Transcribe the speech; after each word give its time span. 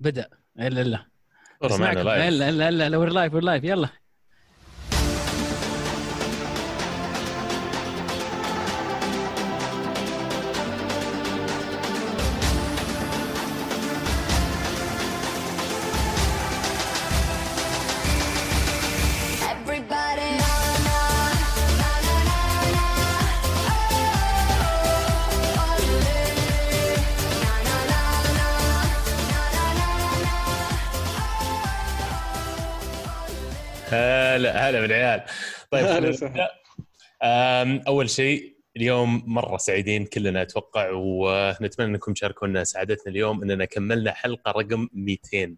بدأ. 0.00 0.28
الا 0.58 0.80
الا 0.80 1.06
الا 2.28 2.48
الا 2.48 2.68
الا 2.68 2.88
لو 2.88 3.04
لايف 3.04 3.34
وير 3.34 3.42
لايف 3.42 3.64
يلا. 3.64 3.88
هلا 34.48 34.70
هلا 34.70 34.80
بالعيال. 34.80 35.22
طيب 35.70 35.86
أول 37.86 38.10
شيء 38.10 38.56
اليوم 38.76 39.22
مرة 39.26 39.56
سعيدين 39.56 40.04
كلنا 40.04 40.42
أتوقع 40.42 40.90
ونتمنى 40.92 41.90
أنكم 41.90 42.12
تشاركونا 42.12 42.64
سعادتنا 42.64 43.12
اليوم 43.12 43.42
أننا 43.42 43.64
كملنا 43.64 44.12
حلقة 44.12 44.50
رقم 44.50 44.88
200 44.92 45.56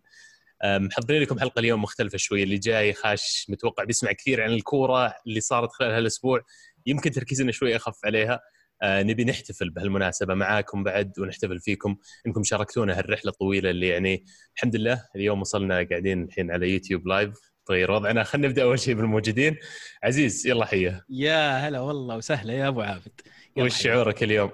أم، 0.65 0.85
محضرين 0.87 1.23
لكم 1.23 1.39
حلقة 1.41 1.59
اليوم 1.59 1.83
مختلفة 1.83 2.19
شوية 2.19 2.43
اللي 2.45 2.59
جاي 2.59 2.93
خاش 2.93 3.47
متوقع 3.49 3.85
بيسمع 3.85 4.13
كثير 4.13 4.43
عن 4.43 4.51
الكورة 4.51 5.15
اللي 5.27 5.41
صارت 5.41 5.73
خلال 5.73 5.91
هالأسبوع 5.91 6.41
يمكن 6.87 7.11
تركيزنا 7.11 7.53
شوي 7.53 7.77
أخف 7.77 8.05
عليها. 8.05 8.41
آه، 8.83 9.03
نبي 9.03 9.25
نحتفل 9.25 9.71
بهالمناسبة 9.71 10.35
معاكم 10.35 10.85
بعد 10.85 11.19
ونحتفل 11.19 11.61
فيكم 11.61 11.97
أنكم 12.27 12.43
شاركتونا 12.45 12.99
هالرحلة 12.99 13.31
الطويلة 13.31 13.71
اللي 13.71 13.89
يعني 13.89 14.25
الحمد 14.57 14.77
لله 14.77 15.05
اليوم 15.17 15.41
وصلنا 15.41 15.87
قاعدين 15.91 16.23
الحين 16.25 16.51
على 16.51 16.71
يوتيوب 16.73 17.07
لايف 17.07 17.52
تغير 17.67 17.91
وضعنا 17.91 18.23
خلينا 18.25 18.49
نبدأ 18.49 18.63
أول 18.63 18.79
شيء 18.79 18.95
بالموجودين. 18.95 19.57
عزيز 20.05 20.47
يلا 20.47 20.65
حيه 20.65 21.05
يا 21.11 21.59
هلا 21.69 21.81
والله 21.81 22.17
وسهلا 22.17 22.53
يا 22.53 22.69
أبو 22.69 22.81
عابد. 22.81 23.21
وش. 23.59 23.83
شعورك 23.83 24.23
اليوم؟ 24.23 24.51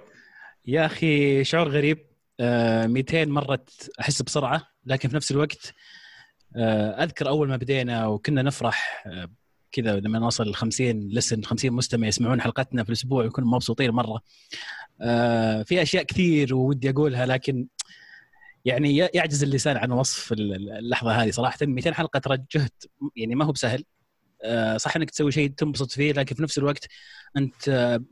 يا 0.66 0.86
أخي 0.86 1.44
شعور 1.44 1.68
غريب. 1.68 2.08
آه 2.40 2.86
200 2.86 3.24
مرت 3.24 3.90
أحس 4.00 4.22
بسرعة 4.22 4.62
لكن 4.86 5.08
في 5.08 5.16
نفس 5.16 5.30
الوقت 5.30 5.74
آه 6.56 7.02
أذكر 7.04 7.28
أول 7.28 7.48
ما 7.48 7.56
بدينا 7.56 8.06
وكنا 8.06 8.42
نفرح 8.42 9.04
آه 9.06 9.28
كذا 9.72 10.00
لما 10.00 10.18
نوصل 10.18 10.54
50 10.54 11.08
لسن 11.12 11.42
50 11.44 11.72
مستمع 11.72 12.06
يسمعون 12.08 12.40
حلقتنا 12.40 12.82
في 12.82 12.88
الأسبوع 12.88 13.22
ويكونوا 13.24 13.50
مبسوطين 13.50 13.90
مرة. 13.90 14.20
آه 15.02 15.62
في 15.62 15.82
أشياء 15.82 16.02
كثير 16.02 16.54
ودي 16.54 16.90
أقولها 16.90 17.26
لكن 17.26 17.66
يعني 18.64 18.96
يعجز 18.96 19.42
اللسان 19.42 19.76
عن 19.76 19.92
وصف 19.92 20.32
ال- 20.32 20.72
اللحظة 20.72 21.10
هذه 21.12 21.30
صراحة. 21.30 21.58
200 21.62 21.94
حلقة 21.94 22.18
ترى 22.18 22.38
جهد 22.54 22.70
يعني 23.16 23.34
ما 23.34 23.44
هو 23.44 23.52
بسهل. 23.52 23.84
آه 24.42 24.76
صح 24.76 24.96
إنك 24.96 25.10
تسوي 25.10 25.32
شيء 25.32 25.50
تنبسط 25.50 25.92
فيه 25.92 26.12
لكن 26.12 26.34
في 26.36 26.42
نفس 26.42 26.58
الوقت 26.58 26.86
أنت 27.36 27.68
آه 27.68 28.04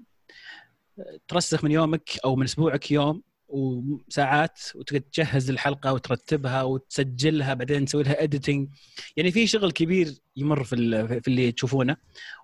ترسخ 1.28 1.64
من 1.64 1.70
يومك 1.70 2.11
أو 2.25 2.36
من 2.36 2.44
أسبوعك 2.44 2.91
يوم 2.91 3.22
وساعات 3.48 4.61
وتجهز 4.75 5.50
الحلقة 5.50 5.92
وترتبها 5.92 6.62
وتسجلها 6.62 7.55
بعدين 7.55 7.84
تسوي 7.84 8.03
لها 8.03 8.22
اديتنج 8.22 8.69
يعني 9.16 9.31
في 9.33 9.47
شغل 9.47 9.72
كبير 9.72 10.14
يمر 10.36 10.64
في 10.64 10.77
في 11.22 11.28
اللي 11.28 11.53
تشوفونه. 11.53 11.97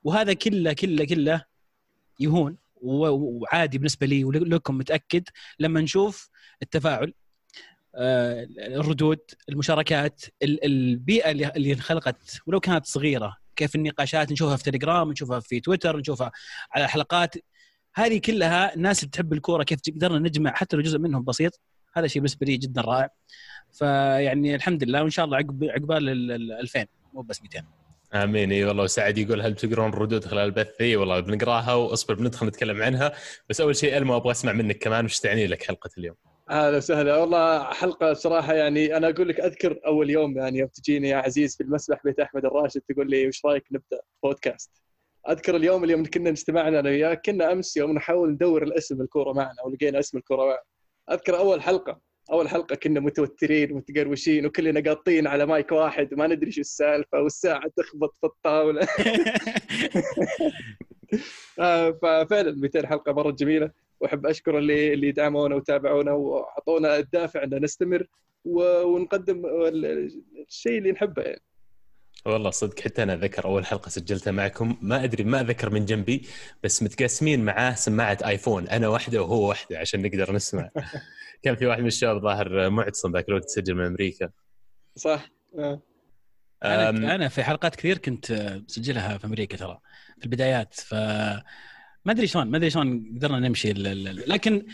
وهذا 0.04 0.32
كله 0.32 0.72
كله 0.72 1.04
كله 1.04 1.44
يهون 2.20 2.56
وعادي 2.82 3.78
بالنسبة 3.78 4.06
لي 4.06 4.24
ولكم 4.24 4.78
متأكد. 4.78 5.24
لما 5.58 5.80
نشوف 5.80 6.30
التفاعل 6.62 7.14
الردود 7.96 9.18
المشاركات 9.48 10.22
ال- 10.42 10.64
البيئة 10.64 11.30
اللي 11.30 11.72
انخلقت. 11.72 12.40
ولو 12.46 12.60
كانت 12.60 12.86
صغيرة 12.86 13.36
كيف 13.56 13.74
النقاشات 13.74 14.32
نشوفها 14.32 14.56
في 14.56 14.62
تليجرام 14.64 15.10
نشوفها 15.10 15.40
في 15.40 15.60
تويتر 15.60 15.96
نشوفها 15.96 16.32
على 16.72 16.88
حلقات 16.88 17.34
هذه 17.94 18.18
كلها 18.18 18.74
الناس 18.74 19.00
اللي 19.02 19.10
تحب 19.10 19.32
الكورة 19.32 19.62
كيف 19.62 19.78
قدرنا 19.96 20.18
نجمع 20.18 20.52
حتى 20.54 20.76
لو 20.76 20.82
جزء 20.82 20.98
منهم 20.98 21.24
بسيط. 21.24 21.60
هذا 21.94 22.06
شيء 22.06 22.22
بالنسبة 22.22 22.46
لي 22.46 22.56
جدا 22.56 22.80
رائع. 22.80 23.08
فيعني 23.72 24.54
الحمد 24.54 24.84
لله 24.84 25.02
وإن 25.02 25.10
شاء 25.10 25.24
الله 25.24 25.36
عقب 25.36 25.64
عقبال 25.64 26.08
ال- 26.08 26.32
ال 26.32 26.52
2000 26.52 26.86
مو 27.12 27.22
بس 27.22 27.42
200 27.42 27.64
آمين. 28.14 28.52
إي 28.52 28.64
والله 28.64 28.84
وسعد 28.84 29.18
يقول 29.18 29.40
هل 29.40 29.54
تقرون 29.54 29.88
الردود 29.88 30.24
خلال 30.24 30.44
البث؟ 30.44 30.80
إي 30.80 30.96
والله 30.96 31.20
بنقراها 31.20 31.74
وأصبر 31.74 32.14
بندخل 32.14 32.46
نتكلم 32.46 32.82
عنها. 32.82 33.12
بس 33.48 33.60
أول 33.60 33.76
شيء 33.76 33.96
المو 33.96 34.16
أبغى 34.16 34.30
أسمع 34.30 34.52
منك 34.52 34.78
كمان 34.78 35.04
وش 35.04 35.18
تعني 35.20 35.46
لك 35.46 35.62
حلقة 35.62 35.90
اليوم؟ 35.98 36.16
أهلا 36.52 36.76
وسهلا. 36.76 37.16
والله 37.16 37.64
حلقة 37.64 38.12
صراحة 38.12 38.54
يعني 38.54 38.96
أنا 38.96 39.08
أقول 39.08 39.28
لك 39.28 39.40
أذكر 39.40 39.80
أول 39.86 40.10
يوم 40.10 40.38
يعني 40.38 40.58
يوم 40.58 40.68
تجيني 40.68 41.08
يا 41.08 41.16
عزيز 41.16 41.56
في 41.56 41.62
المسبح 41.62 42.00
بيت 42.04 42.20
أحمد 42.20 42.44
الراشد 42.44 42.80
تقول 42.80 43.10
لي 43.10 43.28
وش 43.28 43.44
رأيك 43.46 43.64
نبدأ 43.72 44.00
بودكاست؟ 44.22 44.70
أذكر 45.28 45.56
اليوم 45.56 45.84
اليوم 45.84 46.04
كنا 46.04 46.30
اجتمعنا 46.30 46.80
أنا 46.80 46.90
وياك 46.90 47.26
كنا 47.26 47.52
أمس 47.52 47.76
يوم 47.76 47.92
نحاول 47.92 48.30
ندور 48.30 48.62
الاسم 48.62 49.00
الكورة 49.02 49.32
معنا 49.32 49.62
ولقينا 49.64 49.98
اسم 49.98 50.18
الكورة 50.18 50.44
معنا. 50.44 50.62
أذكر 51.10 51.38
أول 51.38 51.62
حلقة 51.62 52.00
أول 52.32 52.48
حلقة 52.48 52.76
كنا 52.76 53.00
متوترين 53.00 53.72
ومتقروشين 53.72 54.46
وكلنا 54.46 54.90
قاطين 54.90 55.26
على 55.26 55.46
مايك 55.46 55.72
واحد 55.72 56.12
وما 56.12 56.26
ندري 56.26 56.50
شو 56.52 56.60
السالفة 56.60 57.20
والساعة 57.22 57.62
تخبط 57.76 58.14
في 58.20 58.26
الطاولة. 58.26 58.88
آه، 61.60 61.90
ففعلا 61.90 62.52
200 62.52 62.86
حلقة 62.86 63.12
مرة 63.12 63.30
جميلة. 63.30 63.70
وأحب 64.02 64.26
أشكر 64.26 64.58
اللي 64.58 64.92
اللي 64.94 65.12
دعمونا 65.12 65.54
وتابعونا 65.54 66.12
وأعطونا 66.12 66.96
الدافع 66.96 67.42
أن 67.42 67.64
نستمر 67.64 68.06
و- 68.44 68.82
ونقدم 68.82 69.46
ال- 69.46 70.10
الشيء 70.48 70.78
اللي 70.78 70.92
نحبه 70.92 71.22
يعني. 71.22 71.42
والله 72.26 72.50
صدق 72.50 72.80
حتى 72.80 73.02
أنا 73.02 73.16
ذكر 73.16 73.44
أول 73.44 73.66
حلقة 73.66 73.88
سجلتها 73.88 74.30
معكم 74.30 74.76
ما 74.82 75.04
أدري 75.04 75.24
ما 75.24 75.40
أذكر 75.40 75.70
من 75.70 75.84
جنبي 75.84 76.22
بس 76.62 76.82
متقاسمين 76.82 77.44
معاه 77.44 77.74
سماعة 77.74 78.18
آيفون 78.24 78.68
أنا 78.68 78.88
واحدة 78.88 79.22
وهو 79.22 79.48
واحدة 79.48 79.78
عشان 79.78 80.02
نقدر 80.02 80.32
نسمع. 80.32 80.70
كان 81.42 81.56
في 81.56 81.66
واحد 81.66 81.80
من 81.80 81.86
الشباب 81.86 82.22
ظاهر 82.22 82.70
معتصم 82.70 83.12
ذاك 83.12 83.28
الوقت 83.28 83.48
سجل 83.48 83.74
من 83.74 83.84
أمريكا. 83.86 84.30
صح. 84.96 85.30
آه. 85.58 85.82
أنا 86.64 87.28
في 87.28 87.42
حلقات 87.42 87.76
كثير 87.76 87.98
كنت 87.98 88.32
مسجلها 88.68 89.18
في 89.18 89.26
أمريكا 89.26 89.56
ترى 89.56 89.78
في 90.18 90.24
البدايات 90.24 90.74
ف 90.74 90.94
ما 92.04 92.12
أدري 92.12 92.26
شلون 92.26 92.50
ما 92.50 92.56
أدري 92.56 92.70
شلون 92.70 93.12
قدرنا 93.16 93.38
نمشي 93.38 93.72
لكن 93.72 94.66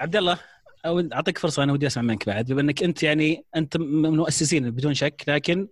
عبد 0.00 0.16
الله 0.16 0.38
أعطيك 0.86 1.38
فرصة 1.38 1.62
أنا 1.62 1.72
ودي 1.72 1.86
أسمع 1.86 2.02
منك 2.02 2.26
بعد 2.26 2.46
بما 2.52 2.60
إنك 2.60 2.82
أنت 2.82 3.02
يعني 3.02 3.44
أنت 3.56 3.76
من 3.76 4.06
المؤسسين 4.06 4.70
بدون 4.70 4.94
شك 4.94 5.24
لكن 5.28 5.68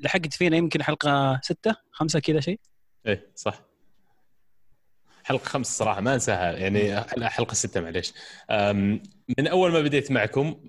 لحقت 0.00 0.34
فينا 0.34 0.56
يمكن 0.56 0.82
حلقة 0.82 1.40
ستة 1.42 1.76
خمسة 1.90 2.20
كذا 2.20 2.40
شيء؟ 2.40 2.60
إيه 3.06 3.30
صح. 3.34 3.62
حلقة 5.24 5.44
خمس 5.44 5.78
صراحة 5.78 6.00
ما 6.00 6.14
أنساها 6.14 6.52
يعني 6.52 7.00
حلقة 7.28 7.54
ستة 7.54 7.80
معليش. 7.80 8.12
من 9.38 9.46
أول 9.46 9.72
ما 9.72 9.80
بديت 9.80 10.10
معكم 10.12 10.60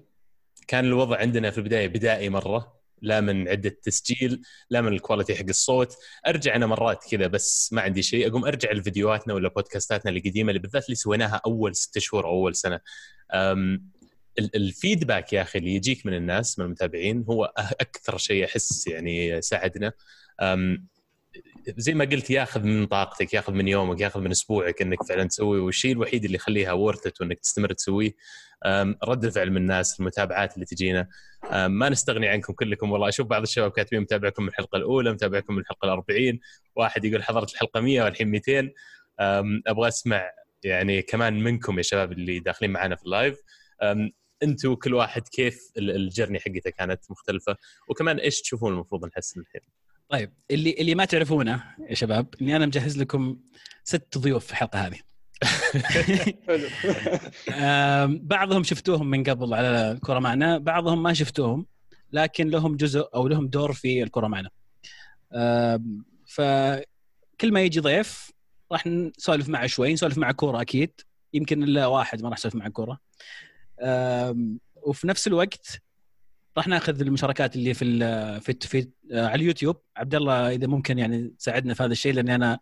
كان 0.67 0.85
الوضع 0.85 1.17
عندنا 1.17 1.51
في 1.51 1.57
البداية 1.57 1.87
بدائي 1.87 2.29
مرة. 2.29 2.76
لا 3.01 3.21
من 3.21 3.47
عدة 3.47 3.77
تسجيل 3.83 4.41
لا 4.69 4.81
من 4.81 4.93
ال 4.93 4.98
quality 4.98 5.35
حق 5.35 5.45
الصوت. 5.49 5.95
أرجع 6.27 6.55
أنا 6.55 6.65
مرات 6.65 7.03
كذا 7.11 7.27
بس 7.27 7.73
ما 7.73 7.81
عندي 7.81 8.01
شيء. 8.01 8.29
أقوم 8.29 8.45
أرجع 8.45 8.71
لفيديوهاتنا 8.71 9.33
ولا 9.33 9.49
بودكاستاتنا 9.49 10.11
القديمة 10.11 10.49
اللي 10.49 10.59
بالذات 10.59 10.85
اللي 10.85 10.95
سويناها 10.95 11.41
أول 11.45 11.75
ست 11.75 11.99
شهور 11.99 12.25
أو 12.25 12.31
أول 12.31 12.55
سنة. 12.55 12.79
ال 14.55 14.64
feedback 14.64 15.33
يا 15.33 15.41
أخي 15.41 15.59
اللي 15.59 15.75
يجيك 15.75 16.05
من 16.05 16.13
الناس 16.13 16.59
من 16.59 16.65
المتابعين 16.65 17.25
هو 17.29 17.53
أكثر 17.57 18.17
شيء 18.17 18.45
أحس 18.45 18.87
يعني 18.87 19.41
ساعدنا 19.41 19.91
زي 21.77 21.93
ما 21.93 22.05
قلت 22.05 22.29
ياخذ 22.29 22.63
من 22.63 22.85
طاقتك 22.85 23.33
ياخذ 23.33 23.53
من 23.53 23.67
يومك 23.67 24.01
ياخذ 24.01 24.19
من 24.21 24.31
أسبوعك 24.31 24.81
إنك 24.81 25.03
فعلا 25.03 25.23
تسوي 25.23 25.59
والشيء 25.59 25.91
الوحيد 25.91 26.25
اللي 26.25 26.35
يخليها 26.35 26.71
worth 26.71 27.07
it 27.07 27.21
وإنك 27.21 27.39
تستمر 27.39 27.73
تسويه 27.73 28.11
رد 29.03 29.25
الفعل 29.25 29.51
من 29.51 29.57
الناس 29.57 29.99
المتابعات 29.99 30.53
اللي 30.55 30.65
تجينا. 30.65 31.07
ما 31.67 31.89
نستغني 31.89 32.27
عنكم 32.27 32.53
كلكم 32.53 32.91
والله. 32.91 33.09
أشوف 33.09 33.27
بعض 33.27 33.41
الشباب 33.41 33.71
كاتبين 33.71 34.01
متابعكم 34.01 34.43
من 34.43 34.49
الحلقة 34.49 34.75
الأولى 34.75 35.11
متابعكم 35.13 35.53
من 35.53 35.59
الحلقة 35.59 35.85
الأربعين. 35.85 36.39
واحد 36.75 37.05
يقول 37.05 37.23
حضرت 37.23 37.53
الحلقة 37.53 37.79
100 37.81 38.01
والحين 38.03 38.27
200 38.27 38.71
أم، 39.19 39.61
أبغى 39.67 39.87
أسمع 39.87 40.31
يعني 40.63 41.01
كمان 41.01 41.43
منكم 41.43 41.77
يا 41.77 41.83
شباب 41.83 42.11
اللي 42.11 42.39
داخلين 42.39 42.71
معنا 42.71 42.95
في 42.95 43.03
اللايف. 43.03 43.37
أنتم 44.43 44.75
كل 44.75 44.93
واحد 44.93 45.27
كيف 45.27 45.71
ال- 45.77 45.95
الجرني 45.95 46.39
حقته 46.39 46.69
كانت 46.69 47.11
مختلفة. 47.11 47.55
وكمان 47.87 48.17
إيش 48.19 48.41
تشوفون 48.41 48.73
المفروض 48.73 49.05
نحسن 49.05 49.39
الحين؟ 49.41 49.61
طيب 50.09 50.33
اللي 50.51 50.75
اللي 50.79 50.95
ما 50.95 51.05
تعرفونه 51.05 51.63
يا 51.89 51.95
شباب 51.95 52.27
إني 52.41 52.55
أنا 52.55 52.65
مجهز 52.65 52.97
لكم 52.97 53.37
ست 53.83 54.17
ضيوف 54.17 54.45
في 54.45 54.51
الحلقة 54.51 54.87
هذه. 54.87 54.99
بعضهم 58.33 58.63
شفتوهم 58.63 59.09
من 59.09 59.23
قبل 59.23 59.53
على 59.53 59.91
الكره 59.91 60.19
معنا 60.19 60.57
بعضهم 60.57 61.03
ما 61.03 61.13
شفتوهم 61.13 61.65
لكن 62.11 62.49
لهم 62.49 62.77
جزء 62.77 63.09
أو 63.15 63.27
لهم 63.27 63.47
دور 63.47 63.73
في 63.73 64.03
الكرة 64.03 64.27
معنا. 64.27 64.49
فكل 66.25 67.51
ما 67.51 67.61
يجي 67.61 67.79
ضيف 67.79 68.31
راح 68.71 68.87
نسولف 68.87 69.49
معه 69.49 69.67
شوي 69.67 69.93
نسولف 69.93 70.17
معه 70.17 70.31
كورة 70.31 70.61
أكيد. 70.61 70.91
يمكن 71.33 71.63
إلا 71.63 71.85
واحد 71.85 72.21
ما 72.21 72.29
راح 72.29 72.37
نسولف 72.37 72.55
معه 72.55 72.69
كورة. 72.69 72.99
وفي 74.75 75.07
نفس 75.07 75.27
الوقت 75.27 75.81
راح 76.57 76.67
ناخذ 76.67 77.01
المشاركات 77.01 77.55
اللي 77.55 77.73
في 77.73 77.85
ال 77.85 78.41
في 78.41 78.57
في 78.61 78.89
آه، 79.11 79.27
على 79.27 79.35
اليوتيوب. 79.35 79.81
عبد 79.97 80.15
الله 80.15 80.51
إذا 80.51 80.67
ممكن 80.67 80.99
يعني 80.99 81.33
تساعدنا 81.39 81.73
في 81.73 81.83
هذا 81.83 81.91
الشيء 81.91 82.13
لأني 82.13 82.35
أنا 82.35 82.59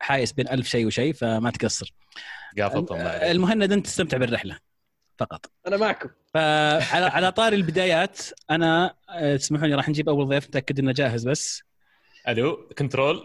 حايس 0.00 0.32
بين 0.32 0.48
ألف 0.48 0.68
شيء 0.68 0.86
وشيء 0.86 1.12
فما 1.12 1.50
تقصر. 1.50 1.94
المهند 3.30 3.72
أنت 3.72 3.86
تستمتع 3.86 4.16
بالرحلة 4.16 4.58
فقط. 5.18 5.50
أنا 5.66 5.76
معكم. 5.76 6.08
فعلى 6.34 7.06
على 7.06 7.32
طاري 7.32 7.56
البدايات 7.56 8.20
أنا 8.50 8.94
آه، 9.10 9.36
تسمحوا 9.36 9.66
لي 9.66 9.74
راح 9.74 9.88
نجيب 9.88 10.08
أول 10.08 10.28
ضيف 10.28 10.46
نتاكد 10.48 10.78
إنه 10.78 10.92
جاهز 10.92 11.28
بس. 11.28 11.62
ألو 12.28 12.68
كنترول. 12.78 13.24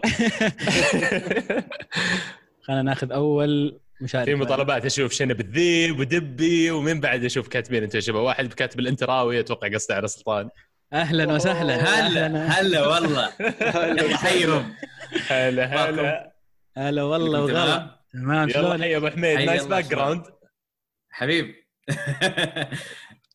خلينا 2.62 2.82
ناخذ 2.82 3.12
أول 3.12 3.80
مشارك 4.00 4.24
في 4.24 4.34
مطالبات 4.34 4.84
أشوف 4.84 5.12
شنب 5.12 5.40
الذيب 5.40 6.00
ودبي 6.00 6.70
ومن 6.70 7.00
بعد 7.00 7.24
أشوف 7.24 7.48
كاتبين 7.48 7.82
أنتم 7.82 7.96
يا 7.98 8.00
شباب. 8.00 8.22
واحد 8.22 8.52
كاتب 8.52 8.80
الإنتراوي 8.80 9.40
أتوقع 9.40 9.68
قصده 9.74 9.94
على 9.94 10.08
سلطان. 10.08 10.48
أهلا 10.92 11.32
وسهلا. 11.32 11.74
هلا 11.74 12.46
هلا 12.46 12.86
والله. 12.86 13.32
حيهم 14.16 14.74
هلا 15.28 15.64
هلا. 15.64 16.32
هلا 16.76 17.02
والله 17.02 17.40
وغلا. 17.40 18.00
تمام؟ 18.12 18.48
شلونك؟ 18.48 18.80
حي 18.80 18.96
أبو 18.96 19.08
حميد. 19.08 19.38
nice 19.38 19.64
back 19.64 19.84
ground 19.84 20.22
حبيب. 21.10 21.54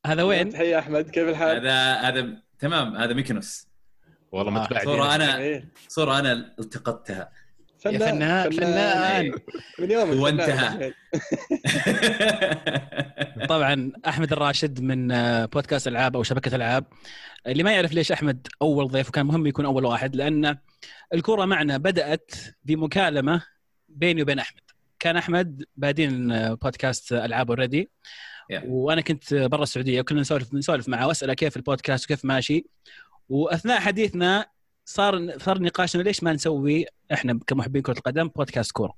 هذا 0.06 0.23
وين؟ 0.23 0.50
تحية 0.50 0.79
أحمد 0.79 1.09
كيف 1.09 1.29
الحال؟ 1.29 1.57
هذا 1.57 1.94
هذا 1.94 2.27
تمام 2.59 2.95
هذا 2.95 3.13
ميكنوس 3.13 3.68
والله 4.31 4.61
آه، 4.61 4.63
متبعدين. 4.63 4.85
صورة 4.85 5.15
أنا. 5.15 5.63
صورة 5.88 6.19
أنا 6.19 6.56
التقطتها. 6.59 7.31
يا 7.85 7.99
فنان 7.99 8.51
فنان 8.51 9.31
من 9.79 9.91
يوم 9.91 10.19
وانتهى. 10.19 10.93
طبعا 13.49 13.91
أحمد 14.07 14.31
الراشد 14.31 14.81
من 14.81 15.11
آه، 15.11 15.45
بودكاست 15.45 15.87
ألعاب 15.87 16.15
أو 16.15 16.23
شبكة 16.23 16.55
ألعاب. 16.55 16.85
اللي 17.47 17.63
ما 17.63 17.71
يعرف 17.71 17.93
ليش 17.93 18.11
أحمد 18.11 18.47
أول 18.61 18.87
ضيف 18.87 19.09
وكان 19.09 19.25
مهم 19.25 19.47
يكون 19.47 19.65
أول 19.65 19.85
واحد 19.85 20.15
لأن 20.15 20.57
الكره 21.13 21.45
معنا 21.45 21.77
بدأت 21.77 22.31
بمكالمة 22.63 23.41
بيني 23.89 24.21
وبين 24.21 24.39
أحمد. 24.39 24.61
كان 24.99 25.17
أحمد 25.17 25.63
بادين 25.75 26.27
بودكاست 26.55 27.13
ألعاب 27.13 27.51
already 27.51 27.89
Yeah. 28.53 28.61
وأنا 28.65 29.01
كنت 29.01 29.33
برا 29.33 29.63
السعودية 29.63 30.01
وكنا 30.01 30.21
نسولف 30.21 30.53
نسولف 30.53 30.89
معه 30.89 31.07
وأسأله 31.07 31.33
كيف 31.33 31.57
البودكاست 31.57 32.05
وكيف 32.05 32.25
ماشي. 32.25 32.65
وأثناء 33.29 33.79
حديثنا 33.79 34.45
صار 34.85 35.37
صار 35.37 35.61
نقاشنا 35.61 36.01
ليش 36.01 36.23
ما 36.23 36.33
نسوي 36.33 36.85
إحنا 37.13 37.39
كمحبين 37.47 37.81
كرة 37.81 37.97
القدم 37.97 38.27
بودكاست 38.27 38.71
كورة؟ 38.71 38.93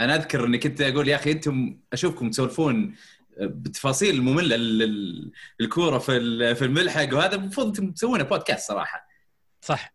أنا 0.00 0.14
أذكر 0.14 0.44
إني 0.46 0.58
كنت 0.58 0.80
أقول 0.80 1.08
يا 1.08 1.16
أخي 1.16 1.32
أنتم 1.32 1.78
أشوفكم 1.92 2.30
تسولفون 2.30 2.94
بتفاصيل 3.40 4.22
مملة 4.22 4.56
الكوره 5.60 5.98
في 5.98 6.54
في 6.54 6.64
الملحق 6.64 7.14
وهذا 7.14 7.34
المفروض 7.34 7.66
أنتم 7.66 7.92
تسوونه 7.92 8.24
بودكاست 8.24 8.68
صراحة. 8.68 9.08
صح. 9.60 9.92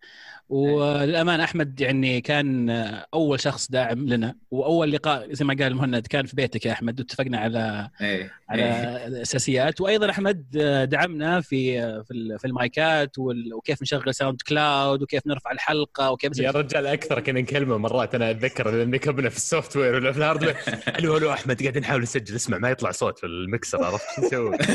وللامانه 0.50 1.44
أحمد 1.44 1.82
يعني 1.82 2.22
كان 2.22 2.70
أول 3.14 3.40
شخص 3.40 3.72
داعم 3.72 4.08
لنا 4.08 4.36
وأول 4.52 4.92
لقاء 4.92 5.34
زي 5.34 5.46
ما 5.46 5.56
قال 5.60 5.76
مهند 5.76 6.08
كان 6.08 6.26
في 6.26 6.36
بيتك 6.36 6.66
يا 6.66 6.72
أحمد 6.72 7.00
واتفقنا 7.00 7.38
على 7.38 7.90
إيه. 8.02 8.32
على 8.50 8.64
إيه. 8.64 9.08
الاساسيات 9.08 9.82
وأيضا 9.82 10.10
أحمد 10.10 10.50
دعمنا 10.90 11.42
في 11.42 11.82
في 12.04 12.12
ال- 12.12 12.40
في 12.40 12.48
المايكات 12.48 13.12
وكيف 13.54 13.82
نشغل 13.82 14.16
SoundCloud 14.16 15.02
وكيف 15.02 15.28
نرفع 15.28 15.52
الحلقة 15.52 16.12
وكيف 16.12 16.40
يا 16.40 16.52
رجال 16.52 16.88
أكثر 16.88 17.20
كنا 17.20 17.42
نكلمه 17.42 17.78
مرات 17.78 18.16
أنا 18.16 18.32
أتذكر 18.32 18.72
لما 18.72 18.98
كبنا 18.98 19.30
في 19.30 19.38
ال 19.38 19.78
software 19.78 19.94
ولا 19.96 20.12
في 20.12 20.18
ال 20.18 20.22
hardware 20.22 20.56
ألو 21.00 21.18
ألو 21.18 21.34
أحمد 21.34 21.62
قاعدين 21.62 21.82
نحاول 21.82 22.02
نسجل 22.02 22.36
اسمع 22.36 22.58
ما 22.58 22.70
يطلع 22.70 22.92
صوت 22.92 23.20
في 23.20 23.26
المكسر 23.26 23.84
عرفت 23.84 24.06
شو 24.16 24.22
نسوي؟ 24.22 24.58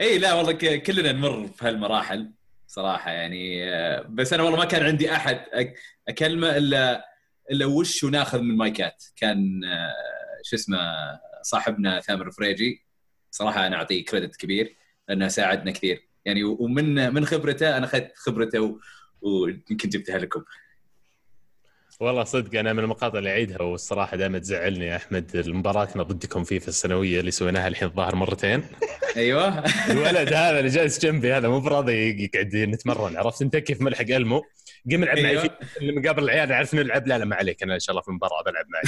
اي 0.00 0.18
لا 0.18 0.34
والله 0.34 0.52
ك- 0.52 0.82
كلنا 0.82 1.12
نمر 1.12 1.46
في 1.46 1.66
هالمراحل. 1.68 2.30
صراحة 2.76 3.10
يعني 3.10 3.70
بس 4.08 4.32
أنا 4.32 4.42
والله 4.42 4.58
ما 4.58 4.64
كان 4.64 4.82
عندي 4.82 5.12
أحد 5.12 5.40
أكلمه 6.08 6.56
إلا 6.56 7.04
إلا 7.50 7.66
وش 7.66 8.04
وناخذ 8.04 8.40
من 8.40 8.56
مايكات. 8.56 9.04
كان 9.16 9.60
شو 10.42 10.56
اسمه 10.56 10.78
صاحبنا 11.42 12.00
ثامر 12.00 12.30
فريجي. 12.30 12.86
صراحة 13.30 13.66
أنا 13.66 13.76
أعطيه 13.76 14.04
كريدت 14.04 14.36
كبير 14.36 14.76
لأنه 15.08 15.28
ساعدنا 15.28 15.70
كثير. 15.70 16.08
يعني 16.24 16.44
ومن 16.44 17.14
من 17.14 17.26
خبرته 17.26 17.76
أنا 17.76 17.86
أخذت 17.86 18.12
خبرته 18.16 18.80
ويمكن 19.20 19.88
جبتها 19.88 20.18
لكم. 20.18 20.44
والله 22.00 22.24
صدق 22.24 22.58
أنا 22.58 22.72
من 22.72 22.78
المقاطع 22.78 23.18
اللي 23.18 23.30
أعيدها 23.30 23.62
والصراحة 23.62 24.16
دائما 24.16 24.38
تزعلني 24.38 24.86
يا 24.86 24.96
أحمد 24.96 25.44
مباراتنا 25.46 26.02
ضدكم 26.02 26.44
فيه 26.44 26.58
في 26.58 26.68
السنوية 26.68 27.20
اللي 27.20 27.30
سويناها 27.30 27.68
الحين 27.68 27.88
الظاهر 27.88 28.14
مرتين. 28.14 28.64
أيوه. 29.16 29.64
الولد 29.90 30.32
هذا 30.32 30.58
اللي 30.58 30.70
جالس 30.70 30.98
جنبي 30.98 31.32
هذا 31.32 31.48
مو 31.48 31.60
براضي 31.60 32.24
يقعد 32.24 32.56
نتمرن 32.56 33.16
عرفت؟ 33.16 33.42
أنت 33.42 33.56
كيف 33.56 33.80
ملحق 33.80 34.04
ألمو؟ 34.10 34.42
قم 34.92 35.02
العب 35.02 35.18
معي 35.18 35.30
أيوة. 35.30 35.42
فيه 35.42 35.50
اللي 35.80 36.00
مقابل 36.00 36.24
العيال 36.24 36.48
نعرف 36.48 36.74
نلعب 36.74 37.06
لا 37.06 37.18
لا 37.18 37.24
ما 37.24 37.36
عليك. 37.36 37.62
أنا 37.62 37.74
إن 37.74 37.80
شاء 37.80 37.90
الله 37.90 38.02
في 38.02 38.08
المباراة 38.08 38.42
بلعب 38.42 38.66
معي. 38.68 38.82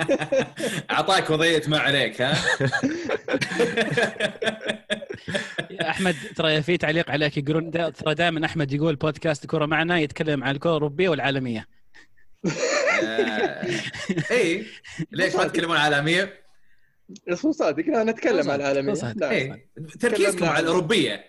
أعطاك 0.90 1.30
وضعية 1.30 1.62
ما 1.68 1.78
عليك 1.78 2.22
ها؟ 2.22 2.34
يا 5.70 5.90
أحمد 5.90 6.16
ترى 6.36 6.62
في 6.62 6.76
تعليق 6.76 7.10
عليك 7.10 7.36
يقولون 7.36 7.70
ترى 7.70 8.14
دائما 8.14 8.46
أحمد 8.46 8.72
يقول 8.72 8.96
بودكاست 8.96 9.46
كورة 9.46 9.66
معنا 9.66 9.98
يتكلم 9.98 10.44
عن 10.44 10.54
الكورة 10.54 10.70
الأوروبية 10.72 11.08
والعالمية. 11.08 11.77
اي 14.30 14.66
ليش 15.12 15.34
ما 15.34 15.44
تتكلمون 15.44 15.76
عالميه؟ 15.76 16.44
اسمه 17.28 17.52
صادق 17.52 17.84
لا 17.84 18.04
نتكلم 18.04 18.50
عن 18.50 18.60
العالميه 18.60 18.94
تركيزكم 20.00 20.46
على 20.46 20.62
الأوروبية. 20.62 21.24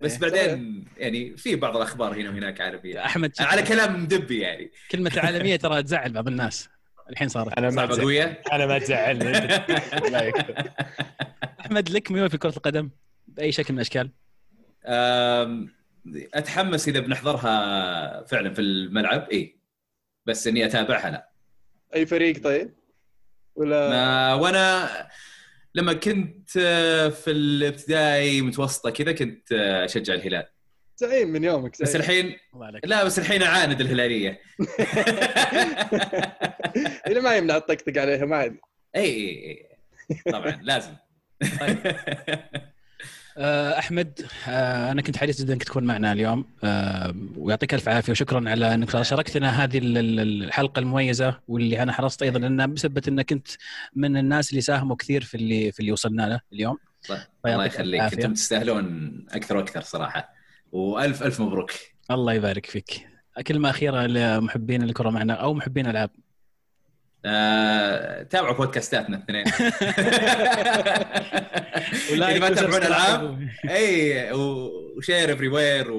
بس 0.00 0.12
إيه. 0.12 0.18
بعدين 0.20 0.84
يعني 0.96 1.36
في 1.36 1.56
بعض 1.56 1.76
الأخبار 1.76 2.14
هنا 2.14 2.30
وهناك 2.30 2.60
عربية. 2.60 3.04
أحمد 3.04 3.32
على 3.40 3.62
كلام 3.62 4.02
مدبي 4.02 4.40
يعني. 4.40 4.70
كلمة 4.90 5.10
العالمية 5.14 5.56
ترى 5.56 5.82
تزعل 5.82 6.12
بعض 6.12 6.28
الناس. 6.28 6.68
الحين 7.10 7.28
صارت. 7.28 7.58
أنا 7.58 7.70
ما. 7.70 7.86
قوية؟ 7.86 8.42
أنا 8.52 8.66
ما 8.66 8.78
تزعلني. 8.78 9.32
أحمد 11.60 11.90
لك 11.90 12.10
ميول 12.10 12.30
في 12.30 12.38
كرة 12.38 12.56
القدم 12.56 12.90
بأي 13.28 13.52
شكل 13.52 13.74
من 13.74 13.78
الأشكال؟ 13.78 14.10
أتحمس 16.34 16.88
إذا 16.88 17.00
بنحضرها 17.00 18.24
فعلا 18.24 18.54
في 18.54 18.60
الملعب. 18.60 19.28
اي 19.32 19.59
بس 20.26 20.46
إني 20.46 20.64
أتابعها 20.66 21.10
لا. 21.10 21.30
أي 21.94 22.06
فريق 22.06 22.42
طيب؟ 22.42 22.74
ولا 23.54 23.88
ما 23.88 24.34
وأنا 24.34 24.88
لما 25.74 25.92
كنت 25.92 26.50
آه، 26.56 27.08
في 27.08 27.30
الابتدائي 27.30 28.42
متوسطة 28.42 28.90
كذا 28.90 29.12
كنت 29.12 29.52
آه، 29.52 29.84
أشجع 29.84 30.14
الهلال. 30.14 30.46
زعيم 30.96 31.28
من 31.28 31.44
يومك 31.44 31.82
بس 31.82 31.88
زعيم. 31.88 32.02
الحين 32.02 32.36
الله 32.54 32.66
عليك. 32.66 32.86
لا 32.86 33.04
بس 33.04 33.18
الحين 33.18 33.42
أعاند 33.42 33.80
الهلالية. 33.80 34.40
اللي 37.06 37.20
ما 37.20 37.36
يمنع 37.36 37.56
الطقطق 37.56 37.98
عليها 38.00 38.24
ما 38.24 38.36
عادي 38.36 38.60
اي 38.96 39.04
اي 39.04 39.66
اي 40.10 40.32
طبعا 40.32 40.60
لازم. 40.62 40.92
آه، 41.62 41.76
أحمد 43.40 44.20
آه، 44.48 44.92
أنا 44.92 45.02
كنت 45.02 45.16
حريص 45.16 45.40
جدا 45.42 45.52
أنك 45.52 45.64
تكون 45.64 45.84
معنا 45.84 46.12
اليوم. 46.12 46.44
آه، 46.64 47.14
ويعطيك 47.36 47.74
الف 47.74 47.88
عافية 47.88 48.12
وشكرا 48.12 48.50
على 48.50 48.74
أنك 48.74 49.02
شاركتنا 49.02 49.64
هذه 49.64 49.78
ال- 49.78 49.98
ال- 49.98 50.20
الحلقة 50.44 50.80
المميزة 50.80 51.40
واللي 51.48 51.82
أنا 51.82 51.92
حرصت 51.92 52.22
أيضا 52.22 52.46
أنها 52.46 52.66
بسبب 52.66 53.08
أنك 53.08 53.32
انت 53.32 53.48
من 53.96 54.16
الناس 54.16 54.50
اللي 54.50 54.60
ساهموا 54.60 54.96
كثير 54.96 55.22
في 55.24 55.34
اللي 55.36 55.72
في 55.72 55.80
اللي 55.80 55.92
وصلنا 55.92 56.22
له 56.28 56.40
اليوم. 56.52 56.76
الله 57.46 57.64
يخليك. 57.64 58.00
أنتم 58.00 58.32
تستاهلون 58.34 59.10
أكثر 59.30 59.56
وأكثر 59.56 59.80
صراحة. 59.80 60.34
والف 60.72 61.22
ألف 61.22 61.40
مبروك. 61.40 61.70
الله 62.10 62.32
يبارك 62.32 62.66
فيك. 62.66 63.06
كلمة 63.46 63.70
أخيرة 63.70 64.06
لمحبين 64.06 64.82
الكرة 64.82 65.10
معنا 65.10 65.32
أو 65.34 65.54
محبين 65.54 65.86
الالعاب 65.86 66.10
آه، 67.24 68.22
تابعوا 68.22 68.54
بودكاستاتنا 68.54 69.16
الاثنين. 69.16 69.44
إذا 72.10 72.38
ما 72.38 72.48
تتابعون. 72.48 72.82
العاب 72.82 73.48
إي 73.68 74.32
و 74.32 75.32
share 75.32 75.48
everywhere 75.48 75.90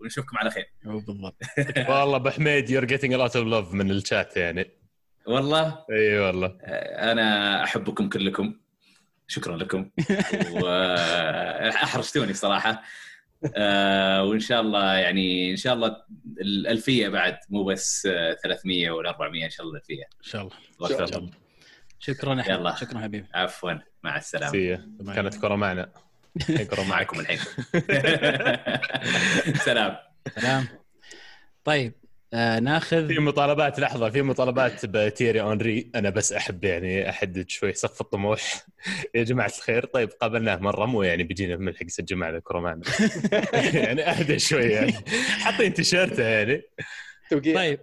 ونشوفكم 0.00 0.38
على 0.38 0.50
خير. 0.50 0.72
بالضبط. 0.84 1.36
والله 1.88 2.16
أبو 2.16 2.30
حميد 2.30 2.70
you're 2.70 2.84
getting 2.84 3.12
a 3.12 3.16
lot 3.16 3.36
of 3.36 3.46
love 3.46 3.72
من 3.72 3.90
الشات 3.90 4.36
يعني. 4.36 4.70
والله؟ 5.26 5.78
إي 5.90 6.18
والله. 6.18 6.58
آه، 6.64 7.12
أنا 7.12 7.62
أحبكم 7.64 8.08
كلكم. 8.08 8.54
شكرا 9.28 9.56
لكم. 9.56 9.90
واحرجتوني 10.62 12.34
صراحة. 12.34 12.82
آه، 13.56 14.24
وإن 14.24 14.40
شاء 14.40 14.60
الله 14.60 14.94
يعني 14.94 15.50
إن 15.50 15.56
شاء 15.56 15.74
الله 15.74 15.96
الالفيه 16.40 17.08
بعد 17.08 17.38
مو 17.48 17.64
بس 17.64 18.06
آه، 18.06 18.36
300 18.42 18.90
ولا 18.90 19.10
400 19.10 19.44
إن 19.44 19.50
شاء 19.50 19.66
الله 19.66 19.76
الالفيه 19.76 20.02
إن 20.02 20.22
شاء 20.22 20.42
الله. 20.42 20.52
إن 20.82 20.88
شاء. 20.88 21.04
الله. 21.18 21.30
شكرا 21.98 22.40
أحمد. 22.40 22.54
يلا. 22.54 22.74
شكرا 22.76 22.98
حبيبي. 22.98 23.26
عفوا. 23.34 23.72
مع 24.02 24.16
السلامة. 24.16 24.52
سيه 24.52 24.88
كانت 25.14 25.34
كرة 25.34 25.54
معنا. 25.56 25.92
كرة 26.46 26.82
معك. 26.82 26.88
معكم 26.88 27.20
الحين. 27.20 27.38
سلام. 29.66 29.96
سلام. 30.36 30.66
طيب. 31.64 31.92
آه 32.34 32.58
ناخذ 32.58 33.08
في 33.08 33.18
مطالبات 33.18 33.80
لحظة 33.80 34.10
في 34.10 34.22
مطالبات 34.22 34.86
بتيري 34.86 35.40
أونري. 35.40 35.90
أنا 35.94 36.10
بس 36.10 36.32
أحب 36.32 36.64
يعني 36.64 37.10
احدد 37.10 37.48
شوي 37.50 37.72
سقف 37.72 38.00
الطموح. 38.00 38.66
يا 39.14 39.22
جماعة 39.24 39.46
الخير. 39.58 39.84
طيب 39.84 40.08
قابلناه 40.20 40.56
مرة 40.56 40.86
مو 40.86 41.02
يعني 41.02 41.22
بيجينا 41.22 41.56
ملحق 41.56 41.86
يسجل 41.86 42.16
معنا 42.16 42.36
الكره 42.36 42.60
معنا 42.60 42.82
يعني 43.74 44.02
أهدى 44.02 44.38
شوي 44.38 44.64
يعني. 44.64 44.92
حاطين 45.38 45.74
تيشيرته 45.74 46.22
يعني. 46.22 46.62
طيب. 47.54 47.80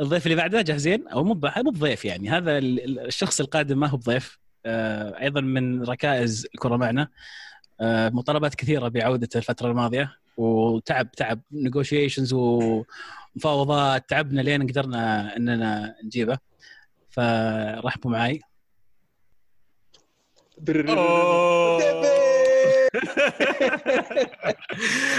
الضيف 0.00 0.26
اللي 0.26 0.36
بعده 0.36 0.62
جاهزين 0.62 1.08
أو 1.08 1.24
مو 1.24 1.34
مو 1.56 1.70
بضيف 1.70 2.04
يعني. 2.04 2.30
هذا 2.30 2.58
ال- 2.58 2.84
ال- 2.84 3.06
الشخص 3.06 3.40
القادم 3.40 3.80
ما 3.80 3.86
هو 3.86 3.96
بضيف. 3.96 4.38
آه 4.66 5.20
أيضا 5.20 5.40
من 5.40 5.84
ركائز 5.84 6.46
الكره 6.54 6.76
معنا 6.76 7.08
آه 7.80 8.08
مطالبات 8.08 8.54
كثيرة 8.54 8.88
بعودته 8.88 9.38
الفترة 9.38 9.70
الماضية. 9.70 10.12
وتعب 10.38 11.10
تعب 11.12 11.40
نيغوشيشنز 11.52 12.32
ومفاوضات 12.32 14.08
تعبنا 14.08 14.40
لين 14.40 14.66
قدرنا 14.66 15.36
إننا 15.36 15.96
نجيبه. 16.04 16.38
فرحبوا 17.10 18.10
معي 18.10 18.40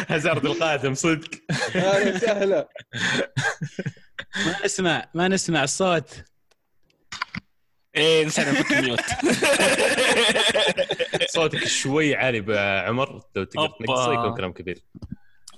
هازارد 0.09 0.45
القادم 0.51 0.93
صدق. 0.93 1.29
أهلا 1.75 2.15
وسهلا. 2.15 2.69
ما 4.45 4.65
نسمع 4.65 5.05
ما 5.13 5.27
نسمع 5.27 5.63
الصوت. 5.63 6.23
إيه 7.95 8.25
نسينا 8.25 8.51
نفك 8.51 8.71
الميوت. 8.71 8.99
صوتك 11.35 11.67
شوي 11.67 12.15
عالي 12.15 12.41
بعمر 12.41 13.21
لو 13.35 13.43
تقدر. 13.43 13.67
تنقصه 13.67 14.13
يكون 14.13 14.38
كلام 14.38 14.53
كبير. 14.53 14.79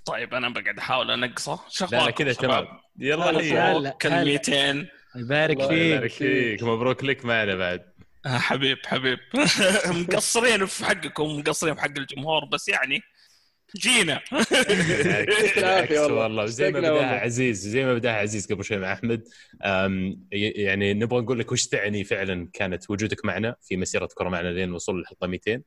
طيب 0.06 0.34
أنا 0.34 0.50
بقعد 0.50 0.78
أحاول 0.78 1.12
أنقصه. 1.12 1.60
شو 1.70 1.86
لا 1.92 2.10
كذا 2.12 2.34
شباب؟ 2.34 2.66
تمام. 2.66 2.80
يلا. 3.00 3.90
كلمتين. 3.90 4.88
يبارك 5.16 5.62
فيك. 5.62 5.72
يبارك 5.72 6.12
فيك. 6.12 6.64
مبروك 6.64 7.04
لك 7.04 7.26
معنا 7.26 7.56
بعد. 7.56 7.92
آه، 8.26 8.38
حبيب 8.38 8.78
حبيب. 8.86 9.20
مقصرين 10.00 10.66
في 10.66 10.86
حقكم 10.86 11.40
مقصرين 11.40 11.76
في 11.76 11.82
حق 11.82 11.98
الجمهور 11.98 12.46
بس 12.46 12.70
يعني 12.70 13.02
جينا 13.78 14.22
والله. 16.00 16.46
زي 16.46 16.72
ما 16.72 16.80
بداها. 16.80 17.20
عزيز 17.20 17.68
زي 17.68 17.86
ما 17.86 17.94
بداها 17.94 18.14
عزيز 18.16 18.52
قبل 18.52 18.64
شوي 18.64 18.78
مع 18.78 18.94
أحمد 18.94 19.28
يعني 20.32 20.94
نبغى 20.94 21.22
نقول 21.22 21.40
لك 21.40 21.52
وش 21.52 21.68
تعني 21.68 22.04
فعلا 22.04 22.50
كانت 22.54 22.90
وجودك 22.90 23.26
معنا 23.26 23.56
في 23.62 23.78
مسيرة 23.78 24.10
كرة 24.16 24.30
معنا 24.30 24.48
لين 24.48 24.74
وصول 24.74 25.00
الحلقة 25.00 25.28
200 25.28 25.62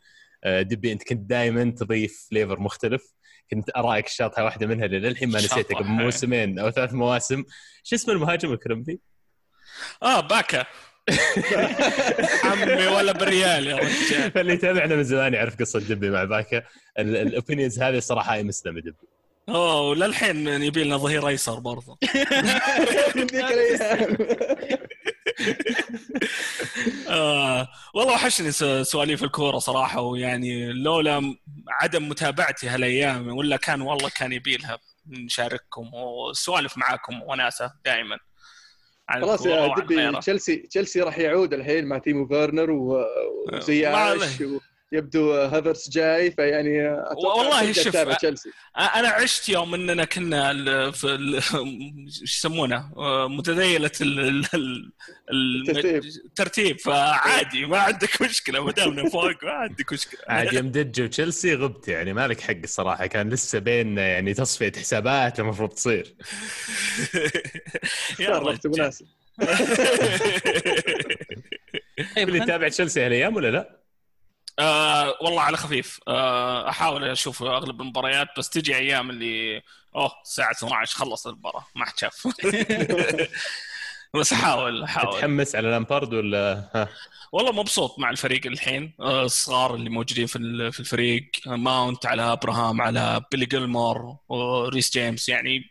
أه، 0.44 0.62
دبي 0.62 0.92
أنت 0.92 1.02
كنت 1.02 1.30
دائما 1.30 1.64
تضيف 1.70 2.26
flavor 2.30 2.60
مختلف 2.60 3.14
كنت 3.50 3.70
ارائك 3.76 4.06
الشاطحه 4.06 4.44
واحدة 4.44 4.66
منها 4.66 4.84
اللي 4.86 4.98
للحين 4.98 5.28
ما 5.30 5.38
نسيتها. 5.38 5.78
قبل 5.78 5.88
موسمين 5.88 6.58
أو 6.58 6.70
ثلاث 6.70 6.92
مواسم 6.92 7.44
شو 7.82 7.96
اسم 7.96 8.10
المهاجم 8.10 8.52
الكولومبي؟ 8.52 9.00
آه 10.02 10.20
باكا 10.20 10.66
عمي 12.44 12.86
ولا 12.86 13.12
بريال 13.12 13.66
يا 13.66 13.76
رجال. 13.76 14.30
فاللي 14.34 14.52
يتابعنا 14.52 14.96
من 14.96 15.04
زمان 15.04 15.34
يعرف 15.34 15.56
قصة 15.56 15.78
دبي 15.80 16.10
مع 16.10 16.24
باكا 16.24 16.62
ال 16.98 17.07
opinions 17.07 17.82
هذه 17.82 17.98
صراحة 17.98 18.34
I 18.34 18.42
miss 18.42 18.61
them 18.61 18.80
دبي. 18.80 18.96
أوه 19.48 19.80
وللحين 19.80 20.46
يبي 20.48 20.84
لنا 20.84 20.96
ظهير 20.96 21.28
أيسر 21.28 21.58
برضه. 21.58 21.98
آه 27.08 27.68
والله 27.94 28.12
وحشني 28.14 28.52
س- 28.52 28.64
سواليف 28.82 29.24
الكورة 29.24 29.58
صراحة 29.58 30.00
ويعني 30.00 30.72
لولا 30.72 31.36
عدم 31.70 32.08
متابعتي 32.08 32.68
هالأيام 32.68 33.28
ولا 33.36 33.56
كان 33.56 33.80
والله 33.80 34.08
كان 34.16 34.32
يبي 34.32 34.56
لها 34.56 34.78
نشارككم 35.06 35.90
وسوالف 35.94 36.78
معاكم 36.78 37.22
وناسة 37.22 37.72
دائما. 37.84 38.18
خلاص 39.10 39.46
يا 39.46 39.74
دبي. 39.78 40.18
تشيلسي 40.20 40.56
تشيلسي 40.56 41.00
راح 41.00 41.18
يعود 41.18 41.54
الحين 41.54 41.84
مع 41.86 41.98
تيمو 41.98 42.26
فيرنر 42.26 42.70
وزياش. 42.70 44.42
يبدو 44.94 45.32
هافرتس 45.32 45.90
جاي 45.90 46.30
فيعني 46.30 46.88
والله 46.88 47.72
شوف، 47.72 47.96
تشيلسي 47.96 48.50
أنا 48.78 49.08
عشت 49.08 49.48
يوم 49.48 49.74
إننا 49.74 50.04
كنا 50.04 50.50
ال- 50.50 50.92
في 50.92 51.06
ال- 51.06 51.34
إيش 52.06 52.22
يسمونه 52.22 52.92
متذيلة 53.28 53.90
ال- 54.00 54.20
ال- 54.20 54.46
ال- 54.54 54.92
ال- 55.30 55.70
الترتيب. 56.24 56.80
فعادي 56.80 57.66
ما 57.66 57.78
عندك 57.78 58.22
مشكلة 58.22 58.64
ما 58.64 58.72
دامنا 58.72 59.08
فوق 59.10 59.44
ما 59.44 59.50
عندك 59.50 59.92
مشكلة 59.92 60.20
عاد 60.28 60.52
يوم 60.52 60.68
دج 60.68 61.02
وتشيلسي 61.02 61.54
غبت 61.54 61.88
يعني 61.88 62.12
مالك 62.12 62.40
حق 62.40 62.54
الصراحة 62.64 63.06
كان 63.06 63.30
لسه 63.30 63.58
بين 63.58 63.98
يعني 63.98 64.34
تصفية 64.34 64.72
حسابات 64.76 65.40
المفروض 65.40 65.68
تصير 65.70 66.14
يا 68.20 68.38
رجال. 68.38 68.58
مناسب 68.64 69.06
طيب 72.16 72.28
اللي 72.28 72.38
خل- 72.40 72.44
يتابع 72.44 72.68
تشيلسي 72.68 73.06
هالأيام 73.06 73.36
ولا 73.36 73.50
لا؟ 73.50 73.83
آه 74.58 75.14
والله 75.20 75.40
على 75.40 75.56
خفيف. 75.56 76.00
آه 76.08 76.68
أحاول 76.68 77.04
أشوف 77.04 77.42
أغلب 77.42 77.80
المباريات 77.80 78.28
بس 78.38 78.50
تجي 78.50 78.76
أيام 78.76 79.10
اللي 79.10 79.62
أوه 79.96 80.12
الساعة 80.24 80.50
12 80.52 80.96
خلص 80.96 81.26
المباراة 81.26 81.66
ما 81.74 81.84
حد 81.86 81.98
شاف. 81.98 82.28
بس 84.14 84.32
احاول 84.32 84.82
احاول 84.82 85.14
تتحمس 85.16 85.54
على 85.56 85.68
لامبارد 85.68 86.14
ولا؟ 86.14 86.70
ها. 86.74 86.88
والله 87.32 87.52
مبسوط 87.52 87.98
مع 87.98 88.10
الفريق 88.10 88.46
الحين. 88.46 88.92
آه، 89.00 89.22
الصغار 89.24 89.74
اللي 89.74 89.90
موجودين 89.90 90.26
في 90.26 90.36
ال- 90.36 90.72
في 90.72 90.80
الفريق 90.80 91.30
ماونت 91.46 92.06
على 92.06 92.22
إبراهام 92.32 92.80
على 92.82 93.22
بيلي 93.32 93.46
جيلمور 93.46 94.16
وريس 94.28 94.90
جيمس. 94.92 95.28
يعني 95.28 95.62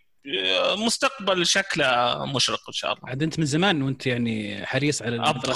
آه، 0.46 0.76
مستقبل 0.76 1.46
شكله 1.46 2.16
مشرق 2.26 2.60
إن 2.68 2.74
شاء 2.74 2.94
الله. 2.94 3.10
عاد 3.10 3.24
أنت 3.24 3.40
من 3.40 3.46
زمان 3.46 3.82
وأنت 3.82 4.08
يعني 4.08 4.66
حريص 4.66 5.02
على 5.02 5.16
أبغى 5.30 5.54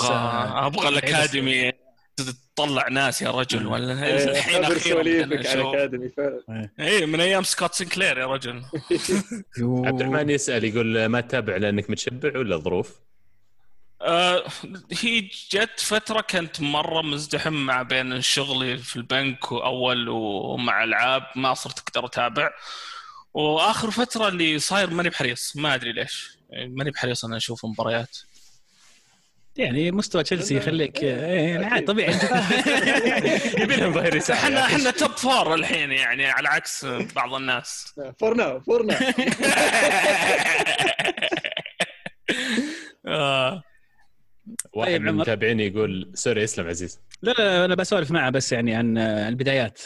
أبغى 0.68 0.88
ال 0.88 0.98
academy 0.98 1.72
تطلع 2.56 2.88
ناس 2.88 3.22
يا 3.22 3.32
رجل 3.32 3.68
ولا 3.68 4.06
إيه، 4.06 4.24
الحين 4.32 4.64
أخيرا 4.64 5.00
على. 5.00 5.70
academy 5.70 6.10
فعلا 6.10 6.70
إيه 6.80 7.06
من 7.06 7.22
أيام 7.22 7.44
سكوت 7.44 7.74
سنكلير 7.74 8.18
يا 8.18 8.26
رجل. 8.26 8.64
عبد 9.88 10.02
الرحمن 10.02 10.30
يسأل 10.30 10.64
يقول 10.64 11.06
ما 11.06 11.22
تتابع 11.22 11.58
لأنك 11.58 11.90
متشبع 11.90 12.40
ولا 12.40 12.58
ظروف؟ 12.58 13.00
آه 14.02 14.44
هي 15.02 15.22
جت 15.52 15.80
فترة 15.80 16.22
كنت 16.22 16.62
مرة 16.62 17.02
مزدحم 17.02 17.54
مع 17.54 17.82
بين 17.82 18.22
شغلي 18.22 18.78
في 18.78 18.96
البنك 18.96 19.52
وأول 19.52 20.10
ومع 20.10 20.84
العاب 20.84 21.24
ما 21.36 21.54
صرت 21.54 21.80
أقدر 21.80 22.06
أتابع 22.06 22.50
وآخر 23.34 23.92
فترة 23.92 24.28
اللي 24.28 24.60
صاير 24.60 24.90
ماني 24.90 25.10
بحريص 25.10 25.56
ما 25.56 25.76
أدري 25.76 25.92
ليش 25.92 26.38
يعني 26.50 26.74
ماني 26.76 26.92
بحريص 26.92 27.26
أنا 27.26 27.38
أشوف 27.38 27.66
مباريات 27.66 28.18
يعني 29.58 29.92
مستوى 29.92 30.24
تشيلسي 30.24 30.58
يخليك 30.58 31.04
إيه، 31.04 31.10
يعني 31.50 31.66
عاد 31.66 31.86
طبيعي. 31.86 32.14
انت 32.14 32.24
يبي 33.60 33.76
لهم 33.76 33.94
ظهير 33.94 34.16
يسار 34.16 34.38
إحنا. 34.38 34.66
إحنا 34.66 34.92
top 34.92 35.12
four 35.12 35.54
الحين 35.54 35.92
يعني 35.92 36.26
على 36.26 36.48
عكس 36.50 36.86
بعض 37.16 37.34
الناس. 37.34 38.00
فورنا 38.20 38.60
فورنا 38.60 39.00
آه. 43.08 43.64
واحد 44.74 44.92
طيب، 44.92 45.02
من. 45.02 45.08
المتابعين 45.08 45.60
يقول 45.60 46.12
sorry 46.14 46.44
اسلم 46.44 46.68
عزيز. 46.68 47.00
لا 47.22 47.32
لا 47.32 47.66
أنا 47.66 47.76
بسولف 47.76 48.12
معه 48.12 48.30
بس 48.30 48.52
يعني 48.52 48.76
عن 48.76 48.98
البدايات. 48.98 49.82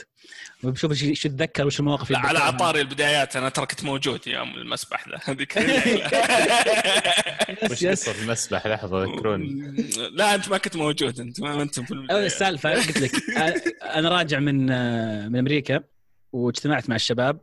وبشوف 0.63 0.91
إيش 0.91 1.03
إيش 1.03 1.25
يتذكر 1.25 1.65
وش 1.65 1.79
المواقف 1.79 2.11
لا 2.11 2.17
اللي 2.17 2.27
على. 2.29 2.39
عطاري 2.39 2.81
البدايات 2.81 3.35
أنا 3.35 3.49
ترى 3.49 3.65
كنت 3.65 3.83
موجود 3.83 4.27
يوم 4.27 4.53
المسبح 4.55 5.07
ذا. 5.09 5.19
هذيك 5.31 5.57
وش 7.71 7.85
قصه 7.85 8.21
المسبح 8.23 8.67
لحظة؟ 8.67 9.03
ذكروني. 9.03 9.75
لا 10.17 10.35
أنت 10.35 10.49
ما 10.49 10.57
كنت 10.57 10.75
موجود 10.75 11.19
أنت 11.19 11.41
ما 11.41 11.61
أنت 11.61 11.79
في. 11.79 11.93
السالفة 12.11 12.69
قلت 12.73 12.97
لك 13.01 13.11
أنا- 13.11 13.85
أنا 13.95 14.09
راجع 14.09 14.39
من 14.39 14.71
آه، 14.71 15.27
من 15.27 15.39
أمريكا 15.39 15.83
واجتمعت 16.31 16.89
مع 16.89 16.95
الشباب. 16.95 17.39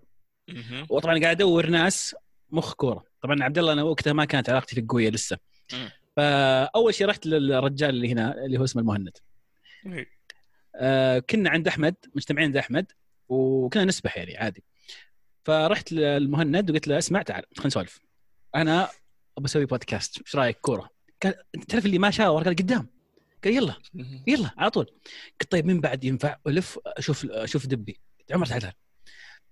وطبعا 0.89 1.21
قاعد 1.21 1.37
أدور 1.37 1.67
ناس 1.67 2.17
مخ 2.51 2.75
كورة. 2.75 3.05
طبعا 3.23 3.43
عبد 3.43 3.59
الله 3.59 3.73
أنا 3.73 3.83
وقتها 3.83 4.13
ما 4.13 4.25
كانت 4.25 4.51
علاقتي 4.51 4.75
فيه 4.75 4.85
قويه 4.89 5.11
لسه. 5.11 5.39
فأول 6.17 6.95
شيء 6.95 7.07
رحت 7.07 7.27
للرجال 7.27 7.91
اللي 7.91 8.13
هنا 8.13 8.45
اللي 8.45 8.59
هو 8.59 8.65
اسمه 8.65 8.83
المهند. 8.83 9.17
آه 10.77 11.19
كنا 11.19 11.51
عند 11.51 11.69
أحمد 11.69 11.95
مجتمعين 12.15 12.47
عند 12.47 12.57
أحمد. 12.57 12.93
وكنا 13.29 13.85
نسبح 13.85 14.17
يعني 14.17 14.37
عادي. 14.37 14.65
فرحت 15.45 15.93
للمهند 15.93 16.71
وقلت 16.71 16.89
له 16.89 16.99
اسمع 16.99 17.23
تعال 17.23 17.45
خلينا 17.57 17.67
نسولف. 17.67 18.01
أنا 18.55 18.89
ابى 19.39 19.47
أسوي 19.47 19.65
بودكاست 19.67 20.19
إيش 20.19 20.37
رأيك؟ 20.37 20.59
كورة؟ 20.61 20.91
قال 21.23 21.35
تعرف 21.69 21.87
اللي 21.87 21.99
ما 21.99 22.11
شاور؟ 22.11 22.43
قال 22.45 22.57
قدام. 22.57 22.89
قال 23.45 23.53
يلا. 23.55 23.75
يلا. 24.27 24.51
على 24.59 24.71
طول. 24.71 24.87
قلت 25.41 25.53
طيب 25.53 25.67
من 25.67 25.81
بعد 25.81 26.05
ينفع؟ 26.05 26.37
ألف 26.47 26.79
أشوف 26.87 27.27
أشوف 27.31 27.67
دبي. 27.67 28.01
عمر 28.31 28.47
تعال 28.47 28.73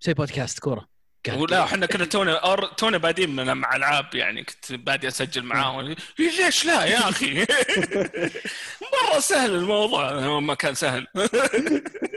سوي 0.00 0.14
بودكاست 0.14 0.58
كورة. 0.58 0.88
قال 1.26 1.38
ولا 1.40 1.64
إحنا 1.64 1.86
كنا 1.86 2.04
تونا 2.04 2.56
أر- 2.56 2.74
تونا 2.74 2.98
بادين 2.98 3.30
من 3.36 3.52
مع 3.56 3.76
العاب 3.76 4.14
يعني 4.14 4.44
كنت 4.44 4.72
بادي 4.72 5.08
أسجل 5.08 5.42
معاهم. 5.42 5.94
ليش 6.18 6.64
لا 6.66 6.84
يا 6.84 6.98
أخي؟ 7.08 7.34
مرة 8.92 9.18
سهل 9.20 9.54
الموضوع. 9.54 10.40
ما 10.40 10.54
كان 10.54 10.74
سهل. 10.74 11.06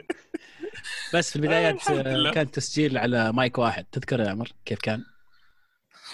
بس 1.14 1.30
في 1.30 1.36
البدايات. 1.36 1.90
آه، 1.90 2.32
كان 2.32 2.52
تسجيل 2.52 2.98
على 2.98 3.34
مايك 3.34 3.58
واحد. 3.58 3.86
تذكر 3.92 4.20
يا 4.20 4.30
عمر 4.30 4.52
كيف 4.66 4.80
كان؟ 4.80 5.04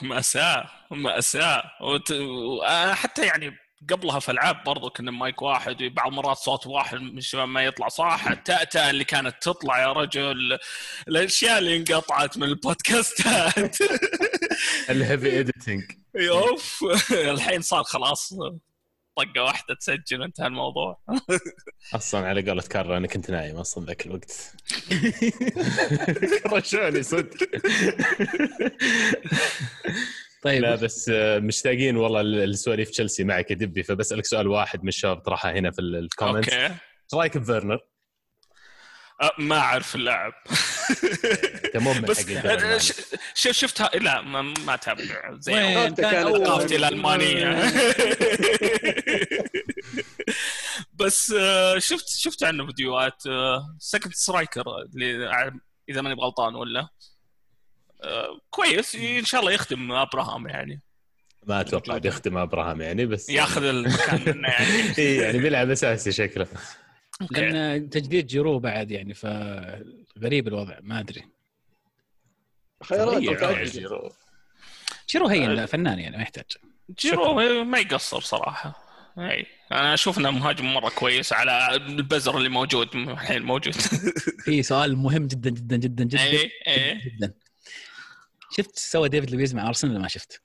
مأساة 0.02 0.70
مأساة. 0.92 1.64
وت... 1.82 2.14
حتى 2.94 3.26
يعني 3.26 3.58
قبلها 3.90 4.20
في 4.20 4.32
ألعاب 4.32 4.64
برضو 4.64 4.90
كنا 4.90 5.12
مايك 5.12 5.42
واحد 5.42 5.84
وبعض 5.84 6.12
مرات 6.12 6.38
صوت 6.38 6.68
واحد 6.68 6.98
من 6.98 7.18
الشباب 7.18 7.48
ما 7.48 7.64
يطلع. 7.66 7.88
صح 7.88 8.28
التأتأة 8.28 8.90
اللي 8.90 9.04
كانت 9.04 9.36
تطلع 9.42 9.82
يا 9.82 9.92
رجل. 9.92 10.58
الأشياء 11.08 11.58
اللي 11.58 11.78
انقطعت 11.78 12.38
من 12.38 12.44
البودكاستات. 12.44 13.78
ال 14.90 14.98
heavy 14.98 15.40
editing 15.40 15.84
اوف 16.16 16.86
الحين 17.12 17.62
صار 17.62 17.84
خلاص. 17.84 18.34
طقة 19.16 19.44
واحدة 19.44 19.76
تسجل 19.76 20.22
وانتهى 20.22 20.48
الموضوع. 20.48 21.00
أصلا 21.96 22.28
على 22.28 22.50
قولة 22.50 22.62
كارل 22.62 22.92
أنا 22.92 23.08
كنت 23.08 23.32
نايم 23.32 23.56
أصلا 23.56 23.86
ذاك 23.86 24.06
الوقت. 24.06 24.54
رشوني 26.54 27.04
صدق 27.04 27.38
طيب. 30.44 30.62
لا 30.62 30.76
بس 30.76 31.10
آه، 31.14 31.40
مشتاقين 31.40 31.98
والله 31.98 32.22
لسواليف 32.22 32.90
تشيلسي 32.90 33.24
معك 33.24 33.52
يا 33.52 33.56
دبي. 33.56 33.84
فبسألك 33.84 34.26
سؤال 34.26 34.48
واحد 34.48 34.84
من 34.84 34.88
الشباب 34.88 35.18
طرحها 35.18 35.52
هنا 35.52 35.72
في 35.72 35.82
ال 35.82 35.89
comment. 35.89 36.50
okay. 36.50 36.66
إيش 36.66 37.14
رأيك 37.14 37.38
بفيرنر؟ 37.38 37.80
أه، 39.22 39.32
ما 39.40 39.58
أعرف 39.58 39.96
اللاعب 39.96 40.34
انت 41.66 41.78
مو 41.78 41.94
من 41.94 42.06
حق 42.08 42.78
شفتها 43.36 43.90
لا 43.94 44.22
ما, 44.22 44.42
ما 44.42 44.74
اتابع 44.74 45.36
زي 45.40 45.54
وين 45.54 45.74
كان 45.74 46.12
كان 46.12 46.34
ثقافتي 46.44 46.76
الالمانيه 46.76 47.72
بس 50.94 51.32
آه، 51.32 51.80
شفت 51.80 52.10
شفت 52.10 52.44
عنه 52.44 52.66
فيديوهات 52.66 53.24
second 53.80 54.14
striker 54.14 54.64
اللي 54.96 55.26
ع- 55.28 55.52
إذا 55.90 56.02
ماني 56.02 56.22
غلطان 56.22 56.56
ولا. 56.56 56.88
آه، 58.04 58.40
كويس. 58.50 58.96
إن 58.96 59.26
شاء 59.26 59.42
الله 59.42 59.52
يخدم 59.52 59.92
أبراهام 59.92 60.48
يعني. 60.48 60.82
ما 61.48 61.62
أتوقع 61.62 61.98
بيخدم 61.98 62.38
أبراهام 62.38 62.82
يعني 62.82 63.06
بس 63.06 63.30
ياخذ 63.40 63.64
المكان 63.64 64.22
منه 64.36 64.48
يعني. 64.50 64.68
إيه، 64.98 65.22
يعني 65.22 65.38
بيلعب 65.38 65.70
أساسي 65.70 66.12
شكله. 66.12 66.48
أوكي. 67.22 67.42
لأن 67.42 67.90
تجديد 67.90 68.28
جيرو 68.28 68.60
بعد 68.60 68.92
يعني 68.92 69.14
فغريب 70.16 70.48
الوضع 70.48 70.78
ما 70.82 71.00
أدري. 71.00 71.24
خيارات. 72.84 73.22
جيرو. 73.68 74.12
جيرو 75.10 75.28
هين 75.28 75.52
لا، 75.52 75.66
فنان 75.66 76.00
يعني 76.00 76.18
ما 76.18 76.24
يحتاج. 76.24 76.46
جيرو 77.00 77.34
ما 77.64 77.80
يقصر 77.80 78.22
صراحة. 78.22 78.86
أي. 79.18 79.46
أنا 79.72 79.94
أشوف 79.94 80.18
إنه 80.18 80.32
مهاجم 80.32 80.74
مرة 80.74 80.90
كويس 80.90 81.34
على 81.34 81.76
البزر 81.76 82.38
اللي 82.38 82.50
موجود 82.50 82.96
الحين 82.96 83.42
موجود. 83.42 83.74
في 84.46 84.64
سؤال 84.64 84.98
مهم 84.98 85.28
جدا 85.28 85.50
جدا 85.50 85.76
جدا 85.78 86.04
جدا 86.04 86.22
أي 86.22 86.52
أي. 86.68 86.98
جدا. 86.98 87.34
شفت 88.58 88.78
سوى 88.80 89.10
ديفيد 89.10 89.32
لويز 89.32 89.56
مع 89.56 89.68
أرسنال 89.68 89.94
ولا 89.94 90.02
ما 90.02 90.08
شفت؟ 90.08 90.42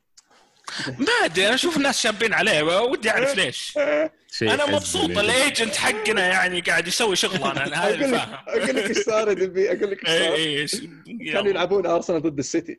ما 0.98 1.12
أدري 1.24 1.46
أنا 1.46 1.54
أشوف 1.54 1.76
الناس 1.76 2.02
شابين 2.02 2.34
عليه 2.34 2.62
ودي 2.62 3.10
أعرف 3.10 3.36
ليش. 3.36 3.72
أنا 4.42 4.66
مبسوط 4.66 5.08
يعني. 5.10 5.20
ال 5.20 5.30
agent 5.30 5.76
حقنا 5.76 6.26
يعني 6.26 6.60
قاعد 6.60 6.88
يسوي 6.88 7.16
شغله 7.16 7.52
أنا 7.52 7.66
أنا 7.66 7.76
هذا 7.76 7.88
أقول 7.88 8.00
لك 8.00 8.18
فاهم. 8.18 8.34
أقول 8.48 8.76
لك 8.76 8.88
إيش 8.88 8.98
صار 8.98 9.22
أقول 9.32 9.90
لك 9.90 10.08
إيش 10.08 10.10
اي 10.10 10.66
صار؟ 10.66 10.80
إيش- 10.80 11.32
كانوا 11.32 11.50
يلعبون 11.50 11.86
أرسنال 11.86 12.22
ضد 12.22 12.38
السيتي. 12.38 12.78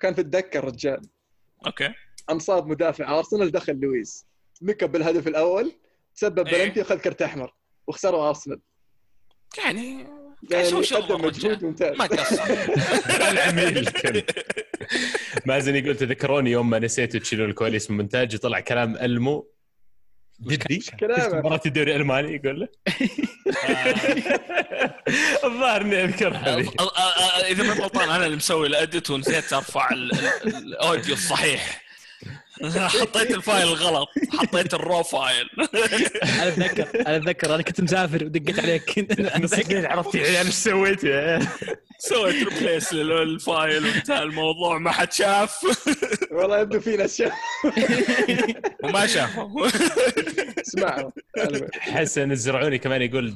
كان 0.00 0.14
في 0.14 0.20
الدكة 0.20 0.58
الرجال. 0.58 1.00
أوكي. 1.66 1.92
انصاب 2.30 2.66
مدافع. 2.66 3.18
أرسنال 3.18 3.50
دخل 3.52 3.80
لويس 3.80 4.26
نكب 4.62 4.92
بالهدف 4.92 5.28
الأول 5.28 5.72
تسبب 6.16 6.46
إيه. 6.48 6.64
بلنتي 6.64 6.80
وخذ 6.80 6.98
كرت 6.98 7.22
أحمر. 7.22 7.54
وخسروا 7.86 8.28
أرسنال. 8.28 8.60
يعني 9.58 10.06
يعني 10.50 10.68
قدم 10.68 11.24
مجهود. 11.24 11.64
ممتاز. 11.64 11.96
ما 11.96 12.04
قصر. 12.06 12.42
العميل 13.30 13.88
مازن 15.46 15.76
يقول 15.76 15.96
تذكروني 15.96 16.50
يوم 16.50 16.70
ما 16.70 16.78
نسيتوا 16.78 17.20
تشيلون 17.20 17.50
الكواليس 17.50 17.90
من 17.90 17.96
المونتاج 17.96 18.34
يطلع 18.34 18.60
كلام 18.60 18.96
ألمو. 18.96 19.55
جدي؟ 20.42 20.82
مباراة 21.02 21.60
الدوري 21.66 21.90
الألماني؟ 21.96 22.34
يقول 22.36 22.60
له. 22.60 22.68
الظاهر 25.44 25.80
إني 25.80 26.04
أذكر 26.04 26.36
هذه. 26.36 26.66
أ- 26.66 26.68
أ- 26.68 27.40
أ- 27.40 27.44
إذا 27.44 27.62
ما 27.62 27.72
غلطان 27.74 28.10
أنا 28.10 28.26
اللي 28.26 28.36
مسوي 28.36 28.66
ال 28.66 28.75
edit 28.75 29.10
ونسيت 29.10 29.52
أرفع 29.52 29.90
ال- 29.90 30.12
ال- 30.14 30.56
ال 30.56 30.66
audio 30.66 31.14
الصحيح. 31.14 31.86
حطيت 32.76 33.30
ال 33.30 33.37
file 33.37 33.66
غلط. 33.66 34.08
حطيت 34.38 34.74
ال 34.74 34.81
raw 34.81 35.02
file. 35.02 35.48
أنا 36.22 36.48
أتذكر 36.48 37.00
أنا 37.06 37.16
أتذكر 37.16 37.54
أنا 37.54 37.62
كنت 37.62 37.80
مسافر 37.80 38.24
ودقيت 38.24 38.60
عليك. 38.60 39.06
نص 39.40 39.54
عرفت 39.70 40.16
عيال 40.16 40.46
إيش 40.46 40.54
سويت؟ 40.54 41.04
سويت 41.98 42.48
replace 42.48 42.92
لل 42.92 43.23
file 43.23 43.84
وانتهى 43.86 44.22
الموضوع 44.22 44.78
ما 44.78 44.90
حد 44.90 45.12
شاف. 45.12 45.60
والله 46.32 46.60
يبدو 46.60 46.80
في 46.80 46.96
ناس 46.96 47.16
شاف. 47.18 47.32
وما 48.84 49.06
شافوا 49.06 49.68
اسمعوا. 50.60 51.10
حسن 51.72 52.32
الزرعوني 52.32 52.78
كمان 52.78 53.02
يقول 53.02 53.34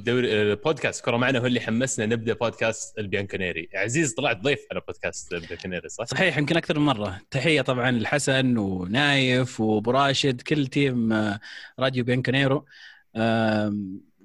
بودكاست 0.55 1.05
كرة 1.05 1.17
معنا 1.17 1.39
هو 1.39 1.45
اللي 1.45 1.59
حمسنا 1.61 2.05
نبدأ 2.05 2.33
بودكاست 2.33 2.99
البيانكونيري. 2.99 3.69
عزيز 3.75 4.13
طلعت 4.13 4.37
ضيف 4.41 4.59
على 4.71 4.81
بودكاست 4.87 5.33
البيانكونيري 5.33 5.89
صح؟ 5.89 6.05
صحيح 6.05 6.37
يمكن 6.37 6.57
أكثر 6.57 6.79
من 6.79 6.85
مرة. 6.85 7.19
تحية 7.31 7.61
طبعا 7.61 7.91
لحسن 7.91 8.57
ونايف 8.57 9.59
وابو 9.59 9.91
راشد 9.91 10.41
كل 10.41 10.67
team 10.67 11.13
آه، 11.13 11.39
راديو 11.79 12.03
بيانكونيرو. 12.03 12.65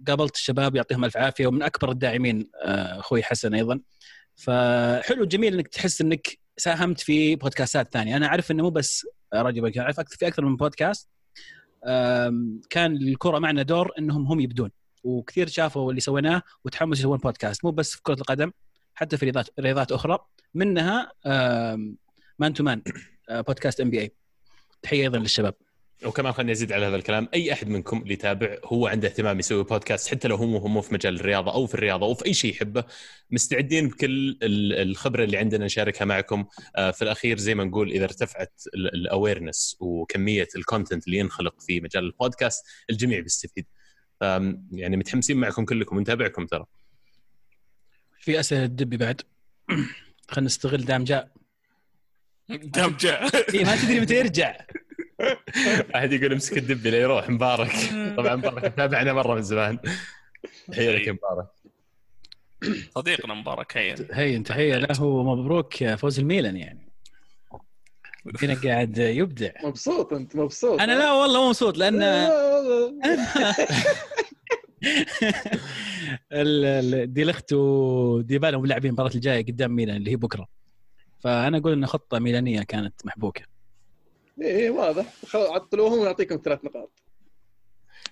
قابلت 0.06 0.34
الشباب 0.34 0.76
يعطيهم 0.76 1.04
ألف 1.04 1.16
عافية. 1.16 1.46
ومن 1.46 1.62
أكبر 1.62 1.90
الداعمين 1.90 2.50
آه، 2.64 2.98
أخوي 3.00 3.22
حسن 3.22 3.54
أيضا. 3.54 3.80
فحلو 4.36 5.24
جميل 5.24 5.54
إنك 5.54 5.68
تحس 5.68 6.00
إنك 6.00 6.38
ساهمت 6.56 7.00
في 7.00 7.36
بودكاستات 7.36 7.92
ثانية. 7.92 8.16
أنا 8.16 8.26
أعرف 8.26 8.50
إنه 8.50 8.62
مو 8.62 8.70
بس 8.70 9.06
راديو 9.34 9.62
بيانكونيرو 9.62 9.92
أعرف 9.96 10.00
في 10.10 10.26
أكثر 10.26 10.44
من 10.44 10.56
بودكاست. 10.56 11.08
كان 12.70 12.96
الكرة 12.96 13.38
معنا 13.38 13.62
دور 13.62 13.92
إنهم 13.98 14.26
هم 14.26 14.40
يبدون 14.40 14.70
وكثير 15.04 15.48
شافوا 15.48 15.90
اللي 15.90 16.00
سويناه 16.00 16.42
وتحمسوا 16.64 17.00
يسوون 17.00 17.18
بودكاست 17.18 17.64
مو 17.64 17.70
بس 17.70 17.94
في 17.94 18.02
كرة 18.02 18.14
القدم 18.14 18.52
حتى 18.94 19.16
في 19.16 19.24
رياضات 19.24 19.48
رياضات 19.60 19.92
أخرى. 19.92 20.18
منها 20.54 21.12
Man 22.38 22.54
to 22.54 22.64
Man 22.64 22.82
بودكاست 23.30 23.80
NBA 23.80 24.12
تحية 24.82 25.02
أيضا 25.02 25.18
للشباب. 25.18 25.54
وكمان 26.04 26.32
خليني 26.32 26.52
أزيد 26.52 26.72
على 26.72 26.86
هذا 26.86 26.96
الكلام. 26.96 27.28
أي 27.34 27.52
أحد 27.52 27.68
منكم 27.68 28.02
اللي 28.02 28.12
يتابع 28.14 28.56
هو 28.64 28.86
عنده 28.86 29.08
اهتمام 29.08 29.38
يسوي 29.38 29.64
بودكاست 29.64 30.08
حتى 30.10 30.28
لو 30.28 30.36
هو 30.36 30.56
هم 30.56 30.80
في 30.80 30.94
مجال 30.94 31.20
الرياضة 31.20 31.52
أو 31.54 31.66
في 31.66 31.74
الرياضة 31.74 32.06
أو 32.06 32.14
في 32.14 32.26
أي 32.26 32.34
شيء 32.34 32.50
يحبه 32.50 32.84
مستعدين 33.30 33.88
بكل 33.88 34.38
ال- 34.42 34.88
الخبرة 34.90 35.24
اللي 35.24 35.36
عندنا 35.36 35.64
نشاركها 35.64 36.04
معكم. 36.04 36.44
آه، 36.76 36.90
في 36.90 37.02
الأخير 37.02 37.38
زي 37.38 37.54
ما 37.54 37.64
نقول 37.64 37.90
إذا 37.92 38.04
ارتفعت 38.04 38.62
ال 38.74 38.85
awareness 38.85 39.76
وكمية 39.80 40.48
ال 40.56 40.63
content 40.63 41.06
اللي 41.06 41.18
ينخلق 41.18 41.60
في 41.60 41.80
مجال 41.80 42.04
البودكاست 42.04 42.66
الجميع 42.90 43.20
بيستفيد. 43.20 43.66
يعني 44.72 44.96
متحمسين 44.96 45.36
معكم 45.36 45.64
كلكم 45.64 45.96
ونتابعكم 45.96 46.46
ترى. 46.46 46.64
في 48.20 48.40
أسئلة 48.40 48.64
الدبي 48.64 48.96
بعد. 48.96 49.20
خلينا 50.30 50.46
نستغل 50.46 50.84
دام 50.84 51.04
جاء. 51.04 51.30
دام 52.48 52.96
جاء. 53.00 53.36
اي 53.54 53.64
ما 53.64 53.76
تدري 53.76 54.00
متى 54.00 54.14
يرجع. 54.14 54.56
أحد 55.94 56.12
يقول 56.12 56.32
امسك 56.32 56.58
الدبي 56.58 56.90
لا 56.90 56.98
يروح 56.98 57.30
مبارك. 57.30 57.70
طبعا 58.16 58.36
مبارك 58.36 58.64
متابعنا 58.64 59.12
مرة 59.12 59.34
من 59.34 59.42
زمان. 59.42 59.78
يا 60.72 61.12
مبارك. 61.12 61.46
صديقنا 62.94 63.34
مبارك 63.34 63.76
هين 63.76 63.96
هي 64.12 64.38
تحيه 64.38 64.76
له 64.76 65.02
ومبروك 65.02 65.94
فوز 65.94 66.18
الميلان 66.18 66.56
يعني. 66.56 66.88
هنا 68.42 68.54
قاعد 68.64 68.98
يبدع. 68.98 69.50
مبسوط 69.64 70.12
أنت 70.12 70.36
مبسوط. 70.36 70.80
أنا 70.80 70.92
لا 70.92 71.12
والله 71.12 71.40
مو 71.42 71.46
مبسوط 71.48 71.78
لأن 71.78 72.02
ال- 76.32 77.12
ديليخت 77.12 77.52
وديبالا 77.52 78.56
هم 78.56 78.66
لاعبين 78.66 78.88
المباراه 78.88 79.10
الجاية 79.14 79.46
قدام 79.46 79.70
ميلان 79.76 79.96
اللي 79.96 80.10
هي 80.10 80.16
بكرة. 80.16 80.46
فأنا 81.20 81.58
أقول 81.58 81.72
إن 81.72 81.86
خطة 81.86 82.18
ميلانية 82.18 82.62
كانت 82.62 83.06
محبوكة. 83.06 83.42
إيه 84.42 84.70
واضح. 84.70 85.06
خلاص 85.26 85.50
عطلوهم 85.50 85.98
ونعطيكم 85.98 86.40
ثلاث 86.44 86.64
نقاط. 86.64 87.02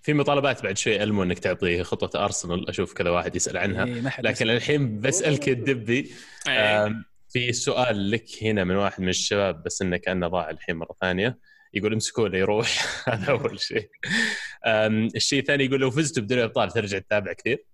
في 0.02 0.14
مطالبات 0.14 0.62
بعد 0.62 0.78
شوي 0.78 1.02
إلمو 1.02 1.22
إنك 1.22 1.38
تعطي 1.38 1.84
خطة 1.84 2.24
أرسنال. 2.24 2.68
أشوف 2.68 2.92
كذا 2.92 3.10
واحد 3.10 3.36
يسأل 3.36 3.56
عنها. 3.56 3.84
إيه، 3.84 4.20
لكن 4.20 4.50
الحين 4.50 5.00
بسألك 5.00 5.48
الدبي 5.48 6.12
إيه. 6.48 7.04
في 7.28 7.52
سؤال 7.52 8.10
لك 8.10 8.26
هنا 8.42 8.64
من 8.64 8.76
واحد 8.76 9.02
من 9.02 9.08
الشباب 9.08 9.62
بس 9.62 9.82
إنه 9.82 9.96
كأنه 9.96 10.28
ضاع 10.28 10.50
الحين 10.50 10.76
مرة 10.76 10.96
ثانية. 11.00 11.38
يقول 11.74 11.92
امسكوه 11.92 12.28
له 12.28 12.38
يروح 12.38 12.68
هذا 13.08 13.30
أول 13.30 13.60
شيء. 13.60 13.90
الشيء 15.16 15.40
الثاني 15.40 15.64
يقول 15.64 15.80
لو 15.80 15.90
فزتوا 15.90 16.22
بدوري 16.22 16.40
الابطال 16.40 16.70
ترجع 16.70 16.98
تتابع 16.98 17.32
كثير؟ 17.32 17.64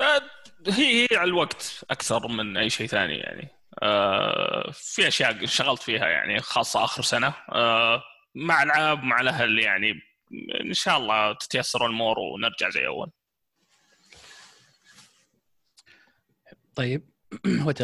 آه، 0.00 0.22
هي 0.68 1.02
هي 1.02 1.16
على 1.16 1.28
الوقت 1.28 1.84
أكثر 1.90 2.28
من 2.28 2.56
أي 2.56 2.70
شيء 2.70 2.86
ثاني 2.86 3.16
يعني. 3.16 3.48
في 4.72 5.08
أشياء 5.08 5.44
اشتغلت 5.44 5.82
فيها 5.82 6.06
يعني 6.08 6.40
خاصة 6.40 6.84
آخر 6.84 7.02
سنة. 7.02 7.34
آه، 7.52 8.02
مع 8.34 8.62
العاب 8.62 9.02
مع 9.02 9.20
الأهل 9.20 9.58
يعني 9.58 9.92
إن 10.60 10.72
شاء 10.72 10.96
الله 10.96 11.32
تتيسر 11.32 11.86
الأمور 11.86 12.18
ونرجع 12.18 12.70
زي 12.70 12.86
أول. 12.86 13.10
طيب 16.74 17.10
وات 17.66 17.82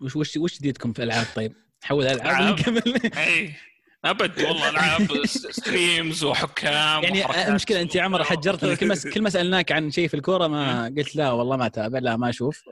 وش 0.00 0.16
وش 0.16 0.36
وش 0.36 0.58
جديدكم 0.58 0.92
في 0.92 1.02
العاب 1.02 1.26
طيب؟ 1.36 1.52
حول 1.82 2.06
العاب. 2.06 2.58
قبل 2.58 3.10
اي 3.16 3.54
أبد 4.04 4.42
والله 4.42 4.68
ألعاب 4.70 5.26
streams 5.26 6.24
وحكام 6.24 7.02
يعني. 7.02 7.48
المشكلة 7.48 7.80
أنت 7.80 7.94
يا 7.94 8.02
عمر 8.02 8.24
حجرتني 8.24 8.76
كل 8.76 8.86
ما 8.86 8.96
كل 9.14 9.22
ما 9.22 9.30
سألناك 9.30 9.72
عن 9.72 9.90
شيء 9.90 10.08
في 10.08 10.14
الكورة 10.14 10.46
ما 10.46 10.84
قلت 10.84 11.16
لا 11.16 11.30
والله 11.30 11.56
ما 11.56 11.66
أتابع 11.66 11.98
لا 11.98 12.16
ما 12.16 12.28
أشوف 12.28 12.62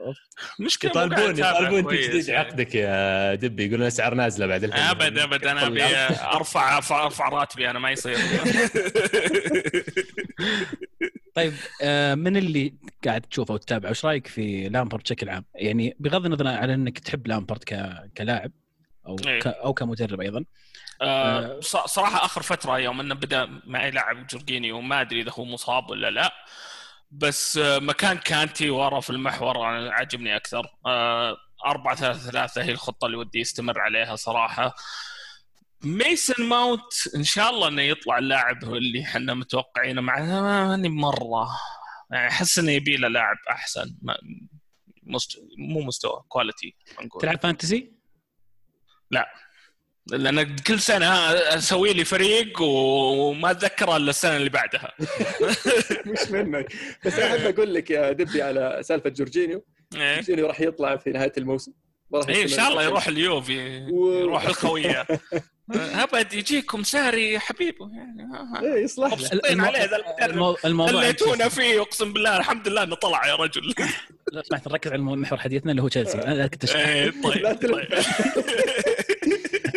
مشكلة 0.59 0.91
يطالبون 0.91 1.39
يطالبون 1.39 1.87
تجديد 1.87 2.27
يعني. 2.27 2.47
عقدك 2.47 2.75
يا 2.75 3.35
دبي 3.35 3.65
يقولون 3.65 3.87
اسعار 3.87 4.13
نازلة 4.13 4.45
بعد 4.45 4.63
الحين 4.63 4.83
أبد 4.83 5.17
أبد 5.17 5.45
أنا 5.45 5.67
أبي 5.67 5.83
أرفع 6.35 6.77
أرفع 6.77 7.29
راتبي 7.29 7.69
أنا 7.69 7.79
ما 7.79 7.91
يصير 7.91 8.17
طيب 11.35 11.53
آه، 11.81 12.15
من 12.15 12.37
اللي 12.37 12.73
قاعد 13.05 13.21
تشوفه 13.21 13.53
وتتابعه 13.53 13.89
وش 13.89 14.05
رأيك 14.05 14.27
في 14.27 14.69
لامبرد 14.69 15.01
بشكل 15.01 15.29
عام؟ 15.29 15.45
يعني 15.55 15.95
بغض 15.99 16.25
النظر 16.25 16.47
عن 16.47 16.69
إنك 16.69 16.99
تحب 16.99 17.27
لامبرد. 17.27 17.63
كلاعب 18.17 18.51
أو 19.07 19.15
إيه. 19.27 19.41
أو 19.45 19.73
كمدرب 19.73 20.21
أيضا 20.21 20.45
آه، 21.01 21.59
صراحة 21.61 22.25
آخر 22.25 22.41
فترة 22.41 22.79
يوم 22.79 22.99
إنه 22.99 23.15
بدأ 23.15 23.61
معي 23.65 23.91
لاعب 23.91 24.27
جورجينيو 24.27 24.81
ما 24.81 25.01
أدري 25.01 25.21
إذا 25.21 25.31
هو 25.31 25.45
مصاب 25.45 25.89
ولا 25.89 26.09
لا 26.09 26.33
بس 27.11 27.57
آه، 27.57 27.79
مكان 27.79 28.17
كانتي 28.17 28.69
ورا 28.69 28.99
في 28.99 29.09
المحور 29.09 29.69
أنا 29.69 29.91
عجبني 29.93 30.35
أكثر. 30.35 30.67
آه، 30.85 31.37
أربعة 31.65 31.95
ثلاثة 31.95 32.31
ثلاثة 32.31 32.63
هي 32.63 32.71
الخطة 32.71 33.05
اللي 33.05 33.17
ودي 33.17 33.39
يستمر 33.39 33.79
عليها 33.79 34.15
صراحة. 34.15 34.75
ميسن 35.83 36.43
ماونت 36.43 36.93
إن 37.15 37.23
شاء 37.23 37.49
الله 37.49 37.67
إنه 37.67 37.81
يطلع 37.81 38.17
اللاعب 38.17 38.63
اللي 38.63 39.01
إحنا 39.03 39.33
متوقعينه 39.33 40.01
معه 40.01 40.41
ماني 40.41 40.89
مرة 40.89 41.49
يعني 42.11 42.27
أحس 42.27 42.59
إنه 42.59 42.71
يبي 42.71 42.97
له 42.97 43.07
لاعب 43.07 43.37
أحسن 43.49 43.95
مست... 45.03 45.39
مو 45.57 45.81
مستوى 45.81 46.23
quality 46.27 46.75
تلعب 47.21 47.39
fantasy؟ 47.39 47.93
لأن 50.07 50.55
كل 50.55 50.79
سنة 50.79 51.07
أسوي 51.33 51.93
لي 51.93 52.05
فريق 52.05 52.61
وما 52.61 53.51
اتذكره 53.51 53.97
إلا 53.97 54.09
السنة 54.09 54.37
اللي 54.37 54.49
بعدها. 54.49 54.93
مش 56.05 56.31
منك. 56.31 56.73
بس 57.05 57.19
أحب 57.19 57.39
أقول 57.55 57.73
لك 57.73 57.91
يا 57.91 58.11
دبي 58.11 58.41
على 58.41 58.79
سالفة 58.81 59.09
جورجينيو. 59.09 59.65
إيه. 59.95 60.15
جورجينيو 60.15 60.47
راح 60.47 60.61
يطلع 60.61 60.97
في 60.97 61.09
نهاية 61.09 61.33
الموسم. 61.37 61.71
إيه، 62.29 62.43
إن 62.43 62.47
شاء 62.47 62.67
الله. 62.69 62.83
يروح 62.83 63.07
اليوفي. 63.07 63.87
يروح 64.21 64.45
لخويه 64.45 65.07
أبد 66.03 66.33
يجيكم 66.33 66.83
ساري 66.83 67.39
حبيبه 67.39 67.89
يعني. 67.93 68.29
إيه 68.75 68.83
يصلح. 68.83 69.11
مبسوطين 69.11 69.61
عليه 69.61 69.83
ذا 69.85 69.97
المدرب 70.65 70.99
خليتونا 70.99 71.49
فيه 71.49 71.81
أقسم 71.81 72.13
بالله 72.13 72.37
الحمد 72.37 72.67
لله 72.67 72.83
إنه 72.83 72.95
طلع 72.95 73.27
يا 73.27 73.35
رجل. 73.35 73.73
لو 74.33 74.41
سمحت 74.43 74.67
نركز 74.67 74.91
على 74.91 75.01
محور 75.01 75.39
حديثنا 75.39 75.71
اللي 75.71 75.81
هو 75.81 75.87
تشيلسي. 75.87 76.17
أنا 76.17 76.47
كنت. 76.47 76.75
إيه 76.75 77.13
طيب 77.23 77.59
تلف. 77.59 77.71
طيب. 77.71 77.87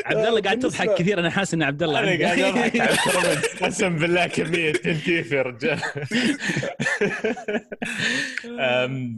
عبد 0.04 0.26
الله 0.26 0.40
قاعد 0.40 0.58
تضحك 0.58 0.94
كثير 0.94 1.20
أنا 1.20 1.30
حاسس 1.30 1.54
إن 1.54 1.62
عبد 1.62 1.82
الله 1.82 1.98
أنا 1.98 2.24
قاعد 2.26 2.38
أضحك 2.38 2.80
على 2.80 2.90
ال 3.07 3.13
comment. 3.13 3.62
قسم 3.64 3.96
بالله 3.98 4.26
كمية 4.26 4.72
تنتيف 4.72 5.32
يا 5.32 5.42
رجال. 5.42 5.80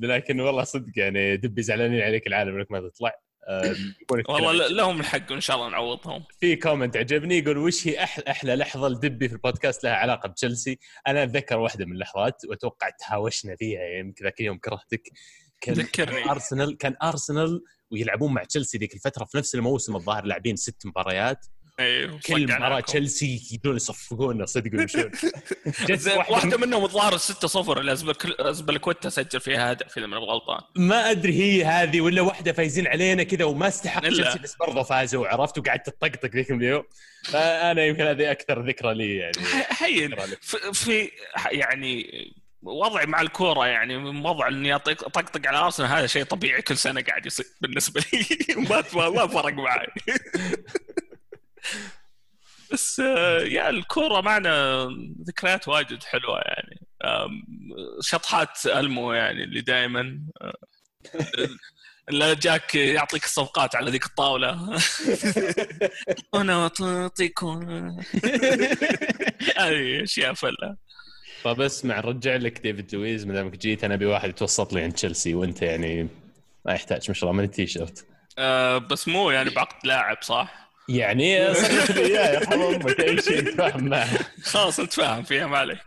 لكن 0.02 0.40
والله 0.40 0.64
صدق 0.64 0.92
يعني 0.96 1.36
دبي 1.36 1.62
زعلانين 1.62 2.00
عليك 2.00 2.26
العالم 2.26 2.56
إنك 2.56 2.70
ما 2.70 2.80
تطلع. 2.88 3.12
والله 4.28 4.68
لهم 4.68 5.00
الحق 5.00 5.30
وان 5.30 5.40
شاء 5.40 5.56
الله 5.56 5.68
نعوضهم. 5.70 6.24
في 6.40 6.56
comment 6.56 6.96
عجبني 6.96 7.38
يقول 7.38 7.58
وش 7.58 7.88
هي 7.88 8.02
أحلى, 8.02 8.24
أحلى 8.28 8.56
لحظة 8.56 8.88
لدبي 8.88 9.28
في 9.28 9.34
البودكاست 9.34 9.84
لها 9.84 9.92
علاقة 9.92 10.28
بتشيلسي؟ 10.28 10.78
أنا 11.06 11.22
أتذكر 11.22 11.58
واحدة 11.58 11.84
من 11.86 11.92
اللحظات 11.92 12.42
وأتوقع 12.48 12.88
تهاوشنا 12.90 13.56
فيها 13.56 13.80
يعني 13.80 14.14
ذاك 14.22 14.40
اليوم 14.40 14.58
كرهتك. 14.58 15.02
كان 15.60 15.74
ذكرني. 15.74 16.30
ارسنال 16.30 16.76
كان 16.76 16.96
أرسنال 17.02 17.62
ويلعبون 17.94 18.32
مع 18.34 18.44
تشيلسي 18.44 18.78
ذيك 18.78 18.94
الفترة 18.94 19.24
في 19.24 19.38
نفس 19.38 19.54
الموسم 19.54 19.96
الظاهر 19.96 20.24
لاعبين 20.24 20.56
ست 20.56 20.86
مباريات 20.86 21.46
أيوه 21.80 22.20
كل. 22.26 22.44
مباراة 22.44 22.80
تشيلسي 22.80 23.42
يجون 23.52 23.76
يصفقونا 23.76 24.46
صدق 24.46 24.70
ويمشون 24.78 25.10
واحدة 26.30 26.56
منهم 26.56 26.84
الظاهر 26.84 27.16
6 27.16 27.48
0 27.48 27.80
اللي 27.80 27.92
ازبلكوتا 28.40 29.08
سجل 29.08 29.40
فيها 29.40 29.72
هدف 29.72 29.98
إذا 29.98 30.06
من 30.06 30.14
غلطان 30.18 30.60
ما 30.76 31.10
أدري 31.10 31.32
هي 31.42 31.64
هذه 31.64 32.00
ولا 32.00 32.22
واحدة 32.22 32.52
فايزين 32.52 32.86
علينا 32.86 33.22
كذا 33.22 33.44
وما 33.44 33.68
استحق. 33.68 34.00
تشيلسي 34.08 34.38
بس 34.38 34.56
برضه 34.56 34.82
فازوا 34.82 35.26
عرفت 35.26 35.58
وقعدت 35.58 35.86
تطقطق 35.86 36.30
ذيك 36.30 36.50
اليوم 36.50 36.84
فأنا 37.24 37.84
يمكن 37.84 38.02
هذه 38.02 38.30
أكثر 38.30 38.66
ذكرى 38.68 38.94
لي 38.94 39.16
يعني 39.16 39.38
ح- 39.38 39.82
هين 39.82 40.10
ذكرى 40.12 40.26
لي. 40.26 40.36
في, 40.40 40.56
في 40.72 41.10
يعني 41.50 42.06
وضعي 42.64 43.06
مع 43.06 43.20
الكورة 43.20 43.66
يعني 43.66 43.98
من 43.98 44.26
وضع 44.26 44.48
إني 44.48 44.74
اطقطق 44.74 45.48
على 45.48 45.58
ارسنال 45.58 45.88
هذا 45.88 46.06
شيء 46.06 46.24
طبيعي 46.24 46.62
كل 46.62 46.76
سنة 46.76 47.02
قاعد 47.02 47.26
يصير 47.26 47.46
بالنسبة 47.60 48.04
لي. 48.12 48.26
ما 48.70 49.08
ما 49.08 49.26
فرق 49.26 49.52
معي. 49.52 49.86
بس 52.72 53.00
آه، 53.00 53.38
يا 53.38 53.70
الكورة 53.70 54.20
معنا 54.20 54.88
ذكريات 55.28 55.68
واجد 55.68 56.02
حلوة 56.02 56.40
يعني. 56.40 56.86
شطحات 58.00 58.66
ألمو 58.66 59.12
يعني 59.12 59.44
اللي 59.44 59.60
دائما 59.60 60.20
اللي 62.08 62.34
جاك 62.44 62.74
يعطيك 62.74 63.24
الصفقات 63.24 63.76
على 63.76 63.90
ذيك 63.90 64.06
الطاولة. 64.06 64.78
أنا 66.34 66.70
اعطيكم 66.80 67.62
هذه 69.56 70.02
اشياء 70.02 70.34
فله 70.34 70.76
طب 71.44 71.60
اسمع 71.60 71.98
نرجع 72.00 72.36
لك 72.36 72.58
ديفيد 72.60 72.94
لويز 72.94 73.26
ما 73.26 73.34
دامك 73.34 73.56
جيت 73.56 73.84
أنا 73.84 73.94
أبي 73.94 74.06
واحد 74.06 74.28
يتوسط 74.28 74.72
لي 74.72 74.82
عند 74.82 74.92
تشيلسي 74.92 75.34
وأنت 75.34 75.62
يعني 75.62 76.08
ما 76.66 76.72
يحتاج 76.72 77.04
ما 77.08 77.14
شاء 77.14 77.30
الله 77.30 77.42
من 77.42 77.44
التيشيرت 77.44 78.04
آه 78.38 78.78
بس 78.78 79.08
مو 79.08 79.30
يعني 79.30 79.50
بعقد 79.50 79.86
لاعب 79.86 80.16
صح؟ 80.22 80.70
يعني 80.88 81.54
صرت 81.54 81.90
لي 81.90 82.06
اياه 82.06 82.34
يرحم 82.34 82.60
أمك 82.62 83.00
أي 83.00 83.22
شيء 83.22 83.40
تفهم 83.50 83.88
معه. 83.88 84.08
خلاص 84.42 84.80
نتفاهم 84.80 85.22
فيها 85.22 85.46
ما 85.46 85.58
عليك. 85.58 85.78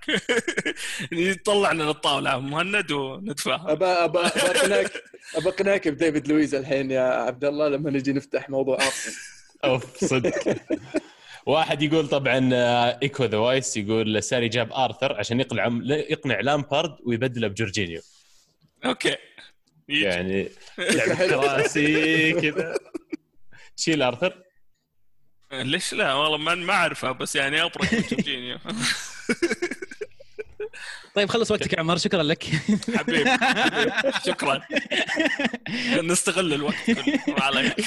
طلعنا 1.45 1.83
للطاولة 1.83 2.39
مهند 2.39 2.91
ونتفاهم. 2.91 3.69
ابى 3.69 3.85
ابى 3.85 4.19
ابى 4.19 4.59
أقنعك 4.59 5.03
ابى 5.35 5.49
أقنعك 5.49 5.87
بديفيد 5.87 6.27
لويز 6.27 6.55
الحين 6.55 6.91
يا 6.91 7.01
عبد 7.01 7.45
الله 7.45 7.67
لما 7.67 7.91
نجي 7.91 8.13
نفتح 8.13 8.49
موضوع 8.49 8.75
ارسنال 8.75 9.15
أوف 9.63 10.05
صدق. 10.05 10.57
واحد 11.47 11.81
يقول 11.81 12.07
طبعا 12.07 12.49
آه، 12.53 12.99
إيكو 13.03 13.25
ذا 13.25 13.37
وايس 13.37 13.77
يقول 13.77 14.23
ساري 14.23 14.47
جاب 14.49 14.73
آرثر 14.73 15.19
عشان 15.19 15.39
يقنع 15.39 15.65
يقنع 15.85 16.39
لامبارد 16.39 16.97
ويبدله 17.05 17.47
بجورجينيو. 17.47 18.01
okay. 18.85 19.15
يجي. 19.89 20.03
يعني 20.03 20.49
لعبه 20.77 21.15
كراسي 21.27 22.31
كذا. 22.33 22.75
شيل 23.75 24.01
آرثر. 24.01 24.43
ليش 25.51 25.93
لا؟ 25.93 26.13
والله 26.13 26.37
ما 26.37 26.55
ما 26.55 26.73
اعرفها 26.73 27.11
بس 27.11 27.35
يعني 27.35 27.63
ابرك 27.63 27.95
جورجينيو. 28.11 28.57
طيب 31.15 31.29
خلص 31.29 31.51
وقتك 31.51 31.73
يا 31.73 31.79
عمر 31.79 31.97
شكرا 31.97 32.23
لك. 32.23 32.43
حبيبي 32.97 33.29
حبيبي. 33.29 33.91
شكرا. 34.25 34.61
نستغل 36.01 36.53
الوقت 36.53 36.91
كله. 36.91 37.19
ما 37.27 37.43
عليك. 37.43 37.85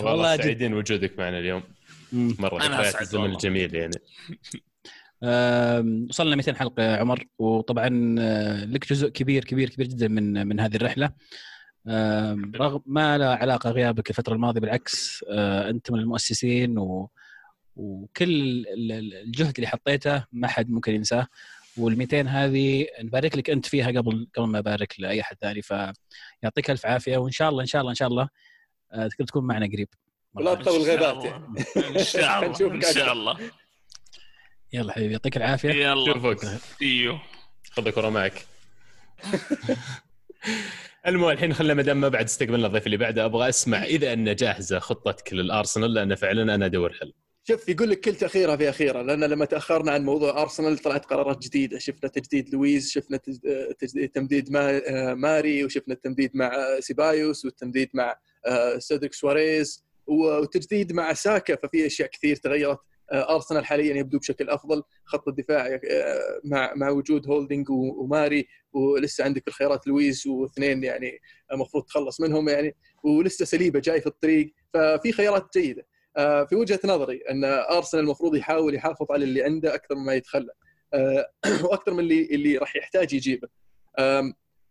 والله. 0.00 0.36
سعيدين 0.36 0.74
وجودك 0.74 1.18
معنا 1.18 1.38
اليوم. 1.38 1.77
مرة 2.12 2.66
أنا 2.66 2.76
ذكريات 2.76 3.00
الزمن 3.02 3.20
والله. 3.22 3.36
الجميل 3.36 3.74
يعني. 3.74 3.94
وصلنا 6.10 6.36
200 6.36 6.54
حلقة 6.56 6.82
يا 6.82 6.96
عمر 6.96 7.24
وطبعا 7.38 8.16
آه، 8.18 8.64
لك 8.64 8.88
جزء 8.92 9.08
كبير 9.08 9.44
كبير 9.44 9.68
كبير 9.70 9.86
جدا 9.86 10.08
من 10.08 10.46
من 10.46 10.60
هذه 10.60 10.76
الرحلة. 10.76 11.12
رغم 12.56 12.82
ما 12.86 13.18
لا 13.18 13.34
علاقة 13.34 13.70
غيابك 13.70 14.10
الفترة 14.10 14.34
الماضية 14.34 14.60
بالعكس 14.60 15.24
آه، 15.30 15.70
أنت 15.70 15.90
من 15.90 15.98
المؤسسين 15.98 16.78
و 16.78 17.10
وكل 17.76 18.24
ال- 18.30 18.92
ال- 18.92 19.14
الجهد 19.14 19.54
اللي 19.56 19.66
حطيته 19.66 20.24
ما 20.32 20.48
حد 20.48 20.70
ممكن 20.70 20.94
ينساه. 20.94 21.26
وال 21.76 21.98
200 21.98 22.28
هذه 22.28 22.86
نبارك 23.02 23.36
لك 23.36 23.50
أنت 23.50 23.66
فيها 23.66 23.86
قبل 23.90 24.28
قبل 24.36 24.46
ما 24.46 24.58
أبارك 24.58 24.94
لأي 25.00 25.20
أحد 25.20 25.36
ثاني. 25.40 25.62
فيعطيك 25.62 26.70
ألف 26.70 26.86
عافية 26.86 27.16
وإن 27.16 27.30
شاء 27.32 27.48
الله 27.50 27.60
إن 27.62 27.66
شاء 27.66 27.80
الله 27.80 27.90
إن 27.90 27.94
شاء 27.96 28.08
الله 28.08 28.28
آه، 28.92 29.06
تقدر 29.08 29.24
تكون 29.24 29.44
معنا 29.46 29.66
قريب. 29.66 29.88
ولا 30.38 30.54
تطول 30.54 30.80
غيبات. 30.82 31.24
يعني. 31.24 31.44
إن 31.98 32.04
شاء 32.04 32.38
الله 32.38 32.48
نشوفك 32.54 32.84
إن. 32.86 32.92
شاء 32.94 33.12
الله. 33.12 33.38
يلا 34.72 34.92
حبيبي 34.92 35.12
يعطيك 35.12 35.36
العافية. 35.36 35.70
يلا. 35.70 36.12
شوفك 36.12 36.48
إيوه. 36.82 37.20
خذ 37.72 37.86
الكره 37.86 38.08
معك. 38.08 38.46
المهم 41.06 41.30
الحين 41.30 41.54
خلينا 41.54 41.74
ما 41.74 41.82
دام 41.82 42.00
ما 42.00 42.08
بعد 42.08 42.24
استقبلنا 42.24 42.66
الضيف 42.66 42.86
اللي 42.86 42.96
بعده 42.96 43.24
أبغى 43.24 43.48
أسمع 43.48 43.84
إذا 43.84 44.12
أن 44.12 44.34
جاهزة 44.34 44.78
خطتك 44.78 45.32
للأرسنال 45.32 45.94
لأن 45.94 46.14
فعلا 46.14 46.54
أنا 46.54 46.66
أدور 46.66 46.92
حل. 46.92 47.12
شوف 47.48 47.68
يقول 47.68 47.90
لك 47.90 48.00
كل 48.00 48.14
تأخيرة 48.14 48.56
في 48.56 48.68
أخيرة 48.70 49.02
لأن 49.02 49.24
لما 49.24 49.44
تأخرنا 49.44 49.92
عن 49.92 50.04
موضوع 50.04 50.42
أرسنال 50.42 50.78
طلعت 50.78 51.04
قرارات 51.06 51.38
جديدة. 51.42 51.78
شفنا 51.78 52.08
تجديد 52.10 52.48
لويز 52.54 52.90
شفنا 52.90 53.16
تج- 53.16 53.72
تجديد 53.78 54.08
تمديد 54.10 54.52
ما 54.52 54.80
آه، 54.88 55.14
ماري 55.14 55.64
وشفنا 55.64 55.94
التمديد 55.94 56.30
مع 56.34 56.52
سيبايوس 56.80 57.44
والتمديد 57.44 57.90
مع 57.94 58.16
آه، 58.46 58.78
سيدريك 58.78 59.14
سواريز. 59.14 59.84
وتجديد 60.08 60.92
مع 60.92 61.12
ساكا 61.12 61.56
ففي 61.56 61.86
أشياء 61.86 62.08
كثير 62.08 62.36
تغيرت. 62.36 62.78
آه، 63.12 63.34
أرسنال 63.34 63.66
حاليا 63.66 63.96
يبدو 63.96 64.18
بشكل 64.18 64.50
أفضل. 64.50 64.82
خط 65.04 65.28
الدفاع 65.28 65.66
آه، 65.90 66.40
مع 66.44 66.74
مع 66.74 66.90
وجود 66.90 67.28
هولدنج 67.28 67.70
وماري 67.70 68.48
ولسه 68.72 69.24
عندك 69.24 69.48
الخيارات 69.48 69.86
لويز 69.86 70.26
واثنين 70.26 70.84
يعني 70.84 71.18
المفروض 71.52 71.84
تخلص 71.84 72.20
منهم 72.20 72.48
يعني 72.48 72.76
ولسه 73.04 73.44
ساليبا 73.44 73.80
جاي 73.80 74.00
في 74.00 74.06
الطريق. 74.06 74.54
ففي 74.74 75.12
خيارات 75.12 75.46
جيدة. 75.58 75.86
آه، 76.16 76.44
في 76.44 76.56
وجهة 76.56 76.80
نظري 76.84 77.16
أن 77.30 77.44
أرسنال 77.44 78.04
المفروض 78.04 78.36
يحاول 78.36 78.74
يحافظ 78.74 79.12
على 79.12 79.24
اللي 79.24 79.42
عنده 79.42 79.74
أكثر 79.74 79.94
مما 79.94 80.14
يتخلى. 80.14 80.52
آه، 80.94 81.30
وأكثر 81.64 81.94
من 81.94 82.00
اللي 82.00 82.24
اللي 82.24 82.56
راح 82.56 82.76
يحتاج 82.76 83.12
يجيبه. 83.12 83.48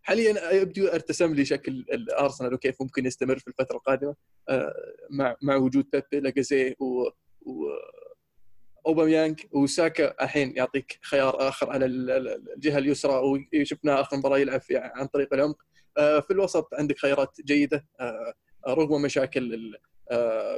حاليا 0.07 0.51
يبدو 0.51 0.87
ارتسم 0.87 1.33
لي 1.33 1.45
شكل 1.45 1.71
الأرسنال 1.71 2.53
وكيف 2.53 2.81
ممكن 2.81 3.05
يستمر 3.05 3.39
في 3.39 3.47
الفترة 3.47 3.75
القادمة 3.75 4.15
آه، 4.49 4.73
مع 5.09 5.35
مع 5.41 5.55
وجود 5.55 5.85
بيبي 5.93 6.19
لاجازي 6.23 6.75
و, 6.79 7.07
و 7.45 7.65
أوباميانج 8.87 9.39
وساكا 9.51 10.23
الحين 10.23 10.57
يعطيك 10.57 10.99
خيار 11.01 11.47
آخر 11.47 11.69
على 11.69 11.85
ال- 11.85 12.11
ال- 12.11 12.53
الجهة 12.53 12.77
اليسرى 12.77 13.21
وشفناه 13.55 14.01
آخر 14.01 14.17
مباراة 14.17 14.37
يلعب 14.37 14.61
عن 14.71 15.05
طريق 15.05 15.33
العمق. 15.33 15.61
آه، 15.97 16.19
في 16.19 16.31
الوسط 16.31 16.73
عندك 16.73 16.97
خيارات 16.99 17.41
جيدة 17.41 17.85
آه، 17.99 18.33
رغم 18.67 19.01
مشاكل 19.01 19.77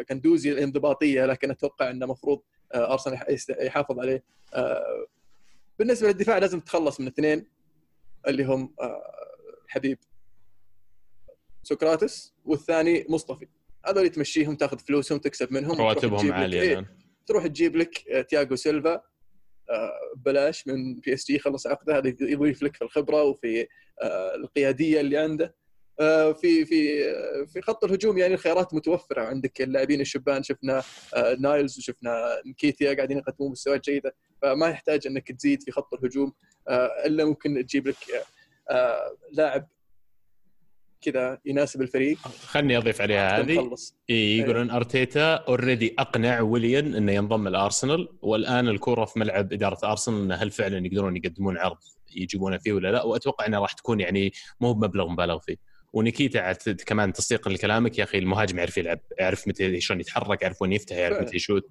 كندوزي 0.10 0.52
الانضباطية 0.52 1.26
لكن 1.26 1.52
أتوقع 1.52 1.90
إنه 1.90 2.06
المفروض 2.06 2.42
أرسنال 2.76 3.20
يحافظ 3.50 4.00
عليه. 4.00 4.24
بالنسبة 5.80 6.08
للدفاع 6.08 6.38
لازم 6.38 6.60
تتخلص 6.60 7.00
من 7.00 7.08
اثنين 7.08 7.46
اللي 8.28 8.44
هم 8.44 8.74
حبيب 9.70 9.98
سقراطس 11.64 12.34
والثاني 12.46 13.06
مصطفي. 13.10 13.48
هذول 13.86 14.10
تمشيهم 14.10 14.56
تاخذ 14.56 14.80
فلوسهم 14.80 15.18
تكسب 15.20 15.54
منهم 15.54 15.78
رواتبهم 15.78 16.32
عاليه 16.32 16.62
إيه، 16.62 16.86
تروح 17.28 17.48
تجيب 17.48 17.76
لك 17.76 18.10
آه، 18.10 18.22
تياغو 18.22 18.56
سيلفا 18.56 19.02
آه، 19.70 19.92
ببلاش 20.16 20.68
من 20.68 20.96
PSG 20.96 21.40
خلص 21.40 21.68
عقده. 21.68 21.98
هذا 21.98 22.08
يضيف 22.22 22.64
لك 22.64 22.76
في 22.76 22.82
الخبرة 22.82 23.24
وفي 23.24 23.68
آه، 24.02 24.36
القيادية 24.36 25.00
اللي 25.02 25.18
عنده. 25.18 25.56
آه، 26.00 26.32
في 26.34 26.66
في 26.66 27.06
آه، 27.10 27.46
في 27.46 27.62
خط 27.62 27.84
الهجوم 27.84 28.18
يعني 28.18 28.34
الخيارات 28.34 28.74
متوفرة. 28.74 29.22
عندك 29.22 29.62
اللاعبين 29.62 30.02
الشبان 30.02 30.44
شفنا 30.44 30.84
آه، 31.16 31.36
نايلز 31.40 31.78
وشفنا 31.78 32.42
نكيتيا 32.46 32.94
قاعدين 32.94 33.18
يقدمون 33.18 33.52
مستويات 33.52 33.84
جيدة. 33.90 34.16
فما 34.42 34.68
يحتاج 34.70 35.08
إنك 35.08 35.32
تزيد 35.32 35.64
في 35.64 35.72
خط 35.72 35.94
الهجوم. 35.94 36.34
آه، 36.68 37.06
إلا 37.06 37.26
ممكن 37.26 37.66
تجيب 37.66 37.88
لك 37.88 37.96
آه، 38.70 39.18
لاعب 39.32 39.68
كذا 41.02 41.38
يناسب 41.46 41.82
الفريق. 41.82 42.18
خلني 42.28 42.78
أضيف 42.78 43.02
عليها 43.02 43.40
هذه. 43.40 43.76
إيه 44.10 44.42
يقولون 44.42 44.72
أرتيتا 44.72 45.34
already 45.36 45.96
أقنع 46.00 46.42
ويليان 46.42 46.96
إنه 46.96 47.12
ينضم 47.12 47.48
الارسنال 47.48 48.10
والآن 48.22 48.68
الكره 48.68 49.06
في 49.06 49.20
ملعب 49.20 49.54
إدارة 49.54 49.92
ارسنال 49.92 50.22
إنه 50.22 50.36
هل 50.36 50.52
فعلا 50.52 50.86
يقدرون 50.86 51.18
يقدمون 51.18 51.58
عرض 51.58 51.78
يجيبونه 52.16 52.58
فيه 52.58 52.74
ولا 52.74 52.92
لا؟ 52.92 53.04
وأتوقع 53.04 53.46
انها 53.46 53.60
راح 53.60 53.74
تكون 53.74 54.00
يعني 54.00 54.32
مو 54.62 54.74
بمبلغ 54.74 55.08
مبالغ 55.08 55.40
فيه. 55.40 55.56
ونكيتيا 55.94 56.54
كمان 56.74 57.14
تصديقا 57.14 57.52
لكلامك 57.52 58.00
يا 58.00 58.04
أخي 58.04 58.18
المهاجم 58.18 58.58
يعرف 58.58 58.78
يلعب 58.78 59.00
يعرف 59.20 59.48
متى 59.48 59.82
شلون 59.82 60.00
يتحرك 60.00 60.42
يعرف 60.42 60.62
وين 60.62 60.74
يفتح 60.74 60.96
يعرف. 60.96 61.22
متى 61.22 61.36
يشوت. 61.36 61.70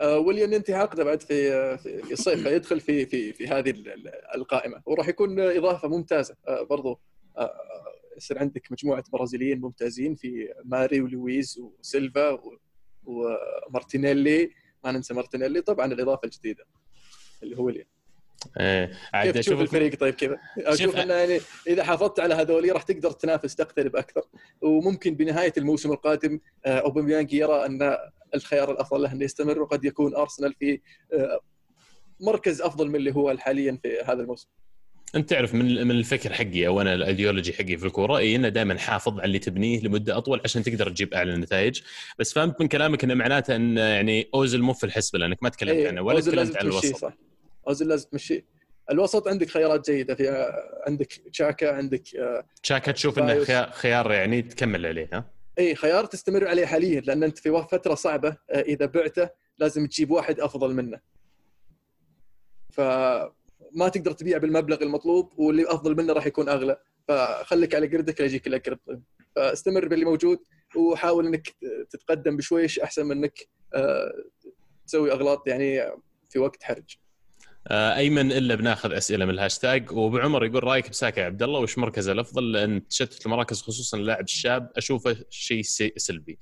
آه، 0.00 0.18
ويليان 0.18 0.52
ينتهي 0.52 0.74
عقده 0.74 1.04
بعد 1.04 1.22
في 1.22 1.78
في 1.78 2.12
الصيف 2.12 2.42
فيدخل 2.48 2.80
في 2.80 3.06
في 3.06 3.32
في 3.32 3.46
هذه 3.48 3.70
ال- 3.70 3.88
ال- 3.88 4.12
القائمة. 4.34 4.82
وراح 4.86 5.08
يكون 5.08 5.40
إضافة 5.40 5.88
ممتازة. 5.88 6.36
آه، 6.48 6.62
برضو 6.62 7.00
آه، 7.38 7.50
يصير 8.16 8.38
عندك 8.38 8.72
مجموعة 8.72 9.04
برازيليين 9.12 9.60
ممتازين 9.60 10.14
في 10.14 10.48
ماري 10.64 11.00
ولويز 11.00 11.58
وسيلفا 11.58 12.38
ومارتينيلي 13.04 14.50
ما 14.84 14.92
ننسى 14.92 15.14
مارتينيلي 15.14 15.60
طبعا 15.60 15.86
الإضافة 15.92 16.20
الجديدة 16.24 16.64
اللي 17.42 17.58
هو 17.58 17.64
ويليان 17.64 17.86
إيه 18.60 18.90
عاد 19.14 19.36
أشوف 19.36 19.60
الفريق؟ 19.60 19.94
طيب 20.00 20.14
كذا 20.14 20.38
أشوف 20.58 20.96
إنه 20.96 21.14
يعني 21.14 21.40
إذا 21.66 21.84
حافظت 21.84 22.20
على 22.20 22.34
هذول 22.34 22.72
راح 22.72 22.82
تقدر 22.82 23.10
تنافس 23.10 23.54
تقترب 23.54 23.96
أكثر. 23.96 24.22
وممكن 24.60 25.14
بنهاية 25.14 25.52
الموسم 25.58 25.92
القادم 25.92 26.40
أوباميانج 26.66 27.32
يرى 27.32 27.66
أن 27.66 27.96
الخيار 28.34 28.70
الأفضل 28.70 29.02
له 29.02 29.12
انه 29.12 29.24
يستمر 29.24 29.62
وقد 29.62 29.84
يكون 29.84 30.14
أرسنال 30.14 30.54
في 30.54 30.80
آه، 31.12 31.40
مركز 32.20 32.62
أفضل 32.62 32.88
من 32.88 32.96
اللي 32.96 33.14
هو 33.14 33.36
حاليا 33.38 33.78
في 33.82 34.00
هذا 34.06 34.22
الموسم. 34.22 34.48
أنت 35.14 35.30
تعرف 35.30 35.54
من 35.54 35.86
من 35.86 35.90
الفكر 35.90 36.32
حقي 36.32 36.66
أو 36.66 36.80
أنا 36.80 36.94
الأيديولوجي 36.94 37.52
حقي 37.52 37.76
في 37.76 37.86
الكورة 37.86 38.18
إي 38.18 38.36
إنه 38.36 38.48
دائما 38.48 38.78
حافظ 38.78 39.12
على 39.12 39.24
اللي 39.24 39.38
تبنيه 39.38 39.80
لمدة 39.80 40.16
أطول 40.16 40.40
عشان 40.44 40.62
تقدر 40.62 40.90
تجيب 40.90 41.14
أعلى 41.14 41.36
نتائج. 41.36 41.82
بس 42.18 42.32
فهمت 42.32 42.60
من 42.60 42.68
كلامك 42.68 43.04
إنه 43.04 43.14
معناته 43.14 43.56
إن 43.56 43.76
يعني 43.76 44.28
اوزل 44.34 44.62
مو 44.62 44.72
في 44.72 44.84
الحسبة 44.84 45.18
لأنك 45.18 45.42
ما 45.42 45.48
تكلمت 45.48 45.76
إيه، 45.76 45.88
عنه 45.88 46.02
ولا 46.02 46.20
تكلمت 46.20 46.56
عن 46.56 46.66
الوسط. 46.66 46.96
صح. 46.96 47.16
أوزيل 47.68 47.88
لازم 47.88 48.08
تمشيه 48.08 48.56
الوسط 48.90 49.28
عندك 49.28 49.48
خيارات 49.48 49.90
جيدة 49.90 50.14
في 50.14 50.30
آه، 50.30 50.82
عندك 50.86 51.12
تشاكا 51.32 51.72
عندك 51.72 52.16
آه، 52.16 52.46
تشاكا 52.62 52.92
تشوف 52.92 53.18
إنه 53.18 53.44
خيار 53.70 54.12
يعني 54.12 54.42
تكمل 54.42 54.86
عليه 54.86 55.08
ها؟ 55.12 55.35
إي 55.58 55.74
خيار 55.74 56.04
تستمر 56.04 56.48
عليه 56.48 56.66
حاليا 56.66 57.00
لأن 57.00 57.22
أنت 57.22 57.38
في 57.38 57.66
فترة 57.70 57.94
صعبة 57.94 58.36
آه، 58.50 58.60
إذا 58.60 58.86
بعته 58.86 59.30
لازم 59.58 59.86
تجيب 59.86 60.10
واحد 60.10 60.40
أفضل 60.40 60.74
منه. 60.74 61.00
فما 62.72 63.88
تقدر 63.92 64.12
تبيع 64.12 64.38
بالمبلغ 64.38 64.82
المطلوب 64.82 65.38
واللي 65.38 65.64
أفضل 65.66 65.96
منه 65.96 66.12
راح 66.12 66.26
يكون 66.26 66.48
أغلى. 66.48 66.80
فخليك 67.08 67.74
على 67.74 67.86
قردك 67.86 68.20
لا 68.20 68.26
يجيك 68.26 68.46
الا 68.46 68.58
قرد. 68.58 69.02
فاستمر 69.36 69.88
باللي 69.88 70.04
موجود 70.04 70.38
وحاول 70.76 71.26
إنك 71.26 71.48
تتقدم 71.90 72.36
بشويش 72.36 72.78
أحسن 72.78 73.06
من 73.06 73.16
إنك 73.16 73.48
آه، 73.74 74.12
تسوي 74.86 75.12
أغلاط 75.12 75.48
يعني 75.48 75.92
في 76.28 76.38
وقت 76.38 76.62
حرج. 76.62 76.96
أيمن 77.70 78.32
إلا 78.32 78.54
بناخذ 78.54 78.92
أسئلة 78.92 79.24
من 79.24 79.30
الهاشتاج 79.30 79.92
وابو 79.92 80.18
عمر 80.18 80.44
يقول 80.44 80.64
رأيك 80.64 80.90
بساكا 80.90 81.24
عبد 81.24 81.42
الله 81.42 81.60
وش 81.60 81.78
مركزه 81.78 82.12
الأفضل 82.12 82.52
لأن 82.52 82.88
تشتت 82.88 83.26
المراكز 83.26 83.62
خصوصا 83.62 83.96
اللاعب 83.98 84.24
الشاب 84.24 84.70
أشوفه 84.76 85.16
شيء 85.30 85.62
سلبي. 85.96 86.38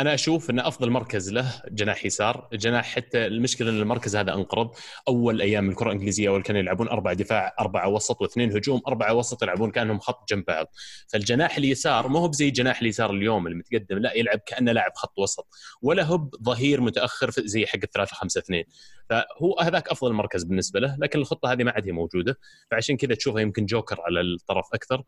أنا 0.00 0.14
أشوف 0.14 0.50
إن 0.50 0.60
أفضل 0.60 0.90
مركز 0.90 1.32
له 1.32 1.62
جناح 1.70 2.04
يسار، 2.04 2.48
جناح 2.52 2.94
حتى 2.94 3.26
المشكلة 3.26 3.70
إن 3.70 3.80
المركز 3.80 4.16
هذا 4.16 4.34
أنقرض، 4.34 4.70
أول 5.08 5.40
أيام 5.40 5.70
الكرة 5.70 5.86
الإنجليزية 5.86 6.28
أول 6.28 6.42
كانوا 6.42 6.60
يلعبون 6.60 6.88
أربع 6.88 7.12
دفاع، 7.12 7.54
اربعه 7.60 7.88
وسط 7.88 8.22
واثنين 8.22 8.56
هجوم، 8.56 8.80
اربعه 8.88 9.14
وسط 9.14 9.42
يلعبون 9.42 9.70
كأنهم 9.70 9.98
خط 9.98 10.28
جنب 10.28 10.44
بعض، 10.44 10.66
فالجناح 11.08 11.56
اليسار 11.56 12.08
ما 12.08 12.18
هو 12.18 12.28
بزي 12.28 12.50
جناح 12.50 12.80
اليسار 12.80 13.10
اليوم 13.10 13.46
المتقدم، 13.46 13.98
لا 13.98 14.16
يلعب 14.16 14.38
كأنه 14.38 14.72
لاعب 14.72 14.92
خط 14.94 15.18
وسط، 15.18 15.48
ولا 15.82 16.02
هو 16.02 16.30
ظهير 16.42 16.80
متأخر 16.80 17.30
زي 17.30 17.66
حق 17.66 17.78
الثلاثة 17.84 18.14
خمسة 18.14 18.38
اثنين، 18.38 18.64
فهو 19.10 19.58
هذاك 19.60 19.88
أفضل 19.88 20.12
مركز 20.12 20.44
بالنسبة 20.44 20.80
له 20.80 20.96
لكن 21.00 21.18
الخطة 21.18 21.52
هذه 21.52 21.64
ما 21.64 21.70
عاد 21.70 21.86
هي 21.86 21.92
موجودة. 21.92 22.38
فعشان 22.70 22.96
كذا 22.96 23.14
تشوفه 23.14 23.40
يمكن 23.40 23.66
جوكر 23.66 24.00
على 24.00 24.20
الطرف 24.20 24.66
أكثر. 24.74 25.02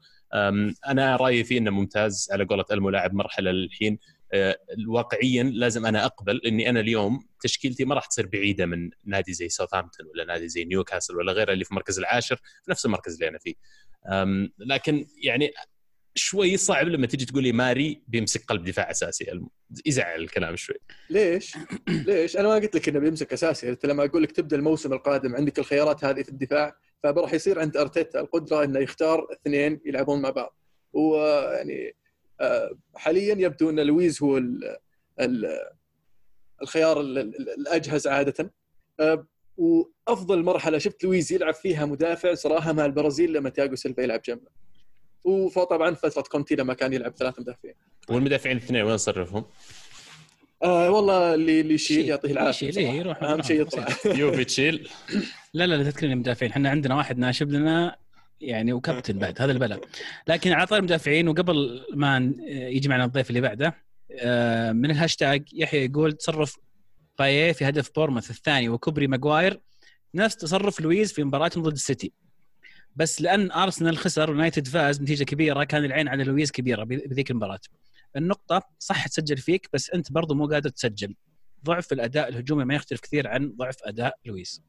أنا 0.88 1.16
رأيي 1.16 1.44
فيه 1.44 1.58
إنه 1.58 1.70
ممتاز 1.70 2.28
على 2.32 2.44
قولة 2.44 2.64
الملاعب 2.70 3.14
مرحلة 3.14 3.50
الحين 3.50 3.98
واقعيا 4.88 5.42
لازم 5.42 5.86
أنا 5.86 6.04
أقبل 6.06 6.40
إني 6.46 6.70
أنا 6.70 6.80
اليوم 6.80 7.28
تشكيلتي 7.40 7.84
ما 7.84 7.94
راح 7.94 8.06
تصير 8.06 8.26
بعيدة 8.26 8.66
من 8.66 8.90
نادي 9.04 9.32
زي 9.32 9.48
ساوثهامبتون 9.48 10.06
ولا 10.06 10.24
نادي 10.24 10.48
زي 10.48 10.64
نيوكاسل 10.64 11.16
ولا 11.16 11.32
غيره 11.32 11.52
اللي 11.52 11.64
في 11.64 11.70
المركز 11.70 11.98
العاشر 11.98 12.36
في 12.36 12.70
نفس 12.70 12.86
المركز 12.86 13.14
اللي 13.14 13.28
أنا 13.28 13.38
فيه 13.38 13.54
لكن 14.58 15.06
يعني 15.22 15.52
شوي 16.14 16.56
صعب 16.56 16.88
لما 16.88 17.06
تجي 17.06 17.24
تقول 17.24 17.42
لي 17.42 17.52
ماري 17.52 18.02
بيمسك 18.08 18.44
قلب 18.44 18.64
دفاع 18.64 18.90
أساسي 18.90 19.40
يزعل 19.86 20.20
الكلام 20.20 20.56
شوي 20.56 20.76
ليش؟ 21.10 21.56
ليش؟ 22.06 22.36
أنا 22.36 22.48
ما 22.48 22.54
قلت 22.54 22.74
لك 22.74 22.88
إنه 22.88 22.98
بيمسك 22.98 23.32
أساسي، 23.32 23.68
انت 23.68 23.86
لما 23.86 24.04
أقول 24.04 24.22
لك 24.22 24.32
تبدأ 24.32 24.56
الموسم 24.56 24.92
القادم 24.92 25.36
عندك 25.36 25.58
الخيارات 25.58 26.04
هذه 26.04 26.22
في 26.22 26.28
الدفاع 26.28 26.76
فراح 27.02 27.34
يصير 27.34 27.60
عند 27.60 27.76
أرتيتا 27.76 28.20
القدرة 28.20 28.64
إنه 28.64 28.80
يختار 28.80 29.26
اثنين 29.32 29.80
يلعبون 29.84 30.22
مع 30.22 30.30
بعض. 30.30 30.56
ويعني 30.92 31.88
آه، 31.88 31.92
حاليا 32.96 33.34
يبدو 33.38 33.70
أن 33.70 33.80
لويز 33.80 34.22
هو 34.22 34.38
ال 34.38 34.76
ال 35.20 35.58
الخيار 36.62 37.00
ال- 37.00 37.18
ال- 37.18 37.50
الأجهز 37.60 38.06
عادة. 38.06 38.52
آه، 39.00 39.26
وأفضل 39.56 40.42
مرحلة 40.42 40.78
شفت 40.78 41.04
لويز 41.04 41.32
يلعب 41.32 41.54
فيها 41.54 41.86
مدافع 41.86 42.34
صراحة 42.34 42.72
مع 42.72 42.84
البرازيل 42.84 43.32
لما 43.32 43.50
تياجو 43.50 43.76
سيلفا 43.76 44.00
يلعب 44.02 44.22
جنبه. 44.22 44.50
وطبعا 45.24 45.94
فترة 45.94 46.22
كونتي 46.22 46.54
لما 46.54 46.74
كان 46.74 46.92
يلعب 46.92 47.16
ثلاث 47.16 47.40
مدافعين. 47.40 47.74
والمدافعين 48.08 48.56
الاثنين 48.56 48.82
وين 48.82 48.96
صرفهم؟ 48.96 49.44
آه 50.62 50.90
والله 50.90 51.34
اللي 51.34 51.60
اللي 51.60 51.74
يشيل 51.74 52.08
يعطيه 52.08 52.30
العافية 52.32 52.68
يشيل، 52.68 52.86
إيه،. 52.86 52.90
يروح 52.90 53.22
أهم 53.22 53.42
شيء 53.42 53.60
يطلع 53.60 53.86
يوفي 54.06 54.44
تشيل 54.44 54.88
لا 55.54 55.66
لا 55.66 55.74
لا 55.74 55.82
تذكرني 55.82 56.12
المدافعين 56.12 56.52
إحنا 56.52 56.70
عندنا 56.70 56.96
واحد 56.96 57.18
ناشب 57.18 57.50
لنا 57.50 57.96
يعني 58.40 58.72
وكابتن 58.72 59.18
بعد 59.18 59.42
هذا 59.42 59.52
البلاء 59.52 59.80
لكن 60.28 60.52
على 60.52 60.66
طار 60.66 60.78
المدافعين 60.78 61.28
وقبل 61.28 61.84
ما 61.94 62.32
يجي 62.48 62.88
معنا 62.88 63.04
الضيف 63.04 63.28
اللي 63.30 63.40
بعده 63.40 63.74
آه، 64.20 64.72
من 64.72 64.90
الهاشتاج 64.90 65.48
يحيى 65.52 65.84
يقول 65.84 66.12
تصرف 66.12 66.56
بايه 67.18 67.52
في 67.52 67.68
هدف 67.68 67.90
بورنموث 67.96 68.30
الثاني 68.30 68.68
وكوبري 68.68 69.06
ماجواير 69.06 69.60
نفس 70.14 70.36
تصرف 70.36 70.80
لويز 70.80 71.12
في 71.12 71.24
مباراتهم 71.24 71.62
ضد 71.62 71.72
السيتي. 71.72 72.12
بس 72.96 73.20
لأن 73.22 73.50
أرسنال 73.50 73.98
خسر 73.98 74.30
ويونايتد 74.30 74.68
فاز 74.68 74.98
بنتيجة 74.98 75.24
كبيرة 75.24 75.64
كان 75.64 75.84
العين 75.84 76.08
على 76.08 76.24
لويز 76.24 76.50
كبيرة 76.50 76.84
بذ- 76.84 77.08
بذيك 77.08 77.30
المباراة. 77.30 77.58
النقطة 78.16 78.62
صح 78.78 79.06
تسجل 79.06 79.36
فيك 79.36 79.68
بس 79.72 79.90
أنت 79.90 80.12
برضو 80.12 80.34
مو 80.34 80.46
قادر 80.46 80.68
تسجل. 80.70 81.14
ضعف 81.64 81.92
الأداء 81.92 82.28
الهجومي 82.28 82.64
ما 82.64 82.74
يختلف 82.74 83.00
كثير 83.00 83.28
عن 83.28 83.52
ضعف 83.56 83.76
أداء 83.82 84.18
لويز. 84.26 84.62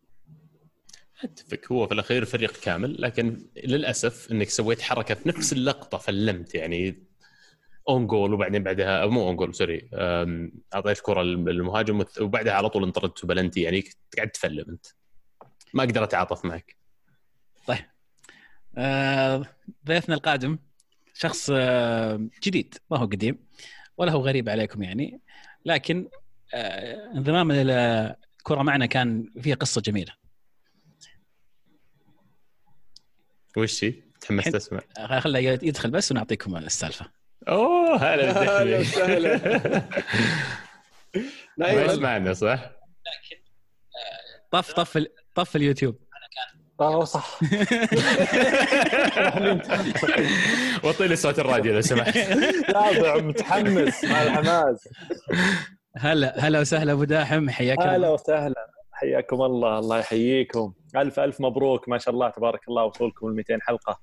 أتفق. 1.23 1.71
هو 1.71 1.87
في 1.87 1.93
الأخير 1.93 2.25
فريق 2.25 2.51
كامل 2.51 3.01
لكن 3.01 3.37
للأسف 3.63 4.31
إنك 4.31 4.49
سويت 4.49 4.81
حركة 4.81 5.15
في 5.15 5.29
نفس 5.29 5.53
اللقطة 5.53 5.97
فلمت 5.97 6.55
يعني 6.55 7.03
own 7.89 8.07
goal 8.07 8.33
وبعدين 8.33 8.63
بعدها 8.63 9.05
مو 9.05 9.27
own 9.27 9.35
goal 9.35 9.55
sorry 9.55 9.89
أعطيت 10.73 10.99
كرة 10.99 11.21
للمهاجم 11.21 12.05
وبعدها 12.21 12.53
على 12.53 12.69
طول 12.69 12.83
انطردت 12.83 13.25
بلنتي 13.25 13.61
يعني 13.61 13.83
قاعد 14.17 14.29
تفلم 14.29 14.65
أنت. 14.69 14.85
ما 15.73 15.83
أقدر 15.83 16.03
أتعاطف 16.03 16.45
معك. 16.45 16.81
آه، 18.77 19.45
ضيفنا 19.85 20.15
القادم 20.15 20.59
شخص 21.13 21.49
آه، 21.53 22.27
جديد 22.43 22.75
ما 22.91 22.97
هو 22.97 23.05
قديم 23.05 23.39
ولا 23.97 24.11
هو 24.11 24.21
غريب 24.21 24.49
عليكم 24.49 24.83
يعني 24.83 25.21
لكن 25.65 26.09
آه، 26.53 27.11
إلى 27.61 28.15
الكره 28.37 28.61
معنا 28.61 28.85
كان 28.85 29.31
فيها 29.41 29.55
قصة 29.55 29.81
جميلة. 29.81 30.20
وش 33.57 33.83
هي؟ 33.83 33.93
تحمست 34.21 34.55
اسمع 34.55 34.81
خله 35.19 35.39
يدخل 35.39 35.91
بس 35.91 36.11
ونعطيكم 36.11 36.57
السالفة. 36.57 37.05
أوه 37.47 37.95
هلا 37.95 38.33
بالدحمي. 38.33 38.77
وسهلا. 38.77 39.83
ما 41.57 41.69
يسمعنا 41.71 42.33
صح؟ 42.33 42.71
طف 44.51 44.73
طف 44.73 45.05
طف 45.35 45.55
اليوتيوب. 45.55 45.99
آه 46.79 47.03
صح. 47.03 47.39
وطي 50.83 51.07
لي 51.07 51.15
صوت 51.15 51.39
الراديو 51.39 51.73
لو 51.73 51.81
سمحت. 51.81 52.17
تابع 52.73 53.17
متحمس 53.17 54.03
مع 54.03 54.23
الحماس. 54.23 54.89
هلا 55.97 56.47
هلا 56.47 56.59
وسهلا 56.59 56.91
أبو 56.91 57.03
داحم 57.03 57.49
حياك 57.49 57.79
هلا 57.79 57.95
الله 57.95 58.11
وسهلا. 58.11 58.67
حياكم 59.01 59.41
الله 59.41 59.79
الله 59.79 59.99
يحييكم. 59.99 60.73
ألف 60.95 61.19
ألف 61.19 61.41
مبروك. 61.41 61.89
ما 61.89 61.97
شاء 61.97 62.13
الله 62.13 62.29
تبارك 62.29 62.67
الله 62.67 62.83
وصولكم 62.83 63.27
ال 63.27 63.35
200 63.35 63.61
حلقة. 63.61 63.99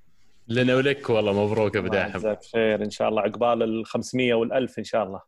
لنا 0.49 0.77
ولك 0.77 1.11
والله 1.11 1.47
مبروك 1.47 1.75
يا 1.75 1.81
أبو 1.81 1.89
الله 1.89 1.99
داحم. 1.99 2.17
يجزاك 2.19 2.45
خير. 2.53 2.85
إن 2.85 2.91
شاء 2.91 3.09
الله 3.09 3.23
عقبال 3.23 3.63
ال 3.63 3.87
500 3.87 4.35
وال 4.35 4.53
1000 4.53 4.79
إن 4.79 4.85
شاء 4.85 5.05
الله. 5.05 5.21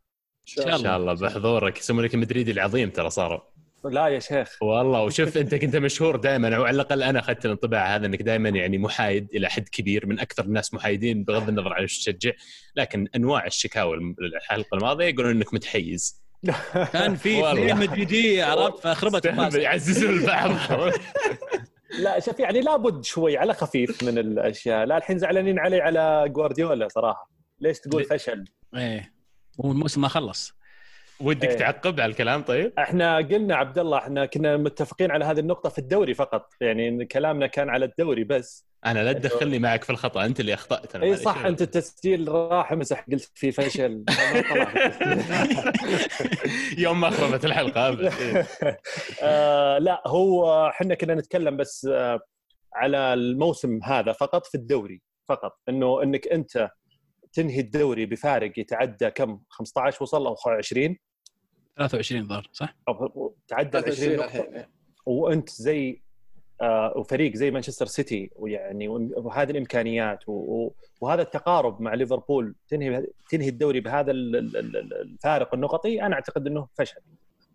شاء 0.44 0.74
إن 0.74 0.78
شاء 0.78 0.96
الله 0.96 1.14
بحضورك. 1.14 1.78
يسمونك 1.78 2.14
المدريدي 2.14 2.50
العظيم 2.50 2.90
ترى 2.90 3.11
صاروا. 3.11 3.40
لا 3.85 4.09
يا 4.09 4.18
شيخ. 4.18 4.62
والله 4.62 5.02
وشوف 5.02 5.38
أنت 5.38 5.54
كنت 5.54 5.76
مشهور 5.76 6.16
دائما 6.16 6.56
أو 6.56 6.64
على 6.64 6.74
الأقل 6.74 7.02
أنا 7.02 7.18
أخذت 7.18 7.44
الانطباع 7.44 7.96
هذا 7.96 8.06
إنك 8.06 8.22
دائما 8.22 8.48
يعني 8.48 8.78
محايد 8.78 9.28
إلى 9.35 9.48
حد 9.48 9.68
كبير 9.68 10.06
من 10.06 10.20
أكثر 10.20 10.44
الناس 10.44 10.74
محايدين 10.74 11.24
بغض 11.24 11.48
النظر 11.48 11.72
عن 11.72 11.83
إيش 11.83 11.98
تشجع 11.98 12.33
لكن 12.76 13.09
أنواع 13.16 13.46
الشكاوى 13.46 13.96
الحلقة 14.37 14.74
الماضية 14.74 15.04
يقولون 15.04 15.30
إنك 15.30 15.54
متحيز. 15.54 16.22
كان 16.92 17.16
في. 17.16 17.53
اثنين 17.53 17.76
مدريديه 17.76 18.44
عرفت؟ 18.44 18.79
فخربت 18.79 19.24
يعززون 19.55 20.11
البعض 20.11 20.50
لا 21.98 22.20
شوف 22.20 22.40
يعني 22.40 22.61
لابد 22.61 23.05
شوي 23.05 23.37
على 23.37 23.55
خفيف 23.55 24.03
من 24.03 24.18
الأشياء. 24.18 24.85
لا 24.85 24.96
الحين 24.96 25.18
زعلانين 25.18 25.59
علي 25.59 25.81
على 25.81 26.24
جوارديولا 26.29 26.88
صراحة. 26.88 27.31
ليش 27.61 27.81
تقول؟ 27.81 28.05
فشل؟ 28.05 28.44
إيه. 28.76 29.14
والموسم 29.59 30.00
ما 30.00 30.09
خلص. 30.09 30.60
ودك 31.20 31.48
إيه. 31.48 31.56
تعقب 31.56 32.00
على 32.00 32.11
الكلام 32.11 32.42
طيب؟ 32.42 32.72
إحنا 32.78 33.16
قلنا 33.16 33.56
عبد 33.56 33.78
الله 33.78 33.98
إحنا 33.98 34.26
كنا 34.26 34.56
متفقين 34.56 35.11
على 35.11 35.24
هذه 35.24 35.40
النقطة 35.40 35.68
في 35.68 35.78
الدوري 35.78 36.14
فقط 36.14 36.52
يعني 36.61 37.06
كلامنا 37.06 37.46
كان 37.46 37.68
على 37.68 37.85
الدوري 37.85 38.24
بس 38.24 38.70
أنا 38.87 39.04
لا 39.04 39.12
تدخلني 39.12 39.59
معك 39.59 39.85
في 39.85 39.90
الخطأ 39.90 40.24
أنت 40.24 40.40
اللي 40.40 40.54
أخطأت 40.54 40.94
أنا 40.94 41.04
إي. 41.04 41.16
صح 41.16 41.44
أنت 41.44 41.62
التسجيل 41.62 42.28
راح 42.28 42.72
مسح 42.72 43.04
قلت 43.12 43.30
في 43.35 43.52
فشل. 43.52 44.04
يوم 46.78 47.00
ما 47.00 47.11
خربت 47.11 47.44
إيه. 47.44 48.46
آه 49.22 49.78
لا 49.78 50.02
هو 50.06 50.66
إحنا 50.68 50.94
كنا 50.94 51.14
نتكلم 51.14 51.56
بس 51.56 51.88
آه 51.90 52.20
على 52.74 53.14
الموسم 53.14 53.80
هذا 53.83 54.12
فقط 54.12 54.46
في 54.46 54.54
الدوري 54.54 55.02
فقط 55.28 55.59
إنه 55.68 56.02
إنك 56.02 56.28
أنت 56.28 56.70
تنهي 57.33 57.61
الدوري 57.61 58.06
بفارق 58.06 58.59
يتعدى 58.59 59.11
كم 59.11 59.40
15 59.48 60.02
وصل 60.02 60.26
أو 60.26 60.37
20 60.46 60.96
23 61.76 62.26
ظهر 62.28 62.48
صح؟ 62.52 62.76
تعدى 63.48 63.78
ال 63.78 63.85
20 63.85 64.16
نقطة. 64.16 64.66
وأنت 65.06 65.48
زي 65.50 66.02
آه، 66.62 66.92
وفريق 66.96 67.35
زي 67.37 67.50
مانشستر 67.50 67.87
سيتي 67.87 68.30
ويعني 68.37 68.88
وهذه 68.88 69.50
الإمكانيات 69.50 70.24
وهذا 71.00 71.22
التقارب 71.22 71.80
مع 71.83 71.94
ليفربول 71.94 72.54
تنهي 72.68 73.06
تنهي 73.30 73.48
الدوري 73.48 73.80
بهذا 73.80 74.11
ال- 74.11 74.37
ال- 74.37 74.56
ال- 74.56 74.94
الفارق 75.00 75.54
النقطي 75.54 76.02
أنا 76.02 76.14
أعتقد 76.14 76.46
إنه 76.46 76.68
فشل. 76.74 77.00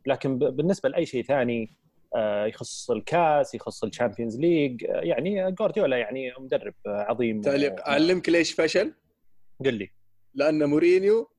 لكن 0.06 0.38
بالنسبة 0.40 0.90
لأي 0.90 1.06
شيء 1.06 1.24
ثاني 1.24 1.70
آه، 2.16 2.46
يخص 2.46 2.92
الكاس 2.92 3.56
يخص 3.56 3.84
ال 3.84 3.89
Champions 3.89 4.40
League 4.40 4.86
آه، 4.86 5.00
يعني 5.02 5.52
جوارديولا 5.52 5.98
يعني 5.98 6.34
مدرب 6.40 6.74
عظيم 6.86 7.42
تعليق. 7.42 7.88
أعلمك 7.88 8.30
ليش 8.30 8.54
فشل؟ 8.54 8.94
قل 9.66 9.74
لي. 9.74 9.90
لأن 10.34 10.64
مورينيو 10.70 11.30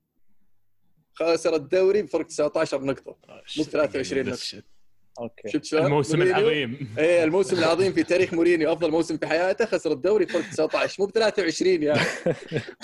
خسر 1.19 1.55
الدوري 1.55 2.03
بفرق 2.03 2.27
19 2.27 2.85
نقطة. 2.85 3.17
مو 3.59 3.65
23 3.65 4.27
نقطة. 4.27 4.63
okay 5.21 5.49
شفت 5.49 5.65
شلون؟ 5.65 5.85
الموسم 5.87 6.19
مورينيو- 6.19 6.37
العظيم. 6.37 6.95
إيه 6.99 7.25
الموسم 7.25 7.59
العظيم 7.59 7.93
في 7.93 8.03
تاريخ 8.03 8.35
مورينيو 8.35 8.73
أفضل 8.73 8.91
موسم 8.91 9.17
في 9.19 9.27
حياته 9.27 9.67
خسر 9.67 9.93
الدوري 9.93 10.25
بفرق 10.25 10.51
19 10.51 10.97
مو 11.03 11.07
ب 11.07 11.11
23 11.11 11.83
يا 11.83 11.97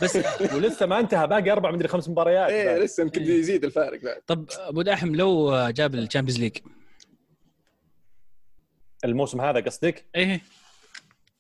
بس 0.03 0.19
ولسه 0.55 0.87
ما 0.87 1.01
انتهى 1.01 1.27
باقي 1.27 1.51
أربع 1.53 1.71
مدري 1.71 1.89
خمس 1.89 2.09
مباريات 2.09 2.51
إيه. 2.51 2.79
لسه 2.79 3.03
يمكن 3.03 3.23
يزيد 3.23 3.65
الفارق 3.65 4.03
بعد. 4.03 4.21
طب 4.27 4.47
أبو 4.59 4.83
داحم 4.83 5.15
لو 5.15 5.57
جاب 5.71 5.95
ال 5.95 6.00
Champions 6.00 6.41
League. 6.41 6.57
الموسم 9.05 9.41
هذا 9.41 9.61
قصدك؟ 9.61 10.05
إيه. 10.15 10.41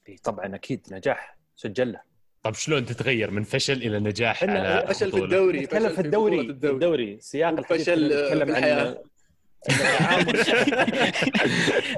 إيه، 0.09 0.17
طبعا 0.17 0.55
أكيد 0.55 0.87
نجاح 0.93 1.39
سجل 1.57 1.93
له 1.93 2.01
طب 2.43 2.55
شلون 2.55 2.87
تتغير 2.87 3.31
من 3.31 3.43
فشل 3.45 3.73
إلى 3.73 3.99
نجاح 3.99 4.45
على 4.45 4.85
فشل 4.89 5.11
في؟ 5.11 5.19
الدوري 5.19 5.61
نتكلم 5.61 5.89
فشل 5.89 5.95
في 5.95 6.01
الدوري 6.01 6.55
في 6.61 6.71
الدوري 6.71 7.19
سياق 7.21 7.55
كنا 7.55 7.77
نتكلم 7.79 8.47
في 8.47 8.53
عن 8.53 8.59
الحياة. 8.59 9.03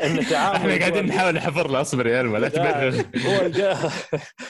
إن 0.04 0.26
تعامل 0.26 0.56
إحنا 0.72 0.78
قاعدين 0.78 1.06
نحاول 1.06 1.34
نحفر 1.34 1.70
له 1.70 1.80
اصبر 1.80 2.06
يا 2.06 2.20
الما 2.20 2.38
لا 2.38 2.48
تبرر 2.48 3.04
هو. 3.26 3.50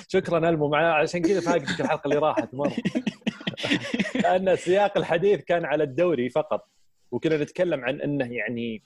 شكرا 0.09 0.49
ألمو 0.49 0.69
مع 0.69 0.95
عشان 1.01 1.23
كذا 1.23 1.41
فاقدك 1.41 1.81
الحلقة 1.81 2.09
اللي 2.09 2.19
راحت 2.19 2.55
مرة 2.55 2.77
لأن 4.15 4.57
سياق 4.57 4.99
الحديث 4.99 5.41
كان 5.41 5.65
على 5.65 5.85
الدوري 5.85 6.31
فقط 6.31 6.69
وكنا 7.11 7.37
نتكلم 7.37 7.85
عن 7.85 8.01
إنه 8.01 8.33
يعني 8.33 8.83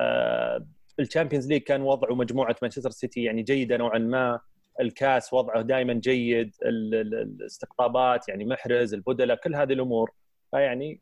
آه 0.00 0.66
ال 1.00 1.05
Champions 1.05 1.48
League 1.48 1.62
كان 1.62 1.82
وضعه 1.82 2.14
مجموعة 2.14 2.56
مانشستر 2.62 2.90
سيتي 2.90 3.22
يعني 3.22 3.42
جيدة 3.42 3.76
نوعا 3.76 3.98
ما 3.98 4.40
الكاس 4.80 5.32
وضعه 5.32 5.62
دائما 5.62 5.92
جيد 5.94 6.54
ال- 6.64 6.94
ال- 6.94 7.14
الاستقطابات 7.14 8.28
يعني 8.28 8.44
محرز 8.44 8.94
البدلاء 8.94 9.36
كل 9.36 9.54
هذه 9.54 9.72
الأمور. 9.72 10.10
فيعني 10.50 11.00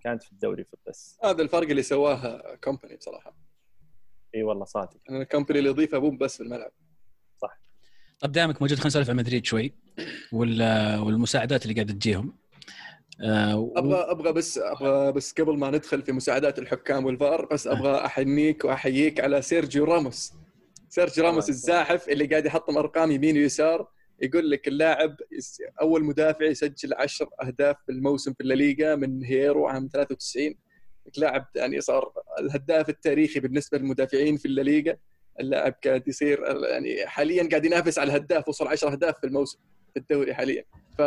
كانت 0.00 0.22
في 0.22 0.32
الدوري 0.32 0.64
بس 0.86 1.18
هذا 1.24 1.42
الفرق 1.42 1.68
اللي 1.68 1.82
سواه 1.82 2.54
كومباني 2.64 2.96
بصراحه 2.96 3.36
إي 4.34 4.42
والله 4.42 4.64
صادق. 4.64 4.96
يعني 5.08 5.22
الكومباني 5.22 5.58
اللي 5.58 5.70
يضيفه 5.70 5.98
مو 5.98 6.18
بس 6.18 6.36
في 6.36 6.42
الملعب. 6.42 6.70
طب 8.20 8.32
دامك 8.32 8.62
موجود 8.62 8.76
خلينا 8.78 8.86
نسولف 8.88 9.10
عن 9.10 9.16
مدريد 9.16 9.44
شوي 9.44 9.74
وال- 10.32 10.98
والمساعدات 11.00 11.62
اللي 11.62 11.74
قاعدة 11.74 11.92
تجيهم. 11.92 12.36
آه، 13.20 13.72
أبغى 13.76 13.96
أبغى 13.96 14.32
بس 14.32 14.58
أبغى 14.58 15.12
بس 15.12 15.32
قبل 15.32 15.58
ما 15.58 15.70
ندخل 15.70 16.02
في 16.02 16.12
مساعدات 16.12 16.58
الحكام 16.58 17.04
والفار 17.06 17.46
بس 17.46 17.66
أبغى 17.66 18.06
أهنيك 18.06 18.64
وأحييك 18.64 19.20
على 19.20 19.42
سيرجيو 19.42 19.84
راموس. 19.84 20.32
سيرجيو 20.94 21.24
راموس 21.24 21.48
الزاحف 21.48 22.08
اللي 22.08 22.26
قاعد 22.26 22.46
يحطم 22.46 22.78
ارقام 22.78 23.10
يمين 23.10 23.36
ويسار 23.36 23.88
يقول 24.22 24.50
لك 24.50 24.68
اللاعب 24.68 25.16
أول 25.80 26.04
مدافع 26.04 26.44
يسجل 26.44 26.94
10 26.94 27.30
أهداف 27.42 27.76
في 27.86 27.92
الموسم 27.92 28.32
في 28.32 28.40
الليغا 28.40 28.94
من 28.94 29.24
هييرو 29.24 29.66
عام 29.66 29.88
93 29.92 30.54
اللاعب 31.16 31.46
يعني 31.54 31.80
صار 31.80 32.12
الهداف 32.40 32.88
التاريخي 32.88 33.40
بالنسبة 33.40 33.78
للمدافعين 33.78 34.36
في 34.36 34.44
الليغا 34.44 34.96
اللاعب 35.40 35.74
قاعد 35.84 36.08
يصير 36.08 36.44
يعني 36.70 37.06
حاليا 37.06 37.48
قاعد 37.48 37.64
ينافس 37.64 37.98
على 37.98 38.10
الهداف 38.10 38.48
وصل 38.48 38.68
10 38.68 38.92
أهداف 38.92 39.18
في 39.20 39.26
الموسم 39.26 39.58
في 39.94 40.00
الدوري 40.00 40.34
حاليا 40.34 40.64
ف 40.98 41.00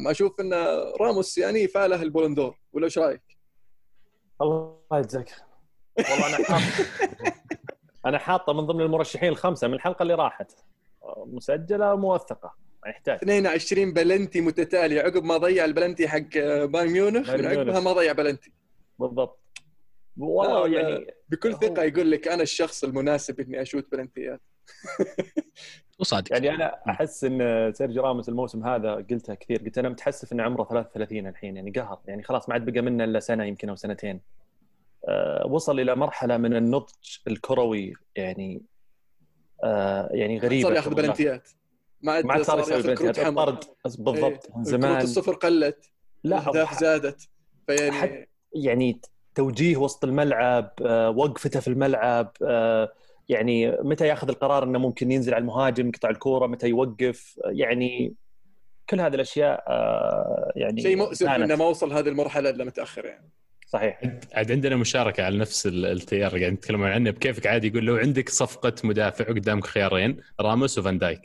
ما 0.00 0.10
أشوف 0.10 0.40
إن 0.40 0.52
راموس 1.00 1.38
يعني 1.38 1.68
فاله 1.68 2.02
البولندور 2.02 2.58
ولا 2.72 2.84
إيش 2.84 2.98
رأيك؟ 2.98 3.22
الله 4.42 4.78
يجزاك 4.92 5.28
خير. 5.28 5.44
والله 6.10 6.36
أنا 6.36 6.60
أنا 8.06 8.18
حاطة 8.18 8.52
من 8.52 8.60
ضمن 8.66 8.80
المرشحين 8.80 9.28
الخمسة 9.28 9.68
من 9.68 9.74
الحلقة 9.74 10.02
اللي 10.02 10.14
راحت. 10.14 10.52
مسجلة 11.26 11.96
موثقة 11.96 12.54
ما 12.84 12.90
يحتاج. 12.90 13.16
22 13.16 13.92
بلنتي 13.92 14.40
متتالية. 14.40 15.00
عقب 15.02 15.24
ما 15.24 15.36
ضيع 15.36 15.64
البلنتي 15.64 16.08
حق 16.08 16.38
بايرن 16.64 16.92
ميونخ 16.92 17.30
من 17.30 17.46
عقبها. 17.46 17.80
ما 17.80 17.92
ضيع 17.92 18.12
بلنتي. 18.12 18.52
بالضبط. 18.98 19.38
والله 20.18 20.66
لا، 20.68 20.80
يعني 20.80 21.06
بكل 21.28 21.52
هو- 21.52 21.58
ثقة 21.60 21.82
يقول 21.82 22.10
لك 22.10 22.28
أنا 22.28 22.42
الشخص 22.42 22.84
المناسب 22.84 23.40
إني 23.40 23.62
أشوت 23.62 23.92
بلنتيات. 23.92 24.40
وصادق. 25.98 26.32
يعني 26.32 26.50
أنا 26.54 26.80
أحس 26.88 27.24
إن 27.24 27.72
سيرجي 27.74 27.98
راموس 28.00 28.28
الموسم 28.28 28.64
هذا 28.66 28.94
قلتها 28.94 29.34
كثير 29.34 29.58
قلت 29.58 29.78
أنا 29.78 29.88
متحسف 29.88 30.32
إن 30.32 30.40
عمره 30.40 30.64
33 30.64 31.26
الحين 31.26 31.56
يعني 31.56 31.70
قهر. 31.70 31.98
يعني 32.06 32.22
خلاص 32.22 32.48
ما 32.48 32.54
عاد 32.54 32.70
بقى 32.70 32.80
منه 32.80 33.04
إلا 33.04 33.20
سنة 33.20 33.44
يمكن 33.44 33.68
أو 33.68 33.76
سنتين. 33.76 34.20
وصل 35.46 35.80
إلى 35.80 35.96
مرحلة 35.96 36.36
من 36.36 36.56
النضج 36.56 37.18
الكروي 37.28 37.92
يعني 38.16 38.62
آه 39.64 40.08
يعني 40.12 40.38
غريبة 40.38 40.62
صار 40.62 40.76
ياخذ. 40.76 40.94
بلنتيات 40.94 41.48
ما 42.00 42.12
عاد 42.12 42.42
صار 42.42 42.58
يسوي 42.58 42.82
بلنتيات 42.82 43.18
الطرد 43.18 43.64
بالضبط 43.84 44.22
إيه. 44.22 44.56
من 44.56 44.64
كروت 44.64 44.66
زمان 44.66 45.00
الصفر 45.00 45.34
قلت 45.34 45.90
لا 46.24 46.38
الاهداف 46.38 46.80
زادت 46.80 47.28
فيعني 47.66 48.28
يعني 48.54 49.00
توجيه 49.34 49.76
وسط 49.76 50.04
الملعب 50.04 50.72
آه، 50.86 51.10
وقفته 51.10 51.60
في 51.60 51.68
الملعب 51.68 52.32
آه، 52.42 52.92
يعني 53.28 53.70
متى 53.70 54.06
ياخذ 54.06 54.28
القرار 54.28 54.64
إنه 54.64 54.78
ممكن 54.78 55.12
ينزل 55.12 55.34
على 55.34 55.42
المهاجم 55.42 55.88
يقطع 55.88 56.10
الكورة 56.10 56.46
متى 56.46 56.68
يوقف 56.68 57.38
آه، 57.44 57.50
يعني 57.50 58.14
كل 58.90 59.00
هذه 59.00 59.14
الأشياء 59.14 59.64
آه، 59.68 60.52
يعني 60.56 60.82
شيء 60.82 60.96
مؤسف. 60.96 61.28
إنه 61.28 61.56
ما 61.56 61.64
وصل 61.64 61.92
هذه 61.92 62.08
المرحلة 62.08 62.50
إلا 62.50 62.64
متأخر 62.64 63.04
يعني 63.04 63.30
صحيح. 63.66 64.00
عاد 64.34 64.52
عندنا 64.52 64.76
مشاركة 64.76 65.22
على 65.24 65.38
نفس 65.38 65.66
ال- 65.66 65.86
التيار 65.86 66.30
اللي 66.34 66.40
قاعد 66.40 66.52
نتكلمون 66.52 66.88
عنه. 66.88 67.10
بكيفك 67.10 67.46
عادي 67.46 67.66
يقول 67.66 67.84
لو 67.84 67.96
عندك 67.96 68.28
صفقة 68.28 68.74
مدافع 68.84 69.24
قدامك 69.24 69.66
خيارين 69.66 70.16
راموس 70.40 70.78
وفان 70.78 70.98
دايك. 70.98 71.22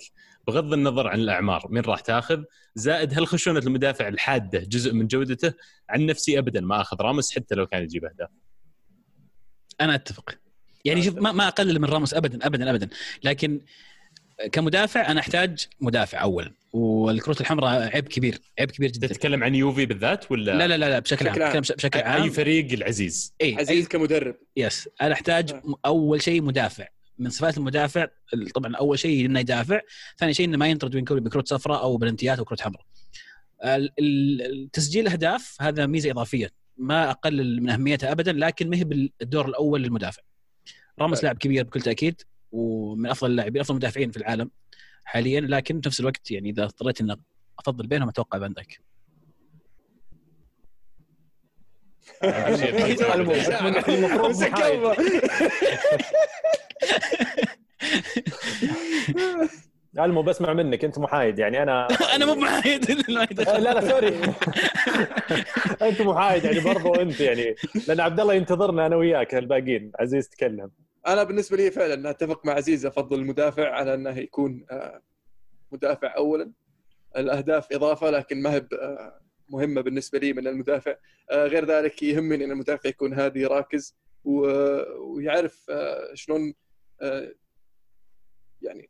بغض 0.48 0.74
النظر 0.74 1.08
عن 1.08 1.20
الأعمار 1.20 1.68
مين 1.70 1.84
راح 1.84 2.00
تاخذ؟ 2.00 2.44
زائد 2.76 3.14
هل 3.14 3.28
خشونة 3.28 3.60
المدافع 3.60 4.08
الحادة 4.08 4.60
جزء 4.60 4.94
من 4.94 5.08
جودته؟ 5.08 5.54
عن 5.90 6.06
نفسي 6.06 6.40
ابدا 6.40 6.62
ما 6.62 6.82
أخذ 6.82 6.98
راموس 7.02 7.36
حتى 7.36 7.56
لو 7.56 7.68
كان 7.68 7.84
يجيب 7.84 8.06
أهداف. 8.06 8.30
أنا 9.82 9.96
أتفق. 9.96 10.36
يعني 10.86 11.02
شوف 11.02 11.16
ما, 11.16 11.32
ما 11.32 11.48
أقلل 11.48 11.80
من 11.80 11.86
راموس 11.90 12.14
ابدا 12.14 12.48
ابدا 12.48 12.70
ابدا. 12.70 12.90
لكن 13.24 13.62
كمدافع 14.52 15.12
أنا 15.12 15.20
أحتاج 15.20 15.68
مدافع 15.82 16.22
أول 16.22 16.54
والكروت 16.74 17.42
الحمراء 17.42 17.96
عيب 17.96 18.08
كبير 18.08 18.40
عيب 18.60 18.72
كبير 18.72 18.92
جدا. 18.92 19.08
تتكلم 19.08 19.44
عن 19.44 19.56
يوفي 19.56 19.86
بالذات 19.86 20.32
ولا؟ 20.32 20.52
لا 20.52 20.68
لا 20.68 20.78
لا, 20.78 20.90
لا 20.90 21.00
بشكل 21.00 21.28
عام 21.28 21.34
بشكل 21.34 21.44
عام. 21.44 21.58
أتكلم 21.58 21.76
بشكل 21.76 22.00
عام. 22.00 22.22
اي 22.22 22.30
فريق 22.30 22.72
العزيز. 22.72 23.34
اي 23.42 23.56
عزيز 23.56 23.88
كمدرب. 23.88 24.36
يس 24.58 24.90
أنا 25.02 25.14
أحتاج 25.14 25.52
آه. 25.52 25.76
أول 25.86 26.22
شيء 26.22 26.42
مدافع. 26.42 26.88
من 27.20 27.30
صفات 27.30 27.58
المدافع 27.58 28.08
طبعا 28.56 28.76
أول 28.76 29.00
شيء 29.00 29.26
إنه 29.26 29.40
يدافع 29.40 29.80
ثاني 30.20 30.34
شيء 30.34 30.46
إنه 30.46 30.58
ما 30.58 30.68
ينطرد 30.68 30.96
بكروت 30.98 31.48
صفراء 31.48 31.82
أو 31.82 31.98
بلنتيات 31.98 32.38
أو 32.38 32.46
كروت 32.46 32.62
حمراء. 32.62 32.86
تسجيل 34.74 35.08
أهداف 35.08 35.58
هذا 35.62 35.86
ميزة 35.86 36.12
إضافية. 36.12 36.52
ما 36.78 37.10
أقلل 37.10 37.62
من 37.64 37.70
أهميتها 37.70 38.12
ابدا 38.12 38.32
لكن 38.32 38.70
ما 38.70 38.78
هي 38.78 38.84
بالدور 38.84 39.48
الأول 39.48 39.82
للمدافع. 39.82 40.22
راموس 41.00 41.24
لاعب 41.24 41.38
كبير 41.38 41.64
بكل 41.64 41.82
تأكيد. 41.82 42.22
ومن 42.52 43.10
أفضل 43.10 43.32
اللاعبين 43.32 43.62
أفضل 43.62 43.74
المدافعين 43.74 44.12
في 44.12 44.18
العالم 44.18 44.52
حاليا 45.04 45.42
لكن 45.42 45.82
في 45.82 45.88
نفس 45.88 46.00
الوقت 46.00 46.32
يعني 46.32 46.50
إذا 46.50 46.64
اضطريت 46.64 47.02
إني 47.02 47.16
أفضل 47.60 47.88
بينهم 47.88 48.10
أتوقع 48.10 48.40
فان 48.40 48.54
دايك. 48.54 48.82
المو 60.00 60.22
بسمع 60.22 60.54
منك 60.54 60.86
أنت 60.86 61.00
محايد 61.00 61.40
يعني 61.40 61.64
أنا 61.64 61.88
أنا 62.16 62.26
مو 62.26 62.36
محايد. 62.36 62.92
لا 63.10 63.28
لا 63.60 63.90
سوري. 63.90 64.22
أنت 65.82 66.02
محايد 66.02 66.44
يعني 66.44 66.60
برضو 66.60 66.96
أنت 66.96 67.20
يعني 67.20 67.56
لأن 67.88 68.00
عبد 68.00 68.20
الله 68.20 68.34
ينتظرنا 68.34 68.86
أنا 68.86 68.96
وياك 68.96 69.36
الباقيين 69.36 69.92
عزيز 70.00 70.30
تكلم. 70.30 70.72
أنا 71.08 71.24
بالنسبة 71.24 71.58
لي 71.58 71.72
فعلا 71.72 72.10
أتفق 72.10 72.46
مع 72.46 72.54
عزيز 72.54 72.86
أفضل 72.86 73.20
المدافع 73.20 73.70
على 73.70 73.94
أنه 73.94 74.18
يكون 74.18 74.66
آه، 74.72 75.02
مدافع 75.72 76.16
اولا. 76.18 76.52
الأهداف 77.18 77.74
إضافة 77.74 78.10
لكن 78.10 78.42
ما 78.42 78.54
هي 78.54 78.68
آه، 78.74 79.22
مهمة 79.50 79.82
بالنسبة 79.82 80.20
لي 80.20 80.34
من 80.34 80.48
المدافع. 80.48 80.96
آه، 81.32 81.46
غير 81.46 81.66
ذلك 81.66 82.04
يهمني 82.04 82.46
أن 82.46 82.52
المدافع 82.52 82.90
يكون 82.90 83.14
هادي 83.14 83.46
راكز 83.46 83.96
ويعرف 84.24 85.72
شلون 86.14 86.54
يعني 88.62 88.90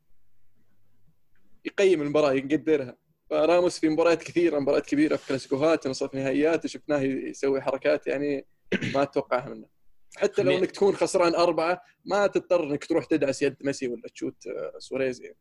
يقيم 1.65 2.01
المباراة 2.01 2.33
يقدرها. 2.33 2.97
فراموس 3.29 3.79
في 3.79 3.89
مباريات 3.89 4.23
كثيرة 4.23 4.59
مباريات 4.59 4.85
كبيرة 4.85 5.15
في 5.15 5.27
كلاسيكوهات 5.27 5.87
نصف 5.87 6.15
نهائيات 6.15 6.67
شفناه 6.67 6.99
يسوي 7.01 7.61
حركات 7.61 8.07
يعني 8.07 8.45
ما 8.93 9.03
اتوقعها 9.03 9.49
منه. 9.49 9.80
حتى 10.17 10.43
لو 10.43 10.57
إنك 10.57 10.71
تكون 10.71 10.95
خسران 10.95 11.35
أربعة 11.35 11.81
ما 12.05 12.27
تضطر 12.27 12.63
إنك 12.63 12.85
تروح 12.85 13.05
تدعس 13.05 13.41
يد 13.41 13.55
ميسي 13.61 13.87
ولا 13.87 14.07
تشوت 14.13 14.47
آه، 14.47 14.79
سواريز 14.79 15.21
يعني. 15.21 15.37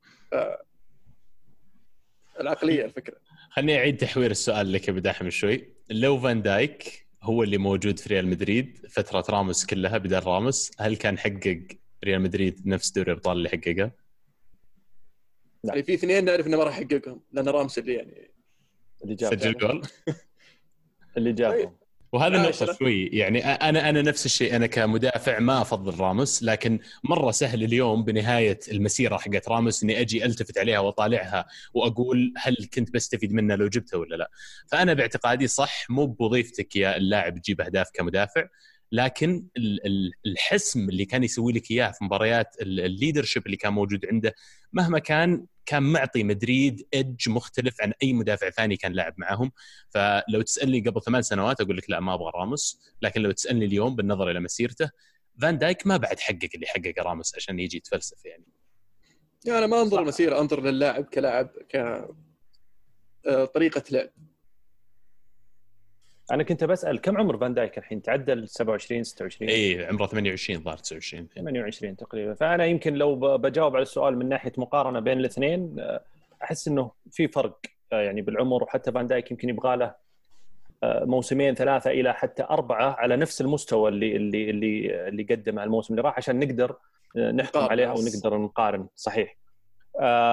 العقلية 2.40 2.84
الفكرة. 2.84 3.16
خليني 3.50 3.78
أعيد 3.78 3.96
تحوير 3.96 4.30
السؤال 4.30 4.72
لك 4.72 4.88
يا 4.88 4.92
أبو 4.92 4.98
داحم 4.98 5.30
شوي. 5.30 5.74
لو 5.90 6.18
فان 6.18 6.42
دايك 6.42 7.06
هو 7.22 7.42
اللي 7.42 7.58
موجود 7.58 7.98
في 7.98 8.08
ريال 8.08 8.26
مدريد 8.26 8.86
فترة 8.90 9.24
راموس 9.30 9.66
كلها 9.66 9.98
بدل 9.98 10.22
راموس 10.22 10.70
هل 10.78 10.96
كان 10.96 11.18
حقق 11.18 11.62
ريال 12.04 12.20
مدريد 12.20 12.66
نفس 12.66 12.90
دوري 12.90 13.12
الأبطال 13.12 13.36
اللي 13.36 13.48
حققه؟ 13.48 13.90
يعني 15.64 15.82
في 15.82 15.94
اثنين 15.94 16.24
نعرف 16.24 16.46
إنه 16.46 16.56
ما 16.56 16.64
راح 16.64 16.78
يحققهم 16.78 17.22
لأن 17.32 17.48
رامس 17.48 17.78
اللي 17.78 17.94
يعني 17.94 18.30
اللي 19.04 19.14
جاب 19.14 19.34
سجل 19.34 19.58
جول 19.58 19.82
اللي 21.16 21.32
جابهم. 21.32 21.76
وهذا 22.12 22.36
النقطة. 22.36 22.72
شوي 22.72 23.06
يعني 23.06 23.44
أنا 23.46 23.88
أنا 23.88 24.02
نفس 24.02 24.26
الشيء 24.26 24.56
أنا 24.56 24.66
كمدافع 24.66 25.38
ما 25.38 25.60
أفضل 25.60 26.00
راموس 26.00 26.42
لكن 26.42 26.78
مرة 27.04 27.30
سهل 27.30 27.62
اليوم 27.64 28.04
بنهاية 28.04 28.60
المسيرة 28.72 29.16
حقت 29.16 29.48
راموس 29.48 29.82
إني 29.82 30.00
أجي 30.00 30.24
ألتفت 30.24 30.58
عليها 30.58 30.78
وأطالعها 30.78 31.46
وأقول 31.74 32.34
هل 32.36 32.56
كنت 32.74 32.90
بستفيد 32.94 33.32
منه 33.32 33.54
لو 33.54 33.68
جبته 33.68 33.98
ولا 33.98 34.16
لا؟ 34.16 34.30
فأنا 34.66 34.94
باعتقادي 34.94 35.46
صح 35.46 35.90
مو 35.90 36.06
بوظيفتك 36.06 36.76
يا 36.76 36.96
اللاعب 36.96 37.38
تجيب 37.38 37.60
أهداف 37.60 37.90
كمدافع 37.94 38.46
لكن 38.92 39.46
ال- 39.56 39.86
ال- 39.86 40.12
الحسم 40.26 40.88
اللي 40.88 41.04
كان 41.04 41.24
يسوي 41.24 41.52
لك 41.52 41.70
إياه 41.70 41.90
في 41.90 42.04
مباريات 42.04 42.56
ال 42.60 42.68
leadership 42.68 43.46
اللي 43.46 43.56
كان 43.56 43.72
موجود 43.72 44.06
عنده 44.06 44.34
مهما 44.72 44.98
كان 44.98 45.46
كان 45.66 45.82
معطي 45.82 46.24
مدريد 46.24 46.86
edge 46.94 47.28
مختلف 47.28 47.80
عن 47.80 47.92
أي 48.02 48.12
مدافع 48.12 48.50
ثاني 48.50 48.76
كان 48.76 48.92
لاعب 48.92 49.14
معاهم. 49.18 49.52
فلو 49.90 50.42
تسألني 50.42 50.80
قبل 50.80 51.02
ثمان 51.02 51.22
سنوات 51.22 51.60
أقول 51.60 51.76
لك 51.76 51.90
لا 51.90 52.00
ما 52.00 52.14
أبغى 52.14 52.30
راموس. 52.34 52.80
لكن 53.02 53.20
لو 53.20 53.30
تسألني 53.30 53.64
اليوم 53.64 53.96
بالنظر 53.96 54.30
إلى 54.30 54.40
مسيرته 54.40 54.90
فان 55.40 55.58
دايك 55.58 55.86
ما 55.86 55.96
بعد 55.96 56.20
حقق 56.20 56.48
اللي 56.54 56.66
حققه 56.66 57.02
راموس 57.02 57.34
عشان 57.36 57.60
يجي 57.60 57.76
يتفلسف 57.76 58.24
يعني. 58.24 58.44
يعني 59.46 59.58
أنا 59.58 59.66
ما 59.66 59.82
أنظر 59.82 60.02
المسيره 60.02 60.40
أنظر 60.40 60.62
للاعب 60.62 61.04
كلاعب 61.04 61.50
ك 61.68 61.76
آه، 63.26 63.44
طريقة 63.44 63.82
لعب. 63.90 64.10
أنا 66.30 66.42
كنت 66.42 66.64
بسأل 66.64 67.00
كم 67.00 67.18
عمر 67.18 67.36
فان 67.38 67.54
دايك 67.54 67.78
الحين؟ 67.78 68.02
تعدى 68.02 68.32
ال 68.32 68.48
27 68.48 69.04
26 69.04 69.50
اي 69.50 69.86
عمره 69.86 70.06
28 70.06 70.60
ظهر 70.62 70.76
29 70.76 71.28
28 71.34 71.96
تقريبا. 71.96 72.34
فأنا 72.34 72.64
يمكن 72.64 72.94
لو 72.94 73.36
بجاوب 73.38 73.76
على 73.76 73.82
السؤال 73.82 74.18
من 74.18 74.28
ناحية 74.28 74.52
مقارنة 74.56 75.00
بين 75.00 75.18
الاثنين 75.18 75.76
آه، 75.80 76.00
أحس 76.42 76.68
إنه 76.68 76.90
في 77.10 77.28
فرق 77.28 77.58
آه، 77.92 78.00
يعني 78.00 78.22
بالعمر. 78.22 78.62
وحتى 78.62 78.92
فان 78.92 79.06
دايك 79.06 79.30
يمكن 79.30 79.48
يبغى 79.48 79.76
له 79.76 79.94
آه، 80.82 81.04
موسمين 81.04 81.54
ثلاثة 81.54 81.90
إلى 81.90 82.14
حتى 82.14 82.42
أربعة 82.42 82.92
على 82.98 83.16
نفس 83.16 83.40
المستوى 83.40 83.88
اللي 83.88 84.16
اللي 84.16 84.50
اللي 84.50 85.08
اللي 85.08 85.22
قدمه 85.22 85.64
الموسم 85.64 85.94
اللي 85.94 86.02
راح 86.02 86.16
عشان 86.16 86.38
نقدر 86.38 86.76
نحكم 87.16 87.60
عليه 87.60 87.88
بس. 87.88 87.98
ونقدر 87.98 88.38
نقارن. 88.38 88.86
صحيح. 88.96 89.36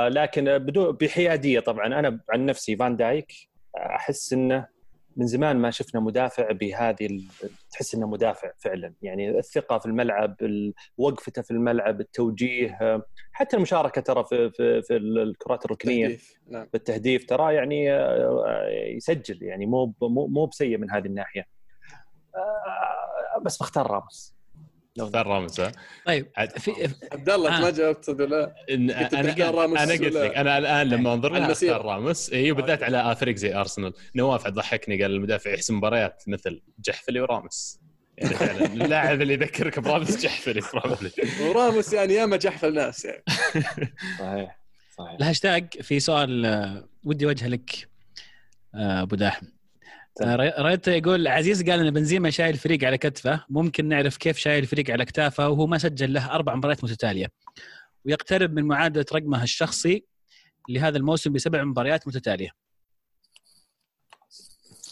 لكن 0.07 0.57
بدون 0.57 0.91
بحيادية 0.91 1.59
طبعا. 1.59 1.85
أنا 1.85 2.19
عن 2.29 2.45
نفسي 2.45 2.75
فان 2.75 2.95
دايك 2.95 3.33
أحس 3.77 4.33
إنه 4.33 4.76
من 5.17 5.27
زمان 5.27 5.57
ما 5.57 5.71
شفنا 5.71 6.01
مدافع 6.01 6.51
بهذه 6.51 7.05
ال- 7.05 7.27
تحس 7.71 7.95
إنه 7.95 8.07
مدافع 8.07 8.51
فعلا. 8.57 8.93
يعني 9.01 9.39
الثقة 9.39 9.77
في 9.77 9.85
الملعب 9.85 10.35
ال- 10.41 10.73
وقفته 10.97 11.41
في 11.41 11.51
الملعب 11.51 12.01
التوجيه 12.01 12.77
حتى 13.31 13.57
المشاركة 13.57 14.01
ترى 14.01 14.23
في 14.23 14.51
في, 14.51 14.81
في 14.81 14.97
الكرات 14.97 15.65
الركنية. 15.65 16.17
نعم. 16.47 16.67
بالتهديف 16.73 17.25
ترى 17.25 17.55
يعني 17.55 17.93
آه، 17.93 18.67
يسجل. 18.95 19.43
يعني 19.43 19.65
مو 19.65 19.93
مو 20.01 20.27
مو 20.27 20.45
بسيء 20.45 20.77
من 20.77 20.91
هذه 20.91 21.05
الناحية. 21.05 21.45
آه، 22.35 23.39
بس 23.41 23.57
بختار 23.57 23.91
راموس. 23.91 24.36
اختار 24.99 25.47
ها 25.59 25.71
طيب 26.05 26.27
في 26.57 26.71
عبد 27.11 27.29
الله 27.29 27.49
انت 27.49 27.57
آه. 27.57 27.61
ما 27.65 27.69
جاوبت 27.71 28.09
ولا 28.09 28.25
لا؟ 28.25 28.55
أنا 28.69 29.83
أنا 29.83 29.91
قلت 29.91 30.01
لك 30.01 30.35
أنا 30.35 30.57
الآن 30.57 30.89
لما 30.89 31.13
أنظر 31.13 31.33
لها. 31.33 31.51
اختار 31.51 31.85
راموس 31.85 32.33
اي 32.33 32.51
وبالذات 32.51 32.83
على 32.83 33.15
فريق 33.15 33.35
زي 33.35 33.55
أرسنال 33.55 33.93
نواف 34.15 34.47
ضحكني 34.47 35.01
قال 35.01 35.11
المدافع 35.11 35.53
يحسم 35.53 35.77
مباريات 35.77 36.23
مثل 36.27 36.61
جحفلي 36.79 37.19
وراموس 37.19 37.79
يعني 38.17 38.35
فعلا 38.35 38.65
اللاعب 38.65 39.21
اللي 39.21 39.33
يذكرك 39.33 39.79
براموس 39.79 40.17
جحفلي. 40.17 40.61
وراموس 41.41 41.93
يعني 41.93 42.13
ياما 42.13 42.37
جحفل 42.37 42.67
الناس 42.67 43.05
يعني 43.05 43.23
صحيح 44.19 44.59
صحيح 44.97 45.11
الهاشتاج 45.11 45.81
في 45.81 45.99
سؤال 45.99 46.45
آه، 46.45 46.89
ودي 47.03 47.25
وجهه 47.25 47.47
لك 47.47 47.87
آه، 48.75 49.01
أبو 49.01 49.15
داحم 49.15 49.47
ريت 50.59 50.87
يقول 50.87 51.27
عزيز 51.27 51.69
قال 51.69 51.79
إن 51.79 51.93
بنزيما 51.93 52.29
شايل 52.29 52.53
الفريق 52.53 52.83
على 52.83 52.97
كتفه 52.97 53.45
ممكن 53.49 53.87
نعرف 53.87 54.17
كيف 54.17 54.37
شايل 54.37 54.63
الفريق 54.63 54.91
على 54.91 55.05
كتافه 55.05 55.49
وهو 55.49 55.67
ما 55.67 55.77
سجل 55.77 56.13
له 56.13 56.31
أربع 56.31 56.55
مباريات 56.55 56.83
متتالية 56.83 57.27
ويقترب 58.05 58.53
من 58.53 58.63
معادلة 58.63 59.05
رقمه 59.13 59.43
الشخصي 59.43 60.05
لهذا 60.69 60.97
الموسم 60.97 61.33
بسبع 61.33 61.63
مباريات 61.63 62.07
متتالية 62.07 62.49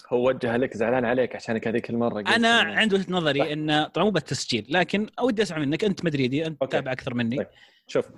هو 0.10 0.28
وجه 0.28 0.58
لك 0.58 0.78
زعلان 0.78 1.06
عليك 1.06 1.36
عشانك 1.36 1.68
هذيك 1.68 1.90
المرة 1.90 2.14
قلت 2.14 2.28
أنا 2.28 2.50
عندي 2.50 2.96
وجهة 2.96 3.04
صح. 3.04 3.10
نظري 3.10 3.54
إن 3.54 3.86
طبعا 3.86 4.06
مو 4.06 4.12
بالتسجيل 4.12 4.66
لكن 4.70 5.08
ودي 5.22 5.42
أسمع 5.42 5.58
منك 5.58 5.84
أنت 5.84 6.06
مدريدي 6.06 6.48
أنت. 6.48 6.62
تتابع 6.62 6.92
أكثر 6.92 7.14
مني 7.14 7.38
طيب. 7.38 7.48
شوف 7.88 8.10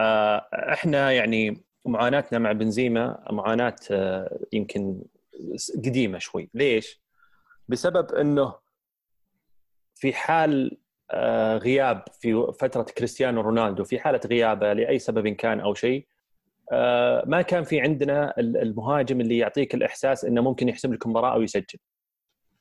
آه، 0.00 0.48
إحنا 0.52 1.12
يعني 1.12 1.64
معاناتنا 1.86 2.38
مع 2.38 2.52
بنزيما 2.52 3.24
معاناة 3.30 3.76
آه، 3.90 4.38
يمكن 4.52 5.02
قديمة 5.84 6.18
شوي. 6.18 6.50
ليش؟ 6.54 7.02
بسبب 7.68 8.14
إنه 8.14 8.54
في 9.94 10.12
حال 10.12 10.78
آه، 11.10 11.56
غياب 11.56 12.04
في 12.20 12.52
فترة 12.60 12.82
كريستيانو 12.82 13.40
رونالدو 13.40 13.84
في 13.84 13.98
حالة 13.98 14.20
غيابه 14.26 14.72
لأي 14.72 14.98
سبب 14.98 15.28
كان 15.28 15.60
أو 15.60 15.74
شيء 15.74 16.06
آه، 16.72 17.24
ما 17.26 17.42
كان 17.42 17.64
في 17.64 17.80
عندنا 17.80 18.34
المهاجم 18.38 19.20
اللي 19.20 19.38
يعطيك 19.38 19.74
الإحساس 19.74 20.24
إنه 20.24 20.40
ممكن 20.40 20.68
يحسم 20.68 20.94
لك 20.94 21.06
مباراه 21.06 21.34
أو 21.34 21.42
يسجل. 21.42 21.78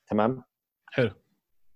تمام؟ 0.08 0.44
حلو. 0.88 1.12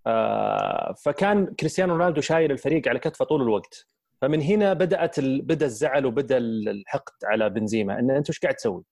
آه، 0.08 0.94
فكان 0.94 1.46
كريستيانو 1.46 1.96
رونالدو 1.96 2.22
شايل 2.22 2.52
الفريق 2.52 2.88
على 2.88 3.00
كتفه 3.00 3.26
طول 3.26 3.42
الوقت. 3.42 3.88
فمن 4.22 4.42
هنا 4.42 4.74
بدأت 4.74 5.20
ال... 5.20 5.42
بدأ 5.42 5.66
الزعل 5.66 6.06
وبدأ 6.06 6.38
الحقد 6.38 7.14
على 7.26 7.50
بنزيما 7.50 8.00
إن 8.00 8.12
أنت 8.12 8.30
إيش 8.30 8.40
قاعد 8.40 8.56
تسوي؟ 8.56 8.84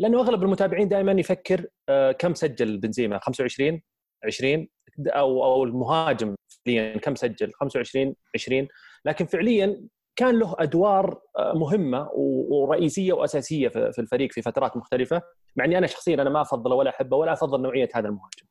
لأنه 0.00 0.20
أغلب 0.20 0.42
المتابعين 0.42 0.88
دائما 0.88 1.12
يفكر 1.12 1.66
آه، 1.88 2.12
كم 2.12 2.34
سجل 2.34 2.78
بنزيما؟ 2.78 3.18
25 3.18 3.82
20 4.24 4.68
أو 5.06 5.44
أو 5.44 5.64
المهاجم 5.64 6.34
فعليا 6.66 6.98
كم 6.98 7.14
سجل؟ 7.14 7.52
25 7.52 8.14
20 8.34 8.68
لكن 9.04 9.26
فعليا 9.26 9.82
كان 10.16 10.38
له 10.38 10.56
أدوار 10.58 11.20
آه، 11.38 11.52
مهمة 11.52 12.08
ورئيسية 12.14 13.12
وأساسية 13.12 13.68
في 13.68 13.98
الفريق 13.98 14.32
في 14.32 14.42
فترات 14.42 14.76
مختلفة 14.76 15.22
مع 15.56 15.64
إني 15.64 15.78
أنا 15.78 15.86
شخصيا 15.86 16.14
أنا 16.14 16.30
ما 16.30 16.40
افضله 16.40 16.74
ولا 16.74 16.90
أحبه 16.90 17.16
ولا 17.16 17.32
أفضل 17.32 17.62
نوعية 17.62 17.88
هذا 17.94 18.08
المهاجم. 18.08 18.46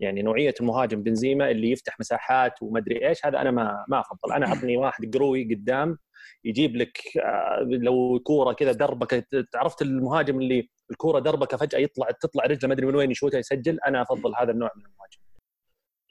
يعني 0.00 0.22
نوعية 0.22 0.54
المهاجم 0.60 1.02
بنزيما 1.02 1.50
اللي 1.50 1.70
يفتح 1.70 2.00
مساحات 2.00 2.62
ومدري 2.62 3.08
إيش 3.08 3.26
هذا 3.26 3.40
أنا 3.40 3.50
ما 3.50 3.84
ما 3.88 4.00
أفضل. 4.00 4.32
أنا 4.32 4.46
أعطني 4.46 4.76
واحد 4.76 5.16
قروي 5.16 5.54
قدام 5.54 5.98
يجيب 6.44 6.76
لك 6.76 6.98
آه، 7.24 7.62
لو 7.62 8.20
كورة 8.24 8.52
كذا 8.52 8.72
دربكة 8.72 9.24
عرفت 9.54 9.82
المهاجم 9.82 10.40
اللي 10.40 10.68
الكورة 10.92 11.18
دربكه 11.18 11.56
فجأة 11.56 11.78
يطلع 11.78 12.10
تطلع 12.10 12.44
رجله 12.44 12.68
ما 12.68 12.74
أدري 12.74 12.86
من 12.86 12.94
وين 12.94 13.10
يشوتها 13.10 13.38
يسجل. 13.38 13.80
أنا 13.80 14.02
أفضل 14.02 14.34
هذا 14.36 14.50
النوع 14.52 14.70
من 14.76 14.82
المهاجم. 14.82 15.20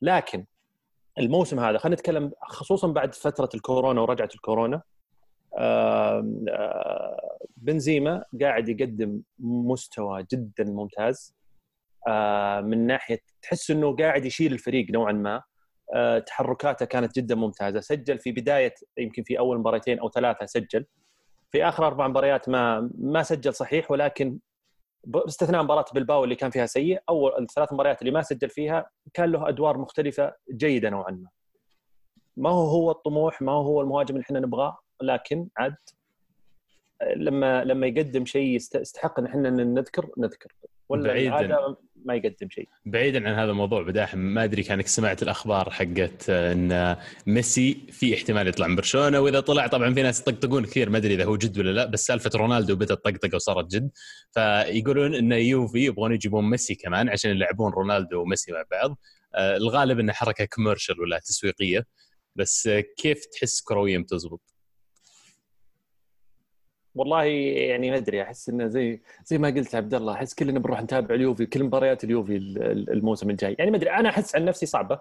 لكن 0.01 0.45
الموسم 1.19 1.59
هذا 1.59 1.77
خلينا 1.77 1.95
نتكلم 1.95 2.31
خصوصا 2.41 2.87
بعد 2.87 3.15
فترة 3.15 3.49
الكورونا 3.55 4.01
ورجعة 4.01 4.29
الكورونا. 4.35 4.81
بنزيما 7.57 8.25
قاعد 8.41 8.69
يقدم 8.69 9.21
مستوى 9.39 10.25
جدا 10.31 10.63
ممتاز. 10.63 11.35
من 12.61 12.87
ناحية 12.87 13.19
تحس 13.41 13.71
إنه 13.71 13.95
قاعد 13.95 14.25
يشيل 14.25 14.53
الفريق 14.53 14.91
نوعا 14.91 15.11
ما. 15.11 15.41
تحركاته 16.19 16.85
كانت 16.85 17.15
جدا 17.15 17.35
ممتازة. 17.35 17.79
سجل 17.79 18.19
في 18.19 18.31
بداية 18.31 18.73
يمكن 18.97 19.23
في 19.23 19.39
أول 19.39 19.59
مباراتين 19.59 19.99
أو 19.99 20.09
ثلاثة 20.09 20.45
سجل. 20.45 20.85
في 21.51 21.67
آخر 21.67 21.87
أربع 21.87 22.07
مباريات 22.07 22.49
ما 22.49 22.89
ما 22.97 23.23
سجل 23.23 23.53
صحيح 23.53 23.91
ولكن 23.91 24.39
باستثناء 25.03 25.63
مباراة 25.63 25.85
بلباو 25.95 26.23
اللي 26.23 26.35
كان 26.35 26.49
فيها 26.51 26.65
سيء 26.65 27.01
أول 27.09 27.31
الثلاث 27.39 27.73
مباريات 27.73 28.01
اللي 28.01 28.11
ما 28.11 28.21
سجل 28.21 28.49
فيها 28.49 28.89
كان 29.13 29.31
له 29.31 29.49
أدوار 29.49 29.77
مختلفة 29.77 30.33
جيدة 30.51 30.89
نوعا 30.89 31.11
ما. 31.11 31.29
ما 32.37 32.49
هو 32.49 32.67
هو 32.67 32.91
الطموح 32.91 33.41
ما 33.41 33.51
هو 33.51 33.61
هو 33.61 33.81
المهاجم 33.81 34.15
اللي 34.15 34.23
إحنا 34.23 34.39
نبغاه 34.39 34.77
لكن 35.01 35.47
عاد 35.57 35.75
لما 37.15 37.63
لما 37.63 37.87
يقدم 37.87 38.25
شيء 38.25 38.55
يستحق 38.55 39.19
إن 39.19 39.25
إحنا 39.25 39.49
نذكر 39.49 40.09
نذكر. 40.17 40.53
ولا 40.91 41.07
بعيدا. 41.13 41.75
ما 42.05 42.15
يقدم 42.15 42.49
شيء. 42.49 42.69
بعيدا 42.85 43.29
عن 43.29 43.35
هذا 43.35 43.51
الموضوع 43.51 43.81
بو 43.81 43.95
داحم 43.95 44.17
ما 44.19 44.43
أدري 44.43 44.63
كانك 44.63 44.87
سمعت 44.87 45.23
الأخبار 45.23 45.69
حقت 45.69 46.29
إن 46.29 46.95
ميسي 47.27 47.77
في 47.91 48.15
احتمال 48.15 48.47
يطلع 48.47 48.67
من 48.67 48.75
برشلونة 48.75 49.19
وإذا 49.19 49.39
طلع 49.39 49.67
طبعا 49.67 49.93
في 49.93 50.03
ناس 50.03 50.21
يطقطقون 50.21 50.65
كثير 50.65 50.89
ما 50.89 50.97
أدري 50.97 51.13
إذا 51.13 51.25
هو 51.25 51.37
جد 51.37 51.59
ولا 51.59 51.69
لا 51.69 51.85
بس 51.85 52.05
سالفة 52.05 52.31
رونالدو 52.35 52.75
بدأت 52.75 53.05
طقطقه 53.05 53.35
وصارت 53.35 53.71
جد. 53.75 53.91
فيقولون 54.31 55.15
إن 55.15 55.31
يوفي 55.31 55.79
يبغون 55.79 56.13
يجيبون 56.13 56.49
ميسي 56.49 56.75
كمان 56.75 57.09
عشان 57.09 57.31
يلعبون 57.31 57.71
رونالدو 57.73 58.21
وميسي 58.21 58.51
مع 58.51 58.63
بعض. 58.71 58.97
آه، 59.35 59.57
الغالب 59.57 59.99
انها 59.99 60.13
حركة 60.13 60.45
commercial 60.45 61.01
ولا 61.01 61.19
تسويقية 61.19 61.85
بس 62.35 62.69
كيف 62.97 63.25
تحس 63.25 63.61
كرويا 63.61 63.99
بتزبط؟ 63.99 64.50
والله 66.95 67.23
يعني 67.23 67.91
ما 67.91 67.97
أدري 67.97 68.21
أحس 68.21 68.49
إنه 68.49 68.67
زي 68.67 69.01
زي 69.25 69.37
ما 69.37 69.47
قلت 69.49 69.75
عبد 69.75 69.93
الله 69.93 70.13
أحس 70.13 70.33
كلنا 70.33 70.59
بنروح 70.59 70.81
نتابع 70.81 71.15
اليوفي 71.15 71.45
كل 71.45 71.63
مباريات 71.63 72.03
اليوفي 72.03 72.37
الموسم 72.91 73.29
الجاي. 73.29 73.55
يعني 73.59 73.71
ما 73.71 73.77
أدري 73.77 73.89
أنا 73.89 74.09
أحس 74.09 74.35
عن 74.35 74.45
نفسي 74.45 74.65
صعبة 74.65 74.99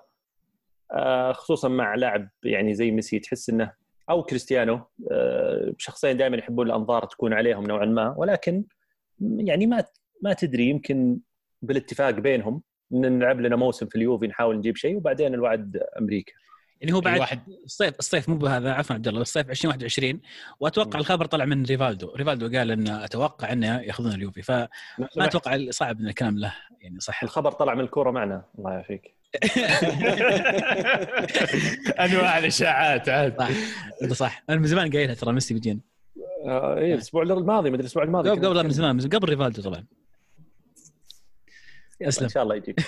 آه، 0.92 1.32
خصوصا 1.32 1.68
مع 1.68 1.94
لاعب 1.94 2.28
يعني 2.44 2.74
زي 2.74 2.90
ميسي 2.90 3.18
تحس 3.18 3.50
إنه 3.50 3.72
أو 4.10 4.22
كريستيانو 4.22 4.80
آه، 5.10 5.72
شخصين 5.78 6.16
دائما 6.16 6.36
يحبون 6.36 6.66
الأنظار 6.66 7.04
تكون 7.04 7.32
عليهم 7.32 7.66
نوعا 7.66 7.84
ما 7.84 8.14
ولكن 8.18 8.64
يعني 9.20 9.66
ما 9.66 9.84
ما 10.22 10.32
تدري 10.32 10.64
يمكن 10.64 11.18
بالاتفاق 11.62 12.10
بينهم 12.10 12.62
نلعب 12.92 13.40
لنا 13.40 13.56
موسم 13.56 13.86
في 13.86 13.96
اليوفي 13.96 14.26
نحاول 14.26 14.56
نجيب 14.56 14.76
شيء 14.76 14.96
وبعدين 14.96 15.34
الوعد 15.34 15.82
أمريكا. 15.98 16.32
يعني 16.80 16.92
هو 16.92 17.00
بعد 17.00 17.20
واحد 17.20 17.40
الصيف 17.64 17.98
الصيف 17.98 18.28
مو 18.28 18.36
بهذا 18.36 18.72
عفوا 18.72 18.94
عبد 18.94 19.08
الله 19.08 19.20
الصيف 19.20 19.50
2021 19.50 20.20
وأتوقع 20.60 20.98
م. 20.98 21.00
الخبر 21.00 21.26
طلع 21.26 21.44
من 21.44 21.64
ريفالدو. 21.64 22.14
ريفالدو 22.16 22.58
قال 22.58 22.70
انه 22.70 23.04
أتوقع 23.04 23.52
إنه 23.52 23.80
يأخذون 23.80 24.12
اليوفي. 24.12 24.42
فما 24.42 24.68
أتوقع 25.16 25.70
صعب 25.70 26.00
إن 26.00 26.06
الكلام 26.06 26.38
له 26.38 26.54
يعني 26.80 27.00
صح. 27.00 27.22
الخبر 27.22 27.52
طلع 27.52 27.74
من 27.74 27.80
الكورة 27.80 28.10
معنا 28.10 28.44
الله 28.58 28.70
يعافيك. 28.70 29.14
أنواع 32.04 32.38
الإشاعات 32.38 33.08
عاد. 33.08 33.40
صح. 33.40 34.12
صح. 34.12 34.42
أنا 34.50 34.58
من 34.58 34.66
زمان 34.66 34.90
قايلها 34.90 35.14
ترى 35.14 35.32
ميسي 35.32 35.54
بيجينا 35.54 35.80
آه 36.46 36.78
إيه 36.78 36.94
الأسبوع 36.94 37.22
الماضي 37.22 37.70
مدري 37.70 37.80
الأسبوع 37.80 38.02
الماضي 38.02 38.30
قبل 38.30 38.48
قبل 38.48 38.64
من 38.64 38.70
زمان 38.70 39.00
قبل 39.00 39.28
ريفالدو 39.28 39.62
طبعا. 39.62 39.84
أسلم. 42.02 42.24
ان 42.24 42.30
شاء 42.30 42.42
الله 42.42 42.54
يجيك. 42.54 42.80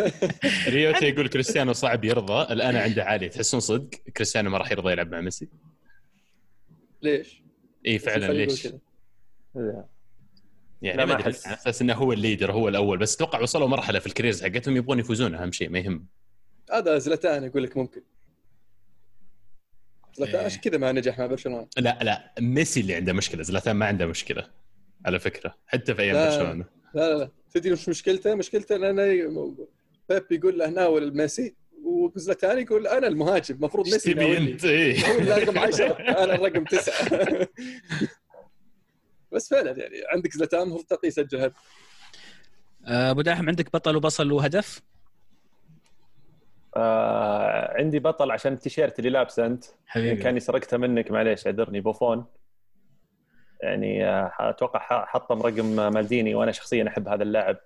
ريوتا 0.68 1.04
يقول 1.04 1.28
كريستيانو 1.28 1.72
صعب 1.72 2.04
يرضى. 2.04 2.52
الآن 2.52 2.76
عنده 2.76 3.04
عاليه 3.04 3.28
تحسون 3.28 3.60
صدق 3.60 3.88
كريستيانو 4.16 4.50
ما 4.50 4.58
راح 4.58 4.72
يرضى 4.72 4.92
يلعب 4.92 5.10
مع 5.12 5.20
ميسي؟ 5.20 5.48
ليش؟ 7.02 7.42
إي 7.86 7.98
فعلا. 7.98 8.32
ليش؟ 8.32 8.68
يعني 10.82 10.96
ما 11.06 11.12
أدري 11.12 11.22
على 11.22 11.30
أساس 11.30 11.82
إنه 11.82 11.94
هو 11.94 12.12
ال 12.12 12.18
leader 12.18 12.52
هو 12.52 12.68
الأول. 12.68 12.98
بس 12.98 13.14
أتوقع 13.14 13.40
وصلوا 13.40 13.68
مرحلة 13.68 13.98
في 13.98 14.06
ال 14.06 14.11
careers 14.11 14.42
حقتهم 14.42 14.76
يبغون 14.76 14.98
يفوزون 14.98 15.34
أهم 15.34 15.52
شيء 15.52 15.68
ما 15.68 15.78
يهم. 15.78 16.06
هذا 16.72 16.98
زلاتان 16.98 17.44
يقول 17.44 17.62
لك 17.62 17.76
ممكن. 17.76 18.02
زلاتان 20.14 20.44
عشان 20.44 20.60
كذا 20.60 20.78
ما 20.78 20.92
نجح 20.92 21.18
مع 21.18 21.26
برشلونة؟ 21.26 21.66
لا 21.76 21.98
لا. 22.02 22.34
ميسي 22.40 22.80
اللي 22.80 22.94
عنده 22.94 23.12
مشكلة. 23.12 23.42
زلاتان 23.42 23.76
ما 23.76 23.86
عنده 23.86 24.06
مشكلة 24.06 24.50
على 25.06 25.18
فكرة. 25.18 25.54
حتى 25.66 25.94
في 25.94 26.02
أيام 26.02 26.30
برشلونة. 26.30 26.64
لا 26.94 27.12
لا 27.12 27.18
لا. 27.18 27.30
تدري 27.50 27.72
وش 27.72 27.88
مشكلته؟ 27.88 28.34
مشكلته 28.34 28.76
إن 28.76 28.96
بيب 30.08 30.24
يقول 30.30 30.58
له 30.58 30.70
ناول 30.70 31.16
ميسي 31.16 31.54
وزلاتان 31.84 32.58
يقول 32.58 32.86
أنا 32.86 33.06
المهاجم 33.06 33.54
المفروض 33.54 33.88
ميسي 33.88 34.14
تبي 34.14 34.38
أنت؟ 34.38 34.64
إيه. 34.64 34.96
رقم 35.38 35.58
10 35.58 35.86
أنا 36.00 36.34
الرقم 36.34 36.64
9 36.64 37.48
بس 39.32 39.48
فعلا 39.48 39.70
يعني 39.70 39.94
عندك 40.12 40.32
زلتان 40.32 40.62
المفروض 40.62 40.84
تعطيه 40.84 41.08
يسجل 41.08 41.40
هدف. 41.40 41.54
آه، 42.86 43.10
أبو 43.10 43.20
داحم 43.20 43.48
عندك 43.48 43.72
بطل 43.72 43.96
وبصل 43.96 44.32
وهدف؟ 44.32 44.82
آه 46.76 47.74
عندي 47.78 47.98
بطل 47.98 48.30
عشان 48.30 48.52
التيشيرت 48.52 48.98
اللي 48.98 49.10
لابسه 49.10 49.46
أنت. 49.46 49.64
حبيبي. 49.86 50.22
كاني 50.22 50.40
سرقتها 50.40 50.76
منك 50.76 51.10
معليش 51.10 51.46
اعذرني 51.46 51.80
بوفون. 51.80 52.24
يعني 53.62 54.06
آه، 54.06 54.32
أتوقع 54.40 55.04
حطم 55.04 55.42
رقم 55.42 55.92
مالديني 55.92 56.34
وأنا 56.34 56.52
شخصيا 56.52 56.88
أحب 56.88 57.08
هذا 57.08 57.22
اللاعب 57.22 57.56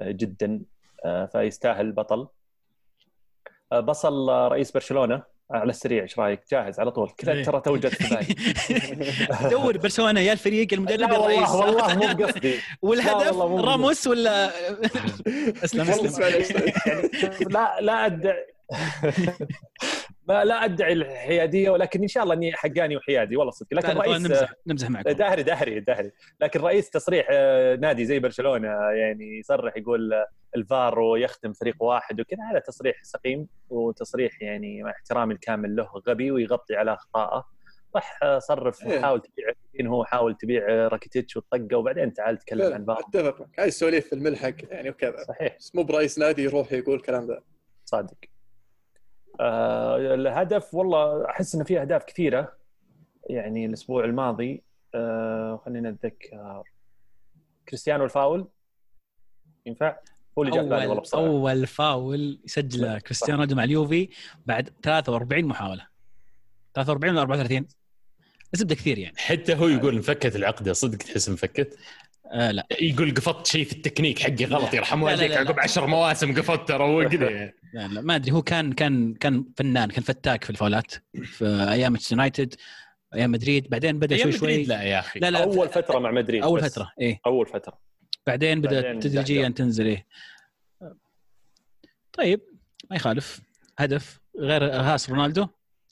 آه، 0.00 0.10
جدا 0.10 0.60
آه، 1.04 1.26
فيستاهل 1.26 1.92
بطل. 1.92 2.28
بصل 3.74 4.28
رئيس 4.28 4.70
برشلونة 4.70 5.22
على 5.50 5.70
السريع 5.70 6.02
إيش 6.02 6.18
رأيك؟ 6.18 6.40
جاهز 6.50 6.80
على 6.80 6.90
طول. 6.90 7.10
كذا 7.10 7.32
إيه. 7.32 7.44
ترى 7.44 7.60
توجد 7.60 7.88
في 7.94 8.14
بالي 8.14 8.36
دور 9.50 9.78
برشلونة 9.78 10.20
يا 10.20 10.32
الفريق 10.32 10.72
المدرب 10.72 11.00
يا 11.10 11.16
الرئيس. 11.16 11.50
والله 11.50 11.94
مو 11.94 12.02
قصدي 12.26 12.54
والهدف 12.82 13.36
راموس 13.38 14.06
ولا 14.06 14.50
أسلم 15.64 15.90
أسلم. 15.90 16.72
لا 17.50 17.80
لا 17.80 18.06
أدعي. 18.06 18.46
ما 20.28 20.44
لا 20.44 20.64
أدعي 20.64 20.92
الحيادية 20.92 21.70
ولكن 21.70 22.02
إن 22.02 22.08
شاء 22.08 22.22
الله 22.22 22.34
إني 22.34 22.52
حقاني 22.52 22.96
وحيادي 22.96 23.36
والله 23.36 23.50
صدق. 23.52 23.74
لكن 23.74 23.88
رئيس 23.88 24.22
نمزح 24.22 24.52
نمزح 24.66 24.90
معك 24.90 25.08
دهري 25.08 25.42
دهري 25.42 25.80
دهري. 25.80 26.10
لكن 26.40 26.60
رئيس 26.60 26.90
تصريح 26.90 27.26
آه، 27.30 27.76
نادي 27.76 28.04
زي 28.04 28.18
برشلونة 28.18 28.68
يعني 28.68 29.38
يصرح 29.38 29.76
يقول 29.76 30.24
الفار 30.56 30.98
ويخدم 30.98 31.52
فريق 31.52 31.82
واحد 31.82 32.20
وكذا 32.20 32.38
هذا 32.50 32.58
تصريح 32.58 33.02
سقيم 33.02 33.48
وتصريح 33.68 34.42
يعني 34.42 34.82
مع 34.82 34.90
احترامي 34.90 35.34
الكامل 35.34 35.76
له 35.76 35.88
غبي 36.08 36.30
ويغطي 36.30 36.76
على 36.76 36.94
أخطائه. 36.94 37.54
راح 37.96 38.38
صرف 38.38 38.86
إيه. 38.86 38.98
وحاول 38.98 39.20
تبيع 39.20 39.52
هو 39.86 40.04
حاول 40.04 40.36
تبيع 40.36 40.88
راكيتيتش 40.88 41.36
والطقه 41.36 41.76
وبعدين 41.76 42.12
تعال 42.12 42.38
تكلم 42.38 42.72
عن 42.74 42.80
الفار 42.80 43.00
أتفق. 43.00 43.40
معك 43.40 43.60
هاي 43.60 43.70
سواليف 43.70 44.06
في 44.06 44.12
الملحق 44.12 44.54
يعني 44.70 44.90
وكذا. 44.90 45.24
صحيح. 45.28 45.56
بس 45.58 45.74
مو 45.74 45.82
برئيس 45.82 46.18
نادي 46.18 46.42
يروح 46.42 46.72
يقول 46.72 46.94
الكلام 46.96 47.26
ذا. 47.26 47.40
صادق. 47.84 48.16
آه 49.40 49.96
الهدف 49.96 50.74
والله 50.74 51.30
أحس 51.30 51.54
إنه 51.54 51.64
في 51.64 51.80
أهداف 51.80 52.04
كثيرة. 52.04 52.52
يعني 53.30 53.66
الأسبوع 53.66 54.04
الماضي 54.04 54.62
آه 54.94 55.60
خلينا 55.64 55.90
نتذكر. 55.90 56.62
كريستيانو 57.68 58.04
الفاول. 58.04 58.48
ينفع؟ 59.66 59.96
هو 60.38 60.42
اللي 60.42 60.54
جاء 60.54 60.62
والله 60.62 60.84
اول 60.84 61.00
بصراحة. 61.00 61.26
أول 61.26 61.66
فاول 61.66 62.40
سجله 62.46 62.98
كريستيانو 62.98 63.34
رونالدو 63.36 63.56
مع 63.56 63.64
اليوفي 63.64 64.08
بعد 64.46 64.70
43 64.82 65.44
محاولة. 65.44 65.86
43 66.74 67.12
ولا 67.14 67.22
34 67.22 67.66
الزبده 68.54 68.74
كثير 68.74 68.98
يعني. 68.98 69.16
حتى 69.16 69.54
هو 69.54 69.68
يقول 69.68 69.94
انفكت 69.96 70.36
العقده 70.36 70.72
صدق 70.72 70.98
تحس 70.98 71.28
انفكت؟ 71.28 71.78
آه 72.32 72.50
لا 72.50 72.66
يقول 72.80 73.14
قفطت 73.14 73.46
شيء 73.46 73.64
في 73.64 73.72
التكنيك 73.72 74.18
حقي 74.18 74.44
غلط. 74.44 74.74
يرحم 74.74 75.02
والديك. 75.02 75.32
عقب 75.32 75.60
10 75.60 75.86
مواسم 75.86 76.38
قفطت 76.38 76.68
ترى 76.68 77.08
كذا 77.08 77.30
يعني. 77.30 77.54
لا, 77.74 77.88
لا 77.88 78.00
ما 78.00 78.16
أدري 78.16 78.32
هو 78.32 78.42
كان 78.42 78.72
كان 78.72 79.14
كان 79.14 79.44
فنان 79.56 79.90
كان 79.90 80.02
فتاك 80.02 80.44
في 80.44 80.50
الفاولات 80.50 80.92
في 81.24 81.44
أيام 81.70 81.92
مانشستر 81.92 82.12
يونايتد 82.14 82.54
أيام 83.14 83.32
مدريد 83.32 83.70
بعدين 83.70 83.98
بدأ 83.98 84.16
شوي 84.16 84.32
شوي 84.32 84.64
لا 84.64 84.82
يا 84.82 84.98
أخي 84.98 85.20
لا 85.20 85.30
لا 85.30 85.42
أول 85.42 85.68
فترة 85.68 85.98
مع 85.98 86.10
مدريد 86.10 86.42
أول. 86.42 86.60
فترة 86.60 86.92
إيه 87.00 87.20
أول 87.26 87.46
فترة 87.46 87.78
بعدين 88.26 88.60
بدا 88.60 88.80
بعدين 88.82 89.00
تدريجيا. 89.00 89.48
تنزل 89.48 89.86
إيه 89.86 90.06
طيب 92.12 92.40
ما 92.90 92.96
يخالف 92.96 93.40
هدف 93.78 94.20
غير 94.38 94.64
هاس 94.64 95.10
رونالدو. 95.10 95.46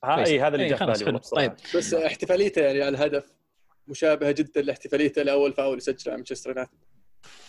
اي 0.04 0.40
هذا 0.40 0.48
اللي 0.54 0.64
إيه، 0.64 0.70
جاء 0.70 0.92
في 0.94 1.04
بالي 1.04 1.18
طيب. 1.18 1.52
بس 1.76 1.94
احتفاليته 1.94 2.62
يعني 2.62 2.82
على 2.82 2.88
الهدف 2.88 3.24
مشابهة 3.88 4.30
جدا 4.30 4.62
لاحتفاليته 4.62 5.22
لاول 5.22 5.52
فاول 5.52 5.78
يسجله 5.78 6.02
على 6.06 6.16
مانشستر 6.16 6.50
يونايتد. 6.50 6.78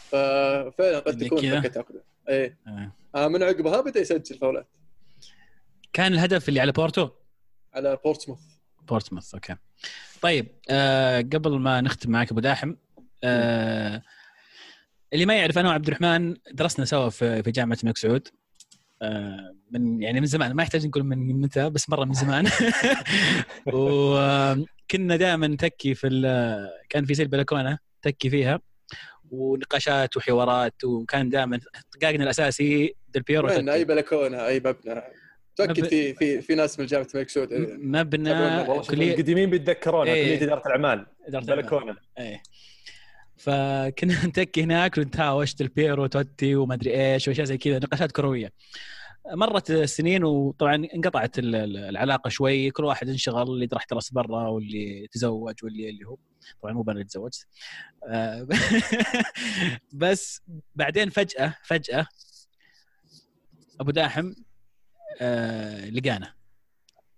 ففعلا 0.09 0.99
قد 0.99 1.17
تكون؟ 1.17 1.61
فكت 1.61 1.77
عقده 1.77 2.03
إيه. 2.29 2.57
آه. 2.67 2.91
آه 3.15 3.27
من 3.27 3.43
عقبها 3.43 3.81
بدأ 3.81 3.99
يسجل 3.99 4.37
فاولات. 4.37 4.67
كان 5.93 6.13
الهدف 6.13 6.49
اللي 6.49 6.59
على 6.59 6.71
بورتو؟ 6.71 7.09
على 7.73 7.97
بورتسموث. 8.03 8.39
بورتموث 8.81 9.33
أوكي. 9.33 9.55
طيب 10.21 10.47
آه 10.69 11.19
قبل 11.21 11.59
ما 11.59 11.81
نختم 11.81 12.11
معك 12.11 12.31
أبو 12.31 12.39
داحم 12.39 12.75
آه 13.23 14.01
اللي 15.13 15.25
ما 15.25 15.35
يعرف 15.35 15.57
أنا 15.57 15.69
وعبد 15.69 15.87
الرحمن 15.87 16.35
درسنا 16.51 16.85
سوا 16.85 17.09
في 17.09 17.51
جامعة 17.51 17.77
الملك 17.83 17.97
سعود. 17.97 18.27
من 19.71 20.01
يعني 20.01 20.19
من 20.19 20.25
زمان 20.25 20.53
ما 20.53 20.63
يحتاج 20.63 20.87
نقول 20.87 21.03
من 21.03 21.41
متى 21.41 21.69
بس 21.69 21.89
مرة 21.89 22.05
من 22.05 22.13
زمان 22.13 22.45
وكنا 23.73 25.15
دائما 25.15 25.47
نتكي 25.47 25.93
في 25.95 26.07
ال- 26.07 26.69
كان 26.89 27.05
في 27.05 27.13
زي 27.13 27.23
البلكونة 27.23 27.77
تكي 28.01 28.29
فيها 28.29 28.59
ونقاشات 29.31 30.17
وحوارات 30.17 30.83
وكان 30.83 31.29
دائما 31.29 31.59
طقاقنا 31.91 32.23
الأساسي 32.23 32.95
ديل 33.13 33.21
بيرو 33.23 33.47
وين. 33.47 33.69
أي 33.69 33.85
بلكونة 33.85 34.45
أي 34.45 34.59
مبنى 34.59 35.01
متأكد 35.53 35.79
مب- 35.83 35.85
في 35.87 36.13
في 36.13 36.41
في 36.41 36.55
ناس 36.55 36.79
من 36.79 36.85
جامعه 36.85 37.07
الملك 37.15 37.29
سعود 37.29 37.53
مبنى 37.79 38.63
كليه 38.89 39.11
القديمين 39.13 39.49
بيتذكرون 39.49 40.07
إيه. 40.07 40.37
كلية 40.37 40.47
إدارة 40.47 40.61
الأعمال. 40.65 41.05
بلكونة 41.29 41.95
إيه 42.19 42.43
فكنا 43.43 44.13
نتكي 44.27 44.63
هناك 44.63 44.97
ونتهاوش 44.97 45.55
البيرو 45.61 46.05
توتي 46.07 46.55
وما 46.55 46.73
أدري 46.73 47.13
إيش 47.13 47.27
وأشياء 47.27 47.45
زي 47.45 47.57
كذا 47.57 47.79
نقاشات 47.79 48.11
كروية. 48.11 48.51
مرت 49.33 49.71
السنين 49.71 50.23
وطبعا 50.23 50.75
انقطعت 50.75 51.39
ال- 51.39 51.55
ال- 51.55 51.77
العلاقة 51.77 52.29
شوي 52.29 52.71
كل 52.71 52.83
واحد 52.85 53.09
انشغل 53.09 53.41
اللي 53.41 53.67
راح 53.73 53.85
درس 53.91 54.09
برا 54.09 54.47
واللي 54.47 55.07
تزوج 55.11 55.53
واللي 55.63 55.89
اللي 55.89 56.05
هو 56.07 56.17
طبعا 56.61 56.73
مو 56.73 56.85
أنا 56.89 57.03
تزوجت. 57.03 57.47
آه، 58.07 58.47
بس 59.93 60.41
بعدين 60.75 61.09
فجأة 61.09 61.55
فجأة 61.63 62.07
أبو 63.79 63.91
داحم 63.91 64.33
آه، 65.21 65.89
لقانا. 65.89 66.33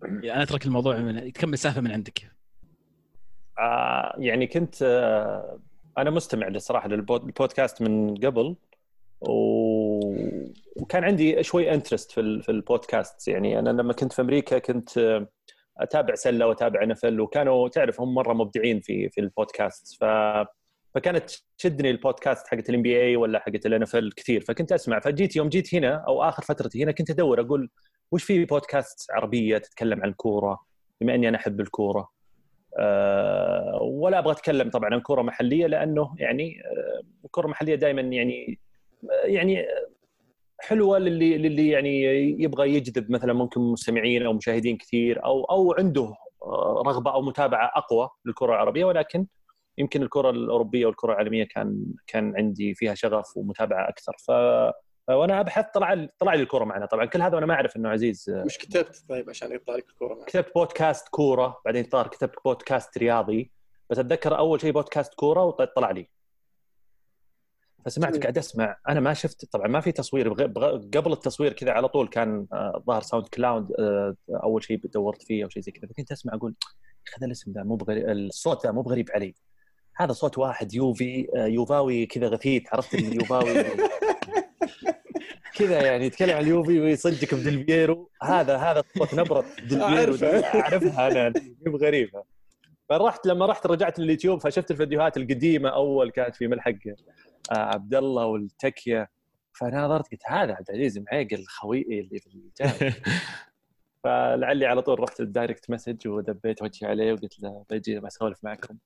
يعني 0.01 0.33
أنا 0.33 0.43
أترك 0.43 0.65
الموضوع 0.65 0.97
من 0.97 1.33
تكمل 1.33 1.53
السالفه 1.53 1.81
من 1.81 1.91
عندك. 1.91 2.31
آه 3.59 4.15
يعني 4.19 4.47
كنت 4.47 4.83
أنا 5.97 6.09
مستمع 6.09 6.47
للصراحه 6.47 6.87
للبودكاست 6.87 7.81
من 7.81 8.15
قبل 8.15 8.55
و... 9.21 9.35
وكان 10.75 11.03
عندي 11.03 11.43
شوي 11.43 11.73
interest 11.73 12.11
في 12.11 12.41
في 12.41 12.49
البودكاست. 12.51 13.27
يعني 13.27 13.59
أنا 13.59 13.69
لما 13.69 13.93
كنت 13.93 14.13
في 14.13 14.21
أمريكا 14.21 14.59
كنت 14.59 15.21
أتابع 15.77 16.15
سلة 16.15 16.47
وأتابع 16.47 16.83
NFL 16.83 17.19
وكانوا 17.21 17.67
تعرف 17.69 18.01
هم 18.01 18.13
مرة 18.13 18.33
مبدعين 18.33 18.79
في 18.79 19.09
في 19.09 19.21
البودكاست. 19.21 19.97
ف 20.01 20.05
فكانت 20.95 21.31
تشدني 21.57 21.91
البودكاست 21.91 22.47
حقت 22.47 22.69
ال 22.69 22.81
NBA 22.81 23.15
ولا 23.15 23.39
حقت 23.39 23.65
ال 23.65 23.81
NFL 23.81 23.95
كثير. 23.95 24.41
فكنت 24.41 24.71
أسمع 24.71 24.99
فجيت 24.99 25.35
يوم 25.35 25.49
جيت 25.49 25.75
هنا 25.75 25.95
أو 26.07 26.23
آخر 26.23 26.43
فترتي 26.43 26.83
هنا 26.83 26.91
كنت 26.91 27.09
أدور 27.09 27.41
أقول 27.41 27.69
وش 28.11 28.23
في 28.23 28.45
بودكاست 28.45 29.11
عربية 29.11 29.57
تتكلم 29.57 30.01
عن 30.03 30.09
الكوره 30.09 30.65
بما 31.01 31.15
إني 31.15 31.29
أنا 31.29 31.37
أحب 31.37 31.61
الكورة. 31.61 32.14
ولا 33.81 34.19
أبغى 34.19 34.31
أتكلم 34.31 34.69
طبعا 34.69 34.93
عن 34.93 34.99
كرة 34.99 35.21
محلية 35.21 35.67
لأنه 35.67 36.15
يعني 36.17 36.61
آه، 36.65 37.25
الكره 37.25 37.45
المحليه 37.45 37.75
دائما 37.75 38.01
يعني 38.01 38.59
يعني 39.23 39.65
حلوة 40.59 40.99
للي 40.99 41.37
للي 41.37 41.69
يعني 41.69 42.01
يبغى 42.43 42.73
يجذب 42.73 43.11
مثلا 43.11 43.33
ممكن 43.33 43.61
مستمعين 43.61 44.25
أو 44.25 44.33
مشاهدين 44.33 44.77
كثير 44.77 45.25
أو 45.25 45.43
أو 45.43 45.73
عنده 45.73 46.13
آه، 46.43 46.83
رغبة 46.87 47.13
أو 47.13 47.21
متابعة 47.21 47.71
أقوى 47.75 48.09
للكرة 48.25 48.53
العربية 48.53 48.85
ولكن 48.85 49.27
يمكن 49.77 50.03
الكرة 50.03 50.29
الأوروبية 50.29 50.85
والكرة 50.85 51.13
العالمية 51.13 51.43
كان 51.43 51.85
كان 52.07 52.33
عندي 52.37 52.73
فيها 52.75 52.95
شغف 52.95 53.37
ومتابعة 53.37 53.89
أكثر. 53.89 54.13
ف 54.27 54.31
وأنا 55.09 55.39
ابحث 55.39 55.65
طلع 55.73 56.07
طلع 56.19 56.33
لي 56.33 56.43
الكورة 56.43 56.65
معنا. 56.65 56.85
طبعا 56.85 57.05
كل 57.05 57.21
هذا 57.21 57.35
وأنا 57.35 57.45
ما 57.45 57.53
أعرف 57.53 57.75
إنه 57.77 57.89
عزيز 57.89 58.29
آه، 58.29 58.45
وش 58.45 58.57
كتبت 58.57 59.05
طيب 59.09 59.29
عشان 59.29 59.51
يطلع 59.51 59.75
لك 59.75 59.89
الكورة 59.89 60.15
معك 60.15 60.25
كتبت 60.25 60.51
بودكاست 60.55 61.07
كورة 61.07 61.61
بعدين 61.65 61.87
صار 61.91 62.07
كتبت 62.07 62.35
بودكاست 62.45 62.97
رياضي. 62.97 63.51
بس 63.89 63.99
أتذكر 63.99 64.37
أول 64.37 64.61
شيء 64.61 64.71
بودكاست 64.71 65.13
كورة 65.13 65.43
وطلع 65.43 65.91
لي. 65.91 66.09
فسمعت 67.85 68.21
قاعد 68.21 68.37
أسمع. 68.37 68.77
أنا 68.89 68.99
ما 68.99 69.13
شفت 69.13 69.45
طبعا 69.45 69.67
ما 69.67 69.81
في 69.81 69.91
تصوير 69.91 70.33
بغ... 70.33 70.45
بغ... 70.45 70.77
قبل 70.77 71.13
التصوير 71.13 71.53
كذا 71.53 71.71
على 71.71 71.87
طول 71.87 72.07
كان 72.07 72.47
آه، 72.53 72.83
ظهر 72.87 73.01
SoundCloud 73.01 73.71
آه، 73.79 74.15
أول 74.29 74.63
شيء 74.63 74.81
دورت 74.85 75.23
فيه 75.23 75.43
أو 75.43 75.49
شيء 75.49 75.63
زي 75.63 75.71
كذا. 75.71 75.87
فكنت 75.89 76.11
أسمع 76.11 76.33
أقول 76.33 76.55
هذا 77.17 77.27
الاسم 77.27 77.51
ذا 77.51 77.63
مو 77.63 77.75
بغريب 77.75 78.09
الصوت 78.09 78.65
ذا 78.65 78.71
مو 78.71 78.81
بغريب 78.81 79.09
علي. 79.11 79.35
هذا 79.95 80.11
صوت 80.11 80.37
واحد 80.37 80.73
يوفي 80.73 81.27
يوفاوي 81.35 82.05
كذا 82.05 82.27
غثيث 82.27 82.63
عرفت 82.73 82.93
اليوفاوي 82.93 83.65
كذا 85.55 85.81
يعني 85.81 86.05
يتكلم 86.05 86.35
عن 86.35 86.43
اليوفي 86.43 86.79
ويصدق 86.79 87.35
بديل 87.35 87.63
بيرو 87.63 88.09
هذا 88.23 88.57
هذا 88.57 88.83
صوت 88.97 89.13
نبرة 89.13 89.45
ديل 89.59 89.79
بيرو 89.79 89.83
أعرفه. 89.83 90.59
أعرفها 90.59 91.07
أنا. 91.07 91.33
مو 91.65 91.77
بغريبه 91.77 92.23
فرحت 92.89 93.25
لما 93.25 93.45
رحت 93.45 93.67
رجعت 93.67 93.99
لليوتيوب 93.99 94.41
فشفت 94.41 94.71
الفيديوهات 94.71 95.17
القديمة 95.17 95.69
أول 95.69 96.11
كانت 96.11 96.35
في 96.35 96.47
ملحق 96.47 96.75
آه، 97.51 97.57
عبد 97.57 97.95
الله 97.95 98.25
والتكية. 98.25 99.09
فناظرت 99.59 100.11
قلت 100.11 100.21
هذا 100.27 100.53
عبد 100.53 100.69
العزيز 100.69 100.97
معيقل 100.97 101.45
خويي 101.47 101.81
اللي 101.81 102.19
في 102.23 102.27
الجامعة 102.27 102.95
فلعلي 104.03 104.65
على 104.65 104.81
طول 104.81 104.99
رحت 104.99 105.19
ال 105.19 105.26
direct 105.26 105.69
message 105.69 106.07
ودبيت 106.07 106.61
وجهي 106.61 106.89
عليه 106.89 107.13
وقلت 107.13 107.39
له 107.39 107.65
بجي 107.69 107.99
بسولف 107.99 108.43
معكم. 108.43 108.77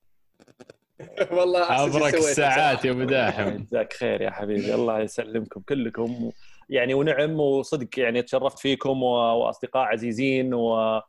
والله 1.38 1.84
أبرك 1.86 2.14
الساعات 2.14 2.86
يا. 2.86 2.92
أبو 2.92 3.04
داحم. 3.04 3.58
جزاك 3.58 3.94
خير 3.94 4.22
يا 4.22 4.30
حبيبي. 4.32 4.76
الله 4.76 5.00
يسلمكم 5.00 5.62
كلكم. 5.62 6.32
يعني 6.70 6.94
ونعم 6.94 7.40
وصدق 7.40 8.00
يعني 8.00 8.22
تشرفت 8.22 8.60
فيكم 8.60 9.04
وأصدقاء 9.04 9.84
عزيزين 9.84 10.54
و 10.54 11.02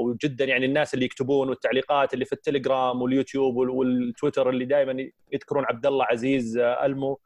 وجدا 0.00 0.44
يعني 0.44 0.66
الناس 0.66 0.94
اللي 0.94 1.04
يكتبون 1.04 1.48
والتعليقات 1.48 2.14
اللي 2.14 2.24
في 2.24 2.32
التليجرام 2.32 3.02
واليوتيوب 3.02 3.56
وال- 3.56 3.70
والتويتر 3.70 4.50
اللي 4.50 4.64
دائما 4.64 5.10
يذكرون 5.32 5.64
عبد 5.64 5.86
الله 5.86 6.04
عزيز 6.04 6.58
ألمو. 6.58 7.18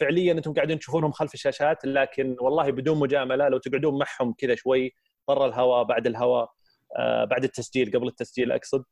فعليا 0.00 0.32
أنتم 0.32 0.52
قاعدين 0.52 0.78
تشوفونهم 0.78 1.12
خلف 1.12 1.34
الشاشات 1.34 1.84
لكن 1.84 2.36
والله 2.40 2.70
بدون 2.70 2.98
مجاملة 2.98 3.48
لو 3.48 3.58
تقعدون 3.58 3.98
معهم 3.98 4.34
كذا 4.38 4.54
شوي 4.54 4.94
برا 5.28 5.46
الهواء 5.46 5.84
بعد 5.84 6.06
الهواء 6.06 6.50
آه، 6.96 7.24
بعد 7.24 7.44
التسجيل 7.44 7.90
قبل 7.94 8.06
التسجيل 8.08 8.52
أقصد. 8.52 8.84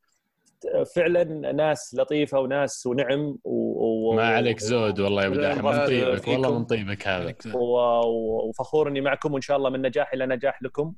فعلا 0.95 1.23
ناس 1.51 1.95
لطيفة 1.99 2.39
وناس 2.39 2.85
ونعم 2.85 3.37
و... 3.43 4.09
و... 4.09 4.13
ما 4.15 4.27
عليك 4.27 4.59
زود 4.59 4.99
والله 4.99 5.21
يا 5.23 5.27
أبو 5.27 5.35
من 5.35 5.43
الله 5.45 5.85
طيبك 5.85 6.27
والله. 6.27 6.57
من 6.59 6.65
طيبك 6.65 7.07
هذا. 7.07 7.35
و... 7.53 7.57
و- 7.59 8.49
وفخور 8.49 8.87
اني 8.87 9.01
معكم 9.01 9.33
وإن 9.33 9.41
شاء 9.41 9.57
الله 9.57 9.69
من 9.69 9.81
نجاح 9.81 10.13
إلى 10.13 10.25
نجاح 10.25 10.63
لكم. 10.63 10.93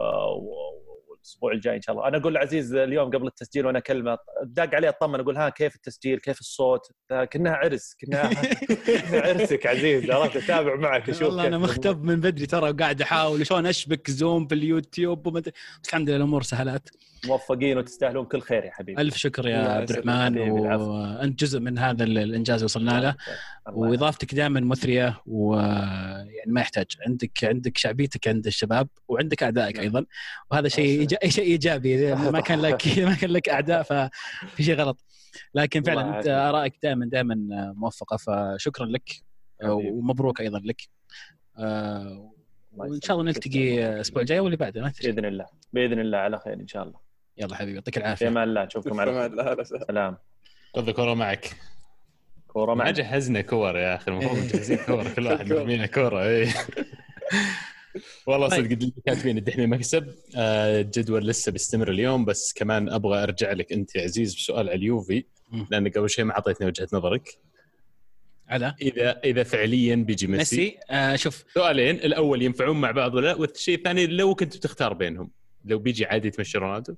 آه، 0.00 0.32
و- 0.32 0.91
والاسبوع 1.22 1.52
الجاي 1.52 1.76
إن 1.76 1.82
شاء 1.82 1.96
الله. 1.96 2.08
أنا 2.08 2.16
أقول 2.16 2.34
لعزيز 2.34 2.74
اليوم 2.74 3.10
قبل 3.10 3.26
التسجيل 3.26 3.66
وأنا 3.66 3.78
أكلمه 3.78 4.18
داق 4.44 4.74
عليه 4.74 4.88
اطمن 4.88 5.20
أقول 5.20 5.36
ها 5.36 5.48
كيف 5.48 5.74
التسجيل؟ 5.76 6.18
كيف 6.18 6.40
الصوت؟ 6.40 6.80
كنا 7.32 7.50
عرس 7.50 7.94
كنا 8.00 8.30
عرسك 9.28 9.66
عزيز 9.66 10.10
عرفت؟ 10.10 10.36
أتابع 10.36 10.76
معك 10.76 11.08
أشوف 11.10 11.22
والله 11.22 11.46
أنا 11.46 11.58
مختب 11.58 12.04
من 12.04 12.20
بدري 12.20 12.46
ترى 12.46 12.70
وقاعد 12.70 13.02
أحاول 13.02 13.46
شلون 13.46 13.66
أشبك 13.66 14.10
زوم 14.10 14.46
في 14.46 14.54
اليوتيوب 14.54 15.26
وما 15.26 15.38
أدري. 15.38 15.52
بس 15.82 15.88
الحمد 15.88 16.08
لله 16.08 16.16
الأمور 16.16 16.42
سهلات 16.42 16.88
موفقين 17.26 17.78
وتستاهلون 17.78 18.24
كل 18.24 18.40
خير 18.40 18.64
يا 18.64 18.70
حبيبي. 18.70 19.00
ألف 19.02 19.16
شكر 19.16 19.48
يا 19.48 19.58
عبد 19.58 19.90
الرحمن. 19.90 20.38
وأنت 20.50 21.40
جزء 21.40 21.60
من 21.60 21.78
هذا 21.78 22.04
ال- 22.04 22.18
الإنجاز 22.18 22.64
وصلنا 22.64 23.00
له. 23.00 23.16
وإضافتك 23.72 24.34
دائما 24.34 24.60
مثرية 24.60 25.20
ويعني 25.26 26.30
ما 26.46 26.60
يحتاج. 26.60 26.86
عندك 27.06 27.44
عندك 27.44 27.78
شعبيتك 27.78 28.28
عند 28.28 28.46
الشباب 28.46 28.88
وعندك 29.08 29.42
أعدائك 29.42 29.78
أيضا. 29.80 30.04
وهذا 30.50 30.68
شيء 30.68 31.06
شيء 31.28 31.44
إيجابي 31.44 32.14
ما 32.14 32.40
كان 32.40 32.60
لك 32.60 32.98
ما 33.08 33.14
كان 33.14 33.30
لك 33.30 33.48
أعداء 33.48 33.82
ففي 33.82 34.62
شيء 34.62 34.74
غلط 34.74 34.98
لكن 35.54 35.82
فعلا 35.82 36.18
أنت. 36.18 36.26
آرائك 36.28 36.74
دائما 36.82 37.06
دائما 37.06 37.34
موفقة 37.76 38.16
فشكرا 38.16 38.86
لك. 38.86 39.10
ومبروك 39.64 40.40
أيضا 40.40 40.58
لك 40.64 40.82
آه، 41.58 42.32
وإن 42.76 43.00
شاء 43.00 43.16
الله. 43.20 43.28
نلتقي 43.30 43.88
الأسبوع 43.94 44.22
الجاي 44.22 44.40
واللي 44.40 44.56
بعده 44.56 44.80
ما 44.82 44.88
تدري 44.90 45.12
بإذن 45.12 45.24
الله 45.24 45.46
بإذن 45.72 46.00
الله 46.00 46.18
على 46.18 46.38
خير 46.38 46.52
إن 46.54 46.66
شاء 46.68 46.82
الله 46.82 46.98
يلا 47.38 47.56
حبيبي 47.56 47.74
يعطيك 47.74 47.94
في 47.94 48.00
العافيه 48.00 48.28
أمان 48.28 48.42
الله 48.48 48.64
نشوفكم 48.64 49.00
على 49.00 49.30
خير. 49.30 49.64
سلام 49.64 50.16
خذ 50.76 50.88
الكوره 50.88 51.14
معك 51.14 51.50
كورة 52.46 52.74
ما 52.74 52.78
معنا 52.78 52.90
جهزنا 52.90 53.40
كور 53.40 53.76
يا 53.76 53.94
أخي 53.94 54.10
المفروض. 54.10 54.38
مجهزين 54.44 54.78
كور 54.78 55.08
كل 55.08 55.26
واحد. 55.26 55.52
مرمينا 55.52 55.86
كورة 55.86 56.22
اي 56.24 56.48
والله 58.26 58.48
طيب. 58.48 58.64
صدق 58.64 58.72
اللي 58.72 58.92
كاتبين 59.06 59.38
الدحمي 59.38 59.66
مكسب 59.66 60.14
آه، 60.36 60.80
الجدول 60.80 61.26
لسه 61.26 61.52
بيستمر 61.52 61.90
اليوم 61.90 62.24
بس 62.24 62.52
كمان 62.52 62.88
أبغى 62.88 63.22
أرجع 63.22 63.52
لك 63.52 63.72
أنت 63.72 63.96
يا 63.96 64.02
عزيز 64.02 64.34
بسؤال 64.34 64.68
على 64.68 64.74
اليوفي 64.74 65.24
مم. 65.50 65.66
لانك 65.70 65.98
قبل 65.98 66.10
شيء 66.10 66.24
ما 66.24 66.32
أعطيتني 66.32 66.66
وجهة 66.66 66.88
نظرك. 66.92 67.38
على؟ 68.48 68.74
إذا 68.82 69.20
إذا 69.24 69.42
فعليا 69.42 69.94
بيجي 69.96 70.26
ميسي, 70.26 70.56
ميسي؟ 70.56 70.78
آه 70.90 71.16
شوف. 71.16 71.44
سؤالين 71.54 71.96
الأول 71.96 72.42
ينفعون 72.42 72.80
مع 72.80 72.90
بعض 72.90 73.14
ولا 73.14 73.26
لا؟ 73.26 73.34
والشيء 73.34 73.74
الثاني 73.74 74.06
لو 74.06 74.34
كنت 74.34 74.56
بتختار 74.56 74.92
بينهم 74.92 75.30
لو 75.64 75.78
بيجي 75.78 76.06
عادي 76.06 76.30
تمشي 76.30 76.58
رونالدو؟ 76.58 76.94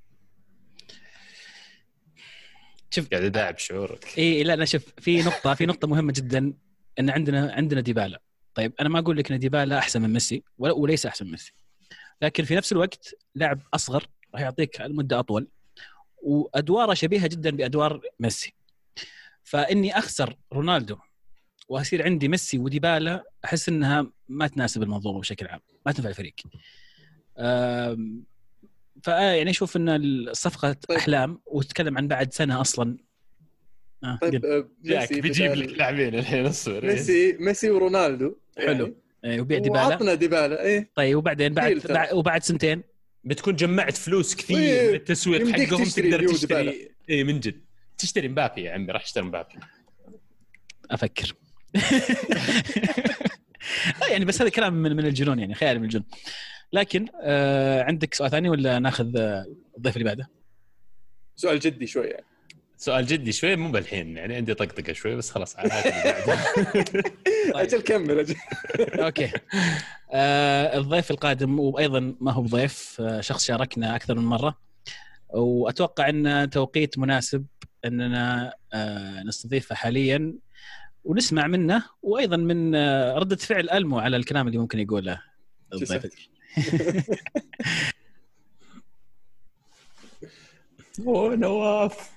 شوف. 2.91 3.09
قاعد 3.09 3.25
اداعب 3.25 3.59
شعورك. 3.59 4.19
اي 4.19 4.43
لا 4.43 4.55
أنا 4.55 4.65
شوف 4.65 4.83
في 4.99 5.23
نقطة 5.23 5.55
في 5.55 5.67
نقطة 5.67 5.89
مهمة 5.89 6.13
جدا 6.17 6.55
إن 6.99 7.11
عندنا 7.11 7.53
عندنا 7.53 7.81
ديبالا. 7.81 8.21
طيب 8.55 8.73
أنا 8.81 8.89
ما 8.89 8.99
أقول 8.99 9.17
لك 9.17 9.33
إن 9.33 9.39
ديبالا 9.39 9.79
أحسن 9.79 10.03
من 10.03 10.13
ميسي 10.13 10.43
وليس 10.59 11.07
أحسن 11.07 11.25
من 11.25 11.31
ميسي. 11.31 11.53
لكن 12.23 12.45
في 12.45 12.55
نفس 12.55 12.73
الوقت 12.73 13.15
لاعب 13.35 13.61
أصغر 13.75 14.07
راح 14.35 14.43
يعطيك 14.43 14.81
المدة 14.81 15.19
أطول 15.19 15.49
وأدواره 16.23 16.95
شبيهة 16.95 17.27
جدا 17.27 17.51
بأدوار 17.51 18.01
ميسي. 18.21 18.55
فإني 19.43 19.99
أخسر 19.99 20.37
رونالدو 20.53 20.97
وأصير 21.69 22.03
عندي 22.03 22.29
ميسي 22.29 22.59
وديبالا 22.59 23.25
أحس 23.45 23.69
إنها 23.69 24.07
ما 24.29 24.47
تناسب 24.47 24.83
المنظومة 24.83 25.21
بشكل 25.21 25.47
عام 25.47 25.61
ما 25.87 25.93
تنفع 25.93 26.09
الفريق. 26.09 26.35
فا 29.03 29.35
يعني 29.35 29.51
أشوف 29.51 29.77
إن 29.77 29.89
الصفقه 29.89 30.73
طيب. 30.73 30.99
أحلام 30.99 31.41
وتتكلم 31.47 31.99
عن 31.99 32.09
بعد 32.09 32.33
سنة 32.33 32.61
أصلا 32.61 32.99
آه 34.05 34.19
طيب. 34.23 34.45
آه، 34.45 34.69
ميسي 34.85 35.21
بيجيب 35.21 35.53
لك 35.53 35.79
لاعبين 35.79 36.15
الحين 36.15 36.47
اصبر. 36.47 36.87
ميسي 36.87 37.37
ميسي 37.41 37.71
ورونالدو. 37.71 38.37
حلو. 38.59 38.97
إيه، 39.25 39.41
وبيع 39.41 39.57
يعني. 39.57 39.69
ديبالا 39.69 39.87
وعطنا 39.87 40.15
ديبالا 40.15 40.63
إيه. 40.63 40.91
طيب 40.95 41.17
وبعدين 41.17 41.55
بعد 41.55 41.83
وبعد 42.13 42.43
سنتين؟ 42.43 42.83
بتكون 43.25 43.57
جمعت 43.57 43.97
فلوس 43.97 44.35
كثير 44.35 44.57
طيب، 44.57 44.89
من 44.89 44.95
التسويق 44.95 45.49
حقهم 45.49 45.85
تشتري 45.85 46.11
تقدر 46.11 46.29
تشتري. 46.29 46.91
اي 47.11 47.25
من 47.25 47.41
جد. 47.41 47.61
تشتري 47.99 48.29
مبابي 48.29 48.63
يا 48.63 48.73
عمي 48.73 48.93
راح 48.93 49.03
اشتري 49.03 49.25
مبابي. 49.25 49.55
أفكر. 50.91 51.35
يعني 54.11 54.25
بس 54.25 54.43
هذا 54.43 54.51
كلام 54.51 54.75
من 54.75 54.97
من 54.97 55.07
الجنون 55.07 55.39
يعني 55.39 55.55
خيال 55.55 55.79
من 55.79 55.85
الجنون. 55.85 56.05
لكن 56.73 57.07
آه 57.23 57.83
عندك 57.83 58.15
سؤال 58.15 58.31
ثاني 58.31 58.49
ولا 58.49 58.79
ناخذ 58.79 59.17
آه، 59.17 59.47
الضيف 59.77 59.97
اللي 59.97 60.05
بعده؟ 60.05 60.31
سؤال 61.37 61.59
جدي 61.59 61.87
شوي 61.87 62.07
يعني 62.07 62.25
سؤال 62.77 63.07
جدي 63.07 63.33
شوي 63.33 63.57
مو 63.57 63.71
بالحين 63.71 64.17
يعني 64.17 64.35
عندي 64.35 64.55
طقطقة 64.55 64.93
شوي 64.93 65.17
بس 65.17 65.31
خلاص 65.31 65.57
بعده. 65.57 65.81
طيب. 66.85 67.57
أجل 67.57 67.81
كمل 67.81 68.19
أجل. 68.19 68.37
أوكي. 69.05 69.31
آه 70.13 70.79
الضيف 70.79 71.11
القادم 71.11 71.61
وأيضا 71.61 72.15
ما 72.21 72.33
هو 72.33 72.43
ضيف 72.47 72.97
آه 73.01 73.21
شخص 73.21 73.45
شاركنا 73.45 73.97
أكثر 73.97 74.15
من 74.15 74.25
مرة. 74.25 74.59
وأتوقع 75.29 76.09
إن 76.09 76.51
توقيت 76.51 76.99
مناسب 76.99 77.47
إننا 77.85 78.55
آه 78.73 79.23
نستضيفه 79.23 79.75
حاليا 79.75 80.35
ونسمع 81.05 81.47
منه 81.47 81.85
وأيضا 82.03 82.37
من 82.37 82.75
آه 82.75 83.19
ردة 83.19 83.37
فعل 83.37 83.71
ألمو 83.71 83.99
على 83.99 84.17
الكلام 84.17 84.47
اللي 84.47 84.59
ممكن 84.59 84.79
يقوله. 84.79 85.21
الضيف 85.73 86.07
أوه 91.07 91.37
نواف. 91.37 92.14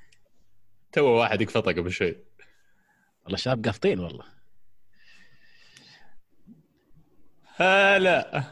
تو 0.92 1.06
واحد 1.06 1.42
يقفطه 1.42 1.72
قبل 1.72 1.92
شوي 1.92 2.16
والله 3.24 3.38
شباب 3.38 3.66
قافطين 3.66 4.00
والله. 4.00 4.26
هلا. 7.56 8.44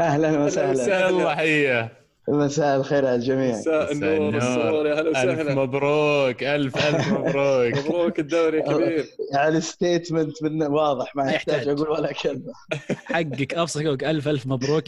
أهلا 0.00 0.38
وسهلا. 0.38 1.08
الله 1.08 1.34
حيه 1.36 2.05
مساء 2.28 2.76
الخير 2.76 3.06
على 3.06 3.14
الجميع. 3.14 3.58
مساء 3.58 3.92
النور. 3.92 4.34
والسرور 4.34 4.86
يا 4.86 4.94
هلا 4.94 5.00
ألف 5.00 5.08
وسهلا 5.40 5.54
مبروك 5.54 6.42
ألف 6.42 6.76
ألف 6.76 7.08
مبروك. 7.18 7.86
مبروك 7.86 8.18
الدوري 8.18 8.62
كبير. 8.62 9.04
يعني 9.32 9.56
ال 9.56 9.65
statement 9.65 10.42
من 10.42 10.62
واضح 10.62 11.16
ما 11.16 11.30
يحتاج. 11.32 11.68
أقول 11.68 11.88
ولا 11.88 12.12
كلمة. 12.12 12.52
حقك 13.14 13.54
ابسط 13.54 13.80
حقوق 13.80 14.04
ألف 14.08 14.28
ألف 14.28 14.46
مبروك. 14.46 14.84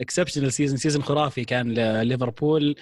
exceptional 0.00 0.52
season، 0.52 0.76
season 0.76 1.02
خرافي 1.02 1.44
كان 1.44 1.72
لليفربول. 1.72 2.74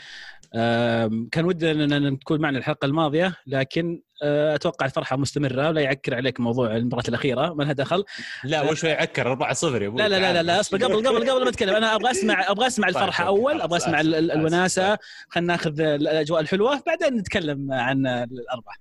آم، 0.54 1.28
كان 1.32 1.44
ودنا 1.44 1.96
ان 1.96 2.18
تكون 2.18 2.40
معنا 2.40 2.58
الحلقة 2.58 2.86
الماضية 2.86 3.34
لكن 3.46 4.00
أتوقع 4.22 4.86
الفرحة 4.86 5.16
مستمرة 5.16 5.68
ولا 5.68 5.80
يعكر 5.80 6.14
عليك 6.14 6.40
موضوع 6.40 6.76
المباراة 6.76 7.04
الأخيرة؟ 7.08 7.54
ما 7.54 7.62
لها 7.62 7.72
دخل. 7.72 8.04
لا 8.44 8.70
وش 8.70 8.84
يعكر 8.84 9.30
4 9.30 9.52
0 9.52 9.82
يا 9.82 9.88
أبوي. 9.88 10.02
لا 10.02 10.08
لا 10.08 10.20
لا 10.20 10.32
لا. 10.32 10.42
لا 10.42 10.60
أصبر 10.60 10.84
قبل 10.84 11.08
قبل 11.08 11.30
قبل 11.30 11.42
ما 11.42 11.48
أتكلم. 11.48 11.74
أنا 11.74 11.94
أبغى 11.94 12.10
أسمع 12.10 12.44
أبغى 12.50 12.66
أسمع 12.66 12.88
الفرحة 12.88 13.26
أول 13.26 13.60
أبغى 13.60 13.76
أسمع 13.76 14.00
الوناسة. 14.00 14.98
خلينا 15.28 15.52
ناخذ 15.52 15.80
الأجواء 15.80 16.40
الحلوة 16.40 16.82
بعدين 16.86 17.18
نتكلم 17.18 17.72
عن 17.72 18.06
الأربعة. 18.06 18.74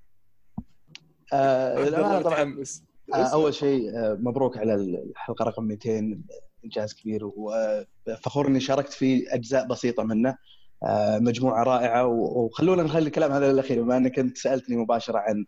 آه 1.34 2.20
طبعا 2.22 2.64
آه 3.14 3.18
أول 3.18 3.54
شيء 3.54 3.90
آه 3.98 4.18
مبروك 4.22 4.58
على 4.58 4.76
الحلقة 4.76 5.46
رقم 5.46 5.64
200 5.64 6.22
إنجاز 6.66 6.94
كبير 6.94 7.22
وفخور 7.26 8.48
إني 8.48 8.60
شاركت 8.60 8.94
في 8.94 9.34
أجزاء 9.34 9.68
بسيطة 9.68 10.04
منه. 10.04 10.30
آه 10.30 10.38
مجموعة 11.20 11.64
رائعة 11.64 12.08
وخلونا 12.08 12.84
نخلي 12.84 13.08
الكلام 13.08 13.32
هذا 13.32 13.52
للأخير 13.52 13.84
بما 13.84 13.98
أنك 13.98 14.20
أنت 14.20 14.38
سألتني 14.38 14.76
مباشرة 14.78 15.18
عن 15.20 15.46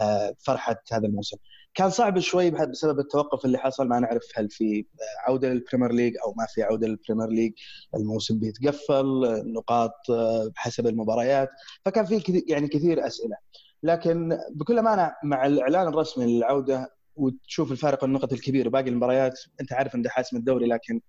آه 0.00 0.34
فرحة 0.38 0.82
هذا 0.92 1.06
الموسم. 1.06 1.36
كان 1.74 1.90
صعب 1.90 2.18
شوي 2.18 2.50
بسبب 2.50 2.98
التوقف 2.98 3.44
اللي 3.44 3.58
حصل 3.58 3.88
ما 3.88 4.00
نعرف 4.00 4.22
هل 4.34 4.50
في 4.50 4.86
عودة 5.26 5.48
لل 5.48 5.58
Premier 5.58 5.92
League 5.92 6.14
أو 6.24 6.34
ما 6.38 6.46
في 6.54 6.62
عودة 6.62 6.88
لل 6.88 6.97
Premier 6.97 7.28
League. 7.28 7.52
الموسم 7.94 8.38
بيتقفل 8.38 9.24
النقاط 9.24 10.10
آه، 10.10 10.50
بحسب 10.54 10.86
المباريات 10.86 11.48
فكان 11.84 12.04
في 12.04 12.44
يعني 12.48 12.68
كثير 12.68 13.06
أسئلة. 13.06 13.36
لكن 13.82 14.38
بكل 14.54 14.78
أمانة 14.78 15.12
مع 15.24 15.46
الإعلان 15.46 15.88
الرسمي 15.88 16.26
للعودة 16.26 16.94
وتشوف 17.16 17.72
الفارق 17.72 18.04
النقط 18.04 18.32
الكبير 18.32 18.68
وباقي 18.68 18.88
المباريات 18.90 19.40
أنت 19.60 19.72
عارف 19.72 19.94
إن 19.94 20.02
ده 20.02 20.10
حاسم 20.10 20.36
الدوري 20.36 20.66
لكن 20.66 21.00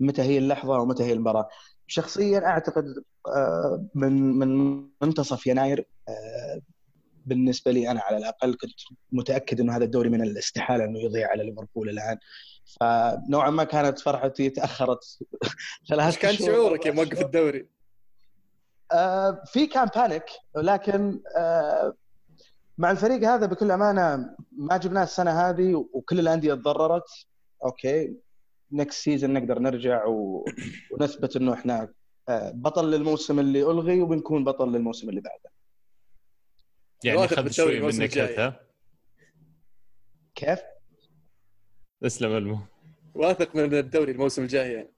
متى 0.00 0.22
هي 0.22 0.38
اللحظة 0.38 0.78
ومتى 0.78 1.04
هي 1.04 1.12
المباراة؟ 1.12 1.48
شخصيا 1.90 2.46
أعتقد 2.46 2.84
آه، 3.26 3.86
من 3.94 4.38
من 4.38 4.82
منتصف 5.02 5.46
يناير 5.46 5.86
آه، 6.08 6.60
بالنسبة 7.26 7.70
لي 7.70 7.90
أنا 7.90 8.00
على 8.00 8.16
الأقل 8.16 8.54
كنت 8.54 8.70
متأكد 9.12 9.60
إنه 9.60 9.76
هذا 9.76 9.84
الدوري 9.84 10.08
من 10.08 10.22
الاستحالة 10.22 10.84
إنه 10.84 10.98
يضيع 10.98 11.30
على 11.30 11.44
ليفربول 11.44 11.88
الآن 11.88 12.18
فنوعا 12.80 13.50
ما 13.50 13.64
كانت 13.64 13.98
فرحتي 13.98 14.50
تأخرت 14.50 15.18
ثلاث 15.88 16.18
كان. 16.18 16.34
شعورك 16.34 16.86
يا 16.86 16.90
موقف 16.90 17.20
الدوري؟ 17.20 17.68
آه، 18.92 19.42
في 19.46 19.66
كان 19.66 19.88
panic 19.96 20.24
لكن 20.56 21.20
آه، 21.36 21.94
مع 22.78 22.90
الفريق 22.90 23.28
هذا 23.28 23.46
بكل 23.46 23.70
أمانة 23.70 24.36
ما 24.52 24.76
جبناه 24.76 25.02
السنة 25.02 25.30
هذه 25.30 25.74
وكل 25.92 26.20
الأندية 26.20 26.54
تضررت 26.54 27.08
okay 27.64 28.16
next 28.72 29.02
season 29.02 29.32
نقدر 29.32 29.58
نرجع 29.58 30.04
و... 30.06 30.44
ونثبت 30.92 31.36
إنه 31.36 31.54
إحنا 31.54 31.92
آه، 32.28 32.50
بطل 32.54 32.90
للموسم 32.90 33.38
اللي 33.38 33.62
ألغي 33.62 34.00
وبنكون 34.00 34.44
بطل 34.44 34.72
للموسم 34.72 35.08
اللي 35.08 35.20
بعده. 35.20 35.50
يعني 37.04 37.26
بالدوري 37.26 37.52
شوي 37.52 37.78
الموسم 37.78 37.98
منك 38.00 38.18
الجاي. 38.18 38.36
ها؟ 38.36 38.60
كيف؟ 40.34 40.60
اسلم 42.06 42.36
المو. 42.36 42.58
واثق 43.14 43.56
من 43.56 43.74
الدوري 43.74 44.12
الموسم 44.12 44.42
الجاي 44.42 44.72
يعني. 44.72 44.90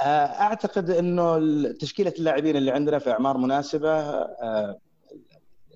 آه، 0.00 0.04
أعتقد 0.40 0.90
إنه 0.90 1.38
تشكيلة 1.72 2.12
اللاعبين 2.18 2.56
اللي 2.56 2.70
عندنا 2.70 2.98
في 2.98 3.10
أعمار 3.10 3.38
مناسبة 3.38 3.90
آه، 3.90 4.80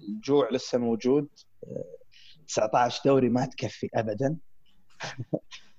الجوع 0.08 0.50
لسه 0.50 0.78
موجود. 0.78 1.28
آه، 1.64 1.84
19 2.48 3.00
دوري 3.04 3.28
ما 3.28 3.46
تكفي 3.46 3.88
ابدا. 3.94 4.36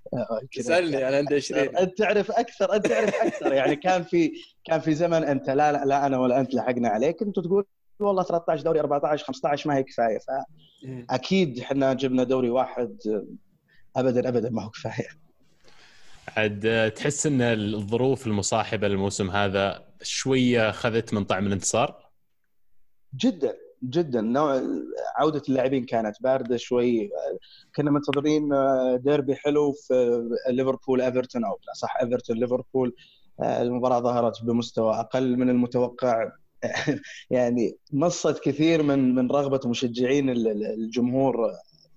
كذا. 0.52 0.64
تسألني 0.64 1.08
أنا 1.08 1.18
عندي 1.18 1.36
20 1.36 1.78
أنت 1.78 1.98
تعرف 1.98 2.32
أكثر 2.32 2.76
أنت 2.76 2.88
تعرف 2.88 3.16
أكثر. 3.16 3.54
يعني 3.54 3.76
كان 3.76 4.04
في 4.04 4.32
كان 4.64 4.80
في 4.80 4.94
زمن 4.94 5.24
أنت 5.24 5.50
لا 5.50 5.72
لا, 5.72 5.86
لا 5.86 6.06
أنا 6.06 6.18
ولا 6.20 6.40
أنت 6.40 6.54
لحقنا 6.54 6.90
عليك. 6.90 7.22
انت 7.22 7.40
تقول 7.40 7.66
والله 8.00 8.24
13 8.24 8.64
دوري 8.64 8.80
14 8.80 9.26
15 9.26 9.70
ما 9.70 9.78
هي 9.78 9.84
كفاية. 9.84 10.20
فاكيد 11.10 11.60
إحنا 11.60 11.94
جبنا 11.94 12.24
دوري 12.24 12.50
واحد 12.50 12.98
ابدا 13.96 14.30
ابدا 14.30 14.50
ما 14.50 14.64
هو 14.64 14.70
كفاية. 14.70 15.08
عاد 16.38 16.92
تحس 16.96 17.26
إن 17.26 17.42
الظروف 17.42 18.28
المصاحبة 18.28 18.88
للموسم 18.88 19.30
هذا 19.30 19.86
شوية 20.02 20.70
أخذت 20.70 21.14
من 21.14 21.24
طعم 21.24 21.48
الانتصار؟ 21.48 22.10
جدا. 23.16 23.58
جدا. 23.84 24.22
نوع 24.22 24.62
عودة 25.18 25.42
اللاعبين 25.50 25.86
كانت 25.86 26.16
باردة 26.22 26.58
شوي. 26.58 27.10
كنا 27.76 27.92
منتظرين 27.92 28.54
آه، 28.54 28.96
ديربي 28.96 29.36
حلو 29.36 29.72
في 29.72 30.22
ليفربول 30.50 31.02
إيفرتون. 31.02 31.46
أو 31.46 31.58
صح 31.74 31.98
إيفرتون 32.02 32.38
ليفربول. 32.38 32.96
آه، 33.42 33.62
المباراة 33.62 34.00
ظهرت 34.00 34.44
بمستوى 34.44 34.94
أقل 35.00 35.38
من 35.38 35.50
المتوقع. 35.50 36.32
يعني 37.32 37.76
نصت 37.94 38.40
كثير 38.44 38.84
من 38.84 39.16
من 39.16 39.32
رغبة 39.32 39.70
مشجعين 39.70 40.30
ال- 40.30 40.48
ال- 40.48 40.66
الجمهور 40.66 41.52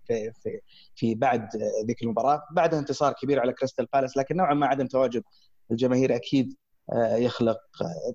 في 0.06 0.32
في 0.42 0.60
في 0.96 1.14
بعد 1.14 1.48
ذيك 1.86 2.02
المباراة. 2.02 2.42
بعدها 2.52 2.78
انتصار 2.78 3.12
كبير 3.12 3.40
على 3.40 3.52
كريستال 3.52 3.86
بالاس 3.92 4.16
لكن 4.16 4.36
نوعا 4.36 4.54
ما 4.54 4.66
عدم 4.66 4.86
تواجد. 4.86 5.22
الجماهير 5.70 6.14
أكيد 6.16 6.54
آه، 6.92 7.16
يخلق 7.16 7.58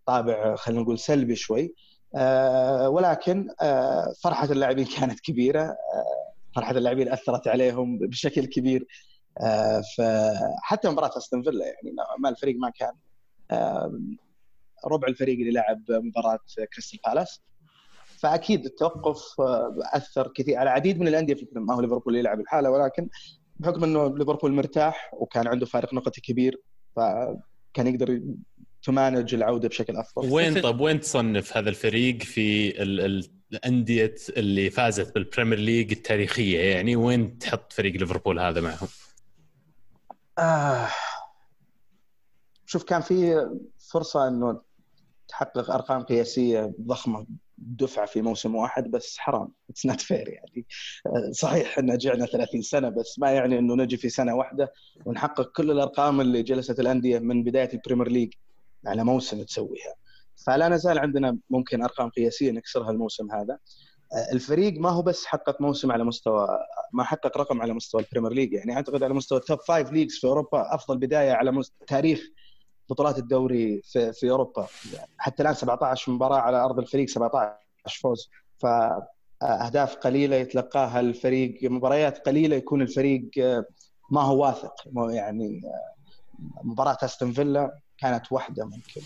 طابع 0.06 0.56
خلينا 0.56 0.82
نقول 0.82 1.00
سلبي 1.00 1.36
شوي. 1.36 1.74
ولكن 2.88 3.48
آه، 3.62 4.14
فرحة 4.24 4.52
اللاعبين 4.52 4.86
كانت 4.86 5.20
كبيرة. 5.20 5.62
آه، 5.62 6.34
فرحة 6.56 6.72
اللاعبين 6.72 7.12
أثرت 7.12 7.48
عليهم 7.48 8.00
بشكل 8.00 8.46
كبير. 8.46 8.88
آه، 9.42 9.82
فحتى 9.98 10.90
مباراة 10.90 11.18
أستون 11.18 11.44
فيلا 11.44 11.66
يعني 11.66 11.96
ما 12.20 12.30
الفريق 12.30 12.56
ما 12.58 12.70
كان 12.70 12.94
آه، 13.52 14.00
ربع 14.86 15.08
الفريق 15.08 15.40
اللي 15.40 15.52
لعب 15.52 15.84
مباراة 15.90 16.40
كريستال 16.74 17.00
بالاس. 17.08 17.42
فأكيد 18.22 18.66
التوقف 18.66 19.42
آه، 19.42 19.76
أثر 19.94 20.32
كثير 20.36 20.58
على 20.58 20.70
عديد 20.70 21.00
من 21.00 21.08
الأندية 21.08 21.34
في 21.34 21.48
ما 21.56 21.76
هو 21.76 21.82
ليفربول 21.82 22.16
يلعب 22.16 22.40
لحاله 22.40 22.72
ولكن 22.72 23.10
بحكم 23.60 23.84
إنه 23.84 24.18
ليفربول 24.18 24.54
مرتاح 24.54 25.12
وكان 25.14 25.48
عنده 25.48 25.66
فارق 25.66 25.94
نقطي 25.94 26.22
كبير 26.22 26.62
فكان 26.96 27.88
يقدر 27.88 28.22
ت 28.84 28.91
manage 28.91 29.34
العودة 29.34 29.68
بشكل 29.70 29.96
أفضل. 29.98 30.32
وين 30.34 30.62
طب 30.62 30.80
وين 30.82 31.00
تصنف 31.00 31.58
هذا 31.58 31.70
الفريق 31.70 32.22
في 32.24 32.82
ال- 32.82 33.00
ال- 33.02 33.28
الأندية 33.54 34.16
اللي 34.38 34.70
فازت 34.70 35.16
بال 35.16 35.26
Premier 35.26 35.60
League 35.60 35.92
التاريخية؟ 35.92 36.60
يعني 36.76 36.96
وين 36.96 37.38
تحط 37.38 37.74
فريق 37.74 37.94
ليفربول 37.96 38.40
هذا 38.40 38.62
معهم؟ 38.62 38.88
آه. 40.40 40.88
شوف 42.66 42.84
كان 42.84 43.02
في 43.02 43.48
فرصة 43.92 44.28
إنه 44.28 44.62
تحقق 45.28 45.72
أرقام 45.72 46.04
قياسية 46.04 46.74
ضخمة 46.82 47.26
دفعة 47.58 48.06
في 48.06 48.22
موسم 48.22 48.56
واحد 48.56 48.92
بس 48.92 49.18
حرام. 49.18 49.50
it's 49.70 49.86
not 49.86 50.02
fair 50.02 50.30
يعني. 50.30 50.66
آه، 51.06 51.32
صحيح 51.32 51.78
إن 51.78 51.98
جعنا 51.98 52.26
30 52.26 52.62
سنة 52.62 52.90
بس 52.90 53.20
ما 53.20 53.32
يعني 53.32 53.60
إنه 53.60 53.76
نجي 53.76 53.98
في 53.98 54.10
سنة 54.10 54.36
واحدة 54.36 54.74
ونحقق 55.06 55.52
كل 55.52 55.72
الأرقام 55.72 56.22
اللي 56.22 56.44
جلست 56.44 56.80
الأندية 56.80 57.20
من 57.20 57.44
بداية 57.44 57.70
ال 57.74 57.78
Premier 57.78 58.08
League 58.08 58.34
على 58.88 59.04
موسم 59.04 59.44
تسويها. 59.44 59.94
فلا 60.46 60.70
نزال 60.70 61.00
عندنا 61.00 61.38
ممكن 61.50 61.84
أرقام 61.84 62.10
قياسية 62.10 62.52
نكسرها 62.52 62.92
الموسم 62.92 63.32
هذا. 63.32 63.58
آه، 64.14 64.34
الفريق 64.34 64.80
ما 64.80 64.90
هو 64.90 65.02
بس 65.02 65.26
حقق 65.26 65.62
موسم 65.62 65.92
على 65.92 66.04
مستوى 66.04 66.48
ما 66.94 67.04
حقق 67.04 67.38
رقم 67.38 67.62
على 67.62 67.74
مستوى 67.74 68.02
ال 68.02 68.06
Premier 68.06 68.34
League. 68.34 68.54
يعني 68.54 68.76
أعتقد 68.76 69.04
على 69.04 69.14
مستوى 69.14 69.38
ال 69.38 69.43
top 69.43 69.60
five 69.60 69.92
leagues 69.92 70.16
في 70.16 70.28
أوروبا 70.28 70.76
أفضل 70.76 70.98
بداية 70.98 71.32
على 71.32 71.52
مست... 71.52 71.74
تاريخ 71.88 72.22
بطولات 72.90 73.18
الدوري 73.18 73.82
في 73.84 74.14
في 74.14 74.30
أوروبا. 74.30 74.68
حتى 75.18 75.44
الآن 75.44 75.54
17 75.54 76.12
مباراة 76.12 76.38
على 76.40 76.58
أرض 76.58 76.80
الفريق 76.80 77.10
17 77.10 77.56
فوز. 78.02 78.30
فاهداف 78.58 79.96
قليلة 79.96 80.36
يتلقاها 80.36 81.00
الفريق 81.00 81.72
مباريات 81.72 82.26
قليلة 82.26 82.56
يكون 82.56 82.82
الفريق 82.82 83.30
آه، 83.40 83.66
ما 84.10 84.22
هو 84.22 84.44
واثق. 84.46 84.74
يعني 84.96 85.62
آه، 85.66 85.92
مباراة 86.64 86.98
أستون 87.04 87.32
فيلا 87.32 87.80
كانت 88.02 88.32
واحدة 88.32 88.66
ممكن 88.66 89.02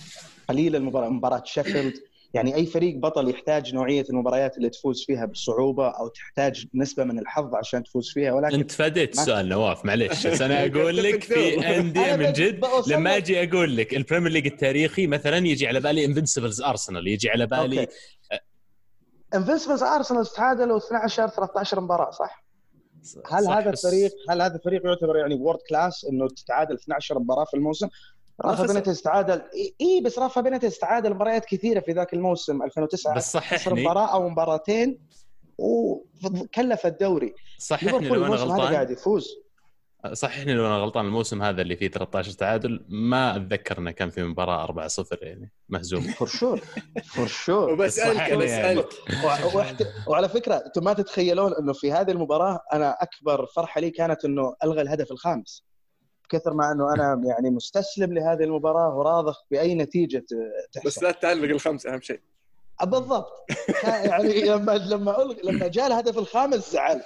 قليله 0.50 0.78
المباراة 0.78 1.10
مباراة 1.10 1.44
شيفيلد 1.46 1.94
يعني 2.34 2.56
أي 2.56 2.66
فريق 2.66 2.96
بطل 2.98 3.30
يحتاج 3.30 3.74
نوعية 3.76 4.06
المباريات 4.10 4.58
اللي 4.58 4.70
تفوز 4.70 5.06
فيها 5.06 5.26
بالصعوبه 5.26 5.88
أو 5.90 6.08
تحتاج 6.08 6.66
نسبة 6.76 7.04
من 7.04 7.20
الحظ 7.20 7.56
عشان 7.56 7.84
تفوز 7.84 8.12
فيها 8.14 8.32
ولكن 8.34 8.56
أنت 8.56 8.72
فاديت 8.72 9.16
ما- 9.16 9.22
السؤال 9.22 9.50
نواف 9.50 9.86
معليش 9.86 10.28
بس 10.28 10.42
أنا 10.42 10.66
أقول 10.66 10.98
لك 10.98 11.24
في 11.24 11.78
أندية 11.80 12.16
من 12.16 12.34
جد 12.34 12.66
لما. 12.88 13.18
أجي 13.18 13.44
أقول 13.50 13.78
لك 13.78 13.94
ال 13.96 14.00
Premier 14.00 14.32
League 14.32 14.48
التاريخي 14.48 15.08
مثلا 15.08 15.38
يجي 15.38 15.68
على 15.68 15.80
بالي 15.80 16.06
Invincibles 16.06 16.62
ارسنال 16.62 17.08
يجي 17.08 17.30
على 17.30 17.46
بالي. 17.48 17.88
Invincibles 19.36 19.84
ارسنال 19.84 20.26
تعادلوا 20.26 20.78
12 20.78 21.28
13 21.28 21.80
مباراة 21.82 22.12
صح؟ 22.12 22.46
هل 23.32 23.48
هذا 23.48 23.70
الفريق 23.70 24.12
هل 24.30 24.42
هذا 24.42 24.56
الفريق 24.56 24.86
يعتبر 24.86 25.18
يعني 25.18 25.36
world 25.36 25.60
class 25.70 26.06
إنه 26.06 26.28
تتعادل 26.28 26.76
12 26.76 27.20
مباراة 27.20 27.46
في 27.46 27.54
الموسم؟ 27.58 27.88
رافا 28.42 28.64
خسر. 28.64 28.68
بينيتز 28.68 29.02
تعادل. 29.02 29.42
اي 29.56 29.76
إيه 29.82 30.04
بس 30.04 30.20
رافا 30.20 30.42
بينيتز 30.42 30.78
تعادل 30.78 31.14
مباريات 31.14 31.46
كثيرة 31.46 31.80
في 31.80 31.92
ذاك 31.92 32.14
الموسم 32.14 32.64
2009 32.64 33.16
بس 33.16 33.32
صححني. 33.32 33.82
مباراة 33.82 34.14
أو 34.14 34.30
مباراتين 34.30 35.00
وكلف 35.58 36.86
الدوري. 36.86 37.34
صححني 37.58 38.08
لو 38.08 38.26
أنا 38.26 38.36
هذا 38.36 38.46
قاعد 38.46 38.72
غلطان 38.72 38.92
يفوز. 38.92 39.28
صححني 40.14 40.54
لو 40.54 40.68
أنا 40.68 40.78
غلطان 40.78 41.06
الموسم 41.06 41.42
هذا 41.44 41.62
اللي 41.62 41.76
فيه 41.76 41.88
13 41.88 42.32
تعادل 42.32 42.86
ما 42.90 43.36
أتذكر 43.36 43.78
إنه 43.78 43.92
كان 43.92 44.10
في 44.10 44.24
مباراة 44.24 44.64
4 44.64 44.88
0 44.88 45.18
يعني. 45.22 45.52
مهزوم. 45.70 46.02
فور 46.02 46.28
شور 46.28 46.62
فور 47.04 47.28
شور 47.28 47.74
وبسألك 47.74 48.18
يعني. 48.18 48.36
بسالك 48.36 48.88
وعلى 50.08 50.30
فكرة 50.30 50.56
أنتم 50.56 50.84
ما 50.84 50.94
تتخيلون 50.94 51.54
إنه 51.54 51.74
في 51.74 51.92
هذه 51.92 52.12
المباراة 52.12 52.60
أنا 52.74 52.98
أكبر 53.02 53.46
فرحة 53.46 53.82
لي 53.82 53.90
كانت 53.90 54.26
إنه 54.26 54.56
ألغى 54.64 54.82
الهدف 54.82 55.12
الخامس. 55.12 55.66
كثر 56.30 56.54
ما 56.54 56.72
انه 56.72 56.94
أنا 56.94 57.22
يعني 57.26 57.50
مستسلم 57.50 58.14
لهذه 58.14 58.44
المباراة 58.44 58.98
وراضخ 58.98 59.46
بأي 59.52 59.76
نتيجة 59.76 60.26
تحصل. 60.72 60.88
بس 60.88 61.04
لا 61.04 61.12
تعلق 61.12 61.44
الخمسه 61.44 61.94
أهم 61.94 62.02
شيء. 62.02 62.20
بالضبط. 62.84 63.46
كان 63.82 64.10
يعني 64.10 64.42
لما 64.42 64.72
لما. 64.72 65.36
لما 65.44 65.68
جاء 65.68 65.88
الهدف 65.88 66.18
الخامس 66.18 66.72
زعلت. 66.72 67.06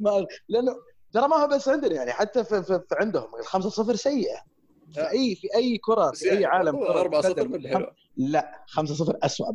لأنه 0.48 0.76
ترى 1.12 1.28
ما 1.28 1.36
هو 1.36 1.48
بس 1.48 1.68
عندنا 1.68 1.94
يعني 1.94 2.12
حتى 2.12 2.44
في, 2.44 2.62
في, 2.62 2.80
في 2.88 2.94
عندهم 3.00 3.36
الخمسة 3.40 3.70
صفر 3.70 3.94
سيئة. 3.94 4.54
في 4.94 5.10
أي 5.10 5.34
في 5.34 5.54
أي 5.54 5.78
كرة 5.78 6.10
في 6.10 6.24
أي 6.24 6.34
يعني 6.34 6.44
عالم 6.44 6.76
كرة 6.76 7.00
4 7.00 7.20
0 7.20 7.32
قدم. 7.32 7.50
من 7.50 7.54
الحلوه 7.54 7.92
لا 8.16 8.64
5 8.66 8.94
0 8.94 9.18
اسوء 9.22 9.46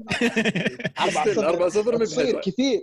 4 0.99 1.49
4 1.49 1.69
0 1.69 1.97
من 1.97 2.05
تصير 2.05 2.23
الحلوه 2.23 2.41
كثير. 2.41 2.81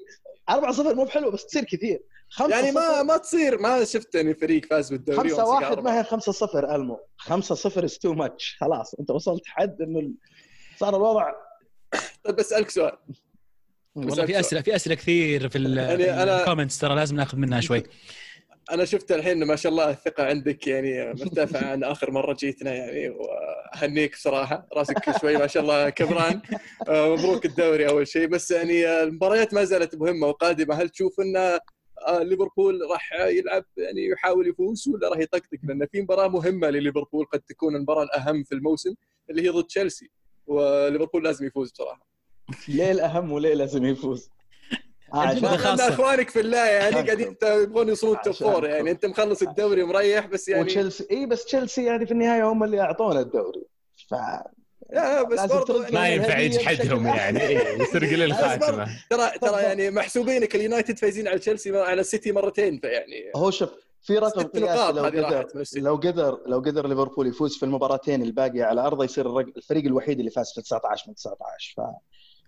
4 0.51 0.72
0 0.72 0.94
مو 0.94 1.05
بحلوة 1.05 1.30
بس 1.30 1.47
تصير 1.47 1.64
كثير. 1.64 2.03
5 2.30 2.51
يعني 2.57 2.72
ما 2.72 3.03
ما 3.03 3.16
تصير 3.16 3.59
ما 3.59 3.84
شفت 3.84 4.14
يعني 4.14 4.34
فريق 4.34 4.64
فاز 4.66 4.90
بالدوري 4.90 5.18
5 5.30 5.44
ومسك 5.44 5.49
1 5.62 5.64
أربعة. 5.72 5.82
ما 5.92 5.99
هي 6.01 6.05
5 6.05 6.32
0 6.32 6.74
ألمو. 6.74 7.01
5 7.16 7.55
0 7.55 7.84
is 7.85 7.99
too 7.99 8.12
much 8.14 8.57
خلاص 8.61 8.94
أنت 8.94 9.11
وصلت 9.11 9.42
حد 9.47 9.82
إنه 9.82 9.99
ال- 10.01 10.14
صار 10.78 10.97
الوضع 10.97 11.32
طيب 12.24 12.36
بسألك 12.36 12.70
سؤال. 12.70 12.97
والله 13.94 14.26
في 14.26 14.40
أسئلة 14.40 14.61
في 14.62 14.76
أسئلة 14.76 14.94
كثير 14.94 15.49
في 15.49 15.59
يعني 15.74 16.07
أنا- 16.07 16.28
ال 16.41 16.45
comments 16.45 16.79
ترى 16.78 16.94
لازم 16.94 17.16
ناخذ 17.16 17.38
منها 17.38 17.61
شوي. 17.61 17.82
أنا 18.73 18.85
شفت 18.85 19.12
الحين 19.12 19.45
ما 19.45 19.57
شاء 19.57 19.73
الله 19.73 19.91
الثقة 19.91 20.25
عندك 20.27 20.67
يعني 20.67 21.07
مرتفعة 21.12 21.64
عن 21.71 21.85
آخر 21.85 22.11
مرة 22.11 22.33
جيتنا 22.33 22.75
يعني 22.75 23.09
وأهنيك 23.09 24.12
بصراحه 24.12 24.67
راسك 24.73 25.19
شوي 25.21 25.37
ما 25.37 25.47
شاء 25.47 25.62
الله 25.62 25.91
كبران. 25.91 26.41
آه، 26.89 27.17
مبروك 27.17 27.47
الدوري 27.47 27.89
أول 27.89 28.09
شيء. 28.09 28.27
بس 28.27 28.51
يعني 28.51 29.03
المباريات 29.03 29.55
ما 29.55 29.64
زالت 29.64 29.95
مهمة 29.95 30.27
وقادمة. 30.27 30.75
هل 30.75 30.89
تشوف 30.89 31.21
إن 31.21 31.37
آه، 31.37 32.23
ليفربول 32.23 32.81
راح 32.91 33.12
يلعب 33.12 33.64
يعني 33.77 34.07
يحاول 34.07 34.49
يفوز 34.49 34.89
ولا 34.89 35.09
راح 35.09 35.19
يطقطق؟ 35.19 35.59
لأن 35.62 35.87
في 35.87 36.03
مباراة 36.03 36.29
مهمة 36.29 36.71
لليفربول 36.71 37.27
قد 37.27 37.41
تكون 37.41 37.77
المباراة 37.77 38.03
الأهم 38.03 38.43
في 38.45 38.53
الموسم 38.55 38.95
اللي 39.31 39.43
هي 39.43 39.49
ضد 39.49 39.64
تشيلسي 39.64 40.11
وليفربول 40.47 41.25
لازم 41.25 41.47
يفوز 41.47 41.71
بصراحة. 41.71 42.07
ليه 42.69 42.91
الأهم 42.93 43.33
وليه 43.33 43.55
لازم 43.55 43.85
يفوز؟ 43.85 44.31
آه،. 45.15 45.33
لأن 45.33 45.81
أخوانك 45.81 46.31
في 46.31 46.41
الله 46.41 46.67
يعني 46.67 46.95
قاعدين 46.95 47.37
يبغون 47.43 47.89
يوصلون 47.89 48.17
top 48.24 48.33
عشان- 48.35 48.53
four 48.53 48.66
يعني 48.67 48.91
أنت 48.91 49.07
مخلص 49.07 49.43
الدوري 49.43 49.85
مريح 49.85 50.27
بس 50.27 50.49
يعني 50.49 50.63
وتشيلسي 50.63 51.07
إي 51.11 51.27
بس 51.27 51.45
تشيلسي 51.45 51.85
يعني 51.85 52.07
في 52.07 52.13
النهاية 52.13 52.53
هم 52.53 52.65
اللي 52.65 52.81
أعطونا 52.81 53.21
الدوري. 53.21 53.63
ف 54.11 54.15
لا 54.93 55.23
بس 55.23 55.41
ترد 55.65 55.93
ما 55.95 56.09
ينفع 56.09 56.39
يجحدهم 56.39 57.05
بشكل 57.05 57.19
يعني. 57.19 57.55
يسرق 57.83 58.09
لي 58.19 58.25
الخاتمة. 58.25 58.89
ترى 59.11 59.31
ترى 59.41 59.63
يعني 59.63 59.91
محسوبينك 59.91 60.55
اليونايتد 60.57 60.99
فايزين 60.99 61.29
على 61.29 61.39
تشيلسي 61.39 61.79
على 61.79 62.01
السيتي 62.01 62.33
مرتين 62.33 62.79
فيعني 62.81 63.31
هو 63.37 63.51
شوف 63.51 63.71
في 64.03 64.19
رقم 64.19 64.43
قياسي 64.43 64.93
لو 64.93 65.05
قدر. 65.05 65.49
لو 65.77 65.97
قدر 65.97 66.39
لو 66.47 66.59
قدر 66.61 66.87
ليفربول 66.89 67.27
يفوز 67.27 67.57
في 67.57 67.63
المباراتين 67.63 68.23
الباقية 68.23 68.65
على 68.65 68.81
أرضه 68.81 69.05
يصير 69.05 69.27
الرق- 69.27 69.53
الفريق 69.57 69.85
الوحيد 69.85 70.19
اللي 70.19 70.31
فاز 70.31 70.53
في 70.55 70.63
19 70.63 71.05
من 71.09 71.15
19 71.15 71.75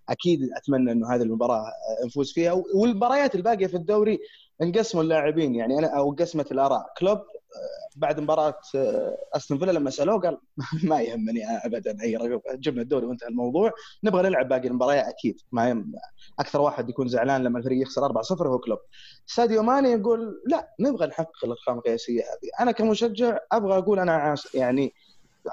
فاكيد 0.09 0.51
أتمنى 0.57 0.93
إنه 0.93 1.15
هذه 1.15 1.23
المباراة 1.23 1.61
آه، 1.67 2.07
نفوز 2.07 2.33
فيها. 2.33 2.53
والمباريات 2.75 3.35
الباقية 3.35 3.67
في 3.67 3.77
الدوري 3.77 4.21
انقسموا 4.63 5.03
اللاعبين. 5.03 5.55
يعني 5.55 5.79
أنا 5.79 5.87
أو 5.87 6.11
قسمت 6.13 6.53
الآراء. 6.53 6.87
كلوب 6.99 7.19
آه، 7.19 7.89
بعد 7.97 8.21
مباراة 8.21 8.61
آه، 8.75 9.17
أستون 9.37 9.59
فيلا 9.59 9.73
لما 9.73 9.91
سألوه 9.91 10.21
قال 10.21 10.39
ما 10.91 11.01
يهمني 11.01 11.41
ابدا. 11.65 12.03
أي 12.03 12.17
رقم 12.17 12.41
جبنا 12.55 12.83
الدوري 12.83 13.07
وانتهى 13.07 13.29
الموضوع. 13.29 13.73
نبغى 14.05 14.23
نلعب 14.23 14.49
باقي 14.49 14.69
المباريات 14.69 15.05
أكيد. 15.05 15.41
ما 15.53 15.69
يهم 15.69 15.93
أكثر 16.39 16.61
واحد 16.61 16.89
يكون 16.89 17.09
زعلان 17.09 17.43
لما 17.45 17.59
الفريق 17.59 17.83
يخسر 17.83 18.07
4-0 18.07 18.47
هو 18.47 18.59
كلوب. 18.59 18.79
ساديو 19.27 19.63
ماني 19.63 19.93
يقول 19.93 20.43
لا 20.47 20.75
نبغى 20.81 21.07
نحقق 21.07 21.45
الأرقام 21.45 21.79
القياسية 21.79 22.21
هذه. 22.21 22.51
أنا 22.61 22.73
كمشجع 22.73 23.39
أبغى 23.53 23.79
أقول 23.79 23.99
أنا 23.99 24.35
يعني 24.55 24.95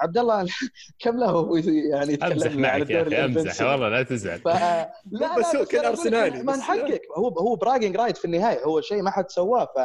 عبد 0.00 0.18
الله 0.18 0.46
كم 1.02 1.16
له 1.18 1.26
هو 1.30 1.56
يعني 1.56 2.14
أمزح 2.14 2.52
معك 2.52 2.90
يا 2.90 3.02
الدوري 3.02 3.16
أخي 3.16 3.24
أمزح. 3.24 3.62
والله 3.66 3.88
لا 3.88 4.02
تزعل. 4.02 4.38
ف... 4.38 4.46
لا 4.48 4.92
لا 5.20 5.38
بس 5.38 5.56
هو 5.56 5.64
كان 5.64 5.84
أرسنالي، 5.84 6.42
ما 6.42 6.56
نحقق 6.56 7.00
هو 7.18 7.28
هو 7.28 7.56
bragging 7.56 7.96
right 7.96 8.16
في 8.16 8.24
النهاية 8.24 8.64
هو 8.64 8.80
شيء 8.80 9.02
ما 9.02 9.10
حد 9.10 9.30
سواه. 9.30 9.64
ف 9.64 9.78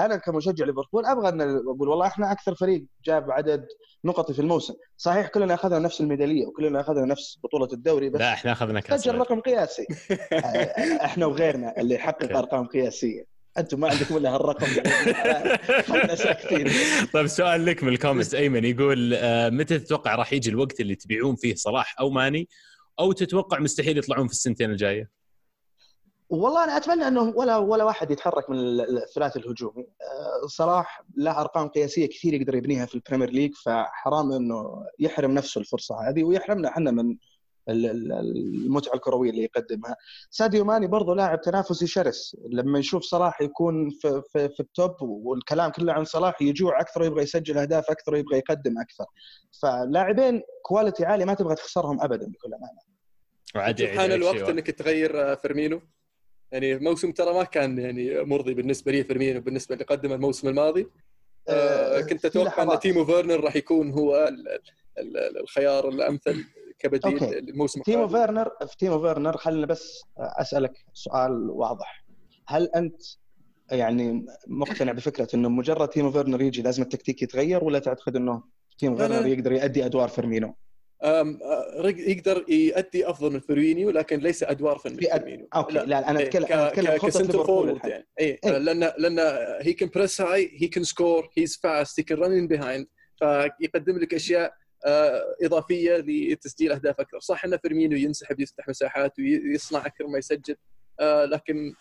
أنا 0.00 0.16
كمشجع 0.16 0.64
ليفربول 0.64 1.06
أبغى 1.06 1.28
إن 1.28 1.40
أقول 1.40 1.88
والله 1.88 2.06
إحنا 2.06 2.32
أكثر 2.32 2.54
فريق 2.54 2.84
جاب 3.04 3.30
عدد 3.30 3.66
نقطي 4.04 4.34
في 4.34 4.38
الموسم. 4.40 4.74
صحيح 4.96 5.26
كلنا 5.28 5.54
أخذنا 5.54 5.78
نفس 5.78 6.00
الميدالية 6.00 6.46
وكلنا 6.46 6.80
أخذنا 6.80 7.04
نفس 7.04 7.38
بطولة 7.44 7.68
الدوري 7.72 8.10
بس 8.10 8.20
لا 8.20 8.32
إحنا 8.32 8.52
أخذنا 8.52 8.80
كأس 8.80 9.00
سجل. 9.00 9.18
رقم 9.18 9.40
قياسي. 9.40 9.86
إحنا 11.04 11.26
وغيرنا 11.26 11.74
اللي 11.80 11.94
يحقق 11.94 12.36
أرقام 12.36 12.66
قياسية. 12.66 13.35
أنتم 13.58 13.80
ما 13.80 13.88
عندكم 13.90 14.16
إلا 14.16 14.34
هالرقم. 14.34 14.66
خلنا 15.92 16.14
ساكتين. 16.14 16.68
طيب 17.12 17.26
سؤال 17.26 17.64
لك 17.66 17.82
من 17.82 17.88
ال 17.92 17.96
comments. 17.96 18.34
أيمن 18.34 18.64
يقول 18.64 19.14
آه، 19.14 19.48
متى 19.50 19.78
تتوقع 19.78 20.14
راح 20.14 20.32
يجي 20.32 20.50
الوقت 20.50 20.80
اللي 20.80 20.94
تبيعون 20.94 21.36
فيه 21.36 21.54
صلاح 21.54 21.96
أو 22.00 22.10
ماني؟ 22.10 22.48
أو 23.00 23.12
تتوقع 23.12 23.58
مستحيل 23.58 23.98
يطلعون 23.98 24.26
في 24.26 24.32
السنتين 24.32 24.70
الجاية؟ 24.70 25.10
والله 26.28 26.64
أنا 26.64 26.76
أتمنى 26.76 27.08
أنه 27.08 27.22
ولا 27.22 27.56
ولا 27.56 27.84
واحد 27.84 28.10
يتحرك 28.10 28.50
من 28.50 28.56
ال- 28.58 29.02
الثلاثي 29.02 29.38
الهجومي 29.38 29.82
آه، 29.82 30.46
صلاح 30.46 31.02
له 31.16 31.40
أرقام 31.40 31.68
قياسية 31.68 32.06
كثير 32.06 32.34
يقدر 32.34 32.54
يبنيها 32.54 32.86
في 32.86 32.94
ال 32.94 32.99
Premier 32.99 33.30
League 33.30 33.54
فحرام 33.64 34.32
أنه 34.32 34.84
يحرم 34.98 35.30
نفسه 35.30 35.58
الفرصة 35.60 36.08
هذه 36.08 36.24
ويحرمنا 36.24 36.68
إحنا 36.68 36.90
من 36.90 37.16
المتعة 37.68 38.94
الكروية 38.94 39.30
اللي 39.30 39.42
يقدمها. 39.42 39.96
ساديو 40.30 40.64
ماني 40.64 40.86
برضه 40.86 41.14
لاعب 41.14 41.40
تنافسي 41.40 41.86
شرس. 41.86 42.36
لما 42.50 42.78
يشوف 42.78 43.02
صلاح 43.02 43.40
يكون 43.40 43.90
في, 43.90 44.22
في, 44.32 44.48
في 44.48 44.60
ال 44.60 44.69
top 44.69 44.96
والكلام 45.02 45.70
كله 45.70 45.92
عن 45.92 46.04
صلاح 46.04 46.42
يجوع 46.42 46.80
أكثر 46.80 47.02
ويبغى 47.02 47.22
يسجل 47.22 47.58
أهداف 47.58 47.90
أكثر 47.90 48.14
ويبغى 48.14 48.38
يقدم 48.38 48.78
أكثر. 48.78 49.04
فلاعبين 49.62 50.42
quality 50.62 51.04
عاليه 51.04 51.24
ما 51.24 51.34
تبغى 51.34 51.54
تخسرهم 51.54 52.00
ابدا 52.00 52.26
بكل 52.26 52.54
أمانة. 52.54 52.80
وعاد 53.54 53.78
شوف 53.78 53.86
يعيد 53.88 54.00
حان 54.00 54.12
الوقت. 54.12 54.48
إنك 54.48 54.70
تغير 54.70 55.32
آه، 55.32 55.34
فيرمينو. 55.34 55.80
يعني 56.52 56.72
الموسم 56.72 57.12
ترى 57.12 57.34
ما 57.34 57.44
كان 57.44 57.78
يعني 57.78 58.24
مرضي 58.24 58.54
بالنسبة 58.54 58.92
لي 58.92 59.04
فيرمينو 59.04 59.40
بالنسبة 59.40 59.74
اللي 59.74 59.84
قدمه 59.84 60.14
الموسم 60.14 60.48
الماضي. 60.48 60.86
آه، 61.48 61.98
آه، 61.98 62.00
كنت 62.00 62.24
أتوقع 62.24 62.62
إن. 62.62 62.78
تيمو 62.78 63.04
فيرنر 63.04 63.40
راح 63.40 63.56
يكون 63.56 63.90
هو 63.90 64.16
ال- 64.28 64.48
ال- 64.98 65.16
ال- 65.16 65.40
الخيار 65.40 65.88
الأمثل. 65.88 66.44
كبديل 66.78 67.12
okay. 67.18 67.40
للموسم 67.40 67.82
تيمو. 67.82 68.08
فيرنر 68.08 68.50
في 68.66 68.76
تيمو 68.78 69.00
فيرنر 69.00 69.36
خلينا 69.36 69.66
بس 69.66 70.02
أسألك 70.18 70.72
سؤال 70.92 71.50
واضح 71.50 72.04
هل 72.48 72.68
أنت 72.76 73.02
يعني 73.70 74.26
مقتنع 74.46 74.92
بفكرة 74.92 75.28
إنه 75.34 75.48
مجرد 75.48 75.88
تيمو 75.88 76.10
فيرنر 76.10 76.42
يجي 76.42 76.62
لازم 76.62 76.82
التكتيك 76.82 77.22
يتغير 77.22 77.64
ولا 77.64 77.78
تعتقد 77.78 78.16
إنه 78.16 78.42
تيمو 78.78 78.96
لا، 78.96 79.02
لا، 79.02 79.08
فيرنر 79.08 79.22
لا. 79.26 79.32
يقدر 79.32 79.52
يؤدي 79.52 79.84
أدوار 79.86 80.08
فيرمينو؟ 80.08 80.54
رج- 81.78 81.98
يقدر 81.98 82.44
يؤدي 82.48 83.10
أفضل 83.10 83.32
من 83.32 83.40
فيرمينيو 83.40 83.90
لكن 83.90 84.18
ليس 84.18 84.42
أدوار 84.42 84.78
فن 84.78 84.96
فيرمينيو 84.96 85.48
okay 85.56 85.72
لا, 85.74 86.10
أنا 86.10 86.20
إيه، 86.20 86.26
اتكلم 86.26 86.44
أنا 86.46 86.68
أتكلم 86.68 86.96
ك 86.96 87.03
center 87.03 87.44
forward. 87.44 87.84
يعني 87.84 88.06
اي 88.20 88.38
إيه. 88.44 88.58
لأن 88.58 88.80
لأن 88.98 89.18
he 89.62 89.72
can 89.72 89.88
press 89.94 90.20
high 90.20 90.50
he 90.62 90.68
can 90.68 90.84
score 90.84 91.28
he's 91.38 91.60
fast 91.62 92.00
he 92.00 92.04
can 92.04 92.18
run 92.18 92.36
in 92.36 92.48
behind 92.48 92.86
فيقدم 93.18 93.98
لك 93.98 94.14
أشياء 94.14 94.52
إضافية 95.42 95.96
لتسجيل 95.96 96.72
أهداف 96.72 97.00
أكثر 97.00 97.20
صح 97.20 97.44
إن 97.44 97.56
فيرمينو 97.56 97.96
ينسحب 97.96 98.40
يفتح 98.40 98.68
مساحات 98.68 99.12
ويصنع 99.18 99.86
أكثر 99.86 100.06
ما 100.06 100.18
يسجل 100.18 100.56
آه، 101.00 101.24
لكن 101.24 101.74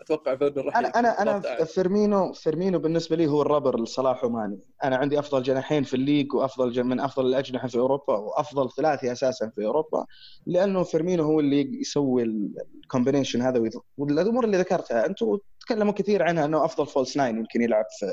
أتوقع 0.00 0.36
فيرنر 0.36 0.64
راح 0.66 0.76
أنا 0.76 0.88
أنا 0.88 1.22
أنا. 1.22 1.64
فيرمينو 1.64 2.32
فيرمينو 2.32 2.78
بالنسبة 2.78 3.16
لي 3.16 3.26
هو 3.26 3.42
الرابر 3.42 3.80
لصلاح 3.80 4.24
وماني 4.24 4.58
أنا 4.84 4.96
عندي 4.96 5.18
أفضل 5.18 5.42
جناحين 5.42 5.82
في 5.82 5.94
ال 5.94 6.00
league 6.00 6.34
وأفضل 6.34 6.84
من 6.84 7.00
أفضل 7.00 7.26
الأجنحة 7.26 7.68
في 7.68 7.78
أوروبا 7.78 8.16
وأفضل 8.16 8.70
ثلاثي 8.70 9.12
أساسا 9.12 9.48
في 9.48 9.66
أوروبا 9.66 10.06
لأنه 10.46 10.82
فيرمينو 10.82 11.24
هو 11.24 11.40
اللي 11.40 11.80
يسوي 11.80 12.22
ال 12.22 12.32
combination 12.32 13.42
هذا 13.42 13.70
والأمور 13.98 14.44
اللي 14.44 14.56
ذكرتها 14.56 15.06
أنتم 15.06 15.38
تكلموا 15.60 15.92
كثير 15.92 16.22
عنها 16.22 16.44
إنه 16.44 16.64
أفضل 16.64 16.86
false 16.86 17.16
nine 17.16 17.38
يمكن 17.38 17.62
يلعب 17.62 17.84
في 17.98 18.06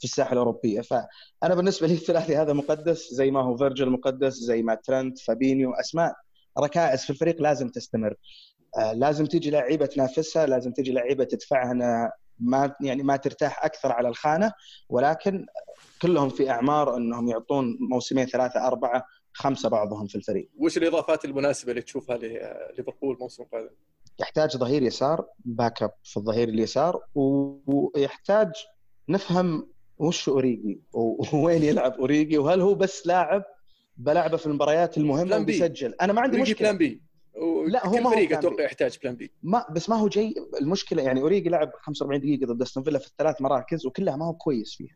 في 0.00 0.04
الساحه 0.04 0.32
الاوروبيه 0.32 0.80
فأنا 0.80 1.54
بالنسبة 1.54 1.86
لي 1.86 1.94
الثلاثي 1.94 2.36
هذا 2.36 2.52
مقدس 2.52 3.08
زي 3.12 3.30
ما 3.30 3.42
هو 3.42 3.56
فيرجيل 3.56 3.90
مقدس 3.90 4.34
زي 4.34 4.62
ما 4.62 4.74
ترنت 4.74 5.18
فابينيو 5.18 5.72
أسماء 5.72 6.14
ركائز 6.58 7.04
في 7.04 7.10
الفريق 7.10 7.42
لازم 7.42 7.68
تستمر. 7.68 8.14
آه، 8.78 8.92
لازم 8.92 9.26
تجي 9.26 9.50
لعيبة 9.50 9.86
تنافسها 9.86 10.46
لازم 10.46 10.72
تجي 10.72 10.92
لعيبة 10.92 11.24
تدفعها 11.24 11.72
ما 12.38 12.74
يعني 12.80 13.02
ما 13.02 13.16
ترتاح 13.16 13.64
أكثر 13.64 13.92
على 13.92 14.08
الخانة. 14.08 14.52
ولكن 14.88 15.46
كلهم 16.02 16.28
في 16.28 16.50
أعمار 16.50 16.96
إنهم 16.96 17.28
يعطون 17.28 17.76
موسمين 17.90 18.26
ثلاثة 18.26 18.66
أربعة 18.66 19.04
خمسة 19.32 19.68
بعضهم 19.68 20.06
في 20.06 20.14
الفريق. 20.14 20.50
وش 20.58 20.78
الإضافات 20.78 21.24
المناسبة 21.24 21.70
اللي 21.70 21.82
تشوفها 21.82 22.16
لليفربول 22.16 23.14
الموسم 23.14 23.42
القادم؟ 23.42 23.74
يحتاج 24.20 24.56
ظهير 24.56 24.82
يسار 24.82 25.26
backup 25.38 25.92
في 26.04 26.16
الظهير 26.16 26.48
اليسار 26.48 27.00
ويحتاج 27.14 28.52
نفهم 29.08 29.68
وش 30.00 30.28
أوريجي. 30.28 30.80
ووين 30.92 31.62
يلعب 31.70 31.92
أوريجي؟ 31.92 32.38
وهل 32.38 32.60
هو 32.60 32.74
بس 32.74 33.06
لاعب 33.06 33.42
بلعبه 33.96 34.36
في 34.36 34.46
المباريات 34.46 34.98
المهمة 34.98 35.24
plan 35.24 35.44
B. 35.44 35.52
وبيسجل؟ 35.52 35.94
أنا 36.00 36.12
ما 36.12 36.20
عندي 36.20 36.38
مشكلة. 36.42 36.68
plan 36.68 36.78
B. 36.78 37.02
لا، 37.66 37.86
هو 37.86 37.96
ما 37.96 38.06
هو 38.06 38.10
فريق. 38.10 38.38
أتوقع 38.38 38.64
يحتاج 38.64 38.98
plan 39.02 39.14
B. 39.14 39.32
ما 39.42 39.66
بس 39.70 39.88
ما 39.88 39.96
هو 39.96 40.08
جاي 40.08 40.34
المشكلة 40.60 41.02
يعني 41.02 41.20
أوريجي 41.20 41.48
لعب 41.48 41.70
45 41.80 42.20
دقيقة 42.20 42.46
ضد 42.46 42.62
أستون 42.62 42.82
فيلا 42.82 42.98
في 42.98 43.06
الثلاث 43.06 43.40
مراكز 43.40 43.86
وكلها 43.86 44.16
ما 44.16 44.26
هو 44.26 44.32
كويس 44.32 44.74
فيها. 44.74 44.94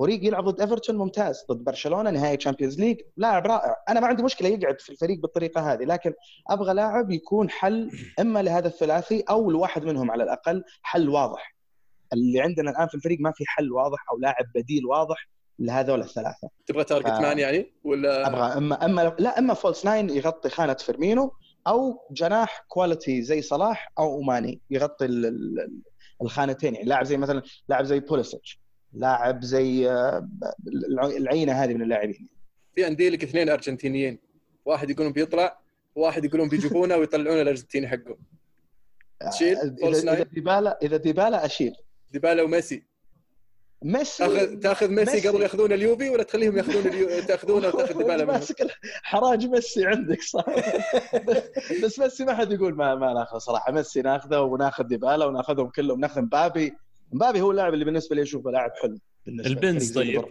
أوريجي 0.00 0.26
يلعب 0.26 0.44
ضد 0.48 0.60
إيفرتون 0.60 0.96
ممتاز 0.96 1.44
ضد 1.50 1.64
برشلونة 1.64 2.10
نهائي 2.10 2.36
Champions 2.36 2.80
League 2.80 3.00
لاعب 3.16 3.46
رائع. 3.46 3.76
أنا 3.88 4.00
ما 4.00 4.06
عندي 4.06 4.22
مشكلة 4.22 4.48
يقعد 4.48 4.80
في 4.80 4.90
الفريق 4.90 5.18
بالطريقة 5.20 5.72
هذه 5.72 5.84
لكن 5.84 6.12
أبغى 6.50 6.74
لاعب 6.74 7.10
يكون 7.10 7.50
حل 7.50 7.90
إما 8.20 8.42
لهذا 8.42 8.68
الثلاثي 8.68 9.20
أو 9.20 9.50
لواحد 9.50 9.84
منهم 9.84 10.10
على 10.10 10.24
الأقل 10.24 10.64
حل 10.82 11.08
واضح. 11.08 11.55
اللي 12.12 12.40
عندنا 12.40 12.70
الآن 12.70 12.88
في 12.88 12.94
الفريق 12.94 13.20
ما 13.20 13.32
في 13.32 13.44
حل 13.46 13.72
واضح 13.72 13.98
أو 14.12 14.18
لاعب 14.18 14.44
بديل 14.54 14.86
واضح 14.86 15.28
لهذول 15.58 16.00
الثلاثة. 16.00 16.48
تبغى 16.66 16.84
target 16.84 17.08
ف- 17.08 17.20
man 17.20 17.38
يعني؟ 17.38 17.72
ولا 17.84 18.26
أبغى 18.26 18.40
اما 18.58 18.84
أما 18.84 19.16
لا 19.18 19.38
أما 19.38 19.54
false 19.54 19.84
nine 19.84 20.10
يغطي 20.10 20.48
خانة 20.48 20.74
فيرمينو 20.74 21.32
أو 21.66 22.00
جناح 22.10 22.64
quality 22.68 23.22
زي 23.22 23.42
صلاح 23.42 23.92
أو 23.98 24.20
ماني 24.20 24.60
يغطي 24.70 25.04
ال- 25.04 25.26
ال- 25.26 25.80
الخانتين. 26.22 26.74
يعني 26.74 26.86
لاعب 26.88 27.04
زي 27.04 27.16
مثلا 27.16 27.42
لاعب 27.68 27.84
زي 27.84 28.00
بوليسيتش 28.00 28.60
لاعب 28.92 29.44
زي 29.44 29.90
آه، 29.90 30.28
الع- 30.66 31.16
العينة 31.16 31.52
هذه 31.52 31.74
من 31.74 31.82
اللاعبين. 31.82 32.28
في 32.74 32.84
عندي 32.84 33.10
لك 33.10 33.22
اثنين 33.24 33.48
أرجنتينيين. 33.48 34.18
واحد 34.64 34.90
يقولون 34.90 35.12
بيطلع 35.12 35.58
واحد 35.94 36.24
يقولون 36.24 36.48
بيجيبونه 36.48 36.96
ويطلعون 36.96 37.40
الأرجنتيني 37.40 37.88
حقه. 37.88 38.16
تشيل 39.30 39.56
آه، 39.56 39.88
اذا 39.88 40.22
ديبالا 40.22 40.78
إذا 40.82 40.96
ديبالا 40.96 41.44
أشيل. 41.46 41.72
ديبالا 42.16 42.42
وميسي 42.42 42.82
ميسي. 43.82 44.24
تاخذ 44.24 44.58
تاخذ 44.60 44.88
ميسي, 44.88 45.12
ميسي. 45.12 45.28
قبل 45.28 45.42
ياخذون 45.42 45.72
اليوفي 45.72 46.08
ولا 46.08 46.22
تخليهم 46.22 46.56
ياخذون 46.58 46.86
اليو... 46.86 47.22
تاخذونه 47.22 47.68
وتاخذ 47.68 47.98
ديبالا 47.98 48.24
ماسك 48.24 48.66
حراج 49.02 49.46
ميسي 49.46 49.86
عندك 49.86 50.22
صح. 50.22 50.44
بس 51.84 51.98
ميسي 51.98 52.24
ما 52.24 52.34
حد 52.34 52.52
يقول 52.52 52.74
ما 52.74 52.94
ما 52.94 53.12
ناخذ 53.12 53.38
صراحة. 53.38 53.72
ميسي 53.72 54.02
ناخذه 54.02 54.40
وناخذ 54.40 54.84
ديبالا 54.84 55.24
وناخذهم 55.24 55.68
كلهم. 55.68 56.00
ناخذ 56.00 56.22
مبابي. 56.22 56.76
مبابي 57.12 57.40
هو 57.40 57.50
اللاعب 57.50 57.74
اللي 57.74 57.84
بالنسبة 57.84 58.16
لي 58.16 58.22
أشوفه 58.22 58.50
لاعب 58.50 58.70
حلو 58.82 58.98
بالنسبة 59.26 59.50
البنز 59.50 59.92
طيب. 59.94 60.24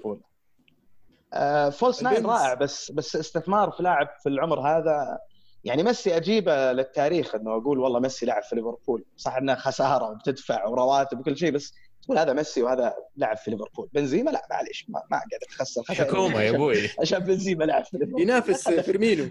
آه 1.34 1.70
false 1.70 2.04
nine. 2.04 2.26
رائع 2.26 2.54
بس 2.54 2.92
بس 2.92 3.16
استثمار 3.16 3.72
في 3.72 3.84
لاعب 3.84 4.08
في 4.24 4.30
العمر 4.30 4.60
هذا 4.60 5.20
يعني 5.66 5.84
ميسي 5.84 6.18
أجيبه 6.18 6.72
للتاريخ 6.72 7.36
إنه 7.36 7.52
أقول 7.58 7.80
والله 7.80 8.00
ميسي 8.00 8.26
لعب 8.26 8.44
في 8.44 8.56
ليفربول. 8.56 9.06
صح 9.18 9.36
إنها 9.36 9.56
خسارة 9.56 10.12
وبتدفع 10.12 10.66
ورواتب 10.68 11.20
وكل 11.20 11.38
شيء 11.38 11.52
بس 11.52 11.74
تقول 12.04 12.18
هذا 12.18 12.34
ميسي 12.34 12.64
وهذا 12.64 12.94
لعب 13.18 13.38
في 13.38 13.52
ليفربول. 13.52 13.90
بنزيما 13.94 14.32
لا 14.32 14.48
معليش 14.52 14.86
ما, 14.90 15.00
ما 15.12 15.18
قاعد 15.18 15.30
تخسر 15.50 15.84
خسائر. 15.84 16.06
حكومة 16.12 16.42
يا 16.42 16.50
أبوي. 16.50 16.78
عشان 17.02 17.20
بنزيما 17.20 17.64
لعب 17.64 17.86
في 17.86 17.98
ليفربول. 17.98 18.22
ينافس 18.22 18.70
فيرمينو. 18.70 19.26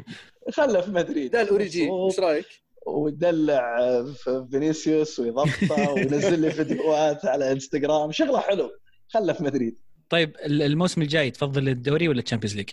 خله 0.53 0.80
في 0.80 0.91
مدريد 0.91 1.30
ده 1.30 1.41
الاوريجي 1.43 1.91
إيش 2.07 2.20
رأيك؟ 2.20 2.47
ويدلع 2.87 3.76
في 4.12 4.47
فينيسيوس 4.51 5.18
ويضبطه 5.20 5.91
وينزل 5.93 6.41
لي 6.41 6.51
فيديوهات 6.51 7.26
على 7.26 7.53
إنستغرام. 7.53 8.12
شغله 8.12 8.41
حلو. 8.41 8.70
خله 9.09 9.32
في 9.32 9.43
مدريد. 9.45 9.76
طيب 10.11 10.37
ال- 10.45 10.62
الموسم 10.62 11.03
الجاي 11.03 11.30
تفضل 11.30 11.68
الدوري 11.68 12.09
ولا 12.09 12.20
ال 12.20 12.24
Champions 12.24 12.57
League؟ 12.57 12.70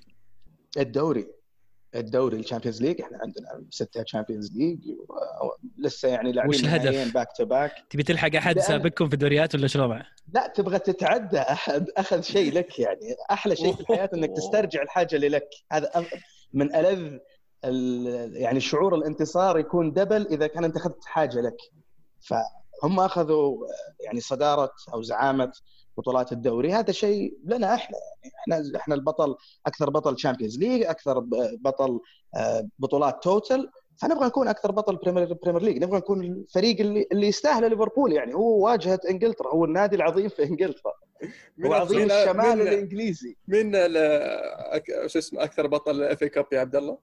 الدوري. 0.78 1.28
الدوري 1.96 2.40
ال 2.40 2.44
Champions 2.44 2.82
League 2.82 3.02
إحنا 3.02 3.18
عندنا 3.22 3.66
ستة 3.70 4.02
Champions 4.04 4.58
League 4.58 4.80
لسه 5.78 6.10
يعني 6.10 6.32
لاعبين 6.32 6.56
وش 6.56 6.64
الهدف؟ 6.64 7.14
back 7.14 7.28
to 7.38 7.46
back 7.46 7.72
تبي 7.90 8.04
تلحق 8.04 8.36
أحد 8.36 8.60
سابقكم 8.60 9.08
في 9.08 9.14
الدوريات 9.14 9.56
ولا 9.56 9.68
شو 9.68 9.80
الوضع؟ 9.80 10.02
لا 10.34 10.48
تبغى 10.48 10.80
تتعدى 10.80 11.40
احد 11.40 11.86
أخذ 11.98 12.22
شيء 12.22 12.54
لك 12.54 12.80
يعني. 12.80 13.16
أحلى 13.32 13.56
شيء 13.56 13.74
في 13.74 13.82
الحياة 13.82 14.10
إنك 14.14 14.30
تسترجع 14.38 14.82
الحاجة 14.82 15.16
اللي 15.16 15.30
لك. 15.30 15.50
هذا 15.72 15.90
من 16.54 16.76
ألذ 16.76 17.18
ال- 17.66 18.36
يعني 18.36 18.60
شعور 18.60 18.96
الانتصار 18.96 19.60
يكون 19.60 19.94
double 19.94 20.28
إذا 20.28 20.48
كان 20.48 20.64
أنت 20.64 20.76
أخذت 20.78 21.06
حاجة 21.06 21.42
لك. 21.42 21.58
فهم 22.22 23.00
أخذوا 23.00 23.68
يعني 24.06 24.20
صدارة 24.20 24.72
أو 24.94 25.02
زعامة 25.02 25.52
بطولات 25.98 26.32
الدوري. 26.32 26.74
هذا 26.74 26.92
شيء 26.92 27.38
لنا 27.46 27.74
إحنا 27.76 27.98
يعني 28.24 28.34
إحنا 28.62 28.80
إحنا 28.80 28.96
البطل 28.96 29.36
أكثر 29.66 29.90
بطل 29.90 30.16
Champions 30.16 30.60
League 30.60 30.84
أكثر 30.84 31.20
بطل 31.62 32.00
آه، 32.36 32.68
بطولات 32.80 33.24
total 33.24 33.70
فنبغى 34.02 34.26
نكون 34.26 34.48
أكثر 34.48 34.72
بطل 34.72 34.96
Premier 34.96 35.34
Premier 35.34 35.62
League 35.62 35.84
نبغى 35.84 35.98
نكون 35.98 36.24
الفريق 36.24 36.80
اللي 36.80 37.08
اللي 37.12 37.28
يستاهله 37.28 37.68
ليفربول. 37.68 38.14
يعني 38.14 38.34
هو 38.36 38.66
واجهة 38.66 39.00
إنجلترا 39.10 39.54
هو 39.54 39.66
النادي 39.66 39.96
العظيم 39.96 40.30
في 40.30 40.44
إنجلترا. 40.44 40.92
هو 41.66 41.74
عظيم 41.74 42.12
الشمال 42.12 42.56
من- 42.56 42.62
الإنجليزي. 42.62 43.36
من 43.48 43.72
شو 45.08 45.20
اسمه 45.20 45.44
أكثر 45.44 45.68
بطل 45.68 46.04
FA 46.04 46.24
Cup 46.24 46.46
يا 46.54 46.60
عبد 46.60 46.76
الله؟ 46.76 46.98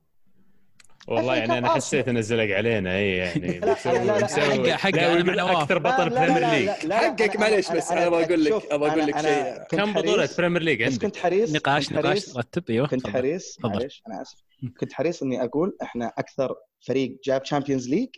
والله 1.09 1.37
يعني 1.37 1.59
أنا 1.59 1.69
حسيت 1.75 2.09
انزلق 2.09 2.55
علينا 2.57 2.97
إي 2.97 3.17
يعني 3.17 3.59
لا، 3.59 3.73
أنا 3.87 5.09
ويقول 5.09 5.27
مع 5.27 5.35
نواف. 5.35 5.57
أكثر 5.57 5.79
بطل 5.79 6.11
Premier 6.11 6.51
League 6.51 6.69
حقك 6.93 7.37
معليش 7.37 7.73
بس 7.73 7.89
أنا- 7.89 7.93
أنا 7.93 8.07
أبغى 8.07 8.25
أقول 8.25 8.45
لك- 8.45 8.53
أقول 8.73 8.91
أنا- 8.91 8.95
لك 9.09 9.21
شيء. 9.21 9.59
كنت 9.59 9.81
كم 9.81 9.95
حريص- 9.95 10.37
Premier 10.37 10.63
League 10.63 10.83
عندك؟ 10.83 11.03
كنت 11.03 11.17
حريص 11.17 11.53
نقاش 11.53 11.93
نقاش 11.93 12.37
رتب 12.37 12.71
أيوه 12.71 12.87
كنت. 12.87 13.07
حريص. 13.07 13.57
معليش 13.65 14.03
أنا 14.09 14.23
آسف 14.23 14.39
كنت 14.81 14.93
حريص 14.93 15.23
إني 15.23 15.45
أقول 15.45 15.77
إحنا 15.83 16.13
أكثر 16.19 16.55
فريق 16.87 17.19
جاب 17.25 17.43
Champions 17.43 17.89
League 17.89 18.09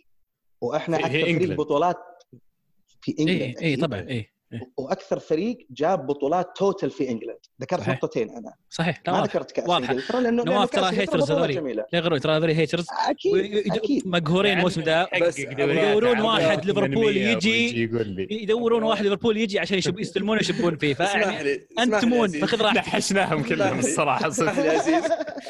وإحنا 0.61 0.97
في- 0.97 1.05
أكثر 1.05 1.19
فريق. 1.45 1.57
بطولات 1.57 1.97
في 3.01 3.15
England 3.19 3.57
إي. 3.61 3.75
طبعا 3.75 3.99
إي 4.09 4.29
وأكثر 4.77 5.19
فريق 5.19 5.57
جاب 5.69 6.07
بطولات 6.07 6.49
total 6.57 6.89
في 6.91 7.09
England. 7.09 7.37
ذكرت 7.61 7.79
صحيح. 7.81 7.95
نقطتين 7.95 8.29
أنا. 8.29 8.53
صحيح 8.69 9.01
لا 9.07 9.13
ما 9.13 9.19
واضح. 9.19 9.29
ذكرت 9.31 9.51
كأس. 9.51 9.69
انجلترا 9.69 10.19
لأنه 10.19 10.43
لأنه 10.43 10.55
نواف 10.57 10.69
ترى 10.69 10.89
haters 10.97 11.31
لا 11.31 11.99
غير 11.99 12.17
ترى 12.17 12.37
هذول 12.37 12.49
haters. 12.51 12.85
أكيد 13.07 13.71
أكيد. 13.73 14.07
مقهورين 14.07 14.57
الموسم 14.57 14.81
ذا 14.81 15.07
بس 15.21 15.39
يدورون 15.39 16.19
واحد 16.21 16.65
ليفربول 16.65 17.17
يجي- 17.17 17.89
يدورون 18.31 18.83
واحد 18.83 19.03
ليفربول 19.03 19.37
يجي 19.37 19.59
عشان 19.59 19.77
يشب 19.77 19.99
يستلمون 20.05 20.37
يشبون 20.39 20.77
فيه. 20.77 20.93
فيعني 20.93 21.67
انتمون. 21.79 22.27
فخذ 22.27 22.61
راحتك. 22.61 22.77
نحشناهم 22.77 23.43
كلهم 23.43 23.79
الصراحة. 23.79 24.29
صدق 24.41 24.65
يا 24.65 24.71
عزيز 24.71 25.03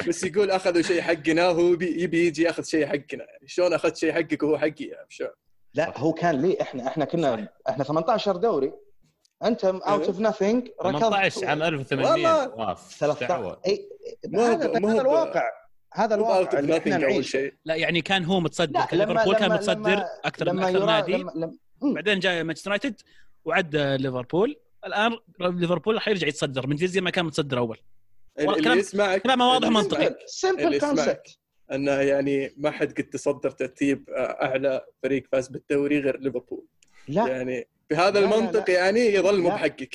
بس 0.08 0.24
يقول 0.24 0.50
أخذوا 0.50 0.82
شيء 0.82 1.00
حقنا 1.00 1.48
وهو 1.48 1.76
بي- 1.76 2.02
يبي 2.02 2.26
يجي 2.26 2.42
ياخذ 2.42 2.62
شيء 2.62 2.86
حقنا. 2.86 3.24
يعني 3.24 3.46
شلون 3.46 3.72
أخذت 3.72 3.96
شيء 3.96 4.12
حقك 4.12 4.42
وهو 4.42 4.58
حقي؟ 4.58 4.84
يعني 4.84 5.06
شلون؟ 5.08 5.30
لا 5.74 5.98
هو 5.98 6.12
كان 6.12 6.42
لي 6.42 6.60
إحنا 6.60 6.86
إحنا 6.86 7.04
كنا 7.04 7.48
إحنا 7.68 7.84
18 7.84 8.36
دوري. 8.36 8.72
انت 9.44 9.64
اوت 9.64 10.06
اوف 10.06 10.20
نثينج 10.20 10.68
18 10.82 11.46
عام 11.46 11.62
1800 11.62 12.10
والله. 12.12 12.48
واف 12.54 12.94
13 12.98 13.26
دعوة. 13.28 13.60
اي 13.66 13.88
مو 14.26 14.40
هو- 14.40 14.46
هذا 14.88 15.00
الواقع. 15.00 15.42
هذا 15.94 16.14
اوت 16.14 16.20
الواقع 16.22 16.38
اوف 16.38 16.54
اللي 16.54 16.76
إحنا 16.78 16.90
نثينج 16.90 17.04
أول 17.04 17.12
نعيشه. 17.12 17.28
شيء. 17.30 17.54
لا 17.64 17.74
يعني 17.74 18.00
كان 18.00 18.24
هو 18.24 18.40
متصدر. 18.40 18.80
ليفربول 18.92 19.34
كان 19.36 19.52
متصدر 19.52 20.04
أكثر 20.24 20.46
لما 20.46 20.68
أكثر 20.68 20.86
نادي. 20.86 21.12
لما 21.12 21.30
لما 21.34 21.56
مم. 21.82 21.94
بعدين 21.94 22.18
جاء 22.18 22.44
مانشستر 22.44 22.70
يونايتد 22.70 23.00
وعدى 23.44 23.96
ليفربول. 23.96 24.56
الآن 24.86 25.16
ليفربول 25.40 26.00
حيرجع 26.00 26.26
يتصدر. 26.26 26.66
من 26.66 26.76
زي 26.76 27.00
ما 27.00 27.10
كان 27.10 27.24
متصدر 27.24 27.58
أول. 27.58 27.78
كلام- 28.38 28.78
يسمعك 28.78 29.22
كلامه 29.22 29.48
واضح 29.50 29.68
منطقي. 29.68 30.16
سمبل 30.26 30.80
كونسبت 30.80 31.38
أنه 31.72 31.92
يعني 31.92 32.54
ما 32.56 32.70
حد 32.70 32.92
قد 32.92 33.04
تصدر 33.04 33.50
ترتيب 33.50 34.10
أعلى 34.10 34.84
فريق 35.02 35.24
فاز 35.32 35.48
بالدوري 35.48 36.00
غير 36.00 36.20
ليفربول. 36.20 36.64
لا. 37.08 37.26
يعني 37.28 37.68
بهذا 37.92 38.20
لا، 38.20 38.26
لا، 38.26 38.36
المنطق 38.36 38.70
لا. 38.70 38.74
يعني 38.74 39.00
يظل 39.00 39.40
مو 39.40 39.48
لا. 39.48 39.54
بحقك 39.54 39.94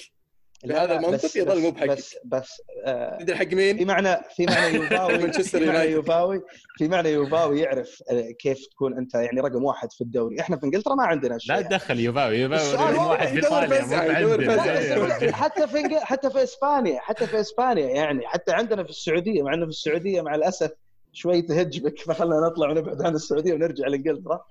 لا، 0.63 0.73
بهذا 0.75 0.87
لا، 0.93 0.95
المنطق 0.99 1.25
بس- 1.25 1.35
يظل 1.35 1.61
مو 1.61 1.71
بس- 1.71 1.75
بحقك. 1.77 1.89
بس 1.97 2.15
بس 2.25 2.61
آه، 2.85 3.17
تدري 3.17 3.35
حق 3.35 3.47
في 3.47 3.55
مين؟ 3.55 3.87
معنى 3.87 4.17
في 4.35 4.45
معنى 4.45 4.75
يوفاوي 4.77 5.17
مانشستر 5.17 5.59
في 5.59 5.65
معنى 5.65 5.67
يونايتد. 5.77 5.93
يوفاوي 5.93 6.41
في 6.77 6.87
معنى 6.87 7.09
يوفاوي 7.09 7.59
يعرف 7.61 8.03
آه، 8.11 8.31
كيف 8.39 8.65
تكون 8.71 8.97
أنت 8.97 9.13
يعني 9.15 9.39
رقم 9.41 9.63
واحد 9.63 9.91
في 9.91 10.01
الدوري 10.01 10.39
إحنا 10.39 10.57
في 10.57 10.65
إنجلترا 10.65 10.95
ما 10.95 11.03
عندنا 11.03 11.33
لا 11.33 11.39
شيء 11.39 11.61
تدخل 11.61 11.99
يوفاوي 11.99 12.35
يوفاوي 12.37 12.91
رقم 12.93 13.05
واحد 13.07 13.27
في 13.27 13.35
إيطاليا. 13.35 15.31
حتى 15.43 15.67
في 15.67 15.99
حتى 15.99 16.29
في 16.29 16.43
إسبانيا 16.43 16.99
حتى 16.99 17.27
في 17.27 17.39
إسبانيا 17.39 17.87
يعني 17.87 18.27
حتى 18.27 18.51
عندنا 18.51 18.83
في 18.83 18.89
السعودية 18.89 19.43
مع 19.43 19.53
إنه 19.53 19.65
في 19.65 19.69
السعودية 19.71 20.21
مع 20.21 20.35
الأسف 20.35 20.71
شوي 21.13 21.41
تهج 21.41 21.79
بك 21.79 21.99
فخلنا 22.07 22.35
نطلع 22.47 22.69
ونبعد 22.69 23.01
عن 23.01 23.15
السعودية 23.15 23.53
ونرجع 23.53 23.87
لإنجلترا 23.87 24.41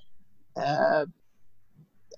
آه، 0.58 1.06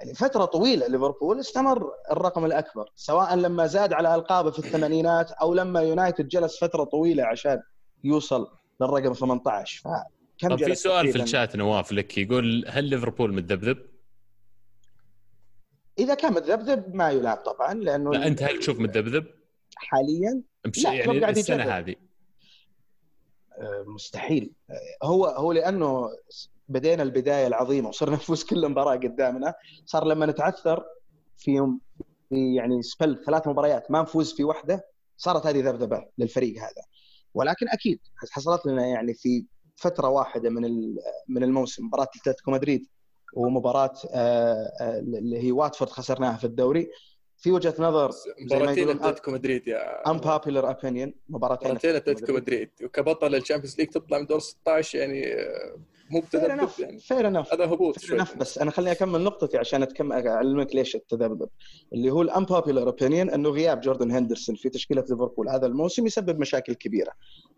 يعني 0.01 0.15
فترة 0.15 0.45
طويلة 0.45 0.87
ليفربول 0.87 1.41
استمر 1.41 1.91
الرقم 2.11 2.45
الأكبر 2.45 2.93
سواء 2.97 3.35
لما 3.35 3.67
زاد 3.67 3.93
على 3.93 4.15
ألقابه 4.15 4.51
في 4.51 4.59
الثمانينات 4.59 5.31
أو 5.31 5.55
لما 5.55 5.83
يونايتد 5.83 6.29
جلس 6.29 6.59
فترة 6.61 6.85
طويلة 6.85 7.25
عشان 7.25 7.63
يوصل 8.05 8.49
للرقم 8.81 9.13
18 9.13 9.81
فكم 9.81 10.57
طب 10.57 10.65
في 10.65 10.75
سؤال 10.75 11.13
في؟ 11.13 11.23
الشات 11.23 11.57
نواف 11.57 11.93
لك 11.93 12.19
يقول 12.19 12.65
هل 12.69 12.85
ليفربول 12.85 13.35
متذبذب؟ 13.35 13.79
إذا 15.99 16.15
كان 16.15 16.33
متذبذب 16.33 16.95
ما 16.95 17.11
يلعب 17.11 17.37
طبعا 17.37 17.75
لأنه 17.75 18.11
لا 18.11 18.27
أنت 18.27 18.43
هل 18.43 18.59
تشوف 18.59 18.81
متذبذب؟ 18.81 19.27
حاليا 19.77 20.43
مش 20.67 20.85
لا، 20.85 20.93
يعني 20.93 21.21
قاعد 21.21 21.39
السنة. 21.39 21.65
هذه 21.65 21.95
آه، 23.59 23.85
مستحيل 23.87 24.53
آه، 24.71 25.07
هو 25.07 25.27
هو 25.27 25.53
لأنه 25.53 26.11
بدينا 26.69 27.03
البداية 27.03 27.47
العظيمة 27.47 27.89
وصرنا 27.89 28.17
نفوز 28.17 28.45
كل 28.45 28.69
مباراة 28.69 28.97
قدامنا 28.97 29.55
صار 29.87 30.07
لما 30.07 30.27
نتعثر 30.27 30.85
في 31.37 31.51
يوم 31.51 31.81
في 32.29 32.55
يعني 32.55 32.83
سبل 32.83 33.25
ثلاث 33.27 33.49
مباريات 33.49 33.91
ما 33.91 34.03
نفوز 34.03 34.33
في 34.33 34.45
واحدة 34.45 34.87
صارت 35.17 35.47
هذه 35.47 35.61
ذبذبة 35.61 36.05
للفريق 36.19 36.59
هذا. 36.59 36.83
ولكن 37.35 37.69
أكيد 37.69 38.01
حصلت 38.33 38.67
لنا 38.67 38.87
يعني 38.87 39.15
في 39.15 39.45
فترة 39.77 40.09
واحدة 40.09 40.51
من 40.51 40.95
من 41.29 41.43
الموسم 41.43 41.87
مباراة 41.87 42.09
أتلتيكو 42.23 42.51
مدريد 42.51 42.87
ومباراة 43.35 43.95
آه، 44.11 44.73
آه، 44.81 44.99
اللي 44.99 45.43
هي 45.43 45.53
واتفورد 45.53 45.91
خسرناها 45.91 46.37
في 46.37 46.45
الدوري. 46.45 46.91
في 47.41 47.51
وجهة 47.53 47.75
نظر 47.79 48.11
مباراتين 48.41 48.89
أتلتيكو 48.89 49.31
مدريد 49.31 49.69
يا 49.69 50.03
unpopular 50.09 50.65
opinion 50.65 51.11
مباراتين 51.29 51.69
مباراتين 51.69 51.95
أتلتيكو 51.97 52.33
مدريد. 52.33 52.71
وكبطل 52.85 53.35
ال 53.35 53.39
Champions 53.39 53.79
League 53.79 53.89
تطلع 53.89 54.19
من 54.19 54.27
دور 54.27 54.39
16 54.39 54.99
يعني 54.99 55.35
آه، 55.35 55.77
مو 56.11 56.21
fair 56.21 56.41
بتذبذب 56.41 56.61
enough 56.61 56.79
يعني. 56.79 56.99
fair 56.99 57.29
enough 57.29 57.53
هذا 57.53 57.65
هبوط 57.65 57.99
شوي 57.99 58.19
enough 58.19 58.37
بس 58.37 58.59
أنا 58.59 58.71
خليني 58.71 58.93
أكمل 58.93 59.21
نقطتي 59.21 59.59
عشان 59.59 59.83
أتكم... 59.83 60.13
أعلمك 60.13 60.75
ليش 60.75 60.97
التذبذب. 60.97 61.49
اللي 61.93 62.11
هو 62.11 62.23
ال 62.23 62.29
unpopular 62.29 62.87
opinion 62.87 63.31
إنه 63.31 63.49
غياب 63.49 63.81
جوردن 63.81 64.11
هندرسون 64.11 64.55
في 64.57 64.69
تشكيلة 64.69 65.05
ليفربول. 65.11 65.49
هذا 65.49 65.67
الموسم 65.67 66.07
يسبب 66.07 66.39
مشاكل 66.39 66.75
كبيرة. 66.75 67.13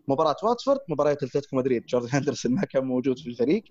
مباراة 0.09 0.37
واتفورد 0.43 0.79
مباراة 0.89 1.13
أتلتيكو 1.13 1.57
مدريد. 1.57 1.87
جوردن 1.87 2.09
هندرسون 2.13 2.55
ما 2.55 2.65
كان 2.65 2.85
موجود 2.85 3.19
في 3.19 3.27
الفريق. 3.27 3.65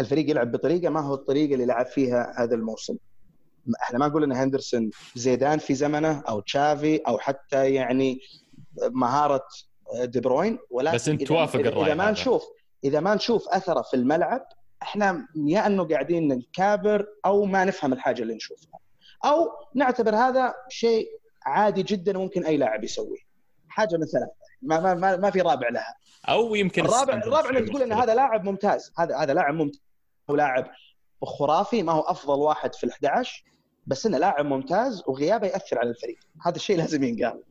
الفريق 0.00 0.30
يلعب 0.30 0.52
بطريقة 0.52 0.90
ما 0.90 1.00
هو 1.00 1.14
الطريقة 1.14 1.54
اللي 1.54 1.66
لعب 1.66 1.86
فيها 1.86 2.34
هذا 2.38 2.54
الموسم. 2.54 2.96
إحنا 3.82 3.98
ما 3.98 4.08
نقول 4.08 4.22
إن 4.24 4.32
هندرسون 4.32 4.90
زيدان 5.14 5.58
في 5.58 5.74
زمنه 5.74 6.20
أو 6.28 6.40
تشافي 6.40 6.96
أو 6.96 7.18
حتى 7.18 7.74
يعني 7.74 8.20
مهارة 8.82 9.44
دي 10.04 10.20
بروين 10.20 10.58
ولكن 10.70 10.96
بس 10.96 11.10
إذا- 11.10 11.26
توافق 11.26 11.60
الرأي 11.60 11.86
إذا 11.86 11.94
ما. 11.94 12.10
نشوف 12.10 12.42
إذا 12.84 13.00
ما 13.00 13.14
نشوف 13.14 13.48
أثره 13.48 13.82
في 13.82 13.94
الملعب 13.94 14.46
إحنا 14.82 15.28
يا 15.46 15.66
إنه 15.66 15.88
قاعدين 15.88 16.28
نكابر 16.28 17.06
أو 17.26 17.44
ما 17.44 17.64
نفهم 17.64 17.92
الحاجة 17.92 18.22
اللي 18.22 18.34
نشوفها. 18.34 18.80
أو 19.24 19.48
نعتبر 19.74 20.14
هذا 20.14 20.54
شيء 20.68 21.08
عادي 21.42 21.82
جدا 21.82 22.18
وممكن 22.18 22.44
أي 22.44 22.56
لاعب 22.56 22.84
يسويه. 22.84 23.20
حاجة 23.68 23.96
من 23.96 24.06
ثلاثة. 24.06 24.32
ما 24.62 24.80
ما 24.80 24.94
ما, 24.94 25.16
ما 25.16 25.30
في 25.30 25.40
رابع 25.40 25.68
لها. 25.68 25.94
أو 26.28 26.54
يمكن 26.54 26.84
الرابع 26.84 27.14
الرابع 27.14 27.50
انك 27.50 27.68
تقول 27.68 27.82
إن. 27.82 27.92
هذا 27.92 28.14
لاعب 28.14 28.44
ممتاز. 28.44 28.92
هذا 28.98 29.16
هذا 29.16 29.34
لاعب 29.34 29.54
ممتاز. 29.54 29.80
هو 30.30 30.36
لاعب 30.36 30.70
خرافي 31.24 31.82
ما 31.82 31.92
هو 31.92 32.00
أفضل 32.00 32.38
واحد 32.38 32.74
في 32.74 32.86
ال11 32.86 33.28
بس 33.86 34.06
إنه 34.06 34.18
لاعب 34.18 34.46
ممتاز 34.46 35.02
وغيابه 35.06 35.46
يأثر 35.46 35.78
على 35.78 35.90
الفريق. 35.90 36.18
هذا 36.46 36.56
الشيء 36.56 36.76
لازم 36.76 37.04
ينقال. 37.04 37.42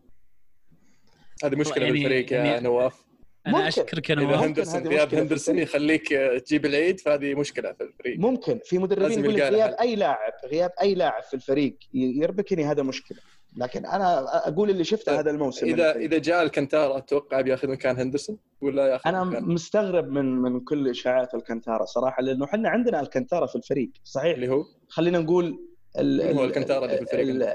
هذه 1.43 1.55
مشكلة 1.55 1.85
يعني- 1.85 1.91
بالفريق 1.99 2.33
يا 2.33 2.37
يعني- 2.43 2.59
نواف. 2.63 3.06
أنا 3.47 3.57
ممكن. 3.57 3.67
أشكرك 3.67 4.09
يا 4.09 4.15
إذا 4.15 4.35
هندرسون 4.35 4.87
غياب 4.87 5.15
هندرسون. 5.15 5.57
يخليك 5.59 6.07
تجيب 6.45 6.65
العيد 6.65 6.99
فهذه 6.99 7.33
مشكلة 7.35 7.71
في 7.73 7.83
الفريق. 7.83 8.19
ممكن. 8.19 8.59
في 8.63 8.77
مدربين 8.79 9.19
يقول 9.23 9.33
لك 9.35 9.41
غياب. 9.41 9.75
أي 9.81 9.95
لاعب 9.95 10.33
غياب 10.51 10.71
أي 10.81 10.95
لاعب 10.95 11.23
في 11.23 11.33
الفريق 11.33 11.77
يربكني 11.93 12.65
هذا 12.65 12.83
مشكلة. 12.83 13.17
لكن 13.57 13.85
أنا 13.85 14.25
أقول 14.47 14.69
اللي 14.69 14.83
شفته 14.83 15.05
طيب، 15.11 15.19
هذا 15.19 15.31
الموسم 15.31 15.65
إذا. 15.67 15.95
إذا 15.95 16.17
جاء 16.17 16.43
الكنتارا 16.43 16.97
أتوقع 16.97 17.41
بياخذ 17.41 17.67
مكان 17.67 17.99
هندرسون 17.99 18.37
ولا 18.61 18.87
ياخذ 18.87 19.09
أنا 19.09 19.23
مكان؟ 19.23 19.43
مستغرب 19.43 20.07
من 20.11 20.25
من 20.25 20.59
كل 20.59 20.89
إشاعات 20.89 21.33
الكنتارا 21.35 21.85
صراحة 21.85 22.23
لأنه 22.23 22.45
إحنا 22.45 22.69
عندنا 22.69 22.99
الكنتارا 22.99 23.45
في 23.45 23.55
الفريق 23.55 23.89
صحيح؟ 24.03 24.33
اللي 24.35 24.49
هو؟ 24.49 24.63
خلينا 24.89 25.19
نقول 25.19 25.59
ال- 25.99 26.21
هو 26.21 26.43
ال- 26.43 26.49
الكنتارا 26.49 26.85
اللي 26.85 26.95
في 26.97 27.01
الفريق 27.03 27.27
ال- 27.29 27.53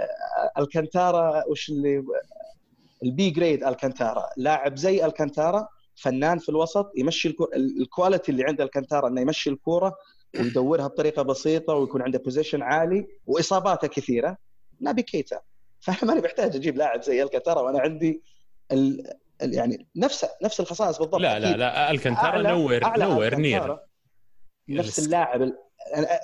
الكنتارا 0.59 1.44
وش 1.48 1.69
اللي؟ 1.69 2.02
ال 3.05 3.18
B 3.18 3.31
grade 3.31 3.65
الكنتارا. 3.64 4.24
لاعب 4.36 4.77
زي 4.77 5.05
الكنتارا 5.06 5.69
فنان 5.94 6.39
في 6.39 6.48
الوسط 6.48 6.93
يمشي 6.97 7.28
الكو... 7.28 7.44
ال- 7.44 7.82
ال 7.82 7.89
quality 7.89 8.32
اللي 8.32 8.44
عند 8.44 8.60
الكنتارا 8.60 9.09
إنه 9.09 9.20
يمشي 9.20 9.51
الكورة 9.51 9.94
ويدورها 10.39 10.86
بطريقة 10.86 11.23
بسيطة 11.23 11.74
ويكون 11.74 12.02
عنده 12.02 12.19
possession 12.19 12.62
عالي 12.62 13.06
وإصاباته 13.27 13.89
كثيرة. 13.89 14.36
نبي 14.81 15.02
كيتا. 15.02 15.40
فأنا 15.81 15.98
ماني 16.05 16.20
محتاج 16.20 16.56
أجيب 16.56 16.77
لاعب 16.77 17.02
زي 17.02 17.23
الكنتارا 17.23 17.60
وأنا 17.60 17.81
عندي 17.81 18.23
ال... 18.73 19.12
ال... 19.43 19.55
يعني 19.55 19.86
نفس 19.97 20.27
نفس 20.43 20.60
الخصائص 20.60 20.98
بالضبط. 20.98 21.20
لا 21.20 21.39
لا 21.39 21.48
أكيد. 21.48 21.59
لا 21.59 21.90
الكنتارا 21.90 22.43
أعلى- 22.43 22.47
نوير 22.47 22.85
أعلى 22.85 23.05
نوير 23.05 23.32
الكنتارا 23.39 23.81
نير 24.69 24.78
نفس 24.78 24.98
اللاعب 25.06 25.52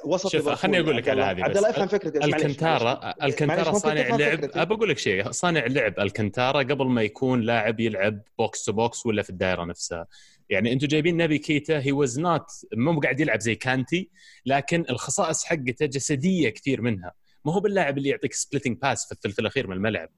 وسط 0.05 0.29
شوف 0.29 0.49
خليني 0.49 0.81
أقول 0.81 0.97
لك 0.97 1.09
على. 1.09 1.23
هذه 1.23 1.45
عبد 1.45 1.57
الله. 1.57 1.71
أفهم 1.71 1.89
فكرتي 1.89 2.19
الكنتارا. 2.19 3.15
الكنتارا 3.23 3.73
صانع 3.73 4.17
لعب؟ 4.17 4.45
ابى 4.55 4.75
أقول 4.75 4.89
لك 4.89 4.99
شيء. 4.99 5.31
صانع 5.31 5.67
لعب. 5.67 6.01
الكنتارا 6.01 6.59
قبل 6.59 6.87
ما 6.87 7.03
يكون 7.03 7.41
لاعب 7.41 7.81
يلعب 7.81 8.21
بوكس 8.39 8.65
تو 8.65 8.73
بوكس 8.73 9.07
ولا 9.07 9.23
في 9.23 9.31
الدائرة 9.31 9.65
نفسها. 9.65 10.07
يعني 10.51 10.73
أنتم 10.73 10.87
جايبين 10.87 11.17
نبي 11.17 11.39
كيتا. 11.39 11.81
هي 11.81 11.93
واز 11.93 12.21
نوت 12.21 12.47
مو 12.75 13.01
قاعد 13.01 13.21
يلعب 13.21 13.41
زي 13.41 13.55
كانتي 13.55 14.11
لكن 14.47 14.85
الخصائص 14.91 15.45
حقته 15.45 15.87
جسدية 15.87 16.49
كثير 16.49 16.81
منها. 16.81 17.13
ما 17.45 17.53
هو 17.53 17.61
باللاعب 17.61 17.99
اللي 17.99 18.09
يعطيك 18.09 18.33
splitting 18.33 18.79
pass 18.79 19.07
في 19.07 19.13
الثلث 19.13 19.39
الأخير 19.39 19.67
من 19.67 19.77
الملعب. 19.77 20.09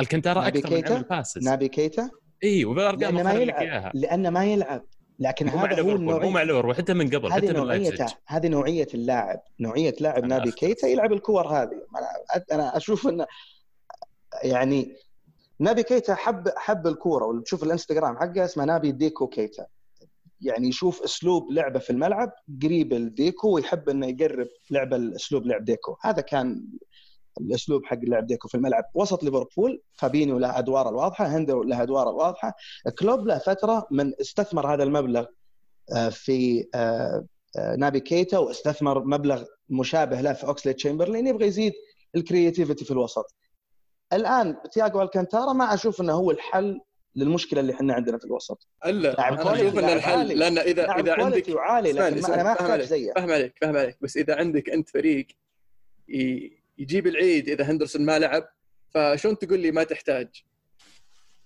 الكنتارا 0.00 0.48
أكثر 0.48 0.94
من 0.96 1.02
passes 1.02 1.44
نابي 1.44 1.68
كيتا؟ 1.68 2.10
اي 2.44 2.64
وبالارقام 2.64 3.14
ما 3.14 3.32
يلعب. 3.32 3.90
لأنه 3.94 4.30
ما 4.30 4.44
يلعب. 4.44 4.84
لكن 5.18 5.48
هذا 5.48 5.60
هو 5.60 5.66
ليفربول 5.66 6.20
مو 6.22 6.30
مع 6.30 6.42
ليفربول 6.42 6.76
حتى 6.76 6.94
من 6.94 7.10
قبل 7.10 7.32
حتى 7.32 7.46
هذه 7.46 7.52
من 7.52 7.56
نوعيته 7.56 8.06
هذه 8.26 8.48
نوعية 8.48 8.88
اللاعب 8.94 9.40
نوعية 9.60 9.94
لاعب 10.00 10.24
نابي. 10.24 10.52
كيتا 10.52 10.86
يلعب 10.86 11.12
الكور 11.12 11.46
هذه. 11.46 11.82
أنا 11.96 12.44
أنا 12.52 12.76
أشوف 12.76 13.08
انه 13.08 13.26
يعني 14.42 14.96
نابي 15.58 15.82
كيتا 15.82 16.14
حب 16.14 16.48
حب 16.56 16.86
الكورة. 16.86 17.26
وتشوف 17.26 17.62
الانستغرام 17.62 18.16
حقه 18.16 18.44
اسمه 18.44 18.64
نابي 18.64 18.92
ديكو 18.92 19.26
كيتا. 19.26 19.66
يعني 20.40 20.68
يشوف 20.68 21.02
أسلوب 21.02 21.52
لعبه 21.52 21.78
في 21.78 21.90
الملعب 21.90 22.32
قريب 22.62 22.92
الديكو 22.92 23.54
ويحب 23.54 23.88
إنه 23.88 24.06
يقرب 24.06 24.48
لعبه 24.70 24.96
الاسلوب 24.96 25.46
لعب 25.46 25.64
ديكو. 25.64 25.96
هذا 26.02 26.20
كان 26.20 26.64
الأسلوب 27.40 27.84
حق 27.86 27.98
لعب 28.02 28.26
ديكو 28.26 28.48
في 28.48 28.54
الملعب. 28.54 28.84
وسط 28.94 29.22
ليفربول 29.24 29.82
فابينيو 29.92 30.38
له 30.38 30.58
أدواره 30.58 30.88
الواضحة 30.88 31.26
هندر 31.26 31.60
له 31.62 31.82
أدواره 31.82 32.10
الواضحة. 32.10 32.54
كلوب 32.98 33.26
له 33.26 33.38
فترة 33.38 33.86
من 33.90 34.12
استثمر 34.20 34.74
هذا 34.74 34.82
المبلغ 34.82 35.26
آه، 35.96 36.08
في 36.08 36.68
آه، 36.74 37.24
آه، 37.58 37.76
نابي 37.76 38.00
كيتا 38.00 38.38
واستثمر 38.38 39.04
مبلغ 39.04 39.44
مشابه 39.68 40.20
له 40.20 40.32
في 40.32 40.46
أوكسلي 40.46 40.72
تشامبرلين. 40.72 41.26
يبغى 41.26 41.46
يزيد 41.46 41.72
ال 42.16 42.22
creativity 42.22 42.84
في 42.84 42.90
الوسط. 42.90 43.34
الآن 44.12 44.56
تياجو 44.72 45.02
ألكانتارا 45.02 45.52
ما 45.52 45.74
أشوف 45.74 46.00
إنه 46.00 46.12
هو 46.12 46.30
الحل 46.30 46.80
للمشكلة 47.16 47.60
اللي 47.60 47.72
إحنا 47.72 47.94
عندنا 47.94 48.18
في 48.18 48.24
الوسط. 48.24 48.68
ألا 48.86 49.28
أنا 49.28 49.54
أشوف 49.54 49.78
ان 49.78 49.84
الحل 49.84 50.18
عالي. 50.18 50.34
لأن 50.34 50.58
اذا 50.58 50.92
إذا 50.92 51.12
عندك 51.12 51.48
وعالي 51.48 51.92
لكن 51.92 52.24
أنا 52.32 52.42
ما 52.42 52.52
أحتاج. 52.52 52.80
زيه. 52.80 53.12
فاهم 53.12 53.30
عليك 53.30 53.54
فاهم 53.60 53.76
عليك. 53.76 53.96
بس 54.00 54.16
إذا 54.16 54.36
عندك 54.36 54.70
أنت 54.70 54.88
فريق 54.88 55.26
ي- 56.08 56.58
يجيب 56.78 57.06
العيد 57.06 57.48
إذا 57.48 57.64
هندرسون 57.64 58.04
ما 58.04 58.18
لعب 58.18 58.48
فشلون 58.90 59.38
تقول 59.38 59.60
لي 59.60 59.70
ما 59.70 59.84
تحتاج؟ 59.84 60.28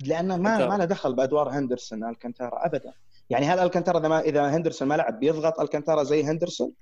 لأنه 0.07 0.37
ما 0.37 0.55
ألكانتارا. 0.55 0.71
ما 0.71 0.79
له 0.79 0.85
دخل 0.85 1.15
بأدوار 1.15 1.49
هندرسون 1.49 2.05
ألكانتارا 2.05 2.67
ابدا 2.67 2.93
يعني 3.31 3.47
هل 3.47 3.59
ألكانتارا 3.59 3.99
إذا 3.99 4.09
ما 4.09 4.21
إذا 4.21 4.57
هندرسون 4.57 4.89
ما 4.89 4.95
لعب 4.95 5.21
بيضغط 5.21 5.61
ألكانتارا 5.61 6.03
زي 6.03 6.25
هندرسون؟ 6.25 6.73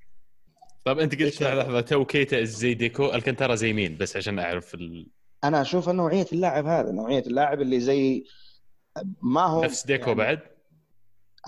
طب 0.84 0.98
أنت 0.98 1.22
قلت 1.22 1.42
هذا؟ 1.42 1.62
لحظة 1.62 1.80
تو 1.80 2.04
كيتا 2.04 2.44
زي 2.44 2.74
ديكو 2.74 3.14
الكنتارا 3.14 3.54
زي 3.54 3.72
مين 3.72 3.96
بس 3.96 4.16
عشان 4.16 4.38
أعرف 4.38 4.74
ال... 4.74 5.06
أنا 5.44 5.60
أشوف 5.60 5.88
إنه 5.88 6.02
نوعية 6.02 6.26
اللاعب 6.32 6.66
هذا 6.66 6.92
نوعية 6.92 7.22
اللاعب 7.26 7.60
اللي 7.60 7.80
زي 7.80 8.24
ما 9.22 9.46
هو 9.46 9.64
نفس 9.64 9.86
ديكو 9.86 10.10
يعني 10.10 10.18
بعد 10.18 10.40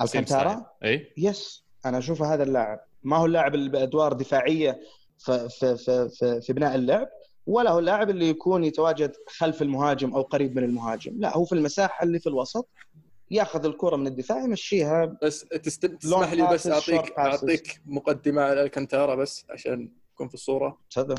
ألكانتارا 0.01 0.67
اي 0.85 1.13
يس 1.17 1.65
أنا 1.87 1.99
اشوفه 1.99 2.35
هذا 2.35 2.43
اللاعب 2.43 2.81
ما 3.03 3.17
هو 3.17 3.27
اللاعب 3.27 3.55
اللي 3.55 3.71
بأدوار 3.71 4.13
دفاعية 4.13 4.81
في 5.25 5.49
في 5.49 5.77
في 5.77 6.09
في, 6.09 6.41
في 6.41 6.53
بناء 6.53 6.75
اللعب 6.75 7.09
ولا 7.47 7.71
هو 7.71 7.79
اللاعب 7.79 8.11
اللي 8.11 8.29
يكون 8.29 8.65
يتواجد 8.65 9.13
خلف 9.27 9.63
المهاجم 9.63 10.15
أو 10.15 10.23
قريب 10.23 10.57
من 10.57 10.65
المهاجم. 10.65 11.13
لا 11.19 11.37
هو 11.37 11.45
في 11.45 11.53
المساحة 11.53 12.05
اللي 12.05 12.19
في 12.19 12.27
الوسط 12.27 12.69
ياخذ 13.31 13.67
الكرة 13.67 13.97
من 13.97 14.07
الدفاع 14.07 14.45
يمشيها. 14.45 15.19
بس 15.23 15.41
تست... 15.41 15.87
تسمح 15.87 16.33
لي 16.33 16.47
بس 16.53 16.67
أعطيك. 16.67 17.19
أعطيك 17.19 17.81
مقدمة 17.87 18.43
على 18.43 18.63
الكنتارا 18.63 19.15
بس 19.15 19.47
عشان 19.51 19.89
تكون 20.15 20.29
في 20.29 20.35
الصورة. 20.35 20.79
تفضل. 20.91 21.15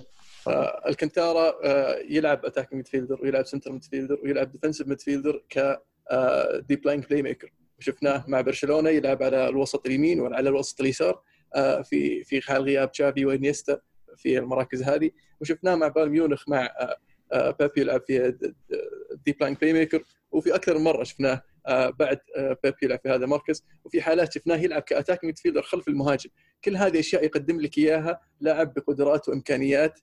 آه، 0.47 0.81
الكنتارا 0.87 1.53
آه، 1.63 1.95
يلعب 2.09 2.45
attack 2.45 2.73
midfielder 2.73 3.19
ويلعب 3.21 3.45
center 3.45 3.71
midfielder 3.71 4.19
ويلعب 4.23 4.51
defensive 4.51 4.87
midfielder 4.87 5.43
ك 5.49 5.81
deep 6.69 6.85
line 6.85 7.01
playmaker 7.01 7.53
شفناه 7.79 8.25
مع 8.27 8.41
برشلونة 8.41 8.89
يلعب 8.89 9.23
على 9.23 9.49
الوسط 9.49 9.85
اليمين 9.85 10.19
وعلى 10.19 10.49
الوسط 10.49 10.81
اليسار. 10.81 11.21
آه، 11.55 11.81
في 11.81 12.23
في 12.23 12.41
حال 12.41 12.63
غياب 12.63 12.91
تشافي 12.91 13.25
وإنيستا. 13.25 13.79
في 14.17 14.37
المراكز 14.37 14.83
هذه 14.83 15.11
وشفناه 15.41 15.75
مع 15.75 15.87
بايرن 15.87 16.09
ميونخ 16.11 16.49
مع 16.49 16.65
آه، 16.65 16.97
آه، 17.31 17.51
بيب 17.59 17.81
يلعب 17.81 18.01
في 18.07 18.37
deep 19.25 19.35
line 19.41 19.53
playmaker 19.53 20.03
وفي 20.31 20.55
أكثر 20.55 20.77
من 20.77 20.83
مرة 20.83 21.03
شفناه 21.03 21.41
آه، 21.67 21.89
بعد 21.89 22.19
آه، 22.37 22.57
بيب 22.63 22.77
يلعب 22.83 22.99
في 23.03 23.09
هذا 23.09 23.25
المركز 23.25 23.63
وفي 23.85 24.01
حالات 24.01 24.33
شفناه 24.33 24.55
يلعب 24.57 24.81
ك 24.81 24.87
attack 24.87 25.23
midfielder 25.23 25.61
خلف 25.61 25.87
المهاجم. 25.87 26.29
كل 26.63 26.77
هذه 26.77 26.99
أشياء 26.99 27.23
يقدم 27.25 27.61
لك 27.61 27.77
إياها 27.77 28.21
لاعب 28.39 28.73
بقدرات 28.73 29.29
وإمكانيات 29.29 29.99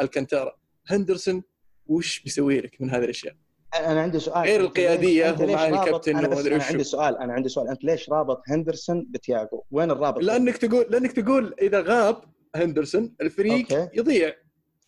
الكانتارا. 0.00 0.56
هندرسون 0.86 1.42
وش 1.86 2.20
بيسوي 2.20 2.60
لك 2.60 2.80
من 2.80 2.90
هذه 2.90 3.04
الأشياء؟ 3.04 3.34
أنا 3.74 4.00
عندي 4.02 4.18
سؤال. 4.18 4.44
غير 4.48 4.62
ليش 4.76 5.40
ومع 5.40 5.68
رابط- 5.68 5.78
الكابتن 5.84 6.16
أنا 6.16 6.28
بس 6.28 6.46
وشو. 6.46 6.54
عندي 6.60 6.84
سؤال 6.84 7.18
أنا 7.18 7.32
عندي 7.32 7.48
سؤال. 7.48 7.68
أنت 7.68 7.84
ليش 7.84 8.10
رابط 8.10 8.42
هندرسون 8.48 9.06
بتياجو 9.10 9.62
وين 9.70 9.90
الرابط؟ 9.90 10.22
لأنك 10.22 10.56
تقول 10.56 10.86
لأنك 10.90 11.12
تقول 11.12 11.54
إذا 11.60 11.80
غاب 11.80 12.24
هندرسون 12.64 13.14
الفريق 13.20 13.72
okay. 13.72 13.98
يضيع. 13.98 14.32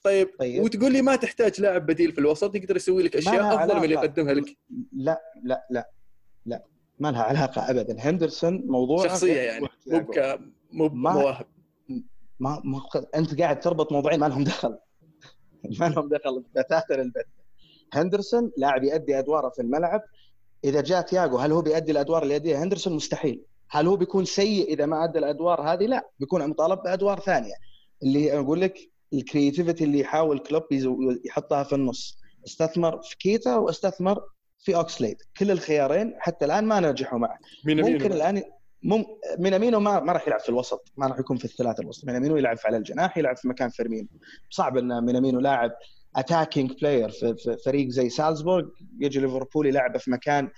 طيب, 0.02 0.28
طيب. 0.38 0.62
وتقول 0.62 0.92
لي 0.92 1.02
ما 1.02 1.16
تحتاج 1.16 1.60
لاعب 1.60 1.86
بديل 1.86 2.12
في 2.12 2.18
الوسط 2.18 2.54
يقدر 2.54 2.76
يسوي 2.76 3.02
لك 3.02 3.16
أشياء 3.16 3.54
أفضل 3.54 3.76
من 3.76 3.84
اللي. 3.84 3.94
يقدمها 3.94 4.34
لك؟ 4.34 4.56
لا 4.92 5.20
لا 5.44 5.66
لا 5.70 5.90
لا. 6.46 6.64
ما 6.98 7.10
لها 7.12 7.22
علاقة 7.22 7.70
ابدا. 7.70 7.96
هندرسون 7.98 8.62
موضوع 8.66 9.06
شخصية 9.08 9.40
يعني 9.40 9.66
مو 9.86 10.06
مو 10.72 10.88
ما- 10.88 11.12
بمواهب 11.12 11.46
ما 12.40 12.62
ما 12.64 12.80
أنت 13.14 13.40
قاعد 13.40 13.60
تربط 13.60 13.92
موضوعين 13.92 14.20
ما 14.20 14.26
لهم 14.26 14.44
دخل. 14.44 14.78
ما 15.80 15.88
لهم 15.88 16.08
دخل. 16.08 16.44
بتاتا 16.54 16.94
البت 16.94 17.26
هندرسون 17.92 18.52
لاعب 18.56 18.84
يؤدي 18.84 19.18
أدواره 19.18 19.48
في 19.48 19.62
الملعب. 19.62 20.02
إذا 20.64 20.80
جاء 20.80 21.00
تياجو 21.02 21.36
هل 21.38 21.52
هو 21.52 21.62
بيؤدي 21.62 21.92
الأدوار 21.92 22.22
اللي 22.22 22.34
يؤديها 22.34 22.62
هندرسون 22.62 22.92
مستحيل. 22.92 23.44
هل 23.70 23.86
هو 23.86 23.96
بيكون 23.96 24.24
سيء 24.24 24.72
إذا 24.72 24.86
ما 24.86 25.04
ادى 25.04 25.18
الادوار 25.18 25.72
هذه 25.72 25.86
لا 25.86 26.08
بيكون 26.20 26.46
مطالب 26.46 26.82
بأدوار 26.82 27.20
ثانية 27.20 27.54
اللي 28.02 28.38
أقول 28.38 28.60
لك 28.60 28.78
ال 29.12 29.19
creativity 29.19 29.84
اللي 29.84 29.98
يحاول 29.98 30.38
كلوب 30.38 30.62
يحطها 31.24 31.62
في 31.62 31.74
النص. 31.74 32.18
أستثمر 32.46 33.02
في 33.02 33.16
كيتا 33.16 33.56
وأستثمر 33.56 34.22
في 34.58 34.76
أوكسليد. 34.76 35.16
كل 35.36 35.50
الخيارين 35.50 36.14
حتى 36.18 36.44
الآن 36.44 36.64
ما 36.64 36.80
نجحوا 36.80 37.18
معه. 37.18 37.38
ممكن 37.66 38.12
الآن 38.12 38.42
مم... 38.82 39.04
مينامينو 39.38 39.80
ما 39.80 40.00
ما 40.00 40.12
راح 40.12 40.26
يلعب 40.26 40.40
في 40.40 40.48
الوسط 40.48 40.92
ما 40.96 41.06
راح 41.06 41.18
يكون 41.18 41.36
في 41.36 41.44
الثلاثة 41.44 41.80
الوسط. 41.80 42.04
مينامينو 42.04 42.36
يلعب 42.36 42.56
على 42.64 42.76
الجناح 42.76 43.18
يلعب 43.18 43.36
في 43.36 43.48
مكان 43.48 43.68
فيرمينو. 43.68 44.08
صعب 44.50 44.76
إن 44.76 45.04
مينامينو 45.04 45.40
لاعب 45.40 45.70
attacking 46.16 46.72
player 46.72 47.10
في, 47.10 47.34
في 47.36 47.56
فريق 47.64 47.88
زي 47.88 48.08
سالزبورغ 48.08 48.68
يجي 49.00 49.20
ليفربول 49.20 49.66
يلعبه 49.66 49.98
في 49.98 50.10
مكان 50.10 50.50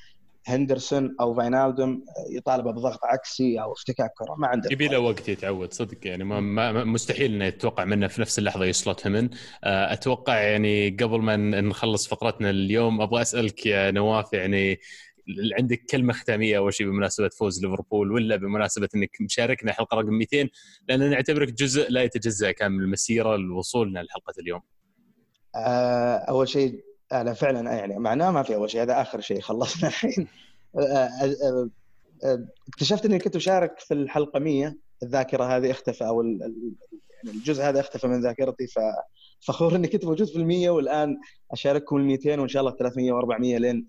هندرسون 0.47 1.17
أو 1.21 1.35
فاينالدوم 1.35 2.05
يطالبه 2.31 2.71
بضغط 2.71 3.05
عكسي 3.05 3.61
أو 3.63 3.73
افتكاك 3.73 4.11
كرة 4.19 4.35
ما 4.39 4.47
عنده 4.47 4.69
يبي 4.73 4.89
له 4.89 4.99
وقت 4.99 5.29
يتعود 5.29 5.73
صدق 5.73 6.07
يعني 6.07 6.25
ما 6.25 6.41
ما 6.41 6.85
مستحيل 6.85 7.35
إنه 7.35 7.45
يتوقع 7.45 7.85
منه 7.85 8.07
في 8.07 8.21
نفس 8.21 8.39
اللحظة 8.39 8.65
يسلط 8.65 9.07
همن 9.07 9.31
آه، 9.65 9.93
أتوقع 9.93 10.41
يعني 10.41 10.91
قبل 10.91 11.21
ما 11.21 11.37
نخلص 11.61 12.09
فقرتنا 12.09 12.51
اليوم 12.51 13.01
أبغى 13.01 13.23
أسألك 13.23 13.67
يا 13.67 13.91
نواف 13.91 14.33
يعني 14.33 14.81
عندك 15.59 15.85
كلمة 15.91 16.13
ختامية 16.13 16.59
اول 16.59 16.75
شيء 16.75 16.87
بمناسبة 16.87 17.29
فوز 17.29 17.65
ليفربول 17.65 18.13
ولا 18.13 18.37
بمناسبة 18.37 18.89
إنك 18.95 19.11
مشاركنا 19.21 19.73
حلقة 19.73 19.97
رقم 19.97 20.15
200 20.15 20.49
لأن 20.89 21.11
نعتبرك 21.11 21.53
جزء 21.53 21.91
لا 21.91 22.03
يتجزأ 22.03 22.51
كان 22.51 22.73
من 22.73 22.81
المسيرة 22.81 23.37
لوصولنا 23.37 23.99
لحلقة 24.01 24.35
اليوم. 24.41 24.61
آه، 25.55 26.17
أول 26.17 26.49
شيء 26.49 26.90
أنا 27.13 27.35
فعلا 27.35 27.73
يعني 27.73 27.99
معناه 27.99 28.31
ما 28.31 28.43
في 28.43 28.55
أول 28.55 28.71
شيء 28.71 28.83
هذا 28.83 29.01
آخر 29.01 29.21
شيء 29.21 29.41
خلصنا 29.41 29.89
الحين. 29.89 30.29
آه، 30.79 30.81
آه، 30.81 31.71
آه، 32.25 32.47
اكتشفت 32.69 33.05
إني 33.05 33.19
كنت 33.19 33.37
أشارك 33.37 33.79
في 33.79 33.95
الحلقة 33.95 34.39
100 34.41 34.77
الذاكرة 35.03 35.45
هذه 35.45 35.71
اختفى 35.71 36.07
أو 36.07 36.23
يعني 36.23 37.37
الجزء 37.39 37.63
هذا 37.63 37.81
اختفى 37.81 38.09
من 38.09 38.21
ذاكرتي 38.21 38.67
ففخور 39.43 39.77
إني 39.77 39.89
كنت 39.89 40.05
موجود 40.05 40.29
في 40.29 40.37
ال 40.37 40.47
100 40.47 40.71
والآن 40.71 41.21
أشارككم 41.53 41.97
ال 41.97 42.05
200 42.05 42.41
وإن 42.41 42.49
شاء 42.49 42.63
الله 42.63 42.77
300 42.77 43.13
و400 43.13 43.41
لين 43.41 43.89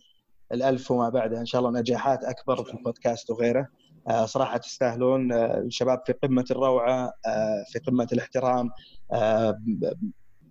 ال 0.51 0.63
1000 0.63 0.91
وما 0.91 1.09
بعدها. 1.09 1.39
إن 1.39 1.45
شاء 1.45 1.61
الله 1.61 1.79
نجاحات 1.79 2.23
أكبر 2.23 2.63
في 2.63 2.73
البودكاست 2.73 3.29
وغيره. 3.29 3.67
آه، 4.07 4.25
صراحة 4.25 4.57
تستاهلون 4.57 5.31
آه، 5.31 5.57
الشباب 5.57 6.01
في 6.05 6.13
قمة 6.13 6.45
الروعة 6.51 7.13
آه، 7.25 7.65
في 7.71 7.79
قمة 7.79 8.07
الاحترام 8.13 8.69
آه، 9.13 9.59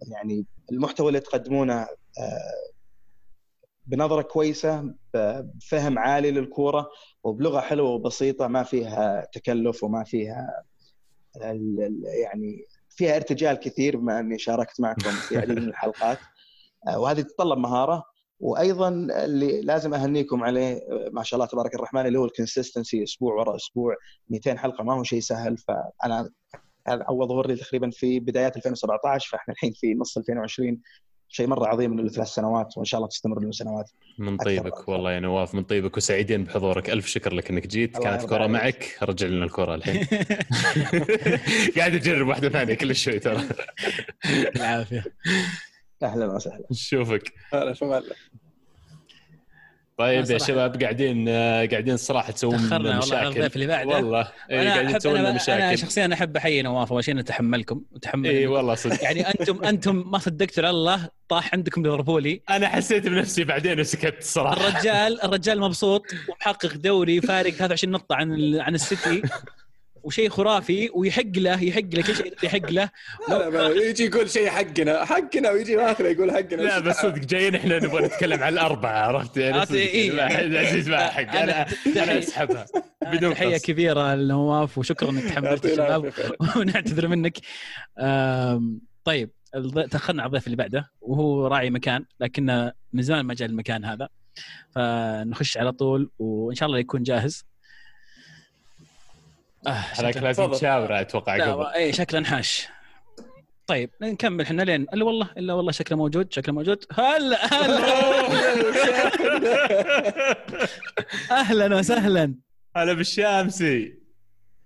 يعني 0.08 0.46
المحتوى 0.72 1.08
اللي 1.08 1.20
تقدمونه 1.20 1.80
آه، 1.82 2.70
بنظرة 3.86 4.22
كويسة 4.22 4.94
بفهم 5.14 5.98
عالي 5.98 6.30
للكورة 6.30 6.88
وبلغة 7.24 7.60
حلوة 7.60 7.90
وبسيطة 7.90 8.46
ما 8.46 8.62
فيها 8.62 9.28
تكلف 9.32 9.84
وما 9.84 10.04
فيها 10.04 10.64
يعني 12.22 12.66
فيها 12.88 13.16
ارتجال 13.16 13.56
كثير 13.56 13.96
بما 13.96 14.20
أني 14.20 14.38
شاركت 14.38 14.80
معكم 14.80 15.10
في 15.10 15.36
عدد 15.40 15.50
من 15.50 15.68
الحلقات. 15.68 16.18
آه، 16.88 17.00
وهذه 17.00 17.20
تتطلب 17.20 17.58
مهارة. 17.58 18.04
وأيضا 18.40 18.88
اللي 19.24 19.60
لازم 19.60 19.94
أهنيكم 19.94 20.44
عليه 20.44 20.72
آه، 20.72 21.10
ما 21.12 21.22
شاء 21.22 21.38
الله 21.38 21.46
تبارك 21.50 21.74
الرحمن 21.74 22.06
اللي 22.06 22.18
هو 22.18 22.24
الكونسستنسي 22.24 23.02
أسبوع 23.02 23.34
ورا 23.34 23.56
أسبوع 23.56 23.96
200 24.28 24.58
حلقة 24.58 24.84
ما 24.84 24.94
هو 24.94 25.02
شيء 25.02 25.20
سهل. 25.20 25.58
فأنا 25.58 26.30
هذا 26.88 27.02
أول 27.02 27.28
ظهور 27.28 27.46
لي 27.46 27.56
تقريبا 27.56 27.90
في 27.90 28.20
بدايات 28.20 28.56
2017 28.56 29.30
فإحنا 29.30 29.54
الحين 29.54 29.72
في 29.72 29.94
نص 29.94 30.18
2020 30.18 30.80
شيء 31.30 31.46
مرة 31.46 31.66
عظيم 31.66 32.00
له 32.00 32.08
ثلاث 32.08 32.28
سنوات 32.28 32.76
وإن 32.76 32.84
شاء 32.84 32.98
الله 32.98 33.08
تستمر 33.08 33.40
له 33.40 33.50
سنوات. 33.50 33.90
من 34.18 34.34
أكثر 34.34 34.44
طيبك 34.44 34.76
وأكثر. 34.76 34.92
والله 34.92 35.12
يا 35.12 35.20
نواف 35.20 35.54
من 35.54 35.62
طيبك 35.62 35.96
وسعيدين 35.96 36.44
بحضورك. 36.44 36.90
ألف 36.90 37.06
شكر 37.06 37.34
لك 37.34 37.50
إنك 37.50 37.66
جيت. 37.66 37.98
كانت 37.98 38.24
كرة 38.24 38.36
عليك. 38.36 38.50
معك 38.50 38.96
رجع 39.02 39.26
لنا 39.26 39.44
الكرة 39.44 39.74
الحين. 39.74 40.06
قاعد 41.76 41.94
أجرب 41.94 42.28
واحدة 42.28 42.48
ثانية 42.48 42.74
كل 42.74 42.96
شوي 42.96 43.18
ترى. 43.18 43.42
العافية. 44.56 45.04
أهلا 46.02 46.26
وسهلا. 46.26 46.66
نشوفك 46.70 47.32
هلا 47.52 47.74
الله. 47.82 48.02
طيب 50.00 50.30
يا 50.30 50.38
شباب 50.38 50.82
قاعدين 50.82 51.28
قاعدين 51.70 51.94
الصراحه 51.94 52.32
تسوون 52.32 52.56
تأخرنا 52.56 52.76
والله 52.76 52.90
على 52.90 52.98
مشاكل. 52.98 53.26
الضيف 53.26 53.54
اللي 53.56 53.66
بعده. 53.66 53.88
والله. 53.88 54.28
إيه 54.50 54.62
أنا 54.62 54.70
قاعدين 54.72 54.98
تسوون 54.98 55.14
لنا 55.14 55.28
أنا, 55.28 55.36
مشاكل. 55.36 55.78
شخصيا 55.78 56.10
أحب 56.12 56.36
أحيي 56.36 56.62
نواف 56.62 56.92
أول 56.92 57.04
شيء 57.04 57.20
اتحملكم 57.20 57.82
وتحمل 57.92 58.28
اي 58.30 58.46
والله 58.46 58.74
صدق. 58.74 59.02
يعني 59.02 59.20
أنتم 59.20 59.64
أنتم 59.64 60.10
ما 60.10 60.18
صدقتوا 60.18 60.70
الله 60.70 61.08
طاح 61.28 61.54
عندكم 61.54 61.82
ليفربولي. 61.82 62.42
أنا 62.50 62.68
حسيت 62.68 63.06
بنفسي 63.08 63.44
بعدين 63.44 63.80
وسكت 63.80 64.18
الصراحه 64.18 64.68
الرجال 64.68 65.22
الرجال 65.22 65.60
مبسوط 65.60 66.02
ومحقق 66.28 66.74
دوري 66.76 67.20
فارق 67.20 67.50
23 67.50 67.92
نقطة 67.92 68.14
عن 68.14 68.56
عن 68.60 68.74
السيتي. 68.74 69.22
وشيء 70.02 70.28
خرافي 70.28 70.90
ويحق 70.94 71.36
له 71.36 71.64
يحق 71.64 71.80
له 71.92 72.02
كل 72.02 72.14
شيء 72.14 72.34
يحق 72.42 72.70
له. 72.70 72.90
لا 73.28 73.50
ما 73.50 73.68
يجي 73.68 74.04
يقول 74.04 74.30
شيء 74.30 74.48
حقنا 74.48 75.04
حقنا 75.04 75.50
ويجي 75.50 75.76
ماخذه 75.76 76.06
يقول 76.06 76.30
حقنا. 76.30 76.62
لا 76.62 76.78
بس 76.78 76.96
صدق 76.96 77.18
جايين 77.18 77.54
إحنا 77.54 77.78
نبغى 77.78 78.06
نتكلم 78.06 78.42
عن 78.42 78.52
الأربعة 78.52 79.06
عرفت؟ 79.06 79.36
يعني 79.36 79.62
إيه. 79.70 80.22
عزيز 80.58 80.88
ما 80.88 81.08
حق 81.08 81.36
أنا 81.36 81.66
أنا 81.96 82.18
أسحبها. 82.18 82.66
بدون 83.02 83.34
تحية. 83.34 83.56
كبيرة 83.58 84.14
لنواف 84.14 84.78
وشكرا 84.78 85.10
إنك 85.10 85.24
تحملت 85.24 85.64
الشباب. 85.64 86.12
ونعتذر 86.56 87.08
منك. 87.08 87.38
طيب 89.04 89.30
تأخرنا 89.90 90.22
على 90.22 90.28
الضيف 90.28 90.46
اللي 90.46 90.56
بعده 90.56 90.90
وهو 91.00 91.46
راعي 91.46 91.70
مكان 91.70 92.04
لكن 92.20 92.72
من 92.92 93.02
زمان 93.02 93.24
ما 93.24 93.34
جاء 93.34 93.48
المكان 93.48 93.84
هذا. 93.84 94.08
فنخش 94.70 95.56
على 95.58 95.72
طول 95.72 96.10
وإن 96.18 96.54
شاء 96.54 96.66
الله 96.66 96.78
يكون 96.78 97.02
جاهز. 97.02 97.49
هذاك 99.68 100.16
لازم. 100.16 100.52
تشاوره 100.52 101.00
أتوقع 101.00 101.32
قبل. 101.34 101.62
لا 101.62 101.74
اي 101.76 101.92
شكله 101.92 102.20
نحاش 102.20 102.68
طيب 103.66 103.90
نكمل 104.02 104.40
إحنا 104.44 104.62
لين. 104.62 104.82
إلا 104.82 105.04
والله 105.04 105.30
إلا 105.36 105.54
والله 105.54 105.72
شكله 105.72 105.98
موجود 105.98 106.32
شكله 106.32 106.54
موجود. 106.54 106.84
هلا 106.92 107.54
هلا. 107.54 107.80
أهلا 111.30 111.76
وسهلا. 111.76 112.34
هلا 112.76 112.92
بالشامسي 112.92 113.98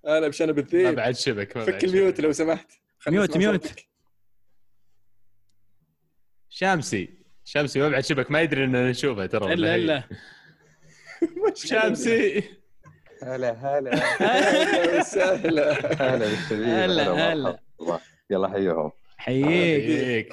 هلا 0.07 0.29
بشنب 0.29 0.57
ما 0.59 0.63
الذيب 0.63 0.95
بعد 0.95 1.17
شبك 1.17 1.57
ما 1.57 1.65
فك 1.65 1.85
ال 1.85 1.92
mute 1.92 2.21
لو 2.21 2.33
سمحت. 2.33 2.73
mute- 3.09 3.37
mute. 3.37 3.67
شامسي 6.49 7.19
شامسي 7.45 7.81
ما 7.81 7.89
بعد 7.89 8.05
شبك. 8.05 8.31
ما 8.31 8.41
يدري 8.41 8.65
إننا 8.65 8.91
نشوفه 8.91 9.27
ترى 9.27 9.53
إلا. 9.55 9.75
إلا. 9.75 10.03
شامسي 11.55 12.45
هلا 13.25 13.53
هلا 13.53 13.91
وسهلا 15.01 15.73
هلا 16.03 16.27
بالشبيب 16.29 16.69
هلا،. 16.69 17.33
هلا. 17.33 17.59
الله. 17.81 18.01
يلا 18.31 18.49
حيهم 18.49 18.91
حييك؟ 19.17 20.29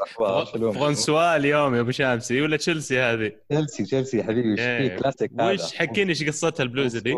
فرنسوا 0.73 1.35
اليوم 1.35 1.75
يا 1.75 1.81
أبو 1.81 1.91
شامسي 1.91 2.41
ولا 2.41 2.57
تشيلسي 2.57 2.99
هذه 2.99 3.31
تشيلسي 3.49 3.83
تشيلسي 3.83 4.17
يا 4.17 4.23
حبيبي 4.23 4.53
وش 4.53 4.59
إيه. 4.59 4.89
في 4.89 4.95
كلاسيك 4.95 5.31
هذا 5.39 5.51
وش 5.51 5.73
حكيني 5.75 6.09
إيش 6.09 6.23
قصتها 6.23 6.63
البلوزة 6.63 6.99
دي؟ 6.99 7.17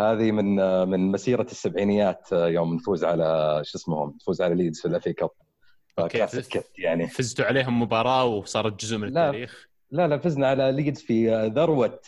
هذه 0.00 0.32
من 0.32 0.56
من 0.88 1.12
مسيرة 1.12 1.42
السبعينيات 1.42 2.28
يوم 2.32 2.74
نفوز 2.74 3.04
على 3.04 3.60
شو 3.64 3.78
اسمهم 3.78 4.14
نفوز 4.16 4.42
على 4.42 4.54
ليدز 4.54 4.80
في 4.80 4.88
ال 4.88 4.96
FA 4.96 5.12
Cup. 5.12 5.30
كلاسيك 6.10 6.64
يعني 6.78 7.08
فزتوا 7.08 7.44
عليهم 7.44 7.82
مباراة 7.82 8.24
وصارت 8.24 8.80
جزء 8.80 8.98
من 8.98 9.08
لا. 9.08 9.26
التاريخ 9.26 9.68
لا 9.90 10.08
لا 10.08 10.18
فزنا 10.18 10.46
على 10.46 10.72
ليدز 10.72 11.00
في 11.00 11.46
ذروة 11.56 12.00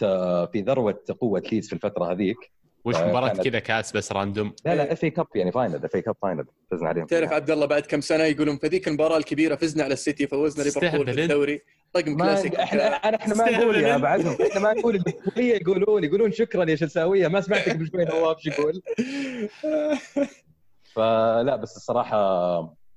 في 0.52 0.64
ذروة 0.66 1.05
قوة 1.20 1.43
ليدز 1.52 1.66
في 1.66 1.73
الفترة 1.73 2.12
هذيك 2.12 2.56
وش 2.86 2.96
مباراة 2.96 3.28
كذا 3.28 3.58
كاس 3.58 3.92
بس 3.96 4.12
random؟ 4.12 4.52
لا 4.64 4.74
لا 4.74 4.92
FA 4.93 5.10
Cup 5.10 5.27
يعني 5.34 5.52
final 5.52 5.85
FA 5.85 6.01
Cup 6.02 6.14
final 6.23 6.44
فزنا 6.70 6.88
عليهم. 6.88 7.06
تعرف 7.06 7.32
عبد 7.32 7.50
الله 7.50 7.66
بعد 7.66 7.82
كم 7.82 8.00
سنة 8.00 8.24
يقولون 8.24 8.58
في 8.58 8.66
ذيك 8.66 8.88
المباراة 8.88 9.16
الكبيرة 9.16 9.56
فزنا 9.56 9.84
على 9.84 9.92
السيتي 9.92 10.26
فوزنا 10.26 10.64
ليفربول 10.64 11.14
في. 11.14 11.22
الدوري. 11.24 11.60
رقم 11.96 12.12
ما 12.12 12.18
كلاسيك. 12.24 12.54
إحنا 12.54 12.96
إحنا 12.96 13.16
إحنا 13.16 13.34
ما 13.34 13.50
نقول 13.50 13.76
يا 13.76 13.96
بعدهم 13.96 14.36
إحنا 14.50 14.60
ما 14.60 14.72
نقول 14.72 15.02
اللي 15.36 15.48
يقولون 15.48 16.04
يقولون 16.04 16.32
شكرا 16.32 16.70
يا 16.70 16.76
شلساويه 16.76 17.28
ما 17.28 17.40
سمعتك 17.40 17.68
قبل 17.72 17.90
شوي 17.90 18.04
نواف 18.04 18.36
شو 18.40 18.50
يقول. 18.50 18.82
فلا 20.94 21.56
بس 21.56 21.76
الصراحة 21.76 22.16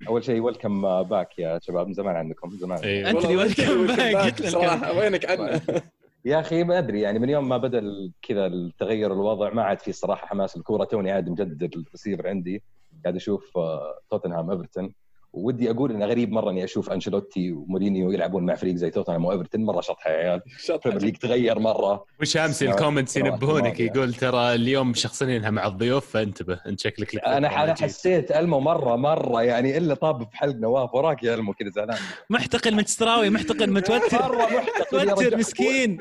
أول 0.07 0.23
شيء 0.23 0.39
welcome 0.41 1.03
back 1.03 1.39
يا 1.39 1.59
شباب 1.63 1.87
من 1.87 1.93
زمان 1.93 2.15
عنكم 2.15 2.49
زمان. 2.61 2.79
أيوه 2.83 3.09
أنت 3.09 3.25
اللي 3.25 3.35
welcome 3.41 3.87
back 3.87 4.15
back. 4.15 4.25
قلت 4.25 4.41
لك 4.41 4.49
صراحة 4.49 4.97
وينك 4.97 5.29
عنا 5.29 5.61
يا 6.25 6.39
أخي 6.39 6.63
ما 6.63 6.77
أدري 6.77 7.01
يعني 7.01 7.19
من 7.19 7.29
يوم 7.29 7.49
ما 7.49 7.57
بدا 7.57 8.11
كذا 8.21 8.45
التغير 8.45 9.13
الوضع 9.13 9.53
ما 9.53 9.63
عاد 9.63 9.79
في 9.79 9.91
صراحة 9.91 10.27
حماس. 10.27 10.57
الكورة 10.57 10.83
توني 10.83 11.11
عاد 11.11 11.29
مجدد 11.29 11.75
الريسيفر 11.75 12.27
عندي. 12.27 12.63
قاعد 13.03 13.15
أشوف 13.15 13.57
آه، 13.57 13.99
توتنهام 14.09 14.51
إيفرتون. 14.51 14.93
ودي 15.33 15.71
أقول 15.71 15.91
انه 15.91 16.05
غريب 16.05 16.31
مرة 16.31 16.49
إني 16.51 16.63
أشوف 16.63 16.89
أنشيلوتي 16.91 17.51
ومورينيو 17.51 18.11
يلعبون 18.11 18.45
مع 18.45 18.55
فريق 18.55 18.75
زي 18.75 18.89
توتنهام 18.89 19.25
وإيفرتون 19.25 19.65
مرة 19.65 19.81
شطحة 19.81 20.11
يا 20.11 20.15
عيال 20.17 20.41
ال 20.69 20.73
Premier 20.73 21.01
League 21.01 21.15
تغير 21.17 21.59
مرة 21.59 22.05
وشامسي 22.21 22.65
نعم. 22.65 22.73
ال 22.73 22.77
comments. 22.77 23.17
ينبهونك. 23.17 23.79
يقول 23.79 24.13
ترى 24.13 24.55
اليوم 24.55 24.93
شخصنينها 24.93 25.49
مع 25.49 25.67
الضيوف 25.67 26.09
فانتبه 26.09 26.59
أنت 26.67 26.79
شكلك 26.79 27.15
لك 27.15 27.23
أنا 27.23 27.63
أنا. 27.63 27.75
حسيت 27.81 28.31
ألمو 28.31 28.59
مرة 28.59 28.95
مرة 28.95 29.41
يعني 29.43 29.77
إلا 29.77 29.93
طاب 29.93 30.29
في 30.29 30.37
حلق 30.37 30.55
نواف 30.55 30.95
وراك 30.95 31.23
يا 31.23 31.33
ألمو 31.35 31.53
كذا 31.53 31.69
زعلان 31.69 31.97
محتقل 32.29 32.75
متستراوي 32.75 33.29
محتقل 33.29 33.71
متوتر 33.73 34.21
مرة 34.21 34.45
محتقد 34.45 35.07
يا 35.07 35.13
متوتر. 35.13 35.37
مسكين 35.37 35.97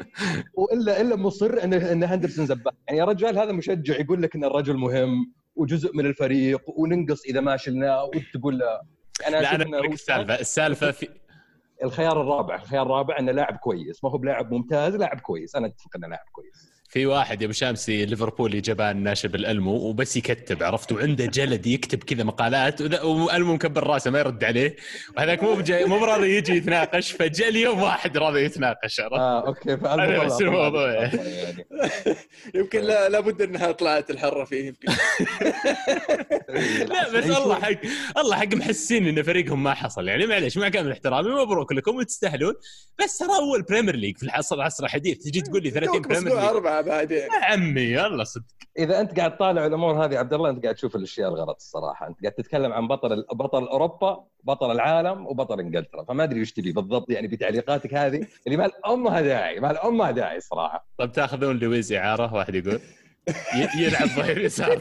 والا 0.55 1.01
إلا 1.01 1.17
مصر 1.17 1.59
ان 1.65 1.73
إن 1.75 2.05
هندرسون 2.05 2.47
زبال 2.47 2.73
يعني 2.89 2.99
يا 3.01 3.05
رجال 3.05 3.39
هذا 3.39 3.53
مشجع 3.53 3.97
يقول 4.01 4.23
لك 4.23 4.35
إن 4.37 4.45
الرجل 4.45 4.77
مهم 4.77 5.33
وجزء 5.57 5.97
من 5.97 6.07
الفريق 6.07 6.61
وننقص 6.67 7.25
إذا 7.25 7.41
ما 7.41 7.57
شلناه 7.57 8.05
وانت 8.05 8.25
تقول 8.35 8.59
له 8.59 8.98
أنا 9.27 9.37
لا 9.37 9.81
السالفة. 9.93 10.35
السالفة 10.35 10.91
في 10.91 11.09
الخيار 11.85 12.21
الرابع. 12.21 12.55
الخيار 12.55 12.83
الرابع 12.83 13.19
إنه 13.19 13.33
لاعب 13.33 13.57
كويس. 13.57 14.05
ما 14.05 14.11
هو 14.11 14.19
بلاعب 14.19 14.53
ممتاز 14.53 14.97
لاعب 14.97 15.21
كويس. 15.21 15.57
أنا 15.57 15.67
أتفق 15.67 15.97
إنه 15.97 16.09
لاعب 16.09 16.27
كويس. 16.33 16.78
في 16.89 17.07
واحد 17.07 17.41
يا 17.43 17.47
ابو 17.47 17.53
شامسي 17.53 18.05
ليفربولي 18.05 18.61
جبان 18.61 19.03
ناشب 19.03 19.35
الألمو 19.35 19.73
وبس 19.73 20.17
يكتب 20.17 20.63
عرفت؟ 20.63 20.93
وعنده 20.93 21.27
جلد 21.27 21.67
يكتب 21.67 21.99
كذا 22.05 22.25
مقالات 22.25 22.81
وألمو 23.05 23.55
مكبر 23.55 23.87
راسه 23.87 24.11
ما 24.11 24.19
يرد 24.19 24.45
عليه. 24.45 24.77
وهذاك 25.17 25.43
مو 25.43 25.55
بجاي 25.55 25.85
مو 25.85 25.99
براضي 25.99 26.37
يجي 26.37 26.57
يتناقش 26.57 27.13
فجاء 27.13 27.49
اليوم 27.49 27.83
واحد 27.83 28.19
راضي 28.19 28.45
يتناقش 28.45 29.01
عرفت؟ 29.01 29.15
آه 29.15 29.47
أوكي 29.47 29.79
نفس 29.83 30.41
الموضوع. 30.41 30.93
يعني. 30.93 31.21
يمكن 32.55 32.81
لا 32.81 33.09
لابد 33.09 33.43
إنها 33.43 33.73
طلعت 33.73 34.11
الحرة 34.11 34.45
فيه 34.45 34.67
يمكن. 34.67 34.89
لا 36.93 37.09
بس 37.13 37.25
الله 37.25 37.55
حق 37.55 37.81
الله 38.19 38.37
حق 38.37 38.55
محسين 38.55 39.07
إن 39.09 39.23
فريقهم 39.23 39.63
ما 39.63 39.75
حصل. 39.75 40.09
يعني 40.09 40.27
معليش 40.27 40.59
مع 40.59 40.69
كامل 40.69 40.93
احترامي 40.93 41.31
مبروك 41.31 41.73
لكم 41.73 41.97
وتستاهلون. 41.97 42.55
بس 43.05 43.19
ترى 43.19 43.29
أول 43.29 43.63
Premier 43.63 43.97
League 43.97 44.17
في 44.17 44.23
العصر 44.23 44.57
العصر 44.57 44.85
الحديث 44.85 45.19
تجي 45.19 45.41
تقول 45.41 45.63
لي 45.63 45.71
30 45.71 45.95
توك 45.95 46.09
Premier 46.09 46.35
League 46.35 46.45
أربعة 46.45 46.79
بعدين. 46.89 47.19
يا 47.19 47.45
عمي 47.45 47.81
يلا 47.81 48.25
صدق. 48.25 48.45
إذا 48.79 49.01
أنت 49.01 49.19
قاعد 49.19 49.37
طالع 49.37 49.67
الأمور 49.67 50.05
هذه 50.05 50.19
عبد 50.19 50.35
الله 50.35 50.51
أنت 50.51 50.63
قاعد 50.63 50.75
تشوف 50.75 50.97
الأشياء 50.97 51.29
الغلط 51.29 51.57
الصراحة. 51.57 52.09
أنت 52.09 52.21
قاعد 52.21 52.33
تتكلم 52.33 52.73
عن 52.73 52.89
بطل 52.89 53.25
بطل 53.33 53.67
أوروبا 53.67 54.25
بطل 54.45 54.71
العالم 54.71 55.27
وبطل 55.27 55.61
إنجلترا. 55.61 56.05
فما 56.05 56.25
أدري 56.25 56.41
وش 56.41 56.53
تبي 56.53 56.73
بالضبط 56.73 57.11
يعني 57.11 57.29
بتعليقاتك 57.29 57.95
هذه 57.95 58.27
اللي 58.47 58.57
ما 58.57 58.71
لها 58.87 59.21
داعي 59.21 59.61
ما 59.61 59.89
لها 59.89 60.11
داعي 60.11 60.41
صراحة. 60.41 60.87
طب 60.99 61.13
تأخذون 61.13 61.59
لويز 61.59 61.93
اعاره 61.93 62.35
واحد 62.35 62.55
يقول. 62.55 62.81
يلعب 63.79 64.09
ظهير 64.09 64.39
يسار. 64.39 64.81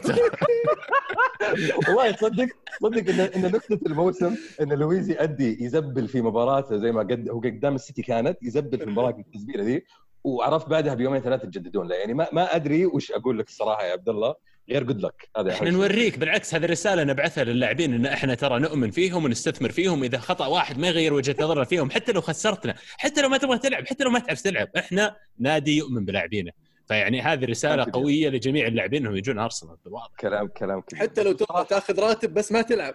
والله 1.88 2.10
تصدق 2.10 2.48
تصدق 2.80 3.10
ان 3.10 3.20
إن 3.20 3.52
نكته 3.52 3.80
الموسم 3.86 4.36
إن 4.60 4.72
لويز 4.72 5.10
يأدي 5.10 5.64
يزبل 5.64 6.08
في 6.08 6.22
مباراته 6.22 6.76
زي 6.76 6.92
ما 6.92 7.00
قد 7.00 7.28
هو 7.28 7.40
قدام 7.40 7.74
السيتي 7.74 8.02
كانت 8.02 8.38
يزبل 8.42 8.78
في 8.78 8.84
المباراه 8.84 9.10
التزبيله 9.10 9.64
ذي 9.64 9.84
وعرفت 10.24 10.68
بعدها 10.68 10.94
بيومين 10.94 11.20
ثلاثة 11.20 11.44
تجددون 11.44 11.88
له. 11.88 11.96
يعني 11.96 12.14
ما 12.14 12.28
ما 12.32 12.56
أدري 12.56 12.86
وش 12.86 13.12
أقول 13.12 13.38
لك 13.38 13.48
الصراحة 13.48 13.84
يا 13.84 13.92
عبد 13.92 14.08
الله 14.08 14.34
غير 14.70 14.82
جود 14.82 15.00
لك 15.00 15.28
هذا 15.36 15.52
إحنا. 15.52 15.70
نوريك. 15.70 16.18
بالعكس 16.18 16.54
هذه 16.54 16.64
الرسالة 16.64 17.04
نبعثها 17.04 17.44
للاعبين 17.44 17.94
إن 17.94 18.06
إحنا 18.06 18.34
ترى 18.34 18.58
نؤمن 18.58 18.90
فيهم 18.90 19.24
ونستثمر 19.24 19.70
فيهم. 19.70 20.04
إذا 20.04 20.18
خطأ 20.18 20.46
واحد 20.46 20.78
ما 20.78 20.88
يغير 20.88 21.14
وجهة 21.14 21.36
نظرنا 21.40 21.64
فيهم 21.64 21.90
حتى 21.90 22.12
لو 22.12 22.20
خسرتنا 22.20 22.74
حتى 22.98 23.22
لو 23.22 23.28
ما 23.28 23.38
تبغى 23.38 23.58
تلعب 23.58 23.86
حتى 23.86 24.04
لو 24.04 24.10
ما 24.10 24.18
تعرف 24.18 24.40
تلعب 24.40 24.68
إحنا 24.76 25.16
نادي 25.38 25.76
يؤمن 25.76 26.04
بلاعبينه. 26.04 26.52
فيعني 26.88 27.20
هذه 27.20 27.44
رسالة. 27.44 27.86
قوية 27.92 28.28
لجميع 28.28 28.66
اللاعبين 28.66 29.02
انهم 29.02 29.16
يجون 29.16 29.38
أرسنال 29.38 29.76
بالواضح. 29.84 30.12
كلام 30.20 30.46
كلام 30.46 30.80
كبير. 30.80 31.02
حتى 31.02 31.22
لو 31.22 31.32
تبغى 31.32 31.64
تاخذ 31.64 32.00
راتب 32.00 32.34
بس 32.34 32.52
ما 32.52 32.62
تلعب. 32.62 32.94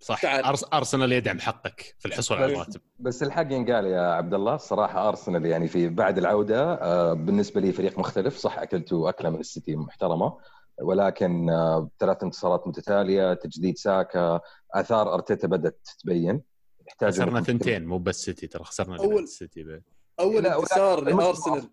صح. 0.00 0.22
تعال. 0.22 0.44
أرسنال 0.74 1.12
يدعم 1.12 1.40
حقك 1.40 1.94
في 1.98 2.06
الحصول 2.06 2.36
على 2.36 2.52
الراتب 2.52 2.80
بس 2.98 3.22
الحق 3.22 3.52
ينقال 3.52 3.86
يا 3.86 4.00
عبد 4.00 4.34
الله 4.34 4.54
الصراحه 4.54 5.08
أرسنال 5.08 5.46
يعني 5.46 5.68
في 5.68 5.88
بعد 5.88 6.18
العودة 6.18 6.74
آه، 6.74 7.12
بالنسبة 7.12 7.60
لي 7.60 7.72
فريق 7.72 7.98
مختلف. 7.98 8.36
صح 8.36 8.58
اكلتوا 8.58 9.08
أكلة 9.08 9.30
من 9.30 9.40
السيتي 9.40 9.76
محترمة 9.76 10.38
ولكن 10.82 11.50
آه، 11.50 11.90
ثلاث 12.00 12.22
انتصارات 12.22 12.66
متتالية 12.66 13.34
تجديد 13.34 13.78
ساكا 13.78 14.40
آثار 14.74 15.14
أرتيتا 15.14 15.46
بدأت 15.48 15.88
تبين 16.02 16.42
يحتاج 16.88 17.12
خسرنا 17.12 17.40
ثنتين 17.42 17.86
مو 17.86 17.98
بس 17.98 18.24
سيتي 18.24 18.46
ترى 18.46 18.64
خسرنا 18.64 18.96
السيتي. 19.18 19.80
أول 20.20 20.42
لا، 20.42 20.56
ولا- 20.56 20.58
انتصار 20.58 21.00
لأرسنال. 21.04 21.70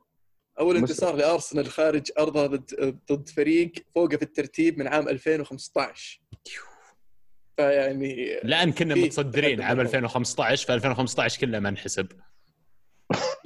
أول 0.60 0.78
انتصار 0.78 1.16
لأرسنال 1.16 1.68
خارج 1.68 2.12
أرضها 2.20 2.48
ضد 2.48 2.98
ضد 3.12 3.30
فريق 3.30 3.72
فوقه 3.96 4.18
في 4.18 4.24
الترتيب 4.24 4.80
من 4.80 4.88
عام 4.88 5.10
2015 5.10 6.22
فيعني 7.57 8.41
الان 8.41 8.72
كنا 8.72 8.94
في 8.94 9.02
متصدرين 9.03 9.61
عام 9.61 9.77
بالضبط. 9.77 9.95
2015 9.95 10.68
ف 10.68 10.72
2015 10.72 11.40
كله 11.40 11.60
ما 11.60 11.69
انحسب. 11.69 12.07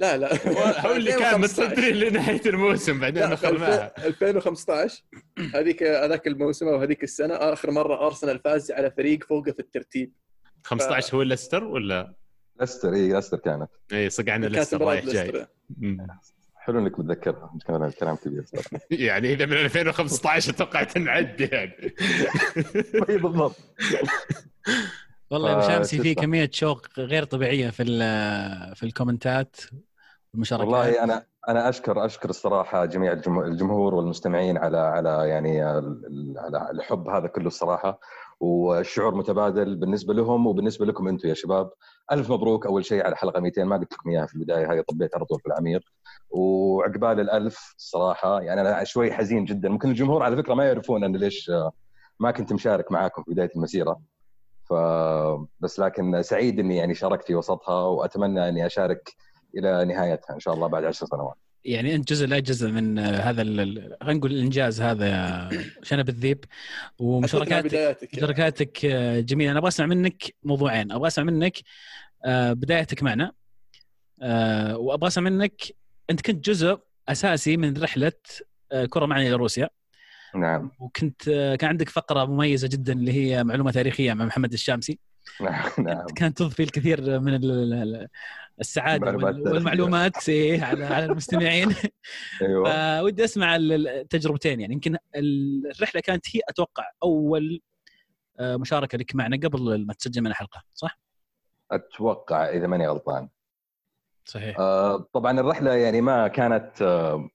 لا 0.00 0.16
لا. 0.16 0.34
هو 0.86 0.92
اللي 0.92 1.10
كان 1.12 1.34
2015. 1.34 1.38
متصدرين 1.38 1.96
لنهاية 1.96 2.40
الموسم 2.46 3.00
بعدين 3.00 3.22
اخرناها 3.22 4.06
2015 4.06 5.02
هذيك 5.54 5.82
هذاك 5.82 6.26
الموسم 6.26 6.68
أو 6.68 6.76
هذيك 6.76 7.02
السنة 7.02 7.34
آخر 7.34 7.70
مرة 7.70 8.06
أرسنال 8.06 8.38
فاز 8.38 8.70
على 8.70 8.90
فريق 8.90 9.24
فوقه 9.24 9.52
في 9.52 9.60
الترتيب. 9.60 10.12
15 10.64 11.16
هو 11.16 11.22
ليستر 11.22 11.64
ولا؟ 11.64 12.14
ليستر 12.60 12.94
اي 12.94 13.12
ليستر 13.12 13.38
كانت. 13.38 13.70
اي 13.92 14.10
صقعنا 14.10 14.46
ليستر 14.46 14.80
رايح 14.80 15.04
جاي. 15.04 15.46
حلو 16.70 16.78
إنك 16.78 16.98
متذكرها 16.98 17.52
كان 17.66 17.84
الكلام 17.84 18.16
كبير 18.16 18.44
صراحة. 18.46 18.84
يعني 18.90 19.32
إذا 19.32 19.46
من 19.46 19.52
2015 19.52 20.52
أتوقع 20.52 20.82
تنعد 20.82 21.40
يعني. 21.40 21.94
اي 23.08 23.18
بالضبط. 23.22 23.56
والله 25.30 25.48
يا 25.50 25.54
ابو 25.56 25.62
آه، 25.64 25.68
شامسي 25.68 25.98
في؟ 25.98 26.14
كمية 26.14 26.50
شوق 26.52 26.86
غير 26.98 27.24
طبيعية 27.24 27.70
في 27.70 27.82
ال- 27.82 28.76
في 28.76 28.82
الكومنتات 28.82 29.56
والمشاركات. 30.32 30.68
والله 30.68 31.04
أنا 31.04 31.26
أنا 31.48 31.68
أشكر 31.68 32.04
أشكر 32.06 32.30
الصراحة 32.30 32.84
جميع 32.84 33.12
الجم- 33.12 33.40
الجمهور 33.42 33.94
والمستمعين 33.94 34.58
على 34.58 34.78
على 34.78 35.28
يعني 35.28 35.62
على 35.62 36.70
الحب 36.70 37.08
هذا 37.08 37.26
كله 37.26 37.46
الصراحة. 37.46 38.00
والشعور 38.40 39.14
متبادل 39.14 39.76
بالنسبة 39.76 40.14
لهم 40.14 40.46
وبالنسبة 40.46 40.86
لكم 40.86 41.08
أنتم 41.08 41.28
يا 41.28 41.34
شباب. 41.34 41.70
ألف 42.12 42.30
مبروك. 42.30 42.66
أول 42.66 42.84
شيء 42.84 43.04
على 43.06 43.16
حلقة 43.16 43.40
200 43.40 43.64
ما 43.64 43.76
قلت 43.76 43.92
لكم 43.92 44.10
إياها 44.10 44.26
في 44.26 44.34
البداية. 44.34 44.70
هاي 44.70 44.82
طبيت 44.82 45.14
على 45.16 45.24
طول 45.24 45.40
في 45.40 45.46
العميق. 45.46 45.82
وعقبال 46.30 47.20
الألف 47.20 47.74
الصراحه 47.78 48.40
يعني 48.40 48.60
أنا 48.60 48.84
شوي 48.84 49.12
حزين 49.12 49.44
جدا. 49.44 49.68
ممكن 49.68 49.88
الجمهور 49.88 50.22
على 50.22 50.36
فكرة 50.36 50.54
ما 50.54 50.64
يعرفون 50.64 51.04
أنا 51.04 51.16
ليش 51.16 51.50
ما 52.20 52.30
كنت 52.30 52.52
مشارك 52.52 52.92
معاكم 52.92 53.22
في 53.22 53.30
بداية 53.30 53.50
المسيرة. 53.56 54.00
ف 54.64 54.74
بس 55.60 55.80
لكن 55.80 56.22
سعيد 56.22 56.58
إني 56.58 56.76
يعني 56.76 56.94
شاركت 56.94 57.26
في 57.26 57.34
وسطها 57.34 57.84
وأتمنى 57.84 58.48
إني 58.48 58.66
أشارك 58.66 59.12
إلى 59.56 59.84
نهايتها 59.84 60.34
إن 60.34 60.40
شاء 60.40 60.54
الله 60.54 60.66
بعد 60.66 60.84
عشر 60.84 61.06
سنوات. 61.06 61.36
يعني 61.64 61.94
أنت 61.94 62.08
جزء 62.08 62.26
لا 62.26 62.38
جزء 62.38 62.70
من 62.70 62.98
هذا 62.98 63.42
خلينا 63.42 63.94
نقول 64.02 64.32
الإنجاز 64.32 64.80
هذا 64.80 65.08
يا 65.08 65.48
شنب 65.82 66.08
الذيب. 66.08 66.44
ومشاركاتك 66.98 67.72
يعني. 67.72 67.96
مشاركاتك 68.14 68.84
آه، 68.84 69.20
جميلة. 69.20 69.50
أنا 69.50 69.58
أبغى 69.58 69.68
أسمع 69.68 69.86
منك 69.86 70.34
موضوعين. 70.42 70.92
أبغى 70.92 71.06
أسمع 71.06 71.24
منك 71.24 71.58
آه، 72.24 72.52
بدايتك 72.52 73.02
معنا. 73.02 73.32
آه، 74.22 74.76
وأبغى 74.76 75.08
أسمع 75.08 75.30
منك 75.30 75.62
أنت 76.10 76.20
كنت 76.20 76.44
جزء 76.44 76.78
أساسي 77.08 77.56
من 77.56 77.82
رحلة 77.82 78.12
كرة 78.88 79.06
معنا 79.06 79.22
إلى 79.22 79.32
روسيا. 79.32 79.68
نعم. 80.34 80.70
وكنت 80.80 81.24
كان 81.60 81.68
عندك 81.68 81.88
فقرة 81.88 82.24
مميزة 82.24 82.68
جدا 82.68 82.92
اللي 82.92 83.12
هي 83.12 83.44
معلومة 83.44 83.70
تاريخية 83.70 84.12
مع 84.12 84.24
محمد 84.24 84.52
الشامسي. 84.52 84.98
نعم. 85.78 86.06
كانت 86.16 86.38
تضفي 86.38 86.62
الكثير 86.62 87.20
من 87.20 87.34
ال- 87.34 87.72
ال- 87.74 88.08
السعادة 88.60 89.10
المعلومات. 89.10 89.52
والمعلومات 89.54 90.28
إيه، 90.28 90.62
على 90.64 90.84
على 90.84 91.04
المستمعين. 91.04 91.68
أيوه. 92.42 93.00
فودي 93.00 93.24
أسمع 93.24 93.56
ال- 93.56 93.88
التجربتين 93.88 94.60
يعني 94.60 94.74
يمكن 94.74 94.96
الرحلة 95.16 96.00
كانت 96.00 96.36
هي 96.36 96.40
أتوقع 96.48 96.84
أول 97.02 97.60
آه، 98.40 98.56
مشاركة 98.56 98.98
لك 98.98 99.14
معنا 99.14 99.36
قبل 99.36 99.86
ما 99.86 99.94
تسجل 99.94 100.22
معنا 100.22 100.34
حلقة 100.34 100.62
صح؟ 100.74 100.98
أتوقع 101.70 102.48
إذا 102.50 102.66
ماني 102.66 102.88
غلطان. 102.88 103.28
صحيح. 104.24 104.58
آه، 104.58 105.06
طبعا 105.12 105.40
الرحلة 105.40 105.74
يعني 105.74 106.00
ما 106.00 106.28
كانت 106.28 106.82
آه، 106.82 107.28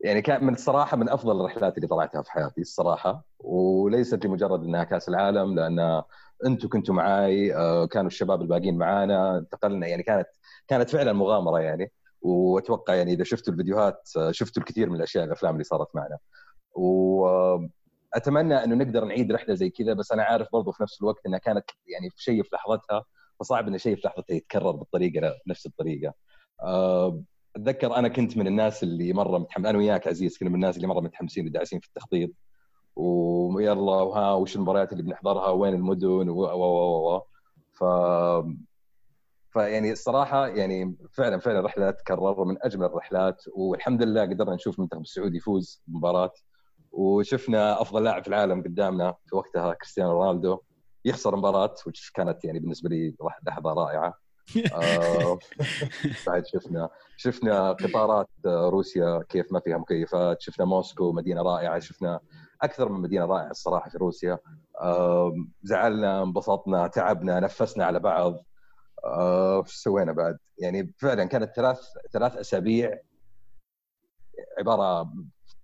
يعني 0.00 0.22
كان 0.22 0.44
من 0.44 0.54
الصراحة 0.54 0.96
من 0.96 1.08
أفضل 1.08 1.40
الرحلات 1.40 1.76
اللي 1.76 1.88
طلعتها 1.88 2.22
في 2.22 2.32
حياتي 2.32 2.60
الصراحة 2.60 3.24
وليست 3.38 4.26
لمجرد 4.26 4.64
إنها 4.64 4.84
كأس 4.84 5.08
العالم 5.08 5.54
لأن 5.54 6.02
أنتم 6.46 6.68
كنتوا 6.68 6.94
معاي 6.94 7.54
آه، 7.56 7.86
كانوا 7.86 8.06
الشباب 8.06 8.42
الباقيين 8.42 8.78
معانا 8.78 9.38
انتقلنا 9.38 9.86
يعني 9.86 10.02
كانت 10.02 10.28
كانت 10.68 10.90
فعلا 10.90 11.12
مغامرة 11.12 11.60
يعني. 11.60 11.92
وأتوقع 12.22 12.94
يعني 12.94 13.12
إذا 13.12 13.24
شفتوا 13.24 13.52
الفيديوهات 13.52 14.10
آه، 14.16 14.30
شفتوا 14.32 14.62
الكثير 14.62 14.90
من 14.90 14.96
الأشياء 14.96 15.24
الأفلام 15.24 15.52
اللي 15.52 15.64
صارت 15.64 15.96
معنا. 15.96 16.18
واتمنى 16.72 18.64
أنه 18.64 18.74
نقدر 18.74 19.04
نعيد 19.04 19.32
رحلة 19.32 19.54
زي 19.54 19.70
كذا 19.70 19.92
بس 19.94 20.12
أنا 20.12 20.22
عارف 20.22 20.48
برضو 20.52 20.72
في 20.72 20.82
نفس 20.82 21.00
الوقت 21.02 21.26
إنها 21.26 21.38
كانت 21.38 21.64
يعني 21.86 22.10
في 22.10 22.22
شيء 22.22 22.42
في 22.42 22.48
لحظتها 22.52 23.04
فصعب 23.40 23.68
ان 23.68 23.78
شيء 23.78 23.96
في 23.96 24.02
لحظتها 24.08 24.34
يتكرر 24.34 24.70
بالطريقة 24.70 25.34
نفس 25.46 25.66
الطريقة. 25.66 26.14
آه، 26.62 27.22
أتذكر 27.58 27.96
أنا 27.96 28.08
كنت 28.08 28.36
من 28.36 28.46
الناس 28.46 28.82
اللي 28.82 29.12
مرة 29.12 29.38
متحمس 29.38 29.66
أنا 29.66 29.78
وياك 29.78 30.08
عزيز 30.08 30.38
كنا 30.38 30.48
من 30.48 30.54
الناس 30.54 30.76
اللي 30.76 30.86
مرة 30.86 31.00
متحمسين 31.00 31.46
وداعسين 31.46 31.80
في 31.80 31.86
التخطيط. 31.86 32.30
ويلا 32.96 33.80
وها 33.80 34.32
وش 34.34 34.56
المباريات 34.56 34.92
اللي 34.92 35.02
بنحضرها؟ 35.02 35.50
وين 35.50 35.74
المدن؟ 35.74 36.28
و 36.28 36.34
و 36.34 36.62
و 36.62 37.16
و 37.16 37.22
ف 37.72 37.84
فيعني 39.52 39.92
الصراحة 39.92 40.46
يعني 40.46 40.96
فعلا 41.12 41.38
فعلا 41.38 41.60
رحله 41.60 41.90
تكرر 41.90 42.44
من 42.44 42.56
أجمل 42.62 42.86
الرحلات. 42.86 43.42
والحمد 43.56 44.02
لله 44.02 44.22
قدرنا 44.22 44.54
نشوف 44.54 44.78
المنتخب 44.78 45.00
السعودي 45.00 45.36
يفوز 45.36 45.82
بمباراة. 45.86 46.32
وشفنا 46.92 47.82
أفضل 47.82 48.04
لاعب 48.04 48.22
في 48.22 48.28
العالم 48.28 48.62
قدامنا 48.62 49.14
في 49.26 49.36
وقتها 49.36 49.74
كريستيانو 49.74 50.12
رونالدو 50.12 50.58
يخسر 51.04 51.36
مباراة 51.36 51.74
وش 51.86 52.10
كانت 52.10 52.44
يعني 52.44 52.58
بالنسبة 52.58 52.88
لي 52.88 53.14
لحظة 53.46 53.72
رائعة. 53.72 54.27
بعد 56.26 56.46
شفنا 56.46 56.88
شفنا 57.16 57.72
قطارات 57.72 58.28
آه، 58.46 58.68
روسيا 58.68 59.24
كيف 59.28 59.52
ما 59.52 59.60
فيها 59.60 59.78
مكيفات 59.78 60.40
شفنا 60.40 60.64
موسكو 60.64 61.12
مدينة 61.12 61.42
رائعة 61.42 61.78
شفنا 61.78 62.20
أكثر 62.62 62.88
من 62.88 63.00
مدينة 63.00 63.24
رائعة 63.26 63.50
الصراحة 63.50 63.90
في 63.90 63.98
روسيا. 63.98 64.38
آه، 64.80 65.34
زعلنا 65.62 66.22
انبسطنا 66.22 66.86
تعبنا 66.86 67.40
نفسنا 67.40 67.84
على 67.84 67.98
بعض. 67.98 68.44
آه، 69.04 69.64
سوينا 69.66 70.12
بعد؟ 70.12 70.38
يعني 70.58 70.94
فعلا 70.98 71.24
كانت 71.24 71.52
ثلاث 71.56 71.80
ثلاث 72.12 72.36
أسابيع 72.36 72.98
عبارة 74.58 75.12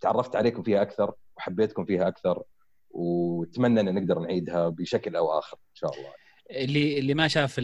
تعرفت 0.01 0.37
عليكم 0.37 0.63
فيها 0.63 0.83
أكثر 0.83 1.15
وحبيتكم 1.37 1.85
فيها 1.85 2.09
أكثر 2.09 2.43
واتمنى 2.91 3.81
إن 3.81 3.95
نقدر 3.95 4.19
نعيدها 4.19 4.69
بشكل 4.69 5.17
أو 5.17 5.39
آخر 5.39 5.57
إن 5.57 5.75
شاء 5.75 5.95
الله. 5.95 6.13
اللي 6.51 6.99
اللي 6.99 7.15
ما 7.15 7.29
شاف 7.29 7.61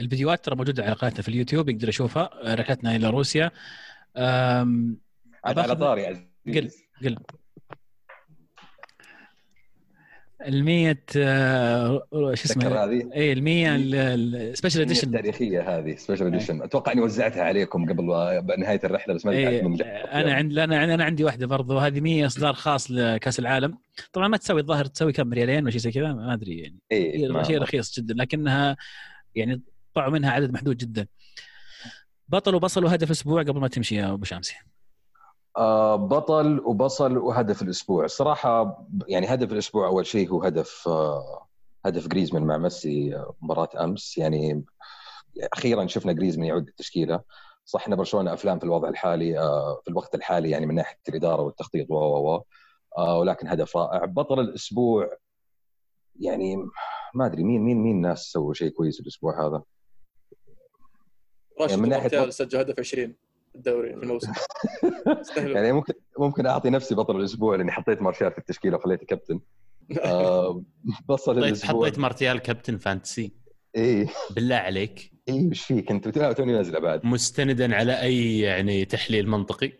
الفيديوهات 0.00 0.44
ترى 0.44 0.56
موجودة 0.56 0.84
على 0.84 0.92
قناتنا 0.92 1.22
في 1.22 1.28
اليوتيوب 1.28 1.68
يقدر 1.68 1.88
يشوفها. 1.88 2.30
آه، 2.42 2.54
رحلتنا 2.54 2.96
إلى 2.96 3.10
روسيا. 3.10 3.50
أم، 4.16 4.98
على 5.44 5.76
طاري 5.76 6.06
عزيز 6.06 6.22
قل 6.46 6.70
قل. 7.04 7.16
ال 10.46 10.64
100 10.64 10.98
آه، 11.16 12.06
شو 12.12 12.30
اسمه؟ 12.32 12.84
هذه؟ 12.84 13.10
اي 13.14 13.32
ال 13.32 13.42
100 13.42 13.76
ال 13.76 13.89
special 13.89 14.80
edition 14.80 15.08
التاريخيه 15.08 15.78
هذه 15.78 15.96
special 15.96 16.26
edition 16.26 16.62
أتوقع 16.62 16.92
إني 16.92 17.00
وزعتها 17.00 17.42
عليكم 17.42 17.88
قبل 17.88 18.06
نهايه 18.58 18.80
الرحلة 18.84 19.14
بس 19.14 19.26
ما 19.26 19.32
إيه 19.32 19.48
دفعت 19.48 19.62
من 19.62 19.82
أنا 19.82 20.34
عندي 20.34 20.64
أنا 20.64 20.94
أنا 20.94 21.04
عندي 21.04 21.24
واحدة 21.24 21.46
برضو. 21.46 21.78
هذه 21.78 22.00
100 22.00 22.26
إصدار 22.26 22.54
خاص 22.54 22.90
لكأس 22.90 23.38
العالم. 23.38 23.78
طبعا 24.12 24.28
ما 24.28 24.36
تسوي 24.36 24.60
الظاهر 24.60 24.84
تسوي 24.84 25.12
كم 25.12 25.32
ريالين 25.32 25.62
ولا 25.62 25.70
شيء 25.70 25.80
زي 25.80 25.92
كذا 25.92 26.12
ما 26.12 26.34
أدري 26.34 26.58
يعني. 26.58 26.78
اي 26.92 27.44
شيء 27.44 27.58
رخيص 27.58 28.00
جدا 28.00 28.14
لكنها 28.14 28.76
يعني 29.34 29.62
طلعوا 29.94 30.10
منها 30.12 30.30
عدد 30.30 30.52
محدود 30.52 30.76
جدا. 30.76 31.06
بطل 32.28 32.54
وبصل 32.54 32.84
وهدف 32.84 33.10
أسبوع 33.10 33.42
قبل 33.42 33.60
ما 33.60 33.68
تمشي 33.68 33.94
يا 33.96 34.12
أبو 34.12 34.24
شامسي 34.24 34.54
آه 35.56 35.96
بطل 35.96 36.60
وبصل 36.60 37.16
وهدف 37.18 37.62
الأسبوع. 37.62 38.04
الصراحه 38.04 38.84
يعني 39.08 39.26
هدف 39.34 39.52
الأسبوع 39.52 39.86
أول 39.86 40.06
شيء 40.06 40.30
هو 40.30 40.42
هدف 40.42 40.88
آه 40.88 41.46
هدف 41.86 42.08
جريزمان 42.08 42.42
مع 42.42 42.58
ميسي 42.58 43.16
آه، 43.16 43.34
مباراة 43.42 43.84
أمس. 43.84 44.18
يعني 44.18 44.64
أخيرا 45.52 45.86
شفنا 45.86 46.12
جريزمان 46.12 46.46
يعود 46.46 46.68
التشكيله 46.68 47.20
صح 47.64 47.86
إن 47.88 47.96
برشلونة 47.96 48.32
أفلام 48.32 48.58
في 48.58 48.64
الوضع 48.64 48.88
الحالي 48.88 49.32
في 49.84 49.88
الوقت 49.90 50.14
الحالي 50.14 50.50
يعني 50.50 50.66
من 50.66 50.74
ناحية 50.74 50.98
الإدارة 51.08 51.42
والتخطيط 51.42 51.90
و 51.90 51.94
و 51.94 52.44
ولكن 53.20 53.48
هدف 53.48 53.76
رائع. 53.76 54.04
بطل 54.04 54.40
الأسبوع 54.40 55.10
يعني 56.20 56.56
ما 57.14 57.26
أدري 57.26 57.44
مين 57.44 57.60
مين 57.62 57.82
مين 57.82 58.00
ناس 58.00 58.24
سووا 58.32 58.54
شيء 58.54 58.70
كويس 58.70 59.00
الأسبوع 59.00 59.46
هذا؟ 59.46 59.62
راشد 61.60 61.70
يعني 61.78 61.82
من 61.82 62.24
بط- 62.24 62.28
سجل 62.30 62.58
هدف 62.58 62.78
20 62.78 63.14
في 63.52 63.54
الدوري 63.58 63.96
في 63.96 64.02
الموسم. 64.02 64.32
يعني 65.54 65.72
ممكن 65.72 65.94
ممكن 66.18 66.46
أعطي 66.46 66.70
نفسي 66.70 66.94
بطل 66.94 67.16
الأسبوع 67.16 67.56
لأني 67.56 67.72
حطيت 67.72 68.02
مارشال 68.02 68.32
في 68.32 68.38
التشكيلة 68.38 68.76
وخليته 68.76 69.06
كابتن. 69.06 69.40
آه 70.04 70.62
بصل 71.08 71.32
حطيت 71.32 71.44
الأسبوع. 71.48 71.86
حطيت 71.88 71.98
مارتيال 71.98 72.38
captain 72.38 72.78
fantasy. 72.78 73.32
اي 73.76 74.08
بالله 74.30 74.56
عليك. 74.56 75.12
اي 75.28 75.46
وش 75.48 75.62
فيك 75.62 75.90
انت 75.90 76.08
بتلعب 76.08 76.34
توني 76.34 76.52
نازله 76.52 76.78
بعد. 76.78 77.06
مستندا 77.06 77.76
على 77.76 78.00
أي 78.00 78.38
يعني 78.40 78.84
تحليل 78.84 79.28
منطقي؟ 79.28 79.72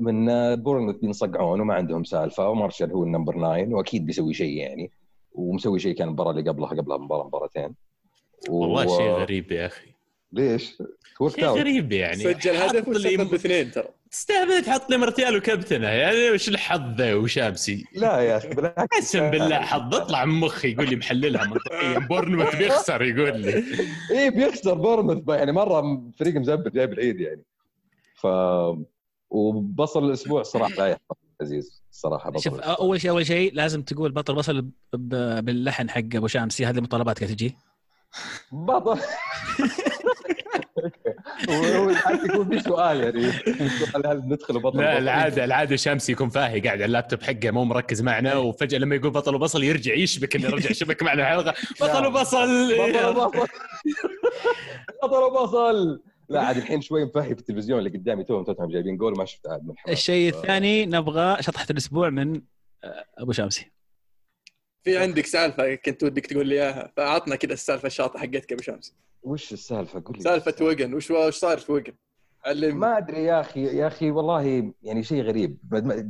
من 0.00 0.28
آه، 0.28 0.54
بورنموث 0.54 0.96
بينصقعون 0.96 1.60
وما 1.60 1.74
عندهم 1.74 2.04
سالفة 2.04 2.48
ومارتيال 2.48 2.92
هو 2.92 3.04
ال 3.04 3.08
number 3.08 3.34
9 3.34 3.74
وأكيد 3.74 4.06
بيسوي 4.06 4.34
شيء 4.34 4.56
يعني. 4.56 4.90
ومسوي 5.32 5.78
شيء 5.78 5.94
كان 5.94 6.08
المباراة 6.08 6.30
اللي 6.30 6.50
قبلها 6.50 6.68
قبلها 6.68 6.98
مباراة 6.98 7.24
مباراتين. 7.26 7.74
والله 8.48 8.86
و- 8.86 8.96
شيء 8.98 9.06
غريب 9.10 9.52
يا 9.52 9.66
أخي. 9.66 9.91
ليش؟ 10.32 10.76
شيء 11.28 11.44
غريب 11.46 11.92
يعني. 11.92 12.16
سجل 12.16 12.56
حط 12.56 12.74
هدف 12.74 12.88
لي 12.88 12.92
واستقبل 12.92 13.24
باثنين 13.24 13.70
ترى؟ 13.70 13.88
تستهبل 14.10 14.64
تحط 14.64 14.90
لي 14.90 14.96
مرتيال 14.96 15.36
وكابتنه. 15.36 15.88
يعني 15.88 16.30
وش 16.30 16.48
الحظ 16.48 16.94
ذا 16.98 17.14
وشامسي 17.14 17.84
لا 17.94 18.20
يا 18.20 18.36
أخي 18.36 18.48
بالعكس. 18.48 18.96
قسم 18.96 19.30
بالله 19.30 19.60
حظ. 19.60 19.94
اطلع 19.94 20.24
من 20.24 20.40
مخي 20.40 20.72
يقول 20.72 20.90
لي 20.90 20.96
محللها 20.96 21.44
منطقيا 21.44 21.98
بورنموث 21.98 22.56
بيخسر 22.56 23.02
يقول 23.02 23.40
لي. 23.40 23.64
إيه 24.10 24.30
بيخسر 24.30 24.74
بورنموث. 24.74 25.28
يعني 25.28 25.52
مرة 25.52 26.02
فريق 26.18 26.34
مزبط 26.34 26.72
جايب 26.72 26.92
العيد 26.92 27.20
يعني. 27.20 27.42
ف 28.14 28.26
وبصل 29.30 30.04
الأسبوع 30.04 30.42
صراحة 30.42 30.74
لا 30.74 30.86
يحفظ 30.86 31.16
عزيز. 31.40 31.82
الصراحه 31.90 32.30
بطل 32.30 32.42
شوف. 32.42 32.60
أول 32.60 33.00
شيء 33.00 33.10
أول 33.10 33.26
شيء 33.26 33.54
لازم 33.54 33.82
تقول 33.82 34.12
بطل 34.12 34.34
بصل 34.34 34.68
باللحن 34.92 35.90
حق 35.90 35.98
أبو 35.98 36.26
شامسي. 36.26 36.66
هذه 36.66 36.80
مطالباتك 36.80 37.24
تجي. 37.24 37.56
بطل. 38.52 39.00
هو 41.50 41.62
هو 41.64 41.94
حتى 41.94 42.26
يكون 42.26 42.48
في 42.48 42.60
سؤال 42.60 43.00
يعني 43.00 43.32
سؤال 43.68 44.06
هل 44.06 44.22
ندخل 44.26 44.58
بطل 44.60 44.78
لا 44.78 44.92
بطل؟ 44.94 45.02
العاده 45.02 45.44
العادة 45.44 45.76
شامسي 45.76 46.12
يكون 46.12 46.28
فاهي 46.28 46.60
قاعد 46.60 46.76
على 46.76 46.84
اللابتوب 46.84 47.22
حقه 47.22 47.50
مو 47.50 47.64
مركز 47.64 48.02
معنا 48.02 48.34
وفجأة 48.36 48.78
لما 48.78 48.94
يقول 48.94 49.10
بطل 49.10 49.34
وبصل 49.34 49.64
يرجع 49.64 49.94
يشبك 49.94 50.36
اللي 50.36 50.48
رجع 50.48 50.72
شبك 50.72 51.02
معنا 51.02 51.22
الحلقة 51.22 51.54
بطل 51.80 52.06
وبصل. 52.06 52.72
بطل 52.78 53.06
وبصل. 53.06 53.46
بطل 55.02 55.22
وبصل. 55.22 56.00
لا 56.28 56.42
عاد 56.42 56.56
الحين 56.56 56.80
شوي 56.80 57.04
مفهي 57.04 57.34
في 57.34 57.40
التلفزيون 57.40 57.78
اللي 57.78 57.90
قدامي 57.90 58.24
توهم 58.24 58.44
توتنهام 58.44 58.70
جايبين 58.70 58.96
جول 58.96 59.16
ما 59.18 59.24
شفت 59.24 59.46
عاد 59.48 59.64
من. 59.66 59.74
الشيء 59.88 60.28
الثاني 60.34 60.86
نبغى 60.86 61.36
شطحة 61.42 61.66
الأسبوع 61.70 62.10
من 62.10 62.42
آه، 62.84 63.04
أبو 63.18 63.32
شامسي 63.32 63.71
في 64.84 64.98
عندك 64.98 65.26
سالفة 65.26 65.74
كنت 65.74 66.02
ودك 66.02 66.26
تقول 66.26 66.46
لي 66.46 66.54
إياها. 66.54 66.92
فأعطنا 66.96 67.36
كذا 67.36 67.52
السالفة 67.52 67.86
الشاطحة 67.86 68.18
حقتك 68.18 68.52
أبو 68.52 68.62
شمس. 68.62 68.94
وش 69.22 69.52
السالفة؟ 69.52 70.02
قول 70.04 70.16
لي. 70.16 70.22
سالفة 70.22 70.64
وجن 70.64 70.94
وش 70.94 71.10
وش 71.10 71.34
صار 71.34 71.58
في 71.58 71.72
وجن؟ 71.72 71.92
علم. 72.44 72.80
ما 72.80 72.98
أدري 72.98 73.24
يا 73.24 73.40
أخي 73.40 73.64
يا 73.64 73.86
أخي 73.86 74.10
والله 74.10 74.72
يعني 74.82 75.02
شيء 75.02 75.22
غريب. 75.22 75.58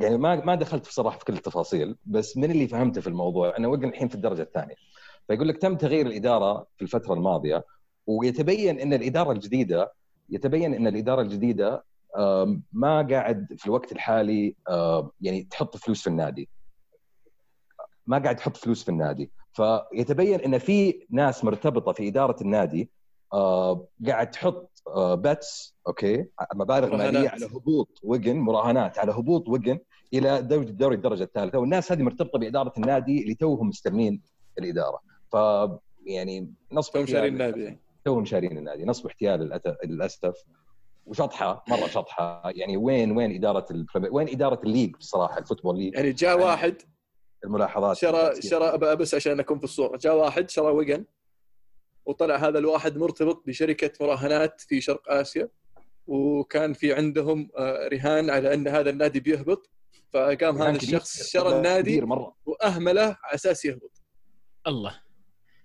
يعني 0.00 0.18
ما 0.18 0.44
ما 0.44 0.54
دخلت 0.54 0.86
بصراحة 0.88 1.18
في 1.18 1.24
كل 1.24 1.32
التفاصيل 1.32 1.96
بس 2.06 2.36
من 2.36 2.50
اللي 2.50 2.68
فهمته 2.68 3.00
في 3.00 3.06
الموضوع 3.06 3.56
أنا 3.58 3.68
وقن 3.68 3.84
الحين 3.84 4.08
في 4.08 4.14
الدرجة 4.14 4.42
الثانية. 4.42 4.74
فيقول 5.28 5.48
لك 5.48 5.58
تم 5.58 5.76
تغيير 5.76 6.06
الإدارة 6.06 6.66
في 6.76 6.82
الفترة 6.82 7.14
الماضية 7.14 7.64
ويتبين 8.06 8.80
إن 8.80 8.92
الإدارة 8.92 9.32
الجديده 9.32 9.92
يتبين 10.30 10.74
إن 10.74 10.86
الإدارة 10.86 11.22
الجديدة 11.22 11.84
ما 12.72 13.06
قاعد 13.10 13.46
في 13.58 13.66
الوقت 13.66 13.92
الحالي 13.92 14.56
يعني 15.20 15.42
تحط 15.50 15.76
فلوس 15.76 16.02
في 16.02 16.06
النادي. 16.06 16.48
ما 18.06 18.18
قاعد 18.18 18.36
تحط 18.36 18.56
فلوس 18.56 18.82
في 18.82 18.88
النادي. 18.88 19.30
فيتبين 19.52 20.40
إن 20.40 20.58
في 20.58 21.06
ناس 21.10 21.44
مرتبطة 21.44 21.92
في 21.92 22.08
إدارة 22.08 22.36
النادي 22.42 22.90
آه، 23.32 23.86
قاعد 24.06 24.30
تحط 24.30 24.82
bets 24.96 25.76
okay 25.86 26.26
مبالغ. 26.54 26.96
مالية 26.96 27.28
على 27.28 27.46
هبوط 27.46 27.98
ويغان 28.02 28.36
مراهنات 28.36 28.98
على 28.98 29.12
هبوط 29.12 29.48
ويغان 29.48 29.78
إلى 30.14 30.42
دوري 30.42 30.66
الدوري 30.66 30.94
الدرجة 30.96 31.22
الثالثة. 31.22 31.58
والناس 31.58 31.92
هذه 31.92 32.02
مرتبطة 32.02 32.38
بإدارة 32.38 32.72
النادي 32.76 33.22
اللي 33.22 33.34
توهم 33.34 33.68
مستلمين 33.68 34.22
الإدارة. 34.58 35.00
ف 35.32 35.36
يعني 36.06 36.52
نصب 36.72 36.96
احتيال 36.96 37.08
شارين 37.08 37.32
النادي. 37.32 37.62
يعني. 37.64 37.80
توهم 38.04 38.24
شارين 38.24 38.58
النادي. 38.58 38.84
نصب 38.84 39.06
احتيال 39.06 39.60
للأسف. 39.84 40.34
وشطحة 41.06 41.64
مرة 41.68 41.86
شطحة. 41.86 42.42
يعني 42.54 42.76
وين 42.76 43.16
وين 43.16 43.34
إدارة 43.34 43.66
ال 43.70 43.75
Premier- 43.75 44.14
وين 44.14 44.28
إدارة 44.28 44.60
ال 44.64 44.69
league 44.69 44.96
بصراحة 44.96 45.38
ال 45.38 45.43
football 45.43 45.78
league؟ 45.78 45.94
يعني 45.94 46.12
جاء 46.12 46.40
واحد 46.40 46.74
الملاحظات 47.44 47.96
شرى 47.96 48.42
شرى 48.42 48.78
بس 48.78 49.14
عشان 49.14 49.40
أكون 49.40 49.58
في 49.58 49.64
الصورة. 49.64 49.96
جاء 49.96 50.16
واحد 50.16 50.50
شرى 50.50 50.66
وجن 50.66 51.04
وطلع 52.06 52.36
هذا 52.36 52.58
الواحد 52.58 52.96
مرتبط 52.96 53.42
بشركة 53.46 53.92
مراهنات 54.00 54.60
في 54.60 54.80
شرق 54.80 55.10
آسيا 55.12 55.48
وكان 56.06 56.72
في 56.72 56.94
عندهم 56.94 57.50
آه، 57.58 57.88
رهان 57.88 58.30
على 58.30 58.54
أن 58.54 58.68
هذا 58.68 58.90
النادي 58.90 59.20
بيهبط. 59.20 59.70
فقام 60.12 60.62
هذا. 60.62 60.76
الشخص 60.76 61.22
شرى 61.22 61.56
النادي 61.56 62.00
مرة. 62.00 62.34
وأهمله 62.46 63.02
على 63.02 63.34
أساس 63.34 63.64
يهبط. 63.64 64.02
الله. 64.66 65.00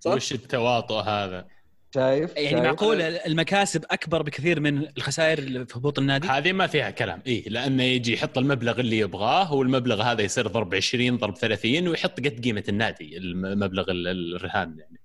صح؟ 0.00 0.12
وش 0.12 0.32
التواطؤ 0.32 0.94
هذا؟ 0.94 1.48
شايف 1.94 2.36
يعني 2.36 2.50
شايف؟ 2.50 2.62
معقول 2.64 3.00
المكاسب 3.02 3.84
أكبر 3.90 4.22
بكثير 4.22 4.60
من 4.60 4.78
الخسائر 4.96 5.38
اللي 5.38 5.66
في 5.66 5.78
هبوط 5.78 5.98
النادي 5.98 6.28
هذه 6.28 6.52
ما 6.52 6.66
فيها 6.66 6.90
كلام 6.90 7.22
إيه 7.26 7.48
لأنه 7.48 7.82
يجي 7.82 8.12
يحط 8.14 8.38
المبلغ 8.38 8.80
اللي 8.80 8.98
يبغاه 8.98 9.54
والمبلغ 9.54 10.02
هذا 10.02 10.22
يصير 10.22 10.46
ضرب 10.46 10.74
20 10.74 11.16
ضرب 11.16 11.36
30 11.36 11.88
ويحط 11.88 12.20
قد 12.20 12.40
قيمة 12.44 12.64
النادي 12.68 13.16
المبلغ 13.18 13.90
ال- 13.90 14.36
الرهان 14.36 14.78
يعني 14.78 15.00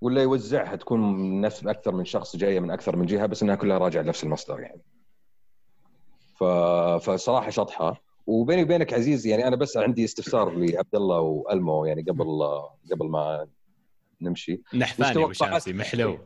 ولا 0.00 0.22
يوزعها 0.22 0.76
تكون 0.76 1.00
من 1.00 1.40
نفس 1.40 1.66
أكثر 1.66 1.92
من 1.94 2.04
شخص 2.04 2.36
جاية 2.36 2.60
من 2.60 2.70
أكثر 2.70 2.96
من 2.96 3.06
جهة 3.06 3.26
بس 3.26 3.42
إنها 3.42 3.54
كلها 3.54 3.78
راجعة 3.78 4.02
لنفس 4.02 4.24
المصدر 4.24 4.60
يعني. 4.60 4.82
ف... 6.40 6.44
فصراحة 7.10 7.50
شطحة 7.50 8.02
وبيني 8.26 8.62
وبينك 8.62 8.92
عزيز 8.92 9.26
يعني 9.26 9.48
أنا 9.48 9.56
بس 9.56 9.76
عندي 9.76 10.04
استفسار 10.04 10.50
لعبد 10.58 10.94
الله 10.94 11.20
وألمو 11.20 11.84
يعني 11.84 12.02
قبل 12.02 12.26
قبل 12.92 13.06
ما 13.08 13.46
نمشي. 14.20 14.62
نحفاني 14.74 15.24
أبو؟ 15.24 15.32
شامسي 15.32 15.72
محلو. 15.72 16.18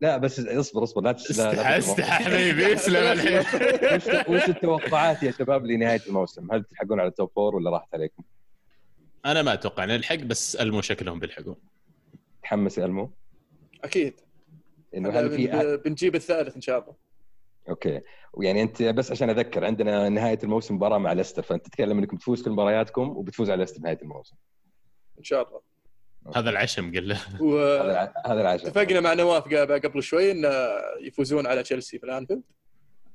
لا 0.00 0.16
بس 0.16 0.40
اصبر 0.40 0.82
اصبر 0.82 1.02
لا 1.02 1.12
تس- 1.12 1.38
لا- 1.38 1.52
لا 1.54 1.78
استح 1.78 1.90
استح 2.00 2.22
حبيبي 2.22 2.72
اسلم 2.72 2.96
الحين. 3.12 3.38
وش 4.34 4.48
التوقعات 4.48 5.22
يا 5.22 5.30
شباب 5.30 5.66
لنهاية 5.66 6.00
الموسم؟ 6.06 6.52
هل 6.52 6.64
تلحقون 6.64 7.00
على 7.00 7.08
ال 7.08 7.14
top 7.14 7.30
four 7.34 7.56
ولا 7.56 7.70
راحت 7.70 7.94
عليكم؟ 7.94 8.22
أنا 9.26 9.42
ما 9.42 9.52
أتوقع 9.52 9.84
نلحق 9.84 10.14
بس 10.14 10.56
ألمو 10.56 10.80
شكلهم 10.80 11.18
بيلحقون. 11.18 11.56
تحمس 12.42 12.78
يا 12.78 12.84
ألمو؟ 12.84 13.10
أكيد. 13.84 14.20
إنه 14.96 15.10
هل 15.10 15.30
في 15.30 15.46
بن- 15.46 15.76
بنجيب 15.76 16.14
الثالث 16.14 16.54
إن 16.54 16.60
شاء 16.60 16.78
الله. 16.78 16.94
أوكي. 17.68 18.00
ويعني 18.32 18.62
أنت 18.62 18.82
بس 18.82 19.10
عشان 19.12 19.30
أذكر 19.30 19.64
عندنا 19.64 20.08
نهاية 20.08 20.38
الموسم 20.44 20.74
مباراة 20.74 20.98
مع 20.98 21.12
ليستر 21.12 21.42
فأنت 21.42 21.66
تتكلم 21.66 21.98
إنكم 21.98 22.16
تفوز 22.16 22.42
كل 22.42 22.50
مبارياتكم 22.50 23.08
وبتفوز 23.08 23.50
على 23.50 23.60
ليستر 23.60 23.80
نهاية 23.82 23.98
الموسم. 24.02 24.36
إن 25.18 25.24
شاء 25.24 25.48
الله. 25.48 25.60
هذا 26.36 26.50
العشم 26.50 26.92
قل 26.94 27.08
له. 27.08 27.14
هذا 27.16 27.42
واتفقنا 27.42 27.92
الع- 27.92 28.12
هذا 28.26 28.40
العشاء 28.40 29.00
مع 29.00 29.14
نواف 29.14 29.42
قبل 29.54 30.02
شوي 30.02 30.30
إن 30.30 30.50
يفوزون 31.00 31.46
على 31.46 31.62
تشيلسي 31.62 31.98
في 31.98 32.04
الأنفيلد. 32.04 32.42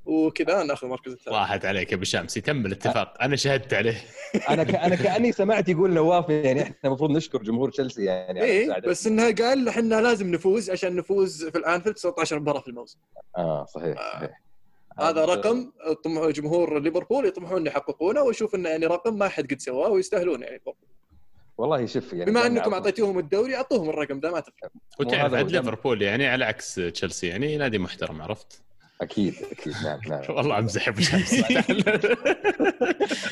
وكذا 0.06 0.64
ناخذ 0.64 0.86
المركز 0.86 1.12
الثالث 1.12 1.36
راحت 1.36 1.66
عليك 1.66 1.92
يا 1.92 1.96
أبو 1.98 2.04
شامسي 2.04 2.42
تم 2.42 2.66
الاتفاق. 2.66 3.22
أنا 3.24 3.36
شهدت 3.36 3.74
عليه. 3.74 3.98
أنا 4.50 4.64
ك... 4.64 4.76
أنا 4.76 4.96
كأني 4.96 5.32
سمعت 5.32 5.70
يقول 5.70 5.92
نواف 5.94 6.30
يعني 6.30 6.62
إحنا 6.64 6.76
المفروض 6.86 7.12
نشكر 7.12 7.44
جمهور 7.44 7.70
تشيلسي 7.72 8.06
يعني 8.06 8.40
على 8.42 8.64
مساعدتنا. 8.66 8.92
بس 8.92 9.08
إنها 9.08 9.32
قال 9.32 9.68
إحنا 9.68 10.02
لازم 10.02 10.32
نفوز 10.32 10.70
عشان 10.70 10.96
نفوز 10.96 11.46
في 11.46 11.58
الأنفيلد 11.58 11.96
19 11.96 12.40
مباراة 12.40 12.60
في 12.62 12.68
الموسم. 12.68 13.00
آه 13.38 13.66
صحيح 13.66 14.14
صحيح. 14.14 14.42
هذا 15.00 15.26
رقم 15.26 15.72
جمهور 16.32 16.80
ليفربول 16.80 17.26
يطمحون 17.26 17.68
يحققونه 17.68 18.22
واشوف 18.22 18.56
انه 18.56 18.70
يعني 18.70 18.86
رقم 18.86 19.18
ما 19.18 19.28
حد 19.28 19.54
قد 19.54 19.60
سواه 19.60 19.90
ويستاهلون 19.90 20.42
يعني. 20.42 20.62
والله 21.58 21.86
شوف 21.86 22.14
يعني 22.14 22.32
بما 22.32 22.48
أنكم 22.48 22.74
أعطيتوهم 22.74 23.20
الدوري 23.20 23.56
أعطوهم 23.56 23.90
الرقم 23.90 24.20
ده 24.20 24.32
ما 24.32 24.40
تفرق 24.40 24.72
وتعرف 25.00 25.34
عاد. 25.34 25.52
ليفربول 25.52 26.02
يعني 26.02 26.28
على 26.28 26.46
عكس 26.46 26.76
تشيلسي 26.76 27.28
يعني 27.28 27.58
نادي 27.58 27.80
محترم 27.80 28.22
عرفت؟ 28.22 28.62
أكيد 29.02 29.36
أكيد. 29.52 29.74
نعم 29.84 30.00
نعم. 30.08 30.22
والله 30.38 30.60
أمزح 30.60 30.88
أبو 30.88 31.02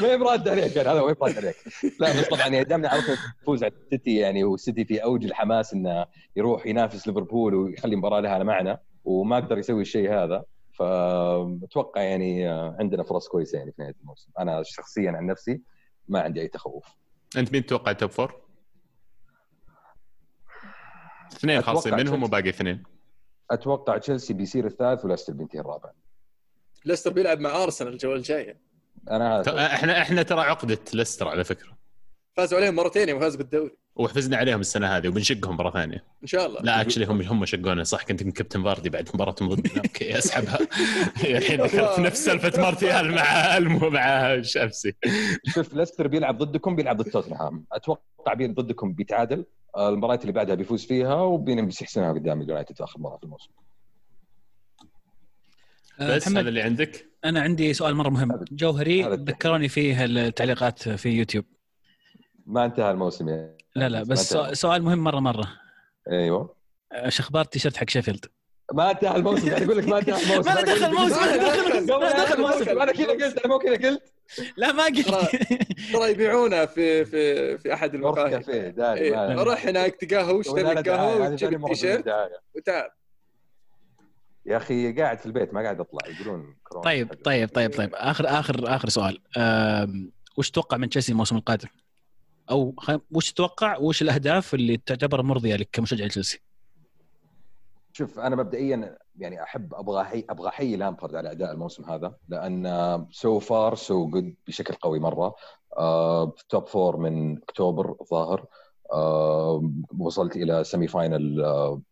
ما 0.02 0.08
هي 0.08 0.18
براد 0.18 0.48
عليك 0.48 0.76
يعني 0.76 0.90
هذا 0.90 1.00
هو 1.00 1.14
براد 1.14 1.38
عليك. 1.38 1.56
لا 2.00 2.20
بس 2.20 2.28
طبعا 2.28 2.42
يعني 2.42 2.64
دامنا 2.64 2.90
عرفنا 2.90 3.18
تفوز 3.42 3.64
على 3.64 3.74
السيتي 3.86 4.16
يعني 4.16 4.44
والسيتي 4.44 4.86
في 4.86 5.04
أوج 5.04 5.26
الحماس 5.26 5.74
إنه 5.74 6.06
يروح 6.36 6.66
ينافس 6.66 7.08
ليفربول 7.08 7.56
ويخلي 7.56 7.96
مباراة 7.96 8.20
لها 8.20 8.44
معنى 8.44 8.78
وما 9.06 9.36
قدر 9.36 9.58
يسوي 9.58 9.82
الشيء 9.82 10.14
هذا. 10.14 10.44
فأتوقع 10.74 12.02
يعني 12.02 12.48
عندنا 12.50 13.04
فرص 13.04 13.28
كويسة 13.28 13.58
يعني 13.58 13.72
في 13.72 13.82
نهاية 13.82 13.96
الموسم. 14.02 14.32
أنا 14.40 14.64
شخصيا 14.64 15.12
عن 15.12 15.26
نفسي 15.26 15.62
ما 16.08 16.22
عندي 16.22 16.42
أي 16.42 16.48
تخوف. 16.48 16.86
أنت 17.38 17.52
مين 17.52 17.66
تتوقع 17.66 17.92
top 17.92 18.10
four؟ 18.12 18.42
اثنين 21.34 21.62
خالصين 21.62 21.96
منهم. 21.96 22.24
وباقي 22.24 22.50
اثنين. 22.50 22.84
أتوقع 23.52 23.98
تشيلسي 23.98 24.34
بيصير 24.34 24.66
الثالث 24.66 25.06
وليستر 25.06 25.34
بينتهي 25.34 25.60
الرابع. 25.60 25.92
ليستر 26.86 27.14
بيلعب 27.14 27.40
مع 27.40 27.64
أرسنال 27.64 27.94
الجوله 27.94 28.16
الجايه 28.16 28.62
أنا 29.12 29.42
ت- 29.42 29.48
إحنا 29.48 30.02
إحنا 30.02 30.24
ترى 30.24 30.42
عقدة 30.42 30.80
ليستر 30.94 31.28
على 31.28 31.44
فكرة. 31.44 31.78
فازوا 32.38 32.60
عليهم 32.60 32.76
مرتين 32.76 33.10
يوم 33.10 33.20
فاز 33.20 33.36
بالدوري. 33.36 33.78
وحفزنا 33.96 34.38
عليهم 34.38 34.60
السنة 34.60 34.88
هذه 34.88 35.08
وبنشقهم 35.08 35.58
مرة 35.58 35.72
ثانية. 35.72 36.04
إن 36.24 36.28
شاء 36.28 36.46
الله. 36.48 36.62
لا 36.62 36.82
actually 36.82 37.06
هم 37.06 37.22
هم 37.22 37.46
شقونا. 37.46 37.84
صح 37.84 38.04
كنت 38.04 38.24
مكبتن 38.24 38.64
فاردي 38.64 38.90
بعد 38.90 39.10
مباراتهم 39.14 39.50
ضدنا 39.50 39.78
أوكي 39.86 40.18
أسحبها. 40.18 40.60
الحين 41.38 41.62
ذكرت 41.62 42.00
نفس 42.00 42.26
سالفة 42.26 42.62
مارتيال 42.62 43.12
مع 43.12 43.58
ألمو 43.58 43.90
مع 43.90 44.42
شامسي 44.42 44.94
شوف 45.46 45.74
ليستر 45.74 46.08
بيلعب 46.08 46.38
ضدكم 46.38 46.76
بيلعب 46.76 46.98
ضد 46.98 47.12
توتنهام. 47.12 47.66
أتوقع 47.72 48.34
بين 48.34 48.54
ضدكم 48.54 48.94
بيتعادل. 48.94 49.46
المباريات 49.78 50.22
اللي 50.22 50.32
بعدها 50.32 50.56
بيفوز 50.56 50.86
فيها 50.86 51.16
وبين 51.16 51.66
بيحسنها 51.66 52.14
قدام 52.14 52.42
اليونايتد 52.42 52.76
في 52.76 52.84
آخر 52.84 53.00
مباراة 53.00 53.18
في 53.18 53.24
الموسم. 53.24 53.52
آه، 56.00 56.16
بس 56.16 56.28
محمد 56.28 56.38
هذا 56.38 56.50
اللي 56.50 56.62
عندك؟ 56.62 57.06
أنا 57.26 57.42
عندي 57.42 57.74
سؤال 57.74 57.96
مرة 57.96 58.10
مهم. 58.10 58.46
جوهري. 58.52 59.04
ذكروني 59.04 59.70
فيه 59.70 60.06
التعليقات 60.06 60.90
في 60.90 61.10
يوتيوب. 61.10 61.46
ما 62.46 62.66
انتهى 62.66 62.92
الموسم 62.92 63.30
يعني 63.30 63.61
لا 63.76 63.90
لا 63.90 64.00
ما 64.00 64.06
بس 64.06 64.38
سؤال 64.54 64.84
مهم 64.84 65.00
مرة 65.00 65.20
مرة. 65.20 65.48
أيوه. 66.12 66.56
إيش 66.94 67.20
أخبار 67.20 67.42
التيشيرت 67.42 67.78
حق 67.78 67.90
شيفيلد؟ 67.90 68.26
ما 68.74 68.92
انتهى 68.92 69.16
الموسم 69.16 69.50
قاعد 69.50 69.64
أقول 69.64 69.78
لك 69.78 69.88
ما 69.88 69.98
انتهى 70.00 70.24
الموسم. 70.24 70.54
ما 70.54 70.62
دخل 70.62 70.86
قلت- 70.86 71.00
موسم، 71.00 71.16
ما 71.16 71.38
دخل 71.38 71.62
قبل 71.62 71.72
موسم، 71.72 71.88
ما 71.88 71.96
له 71.96 72.10
لا 72.10 72.24
دخل 72.24 72.42
موسم. 72.42 72.82
أنا 72.82 72.92
كذا 72.92 73.08
قلت 73.08 73.38
أنا 73.38 73.48
مو 73.54 73.60
كذا 73.60 73.90
قلت. 73.90 74.14
لا 74.58 74.72
ما 74.72 74.84
قلت. 74.84 75.10
ترى 75.94 76.12
يبيعونه 76.12 76.66
في 76.66 77.06
في 77.06 77.58
في 77.58 77.74
أحد 77.74 77.96
المقاهي. 77.96 78.42
إيه، 78.50 79.44
روح 79.44 79.66
هناك 79.66 79.96
تقهوى 79.96 80.34
واشتري 80.34 80.64
دعاية، 80.64 80.82
قهوه 80.82 81.32
وتجيب 81.32 81.60
مرة 81.60 81.72
التيشيرت. 81.72 82.06
وتعال. 82.56 82.90
يا 84.46 84.58
أخي 84.58 84.94
قاعد 84.94 85.20
في 85.20 85.26
البيت 85.26 85.54
ما 85.54 85.62
قاعد 85.62 85.80
أطلع 85.80 86.08
يقولون 86.08 86.56
كورونا. 86.64 86.86
طيب 86.86 87.14
طيب 87.24 87.50
طيب 87.50 87.74
طيب. 87.78 87.90
اخر 87.94 88.26
اخر 88.28 88.76
آخر 88.76 88.90
سؤال. 88.90 89.22
وش 90.38 90.50
تتوقع 90.52 90.78
من 90.78 90.90
تشيلسي 90.90 91.12
الموسم 91.12 91.38
القادم؟ 91.38 91.68
أو. 92.52 92.76
وش 93.12 93.32
تتوقع 93.32 93.78
وش 93.78 94.02
الأهداف 94.02 94.54
اللي 94.54 94.78
تعتبر 94.78 95.22
مرضية 95.22 95.56
لك 95.56 95.70
كمشجع 95.72 96.08
تشيلسي؟ 96.08 96.42
شوف 97.94 98.20
أنا 98.20 98.36
مبدئيا 98.36 98.98
يعني 99.18 99.44
أحب 99.44 99.74
أبغى 99.74 100.04
حي 100.04 100.26
أبغى 100.30 100.48
أحيي 100.48 100.76
لامبرد 100.76 101.16
على 101.16 101.32
أداء 101.32 101.52
الموسم 101.52 101.84
هذا 101.86 102.16
لأن 102.30 103.06
so 103.12 103.40
far 103.40 103.76
so 103.76 104.08
good 104.08 104.36
بشكل 104.48 104.74
قوي 104.74 105.00
مرة 105.00 105.36
آه 105.78 106.34
top 106.50 106.68
four 106.68 106.98
من 106.98 107.38
أكتوبر 107.38 107.96
الظاهر 108.02 108.46
آه 108.94 109.72
وصلت 110.00 110.36
إلى 110.36 110.64
semi 110.64 110.88
final 110.88 111.46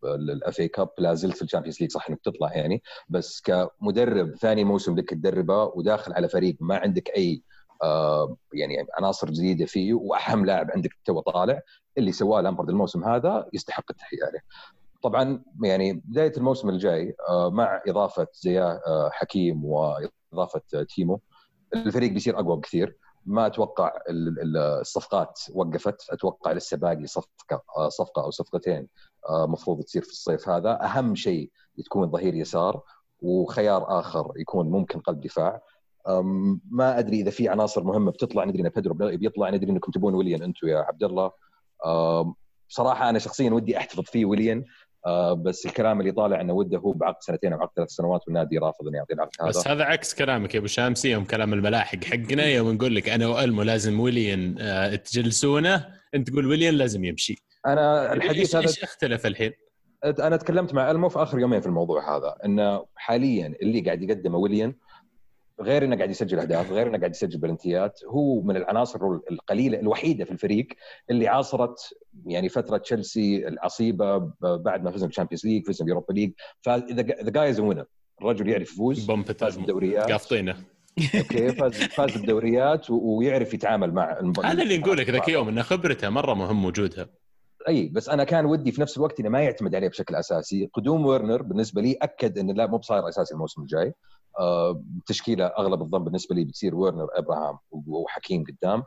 ال 0.04 0.60
FA 0.60 0.68
Cup 0.68 0.88
لا 0.98 1.14
زلت 1.14 1.36
في 1.36 1.42
ال 1.42 1.46
Champions 1.46 1.80
League 1.80 1.92
صح 1.92 2.08
إنك 2.10 2.20
تطلع 2.24 2.52
يعني 2.52 2.82
بس 3.08 3.40
كمدرب 3.40 4.34
ثاني 4.34 4.64
موسم 4.64 4.98
لك 4.98 5.10
تدربه 5.10 5.64
وداخل 5.64 6.12
على 6.12 6.28
فريق 6.28 6.56
ما 6.60 6.76
عندك 6.76 7.10
أي 7.16 7.42
يعني 8.54 8.86
عناصر 8.98 9.30
جديدة 9.30 9.66
فيه 9.66 9.94
وأهم 9.94 10.46
لاعب 10.46 10.70
عندك 10.70 10.90
تو 11.04 11.20
طالع 11.20 11.60
اللي 11.98 12.12
سواه 12.12 12.40
لامبرد 12.40 12.68
الموسم 12.68 13.04
هذا 13.04 13.46
يستحق 13.52 13.84
التحية 13.90 14.24
عليه. 14.24 14.40
طبعا 15.02 15.42
يعني 15.62 15.92
بداية 15.92 16.32
الموسم 16.36 16.68
الجاي 16.68 17.16
آه، 17.28 17.50
مع 17.50 17.82
إضافة 17.88 18.26
زياش 18.34 18.80
آه، 18.86 19.10
حكيم 19.12 19.64
وإضافة 19.64 20.62
آه، 20.74 20.82
تيمو 20.82 21.20
الفريق 21.74 22.12
بيصير 22.12 22.40
أقوى 22.40 22.56
بكثير. 22.56 22.96
ما 23.26 23.46
أتوقع 23.46 23.92
ال- 24.08 24.40
ال- 24.42 24.56
الصفقات 24.56 25.40
وقفت. 25.54 26.10
أتوقع 26.10 26.52
لسه 26.52 26.76
باقي 26.76 27.06
صفقة 27.06 27.62
آه، 27.76 27.88
صفقة 27.88 28.22
أو 28.24 28.30
صفقتين 28.30 28.88
آه، 29.28 29.46
مفروض 29.46 29.82
تصير 29.82 30.02
في 30.02 30.10
الصيف 30.10 30.48
هذا. 30.48 30.84
أهم 30.84 31.14
شيء 31.14 31.50
تكون 31.84 32.10
ظهير 32.10 32.34
يسار 32.34 32.82
وخيار 33.22 34.00
آخر 34.00 34.32
يكون 34.36 34.70
ممكن 34.70 35.00
قلب 35.00 35.20
دفاع. 35.20 35.62
ما 36.70 36.98
أدري 36.98 37.20
إذا 37.20 37.30
في 37.30 37.48
عناصر 37.48 37.84
مهمة 37.84 38.10
بتطلع 38.10 38.44
ندري 38.44 38.62
إن 38.62 38.68
بيدرو 38.68 38.94
بيطلع 38.94 39.50
ندري 39.50 39.70
إنكم 39.70 39.92
تبون 39.92 40.14
ويليان 40.14 40.42
أنتم 40.42 40.68
يا 40.68 40.78
عبد 40.78 41.04
الله. 41.04 41.30
بصراحه 42.68 43.10
أنا 43.10 43.18
شخصيا 43.18 43.50
ودي 43.50 43.76
أحتفظ 43.78 44.04
فيه 44.04 44.24
ويليان. 44.24 44.64
آه، 45.06 45.32
بس 45.32 45.66
الكلام 45.66 46.00
اللي 46.00 46.12
طالع 46.12 46.40
إنه 46.40 46.52
وده 46.52 46.78
هو 46.78 46.92
بعقد 46.92 47.16
سنتين 47.20 47.52
أو 47.52 47.60
عقد 47.60 47.70
ثلاث 47.76 47.88
سنوات 47.90 48.20
والنادي 48.26 48.58
رافض 48.58 48.86
انه 48.88 48.98
يعطي 48.98 49.14
العقد. 49.14 49.30
بس 49.48 49.68
هذا 49.68 49.74
هذا 49.76 49.84
عكس 49.84 50.14
كلامك 50.14 50.54
يا 50.54 50.58
أبو 50.58 50.66
شامسي 50.66 51.10
يوم 51.10 51.24
كلام 51.24 51.52
الملاحق 51.54 52.04
حقنا 52.04 52.44
يوم 52.46 52.72
نقول 52.72 52.94
لك 52.96 53.08
أنا 53.08 53.26
وألمو 53.26 53.62
لازم 53.62 54.00
ويليان 54.00 54.56
آه، 54.60 54.94
تجلسونه 54.94 55.86
أنت 56.14 56.30
تقول 56.30 56.46
ويليان 56.46 56.74
لازم 56.74 57.04
يمشي. 57.04 57.36
أنا 57.66 58.12
الحديث 58.12 58.52
إيش- 58.52 58.56
هذا 58.56 58.66
إيش 58.68 58.82
اختلف 58.82 59.26
الحين؟ 59.26 59.52
أنا 60.04 60.36
تكلمت 60.36 60.74
مع 60.74 60.90
ألمو 60.90 61.08
في 61.08 61.22
آخر 61.22 61.38
يومين 61.38 61.60
في 61.60 61.66
الموضوع 61.66 62.16
هذا 62.16 62.36
إنه 62.44 62.84
حاليا 62.96 63.46
اللي 63.62 63.80
قاعد 63.80 64.02
يقدمه 64.02 64.38
ويليان 64.38 64.74
غير 65.60 65.84
إنه 65.84 65.96
قاعد 65.96 66.10
يسجل 66.10 66.38
أهداف 66.38 66.72
غير 66.72 66.86
إنه 66.86 66.98
قاعد 66.98 67.10
يسجل 67.10 67.38
بلنتيات. 67.38 68.00
هو 68.04 68.40
من 68.40 68.56
العناصر 68.56 68.98
القليلة 69.30 69.80
الوحيدة 69.80 70.24
في 70.24 70.30
الفريق 70.30 70.68
اللي 71.10 71.28
عاصرت 71.28 71.78
يعني 72.26 72.48
فترة 72.48 72.76
تشيلسي 72.76 73.48
العصيبة 73.48 74.18
بعد 74.40 74.84
ما 74.84 74.90
فزنا 74.90 75.06
بال 75.06 75.13
Champions 75.13 75.46
League 75.46 75.66
فزنا 75.66 75.84
بال 75.84 75.91
Europa 75.91 76.12
League. 76.12 76.32
ف 76.60 76.70
the 76.70 77.02
guy 77.30 77.50
is 77.50 77.60
winner 77.60 77.84
الرجل 78.20 78.48
يعرف 78.48 78.72
يفوز 78.72 79.10
فاز 79.10 79.56
بالدوريات. 79.56 80.12
قافطينه. 80.12 80.56
أوكي 81.14 81.52
فاز 81.52 81.74
فاز 81.74 82.16
بالدوريات 82.16 82.90
ويعرف 82.90 83.54
يتعامل 83.54 83.92
مع 83.92 84.20
هذا 84.44 84.62
اللي 84.62 84.78
نقول 84.78 84.98
لك 84.98 85.10
ذاك 85.10 85.28
يوم 85.28 85.48
ان 85.48 85.62
خبرته 85.62 86.08
مرة 86.08 86.34
مهم 86.34 86.64
وجودها. 86.64 87.08
أي 87.68 87.88
بس 87.88 88.08
أنا 88.08 88.24
كان 88.24 88.44
ودي 88.46 88.72
في 88.72 88.80
نفس 88.80 88.96
الوقت 88.96 89.20
إنه 89.20 89.28
ما 89.28 89.40
يعتمد 89.40 89.74
عليه 89.74 89.88
بشكل 89.88 90.14
أساسي. 90.14 90.70
قدوم 90.74 91.06
ورنر 91.06 91.42
بالنسبة 91.42 91.82
لي 91.82 91.92
أكد 92.02 92.38
إنه 92.38 92.52
لا 92.52 92.66
مو 92.66 92.78
بصاير 92.78 93.08
أساسي 93.08 93.34
الموسم 93.34 93.62
الجاي. 93.62 93.92
تشكيلة 95.06 95.46
أغلب 95.46 95.82
الظن 95.82 96.04
بالنسبة 96.04 96.34
لي 96.34 96.44
بتصير 96.44 96.74
ورنر 96.74 97.08
أبراهام 97.14 97.58
وحكيم 97.70 98.44
قدام. 98.44 98.82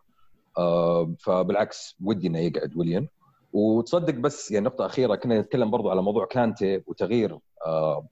آه 0.58 1.16
فبالعكس 1.20 1.96
ودي 2.04 2.28
إنه 2.28 2.40
يقعد 2.40 2.78
ويليام 2.78 3.08
وتصدق 3.54 4.14
بس 4.14 4.52
يعني 4.52 4.66
نقطة 4.66 4.86
أخيرة 4.86 5.16
كنا 5.16 5.42
نتكلم 5.42 5.72
برضو 5.72 5.90
على 5.90 6.02
موضوع 6.02 6.26
كانتي 6.26 6.84
وتغيير 6.88 7.38
آه 7.66 8.08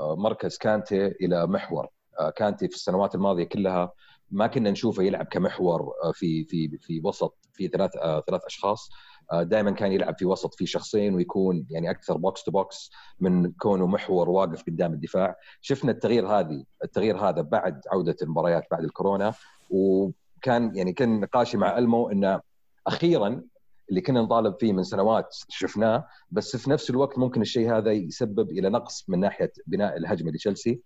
آه 0.00 0.16
مركز 0.16 0.56
كانتي 0.58 1.06
إلى 1.06 1.46
محور. 1.46 1.86
آه 2.20 2.30
كانتي 2.30 2.68
في 2.68 2.74
السنوات 2.74 3.14
الماضية 3.14 3.44
كلها 3.44 3.92
ما 4.30 4.46
كنا 4.46 4.70
نشوفه 4.70 5.02
يلعب 5.02 5.26
كمحور 5.26 5.92
آه 6.04 6.12
في 6.12 6.44
في 6.44 6.78
في 6.80 7.00
وسط 7.04 7.38
في 7.52 7.68
ثلاث 7.68 7.96
آه 7.96 8.20
ثلاث 8.28 8.44
أشخاص. 8.44 8.88
دائما 9.32 9.70
كان 9.70 9.92
يلعب 9.92 10.18
في 10.18 10.24
وسط 10.24 10.54
في 10.54 10.66
شخصين 10.66 11.14
ويكون 11.14 11.66
يعني 11.70 11.90
أكثر 11.90 12.16
box 12.16 12.42
to 12.42 12.50
box 12.50 12.90
من 13.20 13.52
كونه 13.52 13.86
محور 13.86 14.30
واقف 14.30 14.62
قدام 14.62 14.92
الدفاع. 14.92 15.36
شفنا 15.60 15.92
التغيير 15.92 16.26
هذه 16.26 16.64
التغيير 16.84 17.16
هذا 17.16 17.42
بعد 17.42 17.80
عودة 17.92 18.16
المباريات 18.22 18.64
بعد 18.70 18.84
الكورونا 18.84 19.34
وكان 19.70 20.76
يعني 20.76 20.92
كان 20.92 21.20
نقاشي 21.20 21.56
مع 21.56 21.78
ألمو 21.78 22.10
انه 22.10 22.40
أخيرا 22.86 23.42
اللي 23.90 24.00
كنا 24.00 24.22
نطالب 24.22 24.54
فيه 24.60 24.72
من 24.72 24.82
سنوات 24.82 25.36
شفناه 25.48 26.06
بس 26.30 26.56
في 26.56 26.70
نفس 26.70 26.90
الوقت 26.90 27.18
ممكن 27.18 27.40
الشيء 27.40 27.76
هذا 27.76 27.92
يسبب 27.92 28.50
إلى 28.50 28.68
نقص 28.68 29.04
من 29.08 29.20
ناحية 29.20 29.52
بناء 29.66 29.96
الهجمة 29.96 30.30
لتشيلسي. 30.30 30.80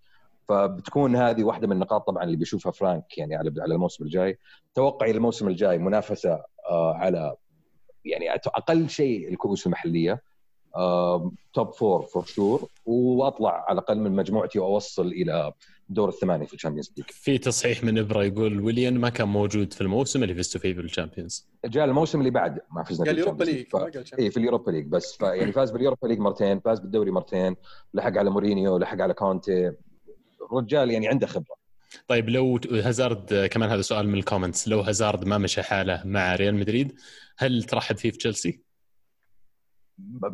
فبتكون 0.49 1.17
هذه 1.17 1.45
واحدة 1.45 1.67
من 1.67 1.73
النقاط 1.73 2.07
طبعا 2.07 2.25
اللي 2.25 2.37
بيشوفها 2.37 2.73
فرانك 2.73 3.19
يعني 3.19 3.37
على 3.37 3.55
على 3.59 3.75
الموسم 3.75 4.05
الجاي. 4.05 4.39
توقعي 4.75 5.11
الموسم 5.11 5.49
الجاي 5.49 5.79
منافسة 5.79 6.43
آه 6.71 6.95
على 6.95 7.37
يعني 8.05 8.31
أقل 8.31 8.89
شيء 8.89 9.29
الكؤوس 9.29 9.67
المحلية 9.67 10.23
top 11.53 11.73
four 11.73 12.03
for 12.03 12.25
sure 12.25 12.69
وأطلع 12.87 13.65
على 13.69 13.79
الأقل 13.79 13.99
من 13.99 14.17
مجموعتي 14.17 14.59
وأوصل 14.59 15.07
إلى 15.07 15.53
دور 15.89 16.09
الثمانية 16.09 16.47
في 16.47 16.55
ال 16.55 16.58
Champions 16.58 16.93
League. 16.97 17.07
في 17.11 17.39
تصحيح 17.39 17.85
من 17.85 17.99
إبرة 17.99 18.25
يقول 18.25 18.61
ويليان 18.61 18.99
ما 18.99 19.09
كان 19.09 19.29
موجود 19.29 19.73
في 19.73 19.81
الموسم 19.81 20.23
اللي 20.23 20.35
فزتوا 20.35 20.61
فيه 20.61 20.75
بال 20.75 20.87
Champions؟ 20.87 21.49
جاء 21.65 21.85
الموسم 21.85 22.19
اللي 22.19 22.31
بعد 22.31 22.61
ما 22.71 22.83
فزنا 22.83 23.07
قال 23.07 23.19
Europa 23.19 23.45
بال 23.45 23.47
Champions 23.47 23.59
League 23.59 23.71
ف... 23.71 23.77
ما 23.77 23.81
قال 23.83 24.21
اي 24.25 24.31
في 24.31 24.37
ال 24.37 24.41
Europa 24.41 24.71
League 24.71 24.87
بس 24.87 25.17
ف... 25.17 25.23
يعني 25.23 25.53
فاز 25.53 25.71
بال 25.71 25.80
Europa 25.80 26.07
League 26.07 26.19
مرتين 26.19 26.61
فاز 26.61 26.81
بالدوري 26.81 27.11
مرتين 27.11 27.57
لحق 27.95 28.19
على 28.19 28.31
مورينيو 28.31 28.79
لحق 28.79 29.01
على 29.01 29.15
كونتي. 29.15 29.73
الرجال 30.51 30.91
يعني 30.91 31.09
عنده 31.09 31.27
خبرة. 31.27 31.62
طيب 32.09 32.29
لو 32.29 32.61
هازارد 32.73 33.49
كمان 33.51 33.71
هذا 33.71 33.83
سؤال 33.83 34.09
من 34.09 34.19
ال 34.19 34.24
comments 34.24 34.69
لو 34.69 34.81
هازارد 34.81 35.25
ما 35.25 35.39
مشى 35.39 35.63
حاله 35.63 36.03
مع 36.05 36.37
ريال 36.37 36.55
مدريد 36.55 36.93
هل 37.39 37.63
ترحب 37.63 37.97
فيه 37.97 38.11
في 38.11 38.19
تشيلسي؟ 38.19 38.61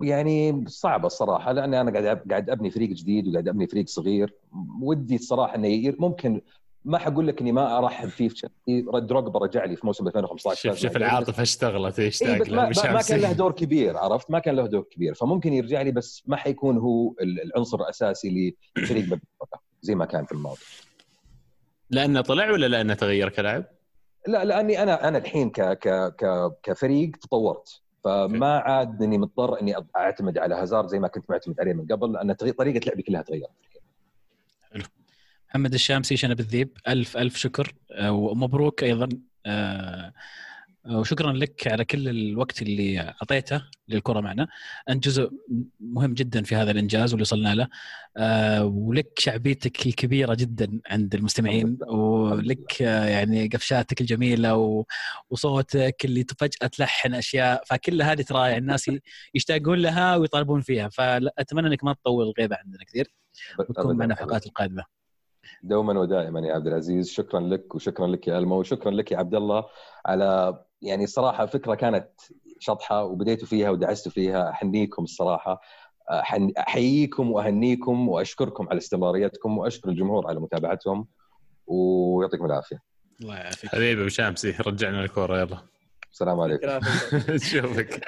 يعني 0.02 0.64
صعبة 0.66 1.06
الصراحة 1.06 1.52
لأن 1.52 1.74
أنا 1.74 1.90
قاعد 2.01 2.22
قاعد 2.30 2.51
أبني 2.51 2.70
فريق 2.70 2.90
جديد 2.90 3.28
وقاعد 3.28 3.48
أبني 3.48 3.66
فريق 3.66 3.86
صغير. 3.86 4.35
ودي 4.82 5.14
الصراحة 5.14 5.55
إنه 5.55 5.68
يغير 5.68 5.97
ممكن 5.98 6.40
ما 6.85 6.98
حقول 6.98 7.26
لك 7.26 7.40
إني 7.40 7.52
ما 7.52 7.78
أرحب 7.78 8.09
فيه 8.09 8.28
في 8.28 8.35
تشيلسي. 8.35 8.90
دروجبا 9.01 9.39
رجع 9.39 9.64
لي 9.64 9.76
في 9.76 9.86
موسم 9.86 10.06
2015 10.06 10.70
شوف 10.70 10.78
شوف 10.78 10.97
العاطفة 10.97 11.43
اشتغلت 11.43 11.98
إيه 11.98 12.06
يشتاق 12.06 12.48
ما, 12.51 12.68
ما, 12.68 12.93
ما 12.93 13.02
كان 13.02 13.20
له 13.20 13.32
دور 13.32 13.52
كبير 13.52 13.97
عرفت؟ 13.97 14.30
ما 14.30 14.39
كان 14.39 14.56
له 14.56 14.66
دور 14.66 14.82
كبير. 14.82 15.14
فممكن 15.14 15.52
يرجع 15.52 15.82
لي 15.82 15.90
بس 15.90 16.22
ما 16.26 16.36
حيكون 16.36 16.78
هو 16.78 17.14
العنصر 17.20 17.80
الأساسي 17.80 18.56
لفريق 18.78 19.18
زي 19.82 19.94
ما 19.94 20.05
كان 20.05 20.24
في 20.24 20.32
الماضي. 20.32 20.60
لأنه 21.90 22.20
طلع 22.20 22.51
ولا 22.51 22.66
لأنه 22.66 22.94
تغير 22.94 23.28
كلاعب؟ 23.28 23.65
لا 24.27 24.44
لأني 24.44 24.82
أنا 24.82 25.09
أنا 25.09 25.19
الحين 25.19 25.51
ك 25.51 25.60
ك 25.60 26.15
ك 26.16 26.52
كفريق 26.62 27.16
تطورت. 27.16 27.81
فما 28.05 28.59
عاد 28.59 29.02
إني 29.02 29.19
مضطر 29.19 29.60
إني 29.60 29.74
أعتمد 29.97 30.39
على 30.39 30.55
هازارد 30.55 30.89
زي 30.89 30.98
ما 30.98 31.09
كنت 31.09 31.31
معتمد 31.31 31.60
عليه 31.60 31.73
من 31.73 31.86
قبل 31.86 32.12
لأن 32.12 32.32
طريقة 32.32 32.65
لعبي 32.86 33.02
كلها 33.02 33.23
تغيرت. 33.23 33.51
محمد 35.48 35.74
الشامسي 35.74 36.16
شنب 36.16 36.40
الذيب 36.40 36.77
ألف 36.89 37.16
ألف 37.16 37.36
شكر. 37.36 37.74
ومبروك 38.01 38.85
أيضا. 38.85 39.09
وشكرا 40.90 41.32
لك 41.32 41.69
على 41.69 41.85
كل 41.85 42.09
الوقت 42.09 42.62
اللي 42.62 43.01
أعطيته 43.01 43.62
للكرة 43.89 44.20
معنا. 44.20 44.48
أنت 44.89 45.05
جزء 45.05 45.31
مهم 45.81 46.15
جدا 46.15 46.43
في 46.43 46.55
هذا 46.55 46.70
الإنجاز 46.70 47.12
واللي 47.12 47.23
وصلنا 47.23 47.55
له. 47.55 47.69
ولك 48.65 49.19
شعبيتك 49.19 49.86
الكبيرة 49.86 50.35
جدا 50.35 50.81
عند 50.90 51.15
المستمعين 51.15 51.78
ولك 51.89 52.81
يعني 52.81 53.48
قفشاتك 53.48 54.01
الجميلة 54.01 54.85
وصوتك 55.31 56.05
اللي 56.05 56.27
فجأة 56.39 56.66
تلحن 56.66 57.15
أشياء 57.15 57.62
فكل 57.66 58.02
هذه 58.02 58.23
ترى 58.23 58.56
الناس 58.56 58.90
يشتاقون 59.35 59.78
لها 59.78 60.16
ويطالبون 60.16 60.60
فيها. 60.60 60.89
فأتمنى 60.89 61.69
إنك 61.69 61.85
ما 61.85 61.93
تطول 61.93 62.27
الغيبة 62.27 62.56
عندنا 62.56 62.85
كثير. 62.85 63.15
وتكون 63.59 63.97
معنا 63.97 64.15
في 64.15 64.20
الحلقات 64.20 64.47
القادمه 64.47 64.85
دوما 65.62 66.01
ودائما 66.01 66.40
يا 66.40 66.55
عبد 66.55 66.66
العزيز. 66.66 67.10
شكرا 67.10 67.40
لك 67.40 67.74
وشكرا 67.74 68.06
لك 68.06 68.28
يا 68.28 68.39
المو. 68.39 68.59
وشكرا 68.60 68.90
لك 68.90 69.12
يا 69.12 69.16
عبد 69.19 69.35
الله 69.35 69.65
على 70.06 70.59
يعني 70.82 71.06
صراحة 71.06 71.46
فكرة 71.46 71.74
كانت 71.74 72.09
شطحة 72.59 73.05
وبديتوا 73.05 73.46
فيها 73.48 73.70
ودعستوا 73.70 74.12
فيها. 74.12 74.50
أحنيكم 74.50 75.05
الصراحة. 75.05 75.60
أحييكم 76.59 77.30
وأهنيكم 77.30 78.09
وأشكركم 78.09 78.68
على 78.68 78.78
استمراريتكم 78.78 79.59
وأشكر 79.59 79.88
الجمهور 79.88 80.28
على 80.28 80.40
متابعتهم. 80.40 81.06
ويعطيكم 81.66 82.44
العافية. 82.44 82.82
الله 83.20 83.36
يعافيك. 83.36 83.70
حبيبي 83.70 84.00
أبو 84.00 84.09
شامسي 84.09 84.55
رجعنا 84.66 85.05
الكورة 85.05 85.40
يلا. 85.40 85.59
السلام 86.12 86.40
عليكم. 86.40 86.80
نشوفك 87.28 88.00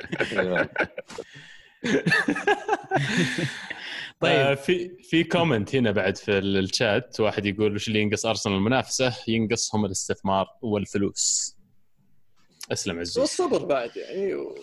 طيب. 4.21 4.33
آه، 4.33 4.55
في 4.55 4.97
في 5.03 5.25
كومنت 5.25 5.75
هنا 5.75 5.91
بعد 5.91 6.17
في 6.17 6.39
الشات 6.39 7.21
واحد 7.21 7.47
يقول 7.47 7.75
وش 7.75 7.89
اللي 7.89 8.01
ينقص 8.01 8.27
ارسنال 8.27 8.57
المنافسة؟ 8.57 9.17
ينقصهم 9.29 9.85
الاستثمار 9.85 10.47
والفلوس. 10.63 11.57
أسلم 12.73 12.99
عزوز 12.99 13.19
والصبر 13.19 13.65
بعد 13.65 13.97
يعني 13.97 14.35
و... 14.35 14.55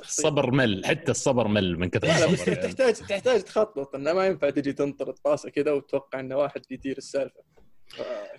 الصبر 0.00 0.50
مل 0.50 0.84
حتى 0.84 1.10
الصبر 1.10 1.48
مل 1.48 1.78
من 1.78 1.90
كثر 1.90 2.06
لا 2.06 2.26
بس 2.26 2.48
يعني. 2.48 2.62
تحتاج 2.62 2.94
تحتاج 2.94 3.42
تخطط 3.42 3.94
إنه 3.94 4.12
ما 4.12 4.26
ينفع 4.26 4.50
تجي 4.50 4.72
تنطرد 4.72 5.14
باصه 5.24 5.50
كذا 5.50 5.72
وتتوقع 5.72 6.20
إنه 6.20 6.36
واحد 6.36 6.62
يدير 6.70 6.98
السالفة. 6.98 7.40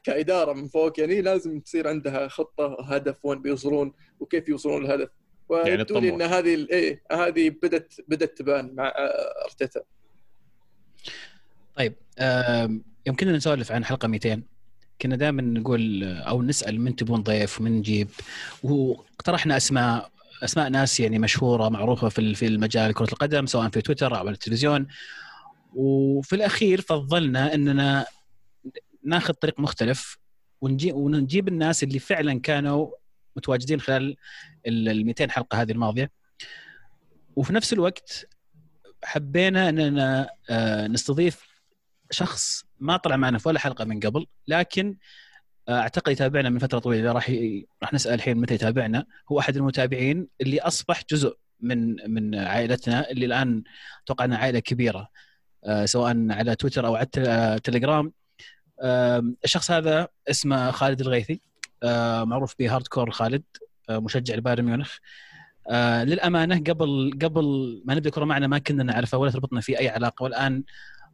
كإدارة 0.03 0.53
من 0.53 0.67
فوق 0.67 0.99
يعني 0.99 1.21
لازم 1.21 1.59
تصير 1.59 1.87
عندها 1.87 2.27
خطة 2.27 2.77
هدف 2.81 3.25
وين 3.25 3.41
بيوصلون 3.41 3.93
وكيف 4.19 4.49
يوصلون 4.49 4.83
للهدف. 4.83 5.09
يعني 5.51 5.83
لي. 5.89 6.09
إن 6.09 6.21
هذه 6.21 6.67
إيه 6.71 7.03
هذه 7.11 7.49
بدت 7.49 8.01
بدت 8.07 8.37
تبان 8.37 8.75
مع 8.75 8.93
أرتيتا. 9.45 9.81
طيب 11.75 11.95
كنا 13.19 13.31
نسولف 13.31 13.71
عن 13.71 13.85
حلقة 13.85 14.07
200 14.07 14.43
كنا 15.01 15.15
دائما 15.15 15.41
نقول 15.41 16.03
أو 16.03 16.41
نسأل 16.41 16.81
من 16.81 16.95
تبون 16.95 17.23
ضيف 17.23 17.61
ومن 17.61 17.71
نجيب. 17.71 18.09
واقترحنا 18.63 19.57
أسماء 19.57 20.11
أسماء 20.43 20.69
ناس 20.69 20.99
يعني 20.99 21.19
مشهورة 21.19 21.69
معروفة 21.69 22.09
في 22.09 22.35
في 22.35 22.47
المجال 22.47 22.93
كرة 22.93 23.13
القدم 23.13 23.45
سواء 23.45 23.69
في 23.69 23.81
تويتر 23.81 24.15
أو 24.15 24.19
على 24.19 24.29
التلفزيون. 24.29 24.87
وفي 25.73 26.35
الأخير 26.35 26.81
فضلنا 26.81 27.53
أننا 27.53 28.05
ناخذ 29.03 29.33
طريق 29.33 29.59
مختلف 29.59 30.17
ونجي 30.61 30.91
ونجيب 30.91 31.47
الناس 31.47 31.83
اللي 31.83 31.99
فعلا 31.99 32.39
كانوا 32.39 32.91
متواجدين 33.35 33.81
خلال 33.81 34.15
ال 34.67 35.05
200 35.05 35.31
حلقة 35.31 35.61
هذه 35.61 35.71
الماضية. 35.71 36.11
وفي 37.35 37.53
نفس 37.53 37.73
الوقت 37.73 38.27
حبينا 39.03 39.69
أننا 39.69 40.29
آه، 40.49 40.87
نستضيف 40.87 41.44
شخص 42.11 42.65
ما 42.79 42.97
طلع 42.97 43.15
معنا 43.15 43.37
في 43.37 43.49
ولا 43.49 43.59
حلقة 43.59 43.85
من 43.85 43.99
قبل 43.99 44.27
لكن 44.47 44.97
آه، 45.69 45.79
أعتقد 45.79 46.11
يتابعنا 46.11 46.49
من 46.49 46.59
فترة 46.59 46.79
طويلة. 46.79 47.11
راح. 47.11 47.29
راح 47.83 47.93
نسأل 47.93 48.13
الحين 48.13 48.37
متى 48.37 48.53
يتابعنا. 48.53 49.05
هو 49.31 49.39
أحد 49.39 49.55
المتابعين 49.57 50.27
اللي 50.41 50.59
أصبح 50.61 51.03
جزء 51.11 51.37
من 51.59 51.95
من 52.13 52.35
عائلتنا 52.35 53.11
اللي 53.11 53.25
الآن 53.25 53.63
أتوقع 54.03 54.25
إنها 54.25 54.37
عائلة 54.37 54.59
كبيرة 54.59 55.09
آه، 55.65 55.85
سواء 55.85 56.31
على 56.31 56.55
تويتر 56.55 56.85
أو 56.87 56.95
على 56.95 57.07
آه، 57.17 57.57
تليجرام. 57.57 58.13
الشخص 59.43 59.71
هذا 59.71 60.07
اسمه 60.29 60.71
خالد 60.71 61.01
الغيثي. 61.01 61.41
معروف 62.23 62.55
ب 62.59 62.87
hardcore 62.87 63.11
خالد 63.11 63.43
مشجع 63.89 64.35
لبايرن 64.35 64.65
ميونخ. 64.65 64.97
للأمانة 66.03 66.57
قبل 66.59 67.19
قبل 67.21 67.81
ما 67.85 67.95
نبدأ 67.95 68.09
كرة 68.09 68.25
معنا 68.25 68.47
ما 68.47 68.57
كنا 68.57 68.83
نعرفه 68.83 69.17
ولا 69.17 69.31
تربطنا 69.31 69.61
فيه 69.61 69.79
أي 69.79 69.89
علاقة. 69.89 70.23
والآن 70.23 70.63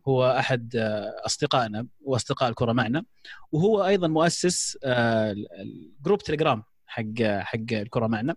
هو 0.08 0.32
أحد 0.32 0.76
آه، 0.76 1.26
أصدقائنا 1.26 1.88
وأصدقاء 2.02 2.50
الكرة 2.50 2.72
معنا 2.72 3.04
وهو 3.52 3.86
أيضا 3.86 4.08
مؤسس 4.08 4.78
آه، 4.84 5.36
ال 5.60 5.70
group 5.70 6.24
تليجرام 6.24 6.64
حق 6.88 7.24
حق 7.24 7.72
الكرة 7.72 8.08
معنا 8.08 8.36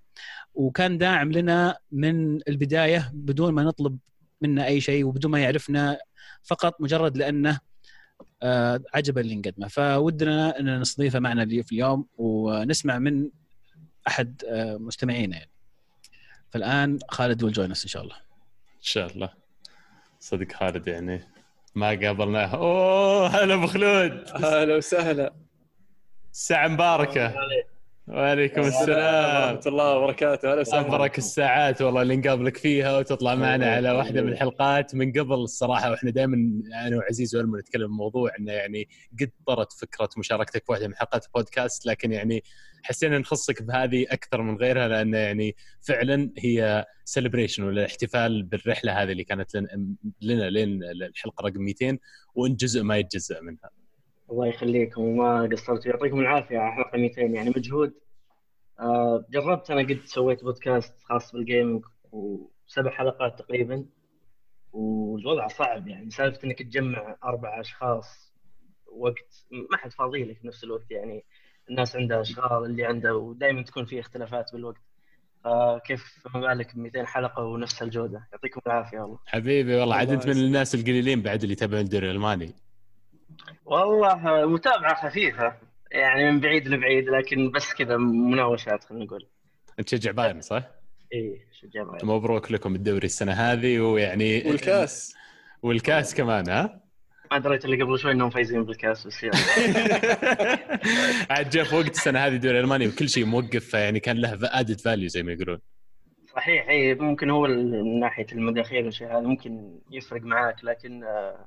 وكان 0.54 0.98
داعم 0.98 1.32
لنا 1.32 1.78
من 1.92 2.36
البداية 2.48 3.10
بدون 3.14 3.54
ما 3.54 3.62
نطلب 3.62 3.98
منه 4.40 4.64
أي 4.64 4.80
شيء 4.80 5.04
وبدون 5.04 5.30
ما 5.30 5.40
يعرفنا 5.40 5.98
فقط 6.42 6.80
مجرد 6.80 7.16
لأنه 7.16 7.60
آه، 8.42 8.80
عجبه 8.94 9.20
اللي 9.20 9.36
نقدمه 9.36 9.68
فودنا 9.68 10.60
إن 10.60 10.80
نستضيفه 10.80 11.18
معنا 11.18 11.46
في 11.46 11.72
اليوم 11.72 12.06
ونسمع 12.16 12.98
من 12.98 13.30
أحد 14.08 14.42
آه، 14.48 14.76
مستمعينا 14.76 15.36
يعني. 15.36 15.50
فالآن 16.50 16.98
خالد 17.08 17.44
will 17.44 17.54
join 17.56 17.58
إن 17.58 17.74
شاء 17.74 18.02
الله. 18.02 18.16
إن 18.16 18.82
شاء 18.82 19.12
الله. 19.12 19.32
صدق 20.20 20.52
خالد 20.52 20.88
يعني 20.88 21.33
ما 21.74 21.88
قابلناه 21.88 22.54
أوه 22.54 23.26
هلا 23.26 23.54
أبو 23.54 23.66
خلود. 23.66 24.28
أهلا 24.44 24.76
وسهلا. 24.76 25.34
الساعة 26.32 26.68
مباركة. 26.68 27.34
وعليكم 28.08 28.60
السلام 28.60 29.52
ورحمة 29.54 29.66
الله 29.66 29.96
وبركاته. 29.98 30.50
أهلا 30.52 30.60
وسهلا. 30.60 30.86
أبرك 30.86 31.18
الساعات 31.18 31.82
والله 31.82 32.02
اللي 32.02 32.16
نقابلك 32.16 32.56
فيها 32.56 32.98
وتطلع 32.98 33.34
معنا 33.34 33.74
على 33.74 33.90
واحدة 33.90 34.22
من 34.22 34.32
الحلقات 34.32 34.94
من 34.94 35.12
قبل 35.12 35.34
الصراحة 35.34 35.90
وإحنا 35.90 36.10
دائما 36.10 36.36
أنا 36.86 36.96
وعزيز 36.96 37.36
وألمو 37.36 37.56
نتكلم 37.56 37.84
الموضوع 37.84 38.30
إنه 38.38 38.52
يعني 38.52 38.88
قد 39.20 39.30
طرت 39.46 39.72
فكرة 39.72 40.08
مشاركتك 40.18 40.64
في 40.66 40.72
واحدة 40.72 40.88
من 40.88 40.94
حلقات 40.96 41.26
البودكاست 41.26 41.86
لكن 41.86 42.12
يعني 42.12 42.44
حسينا 42.84 43.18
نخصك 43.18 43.62
بهذه 43.62 44.06
أكثر 44.10 44.42
من 44.42 44.56
غيرها 44.56 44.88
لأن 44.88 45.14
يعني 45.14 45.56
فعلا 45.80 46.30
هي 46.38 46.86
سيلبريشن 47.04 47.62
ولا 47.62 47.84
احتفال 47.84 48.42
بالرحلة 48.42 49.02
هذه 49.02 49.12
اللي 49.12 49.24
كانت 49.24 49.56
لنا, 50.22 50.50
لين 50.50 50.82
الحلقة 50.82 51.42
رقم 51.42 51.60
200 51.60 51.98
وإن 52.34 52.56
جزء 52.56 52.82
ما 52.82 52.96
يتجزأ 52.98 53.40
منها. 53.40 53.70
الله 54.30 54.46
يخليكم 54.46 55.02
وما 55.02 55.48
قصرتوا 55.52 55.90
يعطيكم 55.90 56.20
العافية 56.20 56.58
على 56.58 56.72
حلقة 56.72 56.98
200 56.98 57.20
يعني 57.20 57.50
مجهود. 57.50 57.94
آه، 58.80 59.24
جربت 59.30 59.70
أنا 59.70 59.82
قد 59.82 60.00
سويت 60.04 60.44
بودكاست 60.44 60.94
خاص 61.02 61.32
بالجيمنج 61.32 61.84
وسبع 62.12 62.90
حلقات 62.90 63.38
تقريبا 63.38 63.84
والوضع 64.72 65.48
صعب. 65.48 65.88
يعني 65.88 66.10
سالفة 66.10 66.44
إنك 66.44 66.58
تجمع 66.58 67.16
أربع 67.24 67.60
أشخاص 67.60 68.34
وقت 68.86 69.46
ما 69.70 69.76
حد 69.76 69.92
فاضي 69.92 70.24
لك 70.24 70.44
نفس 70.44 70.64
الوقت. 70.64 70.90
يعني 70.90 71.24
الناس 71.70 71.96
عندها 71.96 72.20
أشغال 72.20 72.64
اللي 72.64 72.84
عنده 72.84 73.14
ودائما 73.16 73.62
تكون 73.62 73.84
في 73.84 74.00
اختلافات 74.00 74.52
بالوقت 74.52 74.80
فكيف 75.44 76.26
ما 76.34 76.40
بالك 76.40 76.74
ب 76.74 76.78
200 76.78 77.04
حلقة 77.06 77.42
ونفس 77.42 77.82
الجودة 77.82 78.28
يعطيكم 78.32 78.60
العافية 78.66 78.98
والله 78.98 79.18
حبيبي 79.26 79.74
والله 79.76 79.96
عاد 79.96 80.10
أنت 80.10 80.26
من. 80.26 80.32
الناس 80.32 80.74
القليلين 80.74 81.22
بعد 81.22 81.42
اللي 81.42 81.52
يتابعون 81.52 81.84
الدوري 81.84 82.06
الألماني. 82.10 82.54
والله 83.64 84.46
متابعة 84.46 85.08
خفيفة 85.08 85.54
يعني 85.90 86.30
من 86.32 86.40
بعيد 86.40 86.68
لبعيد 86.68 87.08
لكن 87.08 87.50
بس 87.50 87.74
كذا 87.74 87.96
مناوشات 87.96 88.84
خلينا 88.84 89.04
نقول 89.04 89.26
أنت 89.78 89.88
تشجع 89.88 90.10
بايرن 90.10 90.40
صح؟ 90.40 90.62
إيه 91.12 91.38
أشجع 91.60 91.82
بايرن. 91.84 92.06
مبروك 92.08 92.52
لكم 92.52 92.74
الدوري 92.74 93.06
السنة 93.06 93.32
هذه 93.32 93.80
ويعني 93.80 94.42
والكاس 94.48 95.14
والكاس 95.62 96.14
كمان 96.14 96.48
ها؟ 96.48 96.80
ما 97.30 97.38
دريت 97.38 97.64
اللي 97.64 97.82
قبل 97.82 97.98
شوي 97.98 98.12
إنهم 98.12 98.30
فايزين 98.30 98.64
بالكاس 98.64 99.06
بس 99.06 99.22
يلا 99.22 99.36
عاد 101.30 101.50
جاء 101.50 101.64
في 101.64 101.74
وقت 101.76 101.90
السنة 101.90 102.18
هذه 102.18 102.34
الدوري 102.34 102.58
الالماني 102.58 102.88
وكل 102.88 103.08
شيء 103.08 103.24
موقف 103.24 103.64
فيعني 103.64 104.00
كان 104.00 104.16
له 104.16 104.38
added 104.42 104.80
value 104.80 105.08
زي 105.08 105.22
ما 105.22 105.32
يقولون. 105.32 105.58
صحيح 106.36 106.68
اي 106.68 106.94
ممكن 106.94 107.30
هو 107.30 107.46
من 107.46 108.00
ناحية 108.00 108.26
المداخيل 108.32 108.84
والشيء 108.84 109.08
هذا 109.08 109.20
ممكن 109.20 109.78
يفرق 109.90 110.22
معاك 110.22 110.64
لكن 110.64 111.04
آه، 111.04 111.46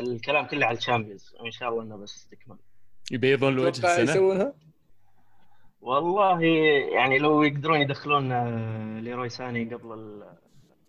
الكلام 0.00 0.46
كله 0.46 0.66
على 0.66 0.76
ال 0.76 0.82
Champions 0.82 1.34
وإن 1.40 1.50
شاء 1.50 1.68
الله 1.68 1.82
إنه 1.82 1.96
بس 1.96 2.16
استكمال 2.16 2.58
يبيضون 3.10 3.54
الوجه 3.54 3.80
توقع 3.80 3.96
السنة 3.96 4.10
يسوونها؟ 4.10 4.52
والله 5.80 6.42
يعني 6.94 7.18
لو 7.18 7.42
يقدرون 7.42 7.80
يدخلون 7.80 8.32
آه، 8.32 9.00
ليروي 9.00 9.28
ساني 9.28 9.74
قبل 9.74 9.92
ال... 9.92 10.24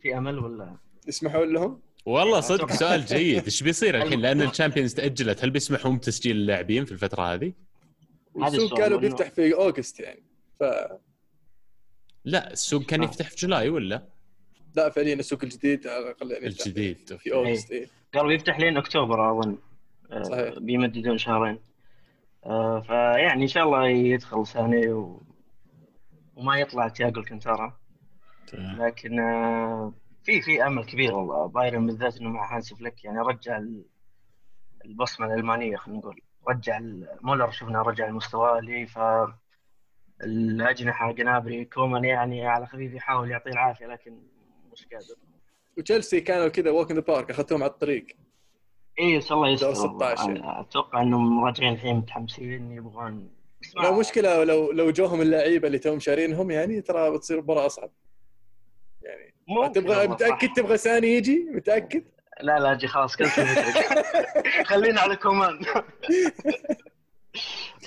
في 0.01 0.17
أمل 0.17 0.39
ولا 0.39 0.75
يسمحون 1.07 1.53
لهم؟ 1.53 1.81
والله 2.09 2.39
صدق 2.39 2.71
سؤال 2.71 3.05
جيد. 3.05 3.43
إيش 3.43 3.63
بيصير 3.63 3.97
الحين؟ 4.03 4.19
لأن 4.21 4.41
ال 4.41 4.47
Champions 4.47 4.93
تأجلت. 4.93 5.43
هل 5.43 5.49
بيسمحون 5.49 5.97
بتسجيل 5.97 6.35
اللاعبين 6.35 6.85
في 6.85 6.91
الفترة 6.91 7.33
هذه؟ 7.33 7.53
هذا 8.43 8.47
السوق 8.57 8.85
إنه- 8.87 8.93
بيفتح 8.93 9.29
في 9.29 9.53
August 9.53 9.99
يعني 9.99 10.23
ف 10.59 10.63
لا 12.25 12.53
السوق 12.53 12.83
كان 12.83 13.01
آه. 13.01 13.05
يفتح 13.05 13.29
في 13.29 13.35
July 13.35 13.69
ولا؟ 13.69 14.03
لا 14.75 14.89
فعليا 14.89 15.13
السوق 15.13 15.43
الجديد 15.43 15.87
على 15.87 15.99
الأقل 15.99 16.31
يعني 16.31 16.47
الجديد 16.47 17.17
في 17.19 17.33
August 17.33 17.71
اي 17.71 17.89
قالوا 18.13 18.31
يفتح 18.31 18.59
لين 18.59 18.77
أكتوبر 18.77 19.31
أظن. 19.31 19.57
آه، 20.11 20.23
صحيح. 20.23 20.59
بيمددون 20.59 21.17
شهرين. 21.17 21.59
آه، 22.45 22.79
فيعني 22.81 23.43
إن 23.43 23.47
شاء 23.47 23.63
الله 23.63 23.87
يدخل 23.87 24.47
ساني 24.47 24.87
و... 24.89 25.23
وما 26.35 26.57
يطلع 26.59 26.87
تياجو 26.87 27.21
الكنتارا. 27.21 27.77
لكن 28.53 29.19
آه، 29.19 29.93
في 30.29 30.41
في 30.41 30.65
أمل 30.67 30.85
كبير. 30.85 31.15
والله. 31.15 31.47
بايرن 31.47 31.85
بالذات 31.85 32.17
إنه 32.17 32.29
مع 32.29 32.55
هانسي 32.55 32.75
فليك 32.75 33.03
يعني 33.03 33.19
رجع 33.19 33.57
ال- 33.57 33.85
البصمة 34.85 35.25
الألمانية 35.27 35.77
خلينا 35.77 35.99
نقول. 35.99 36.21
رجع 36.47 36.79
مولر 37.21 37.51
شفنا 37.51 37.81
رجع 37.81 38.07
المستوى 38.07 38.59
اللي 38.59 38.87
ف 38.87 38.99
الأجنحة 40.23 41.11
جنابري 41.11 41.65
كومان 41.65 42.03
يعني 42.03 42.47
على 42.47 42.65
خفيف 42.67 42.93
يحاول 42.93 43.31
يعطيه 43.31 43.51
العافية 43.51 43.85
لكن 43.85 44.17
مش 44.73 44.85
قادر. 44.93 45.15
وتشيلسي 45.77 46.21
كانوا 46.21 46.47
كذا 46.47 46.71
walk 46.71 46.91
in 46.91 46.97
the 46.97 47.03
park 47.03 47.29
أخذتهم 47.29 47.63
على 47.63 47.71
الطريق. 47.71 48.07
إي 48.99 49.17
الله 49.31 49.49
يستر 49.49 49.73
دور 49.73 49.87
ال 49.87 50.15
16 50.15 50.29
أنا 50.29 50.61
أتوقع 50.61 51.01
إنهم 51.01 51.43
راجعين 51.45 51.73
الحين 51.73 51.95
متحمسين 51.95 52.71
يبغون 52.71 53.29
لا 53.75 53.99
مشكلة 53.99 54.43
لو 54.43 54.71
لو 54.71 54.91
جوهم 54.91 55.21
اللعيبة 55.21 55.67
اللي 55.67 55.79
توهم 55.79 55.99
شارينهم 55.99 56.51
يعني 56.51 56.81
ترى 56.81 57.11
بتصير 57.11 57.41
مباراة 57.41 57.65
أصعب. 57.65 57.89
ممكن 59.49 59.71
تبغى 59.73 60.07
متأكد. 60.07 60.49
تبغى 60.55 60.77
ساني 60.77 61.07
يجي؟ 61.07 61.47
متأكد؟ 61.53 62.03
لا 62.41 62.59
لا 62.59 62.73
جي 62.73 62.87
خلاص 62.87 63.15
cancel 63.15 63.45
خلينا 64.69 65.01
على 65.01 65.15
كومان. 65.15 65.59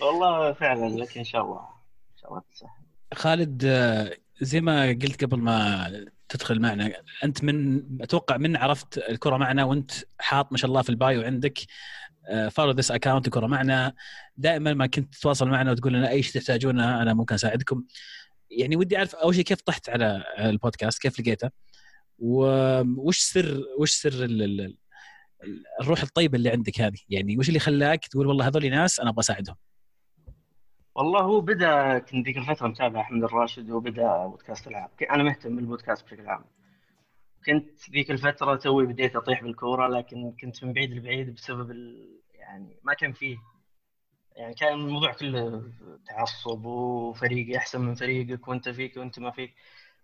والله 0.02 0.52
فعلا 0.52 0.88
لكن 0.88 1.20
إن 1.20 1.24
شاء 1.24 1.42
الله. 1.42 1.60
إن 1.60 2.16
شاء 2.20 2.30
الله 2.30 2.42
تسهل. 2.54 2.68
خالد 3.14 3.62
آه، 3.66 4.16
زي 4.40 4.60
ما 4.60 4.86
قلت 4.88 5.24
قبل 5.24 5.38
ما 5.38 5.88
تدخل 6.28 6.60
معنا 6.60 6.92
أنت 7.24 7.44
من 7.44 7.82
أتوقع 8.02 8.36
من 8.36 8.56
عرفت 8.56 8.98
الكرة 8.98 9.36
معنا 9.36 9.64
وأنت 9.64 9.90
حاط 10.18 10.52
ما 10.52 10.58
شاء 10.58 10.68
الله 10.68 10.82
في 10.82 10.88
ال 10.90 10.98
bio 10.98 11.22
عندك. 11.22 11.58
follow 12.50 12.70
this 12.70 12.90
account 12.90 13.26
الكرة 13.26 13.46
معنا. 13.46 13.92
دائما 14.36 14.74
ما 14.74 14.86
كنت 14.86 15.14
تتواصل 15.14 15.48
معنا 15.48 15.70
وتقول 15.70 15.92
لنا 15.92 16.08
أي 16.10 16.22
شيء 16.22 16.40
تحتاجونه 16.42 17.02
أنا 17.02 17.14
ممكن 17.14 17.34
أساعدكم. 17.34 17.84
يعني 18.58 18.76
ودي 18.76 18.96
أعرف 18.96 19.14
أول 19.14 19.34
شيء 19.34 19.44
كيف 19.44 19.60
طحت 19.60 19.88
على 19.88 20.24
البودكاست؟ 20.38 21.02
كيف 21.02 21.20
لقيته؟ 21.20 21.50
وش 22.18 23.18
سر 23.18 23.62
وش 23.78 23.90
سر 23.92 24.24
ال- 24.24 24.42
ال- 24.42 24.60
ال- 25.44 25.64
الروح 25.80 26.02
الطيبة 26.02 26.36
اللي 26.38 26.50
عندك 26.50 26.80
هذه؟ 26.80 26.98
يعني 27.08 27.38
وش 27.38 27.48
اللي 27.48 27.58
خلاك 27.58 28.06
تقول 28.06 28.26
والله 28.26 28.46
هذول 28.48 28.70
ناس 28.70 29.00
أنا 29.00 29.10
أبغى 29.10 29.20
أساعدهم؟ 29.20 29.56
والله 30.94 31.20
هو 31.20 31.40
بدأ 31.40 31.98
كنت 31.98 32.26
ذيك 32.26 32.38
الفترة 32.38 32.68
متابع 32.68 33.00
أحمد 33.00 33.24
الراشد 33.24 33.70
وبدا 33.70 34.26
بودكاست 34.26 34.66
العاب. 34.66 34.90
أنا 35.10 35.22
مهتم 35.22 35.56
بالبودكاست 35.56 36.04
بشكل 36.04 36.26
عام. 36.26 36.44
كنت 37.46 37.90
ذيك 37.90 38.10
الفترة 38.10 38.56
توي 38.56 38.86
بديت 38.86 39.16
أطيح 39.16 39.42
بالكورة 39.42 39.88
لكن 39.88 40.32
كنت 40.40 40.64
من 40.64 40.72
بعيد 40.72 40.90
لبعيد 40.90 41.34
بسبب. 41.34 41.70
يعني 42.34 42.78
ما 42.82 42.94
كان 42.94 43.12
فيه 43.12 43.36
يعني 44.36 44.54
كان 44.54 44.72
الموضوع 44.72 45.12
كله 45.12 45.62
تعصب 46.06 46.64
وفريقي 46.64 47.56
أحسن 47.56 47.80
من 47.80 47.94
فريقك 47.94 48.48
وأنت 48.48 48.68
فيك 48.68 48.96
وأنت 48.96 49.18
ما 49.18 49.30
فيك. 49.30 49.54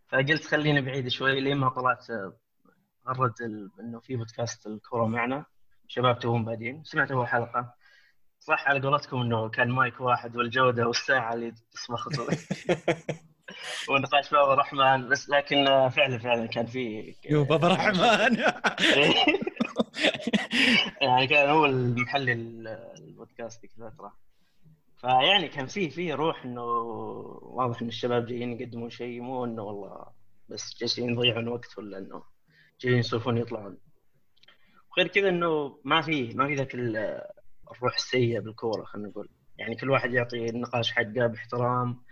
فقلت 0.08 0.44
خليني 0.44 0.80
بعيد 0.80 1.08
شوي 1.08 1.40
لين 1.40 1.56
ما 1.56 1.68
طلعت 1.68 2.06
غرد 3.08 3.32
إنه 3.80 4.00
في 4.00 4.16
بودكاست 4.16 4.66
الكورة 4.66 5.06
معنا. 5.06 5.44
شباب 5.88 6.18
توهم 6.18 6.44
بادين 6.44 6.84
سمعت 6.84 7.10
اول 7.10 7.26
حلقه 7.26 7.74
صح 8.40 8.68
على 8.68 8.80
قولتكم 8.80 9.20
إنه 9.20 9.48
كان 9.48 9.70
مايك 9.70 10.00
واحد 10.00 10.36
والجودة 10.36 10.86
والساعة 10.86 11.34
اللي 11.34 11.54
تصبخ 11.72 12.08
والنقاش 13.88 14.30
بابا 14.30 14.52
الرحمن 14.52 15.08
بس 15.08 15.30
لكن 15.30 15.64
فعلا 15.88 16.18
فعلا 16.18 16.46
كان 16.46 16.66
في 16.66 17.14
يو 17.30 17.44
بابا 17.44 17.68
رحمن. 17.68 18.36
يعني 21.02 21.26
كان 21.26 21.50
هو 21.50 21.66
المحلي 21.66 22.32
ال- 22.32 22.68
البودكاست 22.98 23.62
ذيك 23.62 23.70
الفترة. 23.78 24.16
فيعني 25.00 25.48
كان 25.48 25.66
في 25.66 25.90
في 25.90 26.12
روح 26.12 26.44
إنه 26.44 26.62
واضح 27.42 27.82
إن 27.82 27.88
الشباب 27.88 28.26
جايين 28.26 28.60
يقدمون 28.60 28.90
شيء 28.90 29.20
مو 29.20 29.44
إنه 29.44 29.62
والله 29.62 30.06
بس 30.48 30.76
جالسين 30.80 31.10
يضيعون 31.10 31.48
وقت 31.48 31.78
ولا 31.78 31.98
إنه 31.98 32.22
جايين 32.80 32.98
يسولفون 32.98 33.38
يطلعون. 33.38 33.78
وغير 34.92 35.08
كذا 35.08 35.28
إنه 35.28 35.80
ما 35.84 36.02
في 36.02 36.34
ما 36.34 36.46
في 36.46 36.54
ذاك 36.54 36.74
ال- 36.74 37.22
الروح 37.72 37.94
السيئة 37.94 38.40
بالكورة 38.40 38.84
خلينا 38.84 39.08
نقول. 39.08 39.28
يعني 39.58 39.76
كل 39.76 39.90
واحد 39.90 40.12
يعطي 40.14 40.50
النقاش 40.50 40.92
حقه 40.92 41.26
باحترام. 41.26 42.02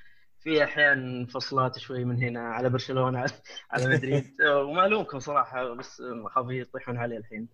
في 0.46 0.64
أحيان 0.64 1.26
فصلات 1.26 1.78
شوي 1.78 2.04
من 2.04 2.22
هنا 2.22 2.40
على 2.40 2.70
برشلونة 2.70 3.26
على- 3.74 3.86
مدريد. 3.86 4.24
وما 4.42 4.86
ألومكم 4.86 5.18
صراحة 5.18 5.74
بس 5.74 6.02
اخاف 6.26 6.46
يطيحون 6.50 6.96
علي 6.98 7.16
الحين. 7.16 7.48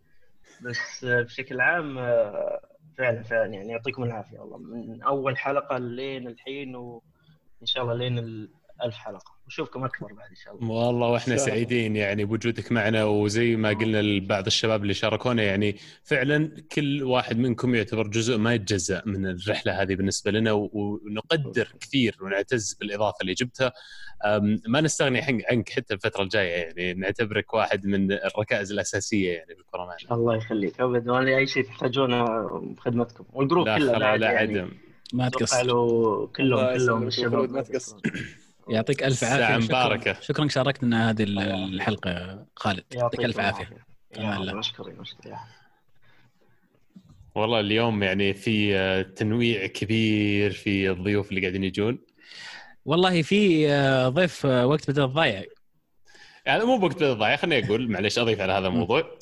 بس 0.63 1.05
بشكل 1.05 1.61
عام 1.61 1.95
فعلا 2.99 3.23
فعلا 3.23 3.47
يعني 3.55 3.69
يعطيكم 3.73 4.05
العافية 4.05 4.39
والله. 4.39 4.59
من 4.59 5.03
أول 5.03 5.39
حلقة 5.39 5.79
لين 5.79 6.29
الحين 6.29 6.77
وإن 6.77 7.67
شاء 7.67 7.83
الله 7.83 7.95
لين 7.95 8.19
الألف 8.19 8.95
حلقة. 8.95 9.32
وأشوفكم 9.47 9.85
أكبر 9.85 10.13
بعد 10.13 10.29
إن 10.31 10.37
شاء 10.37 10.55
الله. 10.55 10.71
والله 10.71 11.09
وإحنا 11.09 11.37
شاء. 11.37 11.47
سعيدين 11.47 11.97
يعني 11.97 12.25
بوجودك 12.25 12.73
معنا 12.73 13.05
وزي 13.05 13.57
ما 13.57 13.69
قلنا 13.69 14.03
لبعض 14.03 14.47
الشباب 14.47 14.83
اللي 14.83 14.95
شاركونا 14.95 15.43
يعني 15.43 15.77
فعلا 16.05 16.51
كل 16.73 17.03
واحد 17.03 17.39
منكم 17.39 17.75
يعتبر 17.75 18.07
جزء 18.07 18.37
ما 18.39 18.55
يتجزأ 18.55 19.03
من 19.07 19.27
الرحلة 19.27 19.83
هذه 19.83 19.95
بالنسبة 19.95 20.31
لنا 20.31 20.53
ونقدر 20.53 21.69
كثير 21.81 22.17
ونعتز 22.21 22.75
بالإضافة 22.81 23.17
اللي 23.21 23.33
جبتها. 23.35 23.73
ما 24.69 24.81
نستغني 24.81 25.21
عن- 25.21 25.43
عنك 25.51 25.69
حتى 25.71 25.95
الفترة 25.95 26.23
الجاية 26.23 26.49
يعني 26.51 26.95
نعتبرك 26.95 27.55
واحد 27.55 27.87
من 27.87 28.13
الركائز 28.13 28.73
الأساسية 28.73 29.33
يعني 29.33 29.55
بالكرة 29.55 29.79
معنا. 29.87 29.97
الله 30.21 30.37
يخليك. 30.37 30.81
ابدا 30.81 31.13
وأنا 31.13 31.37
أي 31.37 31.47
شيء 31.47 31.65
تحتاجونه 31.65 32.25
بخدمتكم 32.77 33.25
والجروب 33.33 33.67
لا 33.67 33.79
كله 33.79 33.99
بعد 33.99 34.21
لا 34.21 34.33
يعني. 34.33 34.59
عدم. 34.61 34.71
ما 35.13 35.27
أتوقع 35.27 35.45
تقصر 35.47 35.63
له 35.67 36.27
كلهم 36.27 36.77
كلهم 36.77 37.07
الشباب 37.07 37.51
ما 37.51 37.63
تقصر. 37.63 37.97
يعطيك 38.73 39.03
ألف 39.05 39.25
عافية. 39.25 39.59
شكراً- 39.67 39.71
مباركة. 39.71 40.17
شكرا 40.21 40.49
شاركتنا 40.49 41.11
هذه 41.11 41.23
الحلقة 41.23 42.47
خالد. 42.57 42.85
يعطيك 42.95 43.25
ألف 43.25 43.39
عافية. 43.41 43.87
مشكورين 44.19 44.97
مشكورين 44.97 45.37
والله 47.35 47.61
اليوم 47.61 48.03
يعني 48.03 48.35
في 48.35 48.77
آه، 48.77 49.03
تنويع 49.03 49.67
كبير 49.67 50.51
في 50.51 50.91
الضيوف 50.91 51.31
اللي 51.31 51.41
قاعدين 51.41 51.65
يجون. 51.65 51.99
والله 52.85 53.23
في 53.23 53.71
آه، 53.71 54.09
ضيف 54.09 54.47
آه، 54.47 54.67
وقت 54.67 54.91
بدل 54.91 55.03
الضايع. 55.05 55.45
يعني 56.47 56.65
مو 56.65 56.79
بوقت 56.79 57.03
الضايع 57.03 57.37
خليني 57.37 57.67
أقول 57.67 57.91
معلش 57.91 58.19
أضيف 58.19 58.41
على 58.41 58.53
هذا 58.53 58.67
الموضوع. 58.69 59.19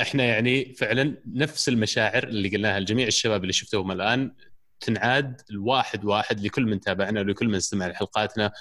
إحنا 0.00 0.24
يعني 0.24 0.64
فعلا 0.74 1.16
نفس 1.34 1.68
المشاعر 1.68 2.22
اللي 2.24 2.48
قلناها 2.48 2.80
لجميع 2.80 3.06
الشباب 3.06 3.42
اللي 3.42 3.52
شفتوهم 3.52 3.90
الآن. 3.92 4.32
تنعاد 4.80 5.40
الواحد 5.50 6.04
واحد 6.04 6.40
لكل 6.40 6.62
من 6.66 6.80
تابعنا 6.80 7.20
ولكل 7.20 7.48
من 7.48 7.54
استمع 7.54 7.86
لحلقاتنا. 7.86 8.52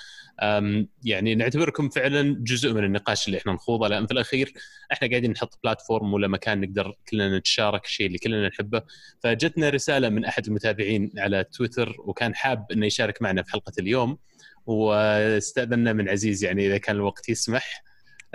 يعني 1.03 1.35
نعتبركم 1.35 1.89
فعلا 1.89 2.35
جزء 2.43 2.73
من 2.73 2.83
النقاش 2.83 3.27
اللي 3.27 3.37
إحنا 3.37 3.53
نخوضه. 3.53 3.87
لأن 3.87 4.05
في 4.05 4.11
الأخير 4.11 4.53
إحنا 4.91 5.07
قاعدين 5.09 5.31
نحط 5.31 5.59
بلاتفورم 5.63 6.13
ولا 6.13 6.27
مكان 6.27 6.61
نقدر 6.61 6.95
كلنا 7.09 7.37
نتشارك 7.37 7.85
الشيء 7.85 8.07
اللي 8.07 8.17
كلنا 8.17 8.47
نحبه. 8.47 8.81
فجتنا 9.23 9.69
رسالة 9.69 10.09
من 10.09 10.25
أحد 10.25 10.47
المتابعين 10.47 11.11
على 11.17 11.43
تويتر 11.43 11.95
وكان 11.99 12.35
حاب 12.35 12.71
إنه 12.71 12.85
يشارك 12.85 13.21
معنا 13.21 13.43
في 13.43 13.51
حلقة 13.51 13.73
اليوم. 13.79 14.17
واستاذنا 14.65 15.93
من 15.93 16.09
عزيز 16.09 16.43
يعني 16.43 16.67
إذا 16.67 16.77
كان 16.77 16.95
الوقت 16.95 17.29
يسمح 17.29 17.83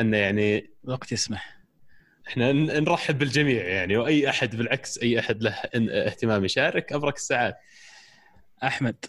إنه 0.01 0.16
يعني 0.16 0.70
وقت 0.85 1.12
يسمح. 1.12 1.60
إحنا 2.28 2.52
نرحب 2.52 3.18
بالجميع 3.18 3.64
يعني 3.64 3.97
وأي 3.97 4.28
أحد 4.28 4.56
بالعكس 4.56 4.98
أي 4.98 5.18
أحد 5.18 5.42
له 5.42 5.51
اهتمام 5.74 6.44
يشارك 6.44 6.92
أبرك 6.92 7.16
الساعات 7.16 7.59
أحمد. 8.64 9.05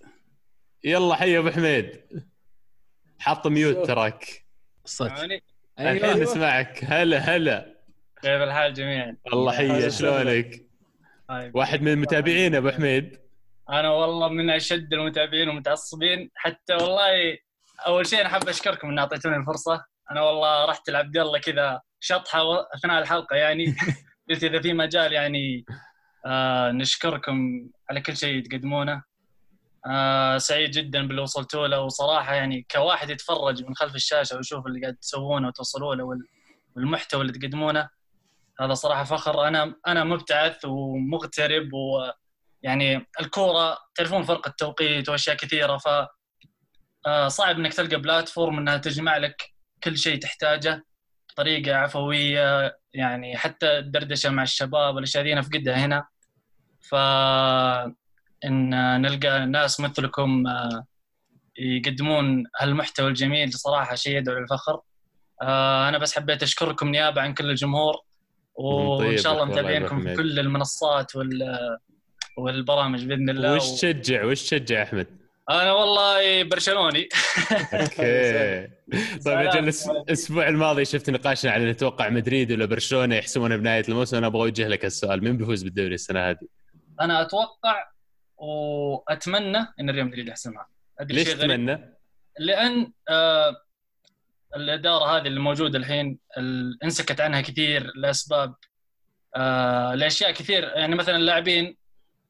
يلا 0.84 1.16
حي 1.16 1.32
يا 1.32 1.40
أبو 1.40 1.50
حميد. 1.50 2.02
حاط 3.20 3.48
ميوت 3.48 3.88
تراك. 3.88 4.46
سامعني؟ 4.86 5.44
الحين 5.80 6.06
أيوه 6.06 6.18
نسمعك. 6.18 6.84
هلا 6.84 7.18
هلا. 7.18 7.82
كيف 8.22 8.42
الحال 8.42 8.74
جميعا؟ 8.74 9.18
الله 9.34 9.52
حيه 9.52 9.90
شلونك؟ 9.90 10.66
طيب. 11.30 11.56
واحد 11.56 11.82
من 11.82 11.92
المتابعين 11.92 12.56
أبو 12.56 12.70
حميد. 12.70 13.20
أنا 13.70 13.90
والله 13.90 14.30
من 14.30 14.50
أشد 14.50 14.94
المتابعين 14.94 15.48
والمتعصبين 15.48 16.32
حتى 16.36 16.74
والله 16.74 17.38
أول 17.88 18.08
شيء 18.08 18.22
أنا 18.22 18.30
حاب 18.30 18.50
أشكركم 18.50 18.90
إن 18.90 19.00
أعطيتوني 19.00 19.36
الفرصة. 19.36 19.86
أنا 20.12 20.22
والله 20.22 20.66
رحت 20.66 20.90
لعبد 20.90 21.18
الله 21.18 21.40
كذا 21.40 21.82
شطحه 22.00 22.42
أثناء 22.76 23.02
الحلقة 23.02 23.36
يعني. 23.36 23.66
قلت 24.30 24.44
إذا 24.44 24.62
في 24.62 24.74
مجال 24.74 25.14
يعني 25.14 25.66
آه 26.26 26.72
نشكركم 26.72 27.70
على 27.90 28.02
كل 28.02 28.18
شيء 28.18 28.44
تقدمونه. 28.44 29.04
آه 29.88 30.38
سعيد 30.38 30.72
جدا 30.72 31.08
باللي 31.08 31.22
وصلتوا 31.22 31.68
له. 31.68 31.80
وصراحة 31.82 32.34
يعني 32.36 32.66
كواحد 32.72 33.10
يتفرج 33.10 33.64
من 33.64 33.76
خلف 33.76 33.96
الشاشة 33.96 34.36
ويشوف 34.36 34.68
اللي 34.68 34.82
قاعد 34.82 34.96
تسوونه 34.96 35.48
وتوصلوا 35.48 35.96
له 35.96 36.04
وال- 36.04 36.28
والمحتوى 36.76 37.22
اللي 37.22 37.34
تقدمونه 37.34 37.90
هذا 38.62 38.74
صراحة 38.74 39.04
فخر. 39.04 39.48
أنا 39.48 39.76
أنا 39.88 40.04
مبتعث 40.04 40.66
ومغترب 40.66 41.70
ويعني 41.74 43.08
الكورة 43.22 43.78
تعرفون 43.96 44.24
فرق 44.24 44.48
التوقيت 44.48 45.10
وأشياء 45.10 45.36
كثيرة. 45.36 45.78
ف 45.78 45.88
آه، 47.08 47.28
صعب 47.28 47.56
إنك 47.60 47.74
تلقى 47.74 47.96
بلاتفورم 48.02 48.58
إنها 48.58 48.78
تجمع 48.78 49.18
لك 49.18 49.52
كل 49.84 49.98
شيء 49.98 50.20
تحتاجه 50.20 50.86
بطريقه 51.30 51.76
عفوية 51.76 52.78
يعني 52.94 53.38
حتى 53.38 53.78
الدردشه 53.78 54.30
مع 54.30 54.44
الشباب 54.44 54.98
الاشياء 54.98 55.24
ذي 55.24 55.34
نفقدها 55.34 55.86
هنا. 55.86 56.08
ف 56.80 56.96
إن 58.46 59.02
نلقى 59.02 59.46
ناس 59.46 59.80
مثلكم 59.80 60.48
آه، 60.48 60.86
يقدمون 61.58 62.44
هالمحتوى 62.60 63.08
الجميل 63.08 63.54
صراحة 63.54 63.96
شيء 63.96 64.18
يدعو 64.18 64.40
للفخر. 64.40 64.82
آه، 65.42 65.90
أنا 65.90 65.98
بس 65.98 66.16
حبيت 66.16 66.44
أشكركم 66.44 66.90
نيابة 66.90 67.22
عن 67.22 67.34
كل 67.34 67.50
الجمهور 67.50 67.96
وإن 68.56 69.18
شاء 69.18 69.34
الله 69.34 69.46
متابعينكم 69.46 70.02
في. 70.02 70.16
كل 70.16 70.40
المنصات 70.40 71.16
وال 71.16 71.58
والبرامج 72.38 73.06
بإذن 73.06 73.30
الله 73.30 73.56
وش 73.56 73.72
تشجع 73.72 74.26
وش 74.26 74.44
تشجع 74.44 74.84
أحمد؟ 74.84 75.21
أنا 75.52 75.72
والله 75.74 76.44
برشلوني. 76.44 77.10
أوكي. 77.74 78.68
طيب 79.26 79.38
إجل 79.38 79.74
الأسبوع 80.08 80.48
الماضي 80.48 80.86
شفت 80.86 81.10
نقاشنا 81.10 81.52
على 81.52 81.72
نتوقع 81.72 82.10
مدريد 82.10 82.52
ولا 82.52 82.66
برشلونة 82.66 83.16
يحسمونها 83.16 83.58
بنهاية 83.58 83.84
الموسم 83.90 84.18
أنا 84.18 84.28
أبغى 84.28 84.42
أوجه 84.42 84.68
لك 84.68 84.86
السؤال 84.86 85.24
مين 85.24 85.38
بيفوز 85.38 85.64
بالدوري 85.64 85.94
السنة 85.96 86.30
هذه؟ 86.30 86.48
أنا 87.02 87.22
أتوقع 87.22 87.88
وأتمنى 88.38 89.58
إن 89.80 89.90
ريال 89.90 90.06
مدريد 90.06 90.28
يحسمها. 90.28 90.68
ليش 91.02 91.28
تتمنى؟ 91.34 91.94
لأن 92.40 92.92
آه 93.10 93.56
الإدارة 94.56 95.18
هذه 95.18 95.28
اللي 95.28 95.40
موجودة 95.40 95.78
الحين 95.80 96.20
ال- 96.38 96.78
انسكت 96.84 97.22
عنها 97.22 97.42
كثير 97.42 97.92
لأسباب 97.96 98.56
آه 99.36 99.96
لأشياء 99.96 100.32
كثير. 100.32 100.64
يعني 100.64 100.96
مثلا 100.96 101.16
اللاعبين 101.16 101.78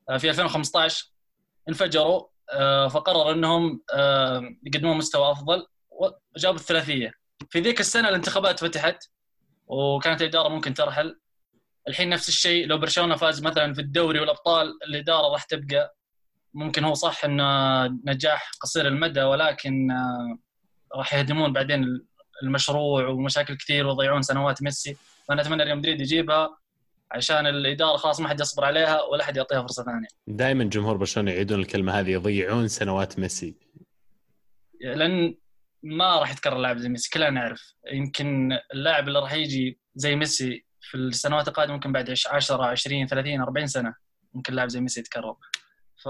آه 0.10 0.18
في 0.18 0.30
2015 0.30 1.06
انفجروا 1.69 2.30
آه 2.51 2.87
فقرروا 2.87 3.33
انهم 3.33 3.81
آه 3.93 4.41
يقدمون 4.63 4.97
مستوى 4.97 5.31
افضل 5.31 5.67
وجابوا 6.35 6.59
الثلاثية. 6.59 7.13
في 7.49 7.59
ذيك 7.59 7.79
السنة 7.79 8.09
الانتخابات 8.09 8.59
فتحت 8.59 9.03
وكانت 9.67 10.21
الإدارة 10.21 10.49
ممكن 10.49 10.73
ترحل. 10.73 11.19
الحين 11.87 12.09
نفس 12.09 12.29
الشيء 12.29 12.67
لو 12.67 12.77
برشلونة 12.77 13.15
فاز 13.15 13.41
مثلا 13.43 13.73
في 13.73 13.81
الدوري 13.81 14.19
والأبطال 14.19 14.77
الإدارة 14.87 15.27
راح 15.33 15.43
تبقى. 15.43 15.95
ممكن 16.53 16.83
هو 16.83 16.93
صح 16.93 17.25
انه 17.25 17.85
نجاح 18.05 18.51
قصير 18.61 18.87
المدى 18.87 19.23
ولكن 19.23 19.91
آه، 19.91 20.37
راح 20.95 21.13
يهدمون 21.13 21.53
بعدين 21.53 22.07
المشروع 22.43 23.07
ومشاكل 23.07 23.57
كثير 23.57 23.87
ويضيعون 23.87 24.21
سنوات 24.21 24.63
ميسي. 24.63 24.97
فأنا 25.27 25.41
أتمنى 25.41 25.63
ريال 25.63 25.77
مدريد 25.77 26.01
يجيبها. 26.01 26.60
عشان 27.11 27.47
الإدارة 27.47 27.97
خلاص 27.97 28.19
ما 28.19 28.29
حد 28.29 28.39
يصبر 28.39 28.65
عليها 28.65 29.01
ولا 29.01 29.23
حد 29.23 29.38
يعطيها 29.38 29.61
فرصة 29.61 29.83
ثانية. 29.83 30.07
دائما 30.27 30.63
جمهور 30.63 30.97
برشلونة 30.97 31.31
يعيدون 31.31 31.59
الكلمة 31.59 31.99
هذه 31.99 32.09
يضيعون 32.11 32.67
سنوات 32.67 33.19
ميسي. 33.19 33.55
لأن 34.81 35.35
ما 35.83 36.19
راح 36.19 36.31
يتكرر 36.31 36.57
لاعب 36.57 36.77
زي 36.77 36.89
ميسي 36.89 37.09
كلنا 37.09 37.29
نعرف. 37.29 37.73
يمكن 37.91 38.57
اللاعب 38.73 39.07
اللي 39.07 39.19
راح 39.19 39.33
يجي 39.33 39.79
زي 39.95 40.15
ميسي 40.15 40.65
في 40.81 40.97
السنوات 40.97 41.47
القادمة 41.47 41.73
ممكن 41.73 41.91
بعد 41.91 42.09
10 42.09 42.65
20 42.65 43.07
30 43.07 43.41
40 43.41 43.67
سنة 43.67 43.95
ممكن 44.33 44.53
لاعب 44.53 44.69
زي 44.69 44.81
ميسي 44.81 44.99
يتكرر. 44.99 45.35
ف 46.03 46.09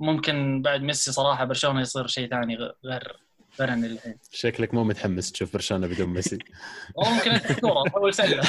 ممكن 0.00 0.62
بعد 0.62 0.82
ميسي 0.82 1.12
صراحة 1.12 1.44
برشلونة 1.44 1.80
يصير 1.80 2.06
شيء 2.06 2.30
ثاني 2.30 2.56
غير 2.84 3.27
الحين. 3.64 4.18
شكلك 4.32 4.74
مو 4.74 4.84
متحمس 4.84 5.32
تشوف 5.32 5.52
برشلونة 5.52 5.86
بدون 5.86 6.08
ميسي. 6.08 6.38
ممكن 6.98 7.30
الكوره 7.30 7.84
أول 7.96 8.14
سله 8.14 8.42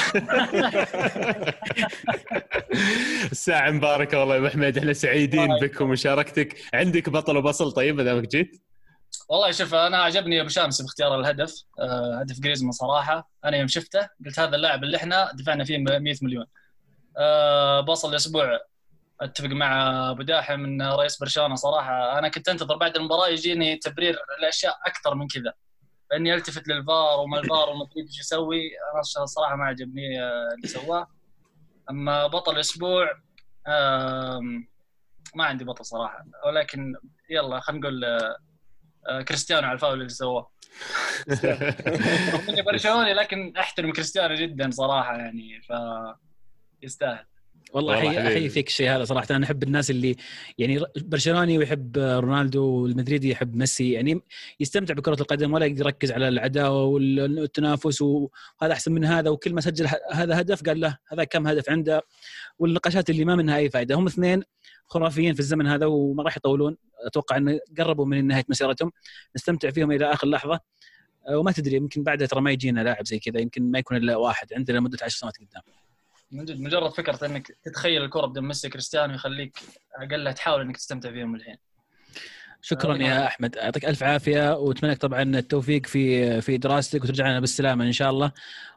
الساعة 3.32 3.70
مباركة 3.70 4.18
والله 4.20 4.34
يا 4.34 4.40
أبو 4.40 4.48
حميد 4.48 4.78
إحنا 4.78 4.92
سعيدين 4.92 5.48
بك 5.60 5.80
ومشاركتك. 5.80 6.56
عندك 6.74 7.08
بطل 7.08 7.36
وبصل 7.36 7.72
طيب 7.72 7.96
ما 7.96 8.02
دامك 8.02 8.28
جيت؟ 8.28 8.62
والله 9.28 9.50
شوف 9.52 9.74
أنا 9.74 9.96
عجبني 10.02 10.40
أبو 10.40 10.48
شامس 10.48 10.82
باختيار 10.82 11.20
الهدف. 11.20 11.62
آه، 11.78 12.20
هدف 12.20 12.40
جريزمان 12.40 12.72
صراحة. 12.72 13.30
أنا 13.44 13.56
يوم 13.56 13.68
شفته 13.68 14.08
قلت 14.26 14.40
هذا 14.40 14.56
اللاعب 14.56 14.84
اللي 14.84 14.96
إحنا 14.96 15.30
دفعنا 15.34 15.64
فيه 15.64 15.78
100 15.78 16.16
مليون. 16.22 16.46
آه، 17.18 17.80
بوصل 17.80 18.10
الأسبوع 18.10 18.60
أتفق 19.20 19.48
مع 19.48 20.10
أبو 20.10 20.22
داحم 20.22 20.64
ان 20.64 20.82
رئيس 20.82 21.18
برشلونه 21.18 21.54
صراحة. 21.54 22.18
أنا 22.18 22.28
كنت 22.28 22.48
أنتظر 22.48 22.76
بعد 22.76 22.96
المباراة 22.96 23.28
يجيني 23.28 23.76
تبرير 23.76 24.18
الاشياء 24.38 24.78
أكثر 24.86 25.14
من 25.14 25.28
كذا. 25.28 25.52
فاني 26.10 26.34
ألتفت 26.34 26.68
للفار 26.68 27.20
وما 27.20 27.38
الفار 27.38 27.68
وما 27.70 27.84
أدري 27.84 28.06
إيش 28.06 28.20
يسوي. 28.20 28.70
أنا 29.16 29.26
صراحة 29.26 29.56
ما 29.56 29.64
عجبني 29.64 30.24
اللي 30.54 30.68
سواه. 30.68 31.06
أما 31.90 32.26
بطل 32.26 32.54
الأسبوع 32.54 33.20
ما 35.34 35.44
عندي 35.44 35.64
بطل 35.64 35.84
صراحة. 35.84 36.24
ولكن 36.46 36.94
يلا 37.30 37.60
خلينا 37.60 37.80
نقول 37.80 38.04
آه، 39.08 39.22
كريستيانو 39.22 39.66
على 39.66 39.74
الفاول 39.74 39.98
اللي 39.98 40.08
سواه. 40.08 40.50
اني 42.48 42.62
برشلوني 42.62 43.12
لكن 43.12 43.56
أحترم 43.56 43.92
كريستيانو 43.92 44.34
جدا 44.34 44.70
صراحة 44.70 45.16
يعني 45.16 45.60
ف 45.60 45.72
يستاهل 46.82 47.24
والله 47.72 48.26
احيي 48.26 48.48
فيك 48.48 48.68
الشيء 48.68 48.90
هذا 48.90 49.04
صراحة. 49.04 49.26
أنا 49.30 49.44
أحب 49.44 49.62
الناس 49.62 49.90
اللي 49.90 50.16
يعني 50.58 50.80
برشلوني 50.96 51.58
ويحب 51.58 51.98
رونالدو 51.98 52.64
والمدريدي 52.64 53.30
يحب 53.30 53.56
ميسي. 53.56 53.92
يعني 53.92 54.20
يستمتع 54.60 54.94
بكرة 54.94 55.20
القدم 55.20 55.52
ولا 55.52 55.66
يقدر 55.66 55.84
يركز 55.84 56.12
على 56.12 56.28
العداوة 56.28 56.84
والتنافس 56.84 58.02
وهذا 58.02 58.72
أحسن 58.72 58.92
من 58.92 59.04
هذا 59.04 59.30
وكل 59.30 59.54
ما 59.54 59.60
سجل 59.60 59.88
هذا 60.12 60.40
هدف 60.40 60.62
قال 60.62 60.80
له 60.80 60.98
هذا 61.12 61.24
كم 61.24 61.46
هدف 61.46 61.70
عنده. 61.70 62.02
والنقاشات 62.58 63.10
اللي 63.10 63.24
ما 63.24 63.36
منها 63.36 63.56
أي 63.56 63.70
فائده 63.70 63.94
هم 63.94 64.06
اثنين 64.06 64.42
خرافيين 64.86 65.34
في 65.34 65.40
الزمن 65.40 65.66
هذا 65.66 65.86
وما 65.86 66.22
راح 66.22 66.36
يطولون. 66.36 66.76
أتوقع 67.06 67.36
انه 67.36 67.58
قربوا 67.78 68.06
من 68.06 68.26
نهاية 68.26 68.44
مسيرتهم. 68.48 68.92
نستمتع 69.36 69.70
فيهم 69.70 69.92
إلى 69.92 70.12
آخر 70.12 70.28
لحظة. 70.28 70.60
وما 71.32 71.52
تدري 71.52 71.76
يمكن 71.76 72.02
بعدها 72.02 72.26
ترى 72.26 72.40
ما 72.40 72.50
يجينا 72.50 72.80
لاعب 72.80 73.06
زي 73.06 73.18
كذا. 73.18 73.40
يمكن 73.40 73.70
ما 73.70 73.78
يكون 73.78 73.96
إلا 73.96 74.16
واحد 74.16 74.54
عندنا 74.54 74.78
لمدة 74.78 74.98
10 75.02 75.18
سنوات 75.18 75.36
قدام. 75.36 75.62
من 76.32 76.44
جد 76.44 76.60
مجرد 76.60 76.92
فكرة 76.92 77.26
إنك 77.26 77.52
تتخيل 77.62 78.04
الكرة 78.04 78.26
بدون 78.26 78.44
ميسي 78.44 78.68
كريستيانو 78.68 79.14
يخليك 79.14 79.58
أقل 79.96 80.34
تحاول 80.34 80.60
إنك 80.60 80.76
تستمتع 80.76 81.10
فيهم 81.10 81.34
الحين. 81.34 81.56
شكرا 82.62 82.94
آه، 82.94 82.98
يا 82.98 83.26
أحمد. 83.26 83.56
يعطيك 83.56 83.84
ألف 83.84 84.02
عافية 84.02 84.56
وأتمنى 84.56 84.92
لك 84.92 84.98
طبعا 84.98 85.22
التوفيق 85.22 85.86
في 85.86 86.40
في 86.40 86.58
دراستك 86.58 87.04
وترجع 87.04 87.28
لنا 87.28 87.40
بالسلامة 87.40 87.84
إن 87.84 87.92
شاء 87.92 88.10
الله. 88.10 88.32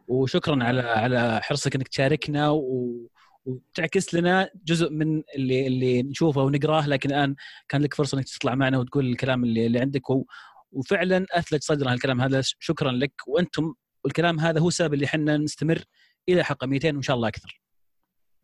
وشكرا 0.08 0.64
على 0.64 0.82
على 0.82 1.40
حرصك 1.44 1.76
إنك 1.76 1.88
تشاركنا 1.88 2.50
و 2.50 3.10
وتعكس 3.46 4.14
لنا 4.14 4.50
جزء 4.66 4.90
من 4.90 5.24
اللي 5.36 5.68
اللي 5.68 6.04
نشوفه 6.04 6.42
ونقراه. 6.42 6.88
لكن 6.88 7.10
الآن 7.10 7.36
كان 7.70 7.82
لك 7.82 7.94
فرصة 7.94 8.18
إنك 8.18 8.30
تطلع 8.30 8.56
معنا 8.56 8.78
وتقول 8.78 9.06
الكلام 9.06 9.44
اللي, 9.44 9.66
اللي 9.66 9.80
عندك. 9.80 10.10
و 10.10 10.26
وفعلا 10.72 11.26
أثلج 11.32 11.62
صدرنا 11.62 11.94
الكلام 11.94 12.22
هذا. 12.22 12.42
شكرا 12.60 12.92
لك. 12.92 13.14
وأنتم 13.28 13.74
والكلام 14.04 14.40
هذا 14.40 14.60
هو 14.60 14.68
السبب 14.68 14.94
اللي 14.94 15.06
إحنا 15.06 15.38
نستمر 15.38 15.84
إلى 16.30 16.44
حلقه 16.44 16.68
200 16.68 16.88
وإن 16.94 17.02
شاء 17.02 17.16
الله 17.16 17.28
أكثر. 17.28 17.62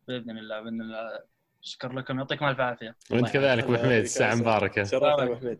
بإذن 0.08 0.38
الله 0.38 0.60
بإذن 0.60 0.80
الله. 0.80 1.20
شكرا 1.62 2.00
لكم 2.00 2.18
يعطيكم 2.18 2.44
الف 2.44 2.60
عافية. 2.60 2.96
وأنت 3.10 3.28
كذلك 3.28 3.64
أبو 3.64 3.76
حميد 3.76 4.06
العافية. 4.16 4.34
مباركة. 4.40 4.84
شرفنا 4.84 5.22
أبو 5.22 5.36
حميد. 5.36 5.58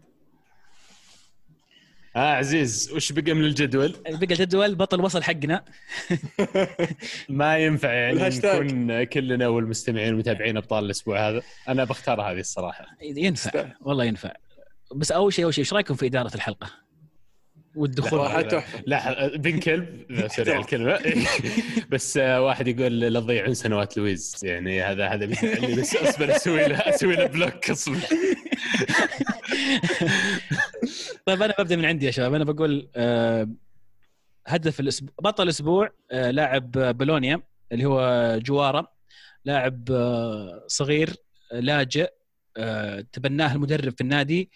آه 2.17 2.35
عزيز 2.35 2.93
وش 2.93 3.13
بقى 3.13 3.33
من 3.33 3.45
الجدول؟ 3.45 3.97
بقى 4.03 4.13
الجدول 4.13 4.75
بطل 4.75 5.01
وصل 5.01 5.23
حقنا. 5.23 5.65
ما 7.29 7.59
ينفع 7.59 7.93
يعني. 7.93 8.29
نكون 8.29 9.05
كلنا 9.05 9.49
والمستمعين 9.49 10.09
والمتابعين 10.09 10.57
أبطال 10.57 10.85
الأسبوع 10.85 11.29
هذا. 11.29 11.43
أنا 11.69 11.85
بختار 11.85 12.23
هذه 12.23 12.41
الصراحة. 12.41 12.87
ينفع 13.01 13.67
والله 13.81 14.05
ينفع. 14.05 14.33
بس 14.95 15.13
أول 15.13 15.33
شيء 15.33 15.45
أول 15.45 15.55
شيء 15.55 15.65
إيش 15.65 15.73
رأيكم 15.73 15.95
في 15.95 16.07
إدارة 16.07 16.35
الحلقة؟ 16.35 16.71
والدخول 17.75 18.49
تحفة. 18.49 18.83
لا 18.87 19.37
بن 19.37 19.61
كلب. 19.61 20.05
sorry 20.37 20.53
على 20.53 20.61
الكلمة. 20.61 20.99
بس 21.93 22.17
واحد 22.17 22.69
يقول 22.69 23.01
لا 23.01 23.21
تضيعون 23.21 23.55
سنوات 23.55 23.97
لويز. 23.97 24.37
يعني 24.43 24.83
هذا 24.83 25.09
هذا 25.09 25.27
بيزعلني 25.27 25.75
بس 25.81 25.97
أصبر 25.97 26.37
أسوي 26.37 26.65
له 26.69 26.77
أسوي 26.77 27.17
له 27.17 27.27
block 27.27 27.71
أصبر. 27.71 27.99
طيب 31.27 31.43
أنا 31.43 31.55
ببدأ 31.59 31.77
من 31.77 31.85
عندي 31.85 32.07
يا 32.07 32.11
شباب. 32.11 32.35
أنا 32.35 32.45
بقول 32.45 32.89
آه، 32.97 33.49
هدف 34.47 34.81
الأسبوع 34.81 35.15
بطل 35.23 35.43
الأسبوع 35.43 35.91
آه، 36.11 36.31
لاعب 36.31 36.71
بولونيا 36.73 37.43
اللي 37.73 37.85
هو 37.85 38.39
جوارا 38.43 38.87
لاعب 39.45 39.91
آه، 39.91 40.65
صغير 40.67 41.17
لاجئ 41.53 42.11
تبناه 43.13 43.55
المدرب 43.55 43.93
في 43.93 44.01
النادي 44.01 44.51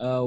آه، 0.00 0.22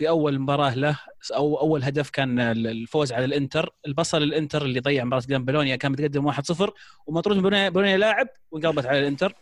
وفي 0.00 0.08
أول 0.08 0.38
مباراة 0.38 0.74
له 0.74 0.98
أو 1.34 1.60
أول 1.60 1.82
هدف 1.82 2.10
كان 2.10 2.40
الفوز 2.40 3.12
على 3.12 3.24
الإنتر. 3.24 3.74
البصل 3.86 4.22
الإنتر 4.22 4.64
اللي 4.64 4.80
ضيع 4.80 5.04
مباراة 5.04 5.22
قدام 5.22 5.44
بولونيا 5.44 5.76
كان 5.76 5.92
متقدم 5.92 6.32
1-0 6.32 6.70
ومطرود 7.06 7.36
من 7.36 7.70
بولونيا, 7.70 7.96
لاعب 7.96 8.28
وانقلبت 8.50 8.86
على 8.86 8.98
الإنتر. 8.98 9.34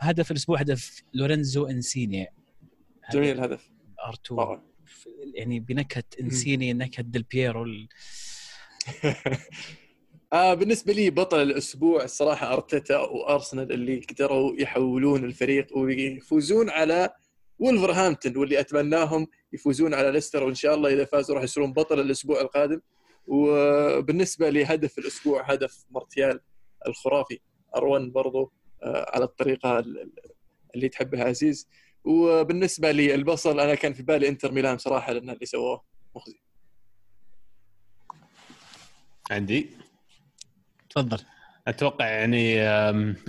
هدف 0.00 0.30
الأسبوع 0.30 0.60
هدف 0.60 1.02
لورينزو 1.14 1.66
إنسيني. 1.66 2.26
جميل 3.12 3.38
الهدف. 3.38 3.70
R2 4.10 4.28
طبعا. 4.28 4.62
يعني 5.34 5.60
بنكهة 5.60 6.04
إنسيني 6.20 6.72
نكهة 6.72 7.02
ديل 7.02 7.22
بييرو. 7.22 7.66
آه 10.32 10.54
بالنسبة 10.54 10.92
لي 10.92 11.10
بطل 11.10 11.42
الأسبوع 11.42 12.04
الصراحة 12.04 12.52
أرتيتا 12.52 12.98
وأرسنال 12.98 13.72
اللي 13.72 14.00
قدروا 14.10 14.56
يحولون 14.58 15.24
الفريق 15.24 15.78
ويفوزون 15.78 16.70
على 16.70 17.10
ولفرهامبتون 17.58 18.36
واللي 18.36 18.60
أتمناهم 18.60 19.26
يفوزون 19.52 19.94
على 19.94 20.10
ليستر 20.10 20.44
وإن 20.44 20.54
شاء 20.54 20.74
الله 20.74 20.92
إذا 20.92 21.04
فازوا 21.04 21.34
راح 21.34 21.44
يصيرون 21.44 21.72
بطل 21.72 22.00
الأسبوع 22.00 22.40
القادم. 22.40 22.80
وبالنسبة 23.26 24.50
لهدف 24.50 24.98
الأسبوع 24.98 25.52
هدف 25.52 25.84
مارتيال 25.90 26.40
الخرافي 26.86 27.38
ار1 27.76 28.12
برضو 28.12 28.52
آه 28.82 29.06
على 29.14 29.24
الطريقة 29.24 29.78
ال- 29.78 30.12
اللي 30.74 30.88
تحبها 30.88 31.24
عزيز. 31.24 31.68
وبالنسبة 32.04 32.92
للبصل 32.92 33.60
أنا 33.60 33.74
كان 33.74 33.92
في 33.92 34.02
بالي 34.02 34.28
إنتر 34.28 34.52
ميلان 34.52 34.78
صراحة 34.78 35.12
لأن 35.12 35.30
اللي 35.30 35.46
سووه 35.46 35.82
مخزي. 36.16 36.38
عندي؟ 39.30 39.70
تفضل. 40.90 41.18
أتوقع 41.68 42.06
يعني 42.06 42.62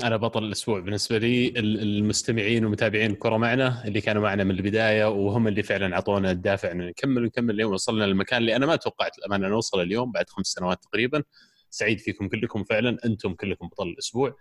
أنا 0.03 0.17
بطل 0.17 0.43
الأسبوع 0.43 0.79
بالنسبة 0.79 1.17
لي. 1.17 1.47
ال- 1.47 1.81
المستمعين 1.81 2.65
ومتابعين 2.65 3.11
الكرة 3.11 3.37
معنا 3.37 3.83
اللي 3.87 4.01
كانوا 4.01 4.21
معنا 4.21 4.43
من 4.43 4.51
البداية 4.51 5.05
وهم 5.09 5.47
اللي 5.47 5.63
فعلا 5.63 5.95
أعطونا 5.95 6.31
الدافع 6.31 6.71
إنه 6.71 6.85
نكمل 6.85 7.23
ونكمل 7.23 7.55
اليوم. 7.55 7.73
وصلنا 7.73 8.03
للمكان 8.03 8.37
اللي 8.41 8.55
أنا 8.55 8.65
ما 8.65 8.75
توقعت 8.75 9.17
الأمانة 9.17 9.47
نوصل 9.47 9.81
اليوم 9.81 10.11
بعد 10.11 10.29
خمس 10.29 10.45
سنوات 10.47 10.83
تقريبا. 10.83 11.23
سعيد 11.69 11.99
فيكم 11.99 12.27
كلكم 12.27 12.63
فعلا. 12.63 12.97
أنتم 13.05 13.33
كلكم 13.33 13.67
بطل 13.67 13.87
الأسبوع. 13.87 14.35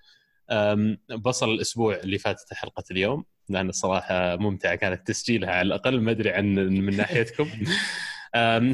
بصل 1.16 1.50
الأسبوع 1.50 1.96
اللي 1.96 2.18
فاتت 2.18 2.54
حلقة 2.54 2.84
اليوم 2.90 3.24
لأن 3.48 3.68
الصراحه 3.68 4.36
ممتعة 4.36 4.74
كانت 4.74 5.06
تسجيلها 5.06 5.50
على 5.50 5.66
الأقل. 5.66 6.00
ما 6.00 6.10
أدري 6.10 6.30
عن 6.30 6.54
من 6.54 6.96
ناحيتكم. 6.96 7.48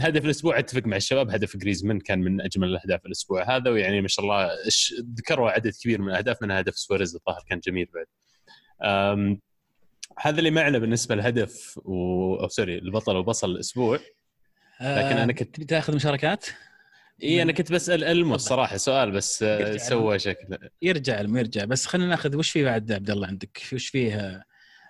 هدف 0.00 0.24
الأسبوع 0.24 0.58
أتفق 0.58 0.86
مع 0.86 0.96
الشباب 0.96 1.30
هدف 1.30 1.56
جريزمان 1.56 2.00
كان 2.00 2.18
من 2.18 2.40
أجمل 2.40 2.68
الأهداف 2.68 3.06
الأسبوع 3.06 3.56
هذا 3.56 3.70
ويعني 3.70 4.00
ما 4.00 4.08
شاء 4.08 4.24
الله 4.24 4.50
ذكروا 5.18 5.50
عدد 5.50 5.72
كبير 5.82 6.02
من 6.02 6.08
الأهداف 6.08 6.42
منها 6.42 6.60
هدف 6.60 6.74
سواريز 6.78 7.14
الظاهر 7.14 7.40
كان 7.48 7.60
جميل 7.60 7.88
بعد. 7.94 8.06
هذا 10.18 10.38
اللي 10.38 10.50
معنا 10.50 10.78
بالنسبة 10.78 11.14
للهدف 11.14 11.80
و... 11.84 12.34
أو 12.34 12.48
sorry 12.48 12.78
البطل 12.78 13.16
وبصل 13.16 13.50
الأسبوع. 13.50 13.98
لكن 14.80 15.16
أنا 15.16 15.32
كنت 15.32 15.54
تبي 15.54 15.64
تاخذ 15.64 15.94
مشاركات؟ 15.94 16.46
إي 17.22 17.42
أنا 17.42 17.52
كنت 17.52 17.72
بسال 17.72 18.04
المو 18.04 18.34
الصراحه 18.34 18.76
سؤال 18.76 19.10
بس 19.10 19.42
آه، 19.42 19.76
سوى 19.76 20.18
شكل. 20.18 20.58
يرجع 20.82 21.20
المو 21.20 21.36
يرجع. 21.36 21.64
بس 21.64 21.86
خلينا 21.86 22.08
ناخذ 22.08 22.36
وش 22.36 22.50
في 22.50 22.64
بعد 22.64 22.92
عبد 22.92 23.10
الله 23.10 23.26
عندك؟ 23.26 23.62
وش 23.72 23.88
فيه؟ 23.88 24.14
آه، 24.14 24.44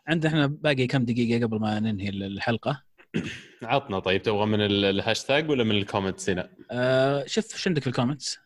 عندنا 0.06 0.32
إحنا 0.32 0.46
باقي 0.46 0.86
كم 0.86 1.04
دقيقة 1.04 1.46
قبل 1.46 1.60
ما 1.60 1.80
ننهي 1.80 2.08
الحلقة؟ 2.08 2.82
عطنا 3.62 3.98
طيب 3.98 4.22
تبغى 4.22 4.46
من 4.46 4.60
ال- 4.60 4.84
الهاشتاج 4.84 5.50
ولا 5.50 5.64
من 5.64 5.70
ال 5.70 5.77
comments 5.77 6.30
هنا؟ 6.30 6.48
آه 6.70 7.24
شوف 7.26 7.54
وش 7.54 7.68
عندك 7.68 7.82
في 7.82 7.86
ال 7.88 7.93
comments؟ 7.93 8.38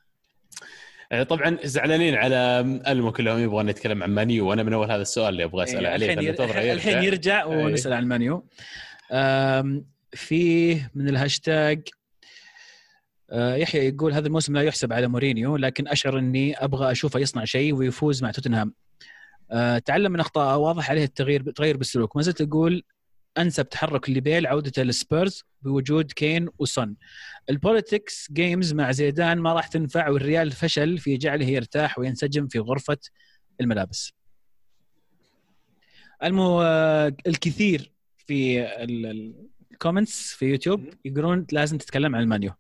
آه، 1.13 1.23
طبعا 1.23 1.59
زعلانين 1.65 2.15
على 2.15 2.37
المو 2.89 3.13
كلهم 3.13 3.39
يبغون 3.39 3.67
نتكلم 3.67 4.03
عن 4.03 4.11
Man 4.11 4.39
U 4.39 4.49
وأنا 4.49 4.63
من 4.63 4.73
أول 4.73 4.91
هذا 4.91 5.03
السؤال 5.03 5.29
اللي 5.29 5.45
أبغى 5.45 5.65
اسال 5.65 5.87
إيه، 5.87 5.93
عليه 5.93 6.07
الحين 6.07 6.23
ير- 6.25 6.35
فننتظره 6.35 6.73
الحين 6.73 7.03
يرجع. 7.03 7.45
ونسأل 7.45 7.93
عن 7.93 8.07
آم، 9.13 9.85
فيه 10.13 10.91
من 10.95 11.09
الهاشتاج 11.09 11.89
آه، 13.31 13.55
يحيى 13.55 13.89
يقول 13.89 14.13
هذا 14.13 14.27
الموسم 14.27 14.57
لا 14.57 14.63
يحسب 14.63 14.93
على 14.93 15.09
مورينيو 15.09 15.57
لكن 15.57 15.89
أشعر 15.89 16.19
إني 16.19 16.57
أبغى 16.65 16.91
أشوفه 16.93 17.21
يصنع 17.21 17.45
شيء 17.45 17.75
ويفوز 17.75 18.23
مع 18.23 18.31
توتنهام 18.31 18.75
آه، 19.51 19.79
تعلم 19.79 20.13
من 20.13 20.21
اخطائه 20.21 20.57
واضح 20.57 20.91
عليه 20.91 21.05
التغيير 21.05 21.51
تغير 21.51 21.77
بالسلوك 21.77 22.17
ما 22.17 22.23
زلت 22.23 22.41
أقول 22.41 22.83
أنسب 23.39 23.69
تحرك 23.69 24.11
لبيل 24.11 24.47
عودته 24.47 24.83
للسبيرز 24.83 25.45
بوجود 25.63 26.13
كين 26.13 26.49
وسون. 26.59 26.97
ال 27.51 27.60
politics 27.60 28.33
games 28.33 28.73
مع 28.73 28.93
زيدان 28.93 29.39
ما 29.39 29.53
راح 29.53 29.67
تنفع 29.67 30.09
والريال 30.09 30.53
فشل 30.53 30.99
في 30.99 31.17
جعله 31.17 31.47
يرتاح 31.47 31.99
وينسجم 31.99 32.49
في 32.49 32.59
غرفة 32.59 32.99
الملابس. 33.61 34.13
المو 36.23 36.63
آه، 36.63 37.17
الكثير 37.27 37.93
في 38.17 38.67
ال 39.73 39.80
comments 39.80 40.33
في 40.33 40.47
يوتيوب 40.47 40.89
يقولون 41.05 41.47
لازم 41.53 41.79
تتكلم 41.79 42.17
عن 42.17 42.23
ال 42.23 42.28
Man 42.28 42.43
U. 42.43 42.53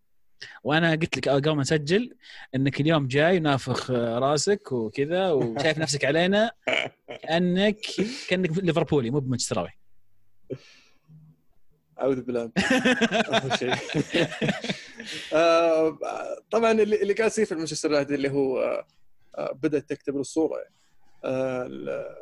وأنا 0.64 0.90
قلت 0.90 1.16
لك 1.16 1.28
قبل 1.28 1.50
ما 1.50 1.60
نسجل 1.60 2.14
إنك 2.54 2.80
اليوم 2.80 3.06
جاي 3.06 3.38
نافخ 3.38 3.90
آه، 3.90 4.18
راسك 4.18 4.72
وكذا 4.72 5.30
وشايف 5.30 5.78
نفسك 5.78 6.04
علينا 6.04 6.50
أنك 7.36 7.80
كأنك 8.28 8.58
ليفربولي 8.58 9.10
مو 9.10 9.20
بمانشستراوي. 9.20 9.70
أعوذ 12.00 12.20
بالله 12.22 12.52
شيء. 13.58 13.74
آه، 15.32 15.98
طبعا 16.50 16.72
اللي 16.72 17.12
قاعد 17.14 17.30
يصير 17.30 17.44
في 17.46 17.54
مانشستر 17.54 17.88
يونايتد 17.90 18.12
اللي 18.12 18.30
هو 18.30 18.58
آه، 18.60 18.86
آه، 19.38 19.52
بدأت 19.52 19.88
تكتمل 19.90 20.20
الصورة. 20.20 20.64
ال- 21.24 22.14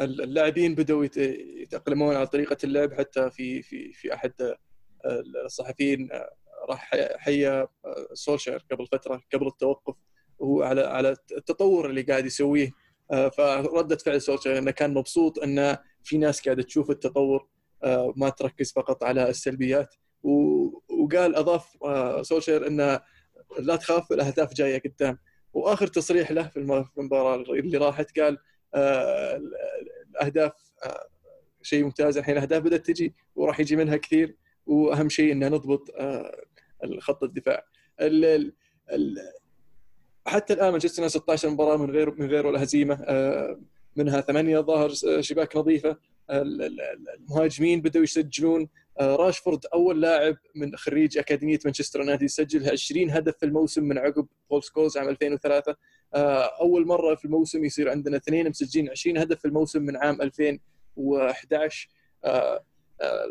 اللاعبين 0.00 0.74
بدأوا 0.74 1.04
يت- 1.04 1.16
يتأقلمون 1.62 2.16
على 2.16 2.26
طريقة 2.26 2.56
اللعب. 2.64 2.92
حتى 2.94 3.30
في 3.30 3.62
في 3.62 3.92
في 3.92 4.14
أحد 4.14 4.32
الصحفيين 5.44 6.08
راح 6.68 6.90
حيا 7.16 7.68
سولشير 8.12 8.64
قبل 8.70 8.86
فترة 8.86 9.22
قبل 9.34 9.46
التوقف 9.46 9.94
وهو 10.38 10.62
على 10.62 10.80
على 10.80 11.16
التطور 11.32 11.90
اللي 11.90 12.02
قاعد 12.02 12.26
يسويه. 12.26 12.70
فردة 13.36 13.96
فعل 13.96 14.22
سولشير 14.22 14.58
إنه 14.58 14.70
كان 14.70 14.94
مبسوط 14.94 15.38
إنه 15.38 15.78
في 16.08 16.18
ناس 16.18 16.40
قاعدة 16.44 16.62
تشوف 16.62 16.90
التطور 16.90 17.46
آه، 17.84 18.12
ما 18.16 18.28
تركز 18.28 18.72
فقط 18.72 19.04
على 19.04 19.28
السلبيات. 19.28 19.94
وقال 20.22 21.36
أضاف 21.36 21.76
آه، 21.84 22.22
سولشير 22.22 22.66
إنه 22.66 23.00
لا 23.58 23.76
تخاف 23.76 24.12
الأهداف 24.12 24.54
جاية 24.54 24.82
قدام. 24.82 25.18
وآخر 25.52 25.86
تصريح 25.86 26.30
له 26.32 26.48
في 26.48 26.56
الم- 26.56 26.84
في 26.84 26.98
المباراة 26.98 27.34
اللي 27.36 27.78
راحت 27.78 28.18
قال 28.20 28.38
آه، 28.74 29.36
ال- 29.36 29.54
الاهداف 30.10 30.52
شيء 31.62 31.84
ممتاز. 31.84 32.18
الحين 32.18 32.34
الأهداف 32.36 32.62
بدأت 32.62 32.86
تجي 32.86 33.14
وراح 33.34 33.60
يجي 33.60 33.76
منها 33.76 33.96
كثير. 33.96 34.36
وأهم 34.66 35.08
شيء 35.08 35.32
ان 35.32 35.50
نضبط 35.52 35.90
خط 37.00 37.22
الدفاع. 37.22 37.64
ال- 38.00 38.24
ال- 38.24 38.52
ال- 38.92 39.32
حتى 40.26 40.52
الآن 40.52 40.70
مانشستر 40.70 41.08
16 41.08 41.50
مباراة 41.50 41.76
من 41.76 41.90
غير 41.90 42.14
من 42.14 42.26
غير 42.30 42.46
ولا 42.46 42.62
هزيمة 42.62 42.94
منها 43.98 44.20
ثمانية 44.20 44.58
ظاهر 44.58 44.88
شباك 45.20 45.56
نظيفه 45.56 45.96
ال- 46.30 46.80
المهاجمين 47.18 47.82
بدأوا 47.82 48.04
يسجلون. 48.04 48.68
آه، 49.00 49.16
راشفورد 49.16 49.66
أول 49.74 50.00
لاعب 50.00 50.36
من 50.54 50.76
خريج 50.76 51.18
أكاديمية 51.18 51.58
مانشستر 51.64 52.00
يونايتد 52.00 52.22
يسجل 52.22 52.70
20 52.70 53.10
هدف 53.10 53.36
في 53.36 53.46
الموسم 53.46 53.84
من 53.84 53.98
عقب 53.98 54.26
بول 54.50 54.62
سكولز 54.62 54.96
عام 54.98 55.08
2003 55.08 55.76
آه، 56.14 56.42
أول 56.60 56.86
مرة 56.86 57.14
في 57.14 57.24
الموسم 57.24 57.64
يصير 57.64 57.90
عندنا 57.90 58.16
اثنين 58.16 58.48
مسجلين 58.48 58.90
20 58.90 59.18
هدف 59.18 59.38
في 59.38 59.44
الموسم 59.44 59.82
من 59.82 59.96
عام 59.96 60.22
2011 60.22 61.88
آه، 62.24 62.64
آه، 63.00 63.26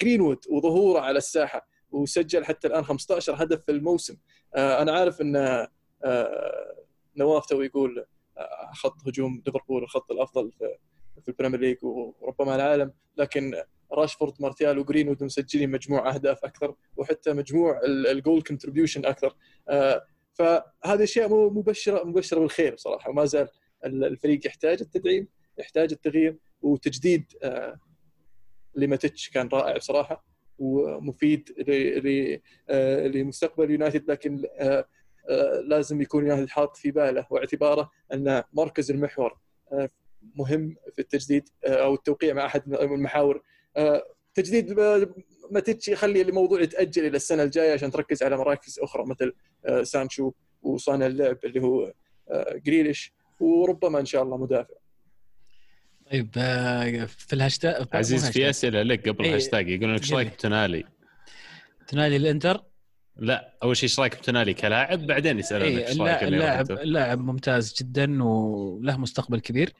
جرينوود 0.00 0.38
وظهوره 0.48 1.00
على 1.00 1.18
الساحة 1.18 1.68
وسجل 1.90 2.44
حتى 2.44 2.68
الآن 2.68 2.84
15 2.84 3.42
هدف 3.42 3.60
في 3.66 3.72
الموسم. 3.72 4.16
آه، 4.54 4.82
أنا 4.82 4.92
عارف 4.92 5.20
إن 5.20 5.36
آه، 6.04 6.74
نواف 7.16 7.46
تو 7.46 7.62
يقول 7.62 7.98
آه، 7.98 8.06
خط 8.72 9.08
هجوم 9.08 9.42
ليفربول 9.46 9.82
الخط 9.82 10.10
الأفضل 10.10 10.52
في 11.22 11.28
ال 11.28 11.32
Premier 11.32 11.60
League 11.60 11.76
وربما 11.82 12.54
العالم. 12.56 12.92
لكن 13.16 13.54
راشفورد 13.92 14.32
مارتيال 14.40 14.78
وجرينوود 14.78 15.24
مسجلين 15.24 15.70
مجموع 15.70 16.14
أهداف 16.14 16.44
أكثر 16.44 16.74
وحتى 16.96 17.32
مجموع 17.32 17.80
ال- 17.84 18.06
ال 18.06 18.13
goal 18.13 18.42
contribution 18.42 19.06
أكثر. 19.06 19.36
آه، 19.68 20.04
فهذه 20.32 21.02
أشياء 21.02 21.28
مبشره 21.50 22.04
مبشرة 22.04 22.40
بالخير 22.40 22.76
صراحة 22.76 23.10
وما 23.10 23.24
زال 23.24 23.48
ال- 23.84 24.04
الفريق 24.04 24.46
يحتاج 24.46 24.80
التدعيم 24.80 25.28
يحتاج 25.58 25.92
التغيير 25.92 26.36
وتجديد 26.62 27.24
آه، 27.42 27.78
لماتيتش 28.76 29.30
كان 29.30 29.48
رائع 29.48 29.76
بصراحة 29.76 30.24
ومفيد 30.58 31.54
آه، 32.68 33.06
لمستقبل 33.06 33.70
يونايتد. 33.70 34.10
لكن 34.10 34.42
لازم 35.68 36.00
يكون 36.02 36.26
يونايتد 36.26 36.48
حاط 36.48 36.76
في 36.76 36.90
باله 36.90 37.26
واعتباره 37.30 37.90
أن 38.12 38.42
مركز 38.52 38.90
المحور 38.90 39.38
آه، 39.72 39.88
مهم 40.34 40.76
في 40.92 40.98
التجديد 40.98 41.48
آه، 41.66 41.84
أو 41.84 41.94
التوقيع 41.94 42.34
مع 42.34 42.46
أحد 42.46 42.72
المحاور 42.74 43.42
آه، 43.76 44.02
تجديد 44.34 44.78
آه، 44.78 45.14
ماتيتش 45.50 45.92
يخلي 45.92 46.22
الموضوع 46.22 46.60
يتأجل 46.60 47.06
إلى 47.06 47.16
السنة 47.16 47.42
الجاية 47.42 47.72
عشان 47.72 47.90
تركز 47.90 48.22
على 48.22 48.36
مراكز 48.36 48.78
أخرى 48.78 49.06
مثل 49.06 49.32
آه، 49.66 49.82
سانشو 49.82 50.32
وصانع 50.62 51.06
اللعب 51.06 51.38
اللي 51.44 51.60
هو 51.62 51.92
آه، 52.30 52.56
جريليش 52.56 53.12
وربما 53.40 54.00
إن 54.00 54.06
شاء 54.06 54.22
الله 54.22 54.36
مدافع 54.36 54.74
طيب 56.10 56.30
آه، 56.36 57.04
في 57.04 57.32
الهاشتاج 57.32 57.86
عزيز 57.92 58.30
في 58.30 58.50
أسئلة 58.50 58.82
لك 58.82 59.08
قبل 59.08 59.24
إيه، 59.24 59.30
الهاشتاج 59.30 59.68
يقولون 59.68 59.94
لك 59.94 60.02
إيش 60.02 60.12
رأيك 60.12 60.26
قل 60.26 60.30
لي. 60.32 60.36
بتونالي؟ 60.36 60.84
تنالي 61.88 62.16
الإنتر 62.16 62.62
لا 63.16 63.58
أول 63.62 63.76
شيء 63.76 63.88
إيش 63.88 64.00
رأيك 64.00 64.18
بتونالي 64.18 64.54
كلاعب؟ 64.54 65.06
بعدين 65.06 65.38
يسالونك 65.38 65.78
إيه 65.78 65.88
إيش 65.88 66.00
رأيك 66.00 66.22
اللاعب 66.22 66.70
اللاعب, 66.70 67.18
ممتاز 67.18 67.74
جدا 67.80 68.24
وله 68.24 68.96
مستقبل 68.96 69.40
كبير. 69.40 69.72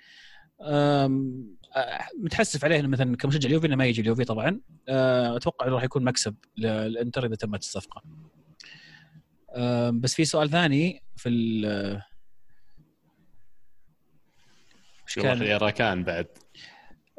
متحسف 2.18 2.64
عليه 2.64 2.80
إنه 2.80 2.88
مثلا 2.88 3.16
كمشجع 3.16 3.48
اليوفي 3.48 3.66
إنه 3.66 3.76
ما 3.76 3.86
يجي 3.86 4.00
اليوفي 4.00 4.24
طبعا. 4.24 4.60
أتوقع 4.88 5.66
إنه 5.66 5.74
راح 5.74 5.84
يكون 5.84 6.04
مكسب 6.04 6.34
للإنتر 6.58 7.26
إذا 7.26 7.34
تمت 7.34 7.60
الصفقة. 7.60 8.02
بس 9.90 10.14
في 10.14 10.24
سؤال 10.24 10.50
ثاني 10.50 11.02
في 11.16 11.28
ال 11.28 12.02
كان؟ 15.16 15.42
يا 15.42 15.56
راكان 15.56 16.04
بعد. 16.04 16.26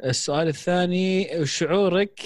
السؤال 0.03 0.47
الثاني 0.47 1.45
شعورك 1.45 2.19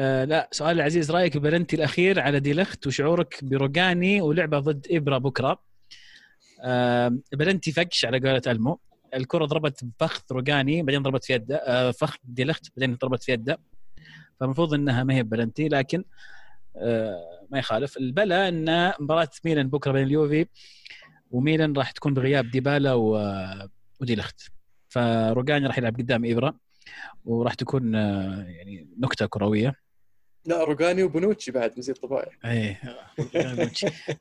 آه 0.00 0.24
لا 0.24 0.48
سؤال 0.52 0.76
العزيز 0.76 1.10
رأيك 1.10 1.36
ببلنتي 1.36 1.76
الأخير 1.76 2.20
على 2.20 2.40
ديلخت 2.40 2.86
وشعورك 2.86 3.44
بروجاني 3.44 4.20
ولعبة 4.20 4.58
ضد 4.58 4.86
إبرة 4.90 5.18
بكرة؟ 5.18 5.62
آه 6.64 7.18
بلنتي 7.32 7.72
فكش 7.72 8.04
على 8.04 8.18
قولة 8.18 8.42
ألمو. 8.46 8.80
الكرة 9.14 9.44
ضربت 9.44 9.84
بفخذ 9.84 10.22
روجاني 10.32 10.82
بعدين 10.82 11.02
ضربت 11.02 11.24
في 11.24 11.32
يده 11.32 11.56
آه 11.56 11.90
فخذ 11.90 12.18
ديلخت 12.24 12.66
بعدين 12.76 12.96
ضربت 12.96 13.22
في 13.22 13.32
يده. 13.32 13.58
فالمفروض 14.40 14.74
إنها 14.74 15.04
ما 15.04 15.14
هي 15.14 15.22
بلنتي 15.22 15.68
لكن 15.68 16.04
آه 16.76 17.46
ما 17.50 17.58
يخالف. 17.58 17.96
البلا 17.96 18.48
إن 18.48 18.92
مباراة 19.00 19.28
ميلان 19.44 19.68
بكرة 19.68 19.92
بين 19.92 20.02
اليوفي 20.06 20.46
وميلان 21.30 21.72
راح 21.72 21.90
تكون 21.90 22.14
بغياب 22.14 22.50
ديبالا 22.50 22.94
و- 22.94 23.68
ودي 24.00 24.14
لخت. 24.16 24.40
فروجاني 24.88 25.66
راح 25.66 25.78
يلعب 25.78 25.96
قدام 25.96 26.24
ايبرا 26.24 26.54
وراح 27.24 27.54
تكون 27.54 27.94
آه، 27.94 28.44
يعني 28.48 28.88
نكتة 28.98 29.26
كروية. 29.26 29.74
لا 30.44 30.64
روجاني 30.64 31.02
وبونوتشي 31.02 31.50
بعد 31.50 31.78
مزيد 31.78 31.96
طبيعي 31.96 32.30
إيه 32.44 32.80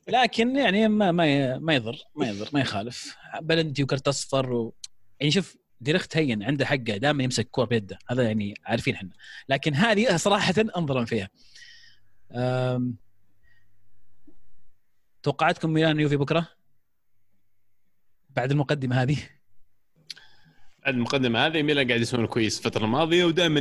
لكن 0.07 0.55
يعني 0.55 0.87
ما 0.87 1.11
ما 1.11 1.57
ما 1.57 1.75
يضر 1.75 1.97
ما 2.15 2.27
يضر 2.27 2.49
ما 2.53 2.59
يخالف. 2.59 3.17
بلنتي 3.41 3.83
وكرت 3.83 4.07
أصفر 4.07 4.53
و... 4.53 4.73
يعني 5.19 5.31
شوف 5.31 5.57
ديريخت 5.81 6.17
هين 6.17 6.43
عنده 6.43 6.65
حقه 6.65 6.77
دائما 6.77 7.23
يمسك 7.23 7.49
كور 7.49 7.65
بيده. 7.65 7.99
هذا 8.07 8.23
يعني 8.23 8.53
عارفين 8.65 8.95
إحنا. 8.95 9.09
لكن 9.49 9.73
هذه 9.73 10.17
صراحة 10.17 10.53
انظرا 10.77 11.05
فيها. 11.05 11.29
أم... 12.31 12.95
توقعاتكم 15.23 15.69
ميلان 15.69 15.99
يوفي 15.99 16.17
بكرة؟ 16.17 16.47
بعد 18.29 18.51
المقدمة 18.51 19.01
هذه؟ 19.01 19.17
المقدمة 20.95 21.45
هذه 21.45 21.61
ميلان 21.61 21.87
قاعد 21.87 22.01
يسوون 22.01 22.25
كويس 22.25 22.57
الفترة 22.57 22.85
الماضية 22.85 23.25
ودائما 23.25 23.59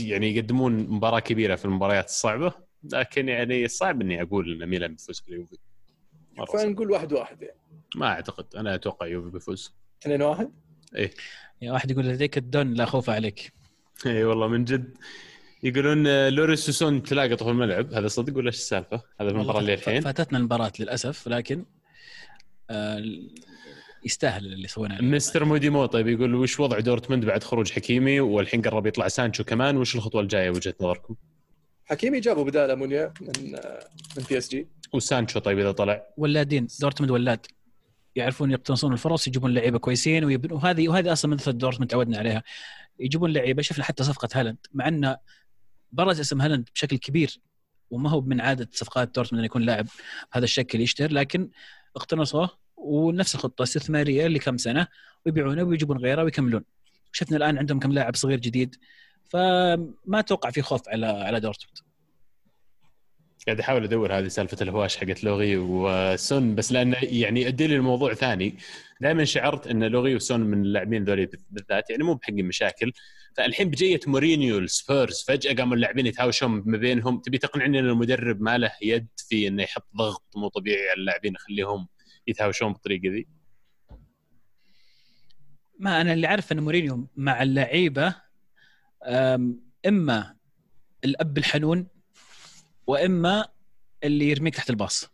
يعني 0.00 0.36
يقدمون 0.36 0.72
مباراة 0.72 1.20
كبيرة 1.20 1.54
في 1.54 1.64
المباريات 1.64 2.04
الصعبة. 2.04 2.52
لكن 2.92 3.28
يعني 3.28 3.68
صعب 3.68 4.00
إني 4.00 4.22
أقول 4.22 4.62
إن 4.62 4.68
ميلان 4.68 4.90
بيفوز 4.90 5.20
باليوفي. 5.20 5.56
فنقول 6.52 6.90
واحد 6.90 7.12
واحد 7.12 7.42
يعني. 7.42 7.58
ما 7.96 8.06
أعتقد. 8.06 8.56
أنا 8.56 8.74
أتوقع 8.74 9.06
يوفي 9.06 9.30
بيفوز. 9.30 9.74
2 10.02 10.22
واحد 10.22 10.50
يا 11.62 11.72
واحد 11.72 11.90
يقول 11.90 12.04
لديك 12.04 12.38
الدون 12.38 12.74
لا 12.74 12.84
خوف 12.84 13.10
عليك. 13.10 13.52
اي 14.06 14.24
والله 14.24 14.48
من 14.48 14.64
جد. 14.64 14.96
يقولون 15.62 16.28
لوريس 16.28 16.68
وسون 16.68 17.02
تلاقطوا 17.02 17.46
في 17.46 17.52
الملعب 17.52 17.92
هذا 17.92 18.08
صدق 18.08 18.36
ولا 18.36 18.46
إيش 18.46 18.56
السالفة؟ 18.56 19.02
هذا 19.20 19.30
المباراة 19.30 19.60
اللي 19.60 19.74
الحين. 19.74 20.00
فاتتنا 20.00 20.38
المباراة 20.38 20.72
للأسف 20.80 21.28
لكن 21.28 21.64
آه 22.70 23.04
يستاهل 24.04 24.46
اللي 24.46 24.68
سويناه 24.68 25.02
مستر 25.02 25.44
موديمو 25.44 25.86
طيب 25.86 26.08
يقول 26.08 26.34
وش 26.34 26.60
وضع 26.60 26.80
دورتموند 26.80 27.24
بعد 27.24 27.44
خروج 27.44 27.72
حكيمي؟ 27.72 28.20
والحين 28.20 28.62
قرب 28.62 28.86
يطلع 28.86 29.08
سانشو 29.08 29.44
كمان 29.44 29.76
وش 29.76 29.96
الخطوة 29.96 30.20
الجاية 30.20 30.50
وجهه 30.50 30.74
نظركم؟ 30.80 31.14
حكيمي 31.84 32.20
جابوا 32.20 32.44
بداله 32.44 32.74
مونيا 32.74 33.12
من 33.20 33.52
من 34.16 34.24
PSG 34.28 34.68
وسانشو 34.92 35.38
طيب 35.38 35.58
إذا 35.58 35.72
طلع؟ 35.72 36.06
ولادين 36.16 36.66
دورتموند 36.80 37.10
ولاد 37.10 37.46
يعرفون 38.16 38.50
يقتنصون 38.50 38.92
الفرص 38.92 39.28
يجيبون 39.28 39.54
لعيبة 39.54 39.78
كويسين 39.78 40.24
ويبنوا 40.24 40.56
وهذه 40.56 40.88
وهذه 40.88 41.12
أصلا 41.12 41.30
من 41.30 41.36
مثل 41.36 41.58
دورتموند 41.58 41.90
تعودنا 41.90 42.18
عليها. 42.18 42.42
يجيبون 43.00 43.32
لعيبة 43.32 43.62
شفنا 43.62 43.84
حتى 43.84 44.04
صفقة 44.04 44.28
هالاند. 44.34 44.58
مع 44.72 44.88
انه 44.88 45.16
برز 45.92 46.20
اسم 46.20 46.40
هالاند 46.40 46.68
بشكل 46.74 46.96
كبير 46.96 47.40
وما 47.90 48.10
هو 48.10 48.20
من 48.20 48.40
عادة 48.40 48.68
صفقات 48.72 49.14
دورتموند 49.14 49.38
إنه 49.38 49.46
يكون 49.46 49.62
لاعب 49.62 49.86
بهذا 50.32 50.44
الشكل 50.44 50.80
يشتهر 50.80 51.12
لكن 51.12 51.50
اقتنصوه 51.96 52.50
ونفس 52.84 53.34
الخطة 53.34 53.62
استثماريه 53.62 54.26
لكم 54.26 54.56
سنة 54.56 54.86
ويبيعونه 55.26 55.62
ويجيبون 55.62 55.98
غيره 55.98 56.24
ويكملون. 56.24 56.64
شفنا 57.12 57.36
الآن 57.36 57.58
عندهم 57.58 57.78
كم 57.78 57.92
لاعب 57.92 58.16
صغير 58.16 58.40
جديد 58.40 58.76
فما 59.30 60.18
أتوقع 60.18 60.50
في 60.50 60.62
خوف 60.62 60.88
على 60.88 61.06
على 61.06 61.40
دورتموند. 61.40 61.78
قاعد 63.46 63.60
أحاول 63.60 63.84
أدور 63.84 64.18
هذه 64.18 64.28
سالفة 64.28 64.56
الهواش 64.62 64.96
حقت 64.96 65.24
لوريس 65.24 65.56
وسون 65.56 66.54
بس 66.54 66.72
لأنه 66.72 66.96
يعني 67.02 67.42
يؤدي 67.42 67.66
لي 67.66 67.76
الموضوع 67.76 68.14
ثاني. 68.14 68.58
دائما 69.00 69.24
شعرت 69.24 69.66
أن 69.66 69.84
لوريس 69.84 70.14
وسون 70.14 70.40
من 70.40 70.62
اللاعبين 70.62 71.04
ذولي 71.04 71.28
بالذات 71.50 71.90
يعني 71.90 72.04
مو 72.04 72.14
بحقين 72.14 72.44
مشاكل. 72.44 72.92
فالحين 73.36 73.70
بجيه 73.70 74.00
مورينيو 74.06 74.58
السبيرز 74.58 75.24
فجأة 75.28 75.54
قاموا 75.54 75.76
اللاعبين 75.76 76.06
يتهاوشون 76.06 76.50
ما 76.66 76.78
بينهم. 76.78 77.20
تبي 77.20 77.38
تقنعني 77.38 77.78
إن 77.78 77.84
المدرب 77.84 78.40
ما 78.42 78.58
له 78.58 78.72
يد 78.82 79.08
في 79.28 79.48
إنه 79.48 79.62
يحط 79.62 79.86
ضغط 79.96 80.24
مو 80.36 80.48
طبيعي 80.48 80.90
على 80.90 81.00
اللاعبين 81.00 81.34
يخليهم 81.34 81.88
يتهاوشون 82.26 82.72
بالطريقة 82.72 83.08
ذي؟ 83.08 83.26
ما 85.78 86.00
أنا 86.00 86.12
اللي 86.12 86.26
عارف 86.26 86.52
إن 86.52 86.60
مورينيو 86.60 87.08
مع 87.16 87.42
اللعيبة 87.42 88.14
إما 89.86 90.36
الأب 91.04 91.38
الحنون 91.38 91.86
وإما 92.86 93.48
اللي 94.04 94.30
يرميك 94.30 94.54
تحت 94.54 94.70
الباص. 94.70 95.10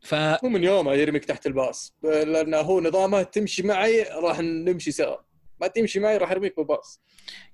ف 0.00 0.14
مو 0.14 0.48
من 0.48 0.64
يومه 0.64 0.92
يرميك 0.92 1.24
تحت 1.24 1.46
الباص. 1.46 1.96
لأنه 2.02 2.56
هو 2.56 2.80
نظامه 2.80 3.22
تمشي 3.22 3.62
معي 3.62 4.02
راح 4.02 4.40
نمشي 4.40 4.92
سوا. 4.92 5.16
ما 5.60 5.66
تمشي 5.66 6.00
معي 6.00 6.16
راح 6.16 6.30
ارميك 6.30 6.56
بالباص. 6.56 7.00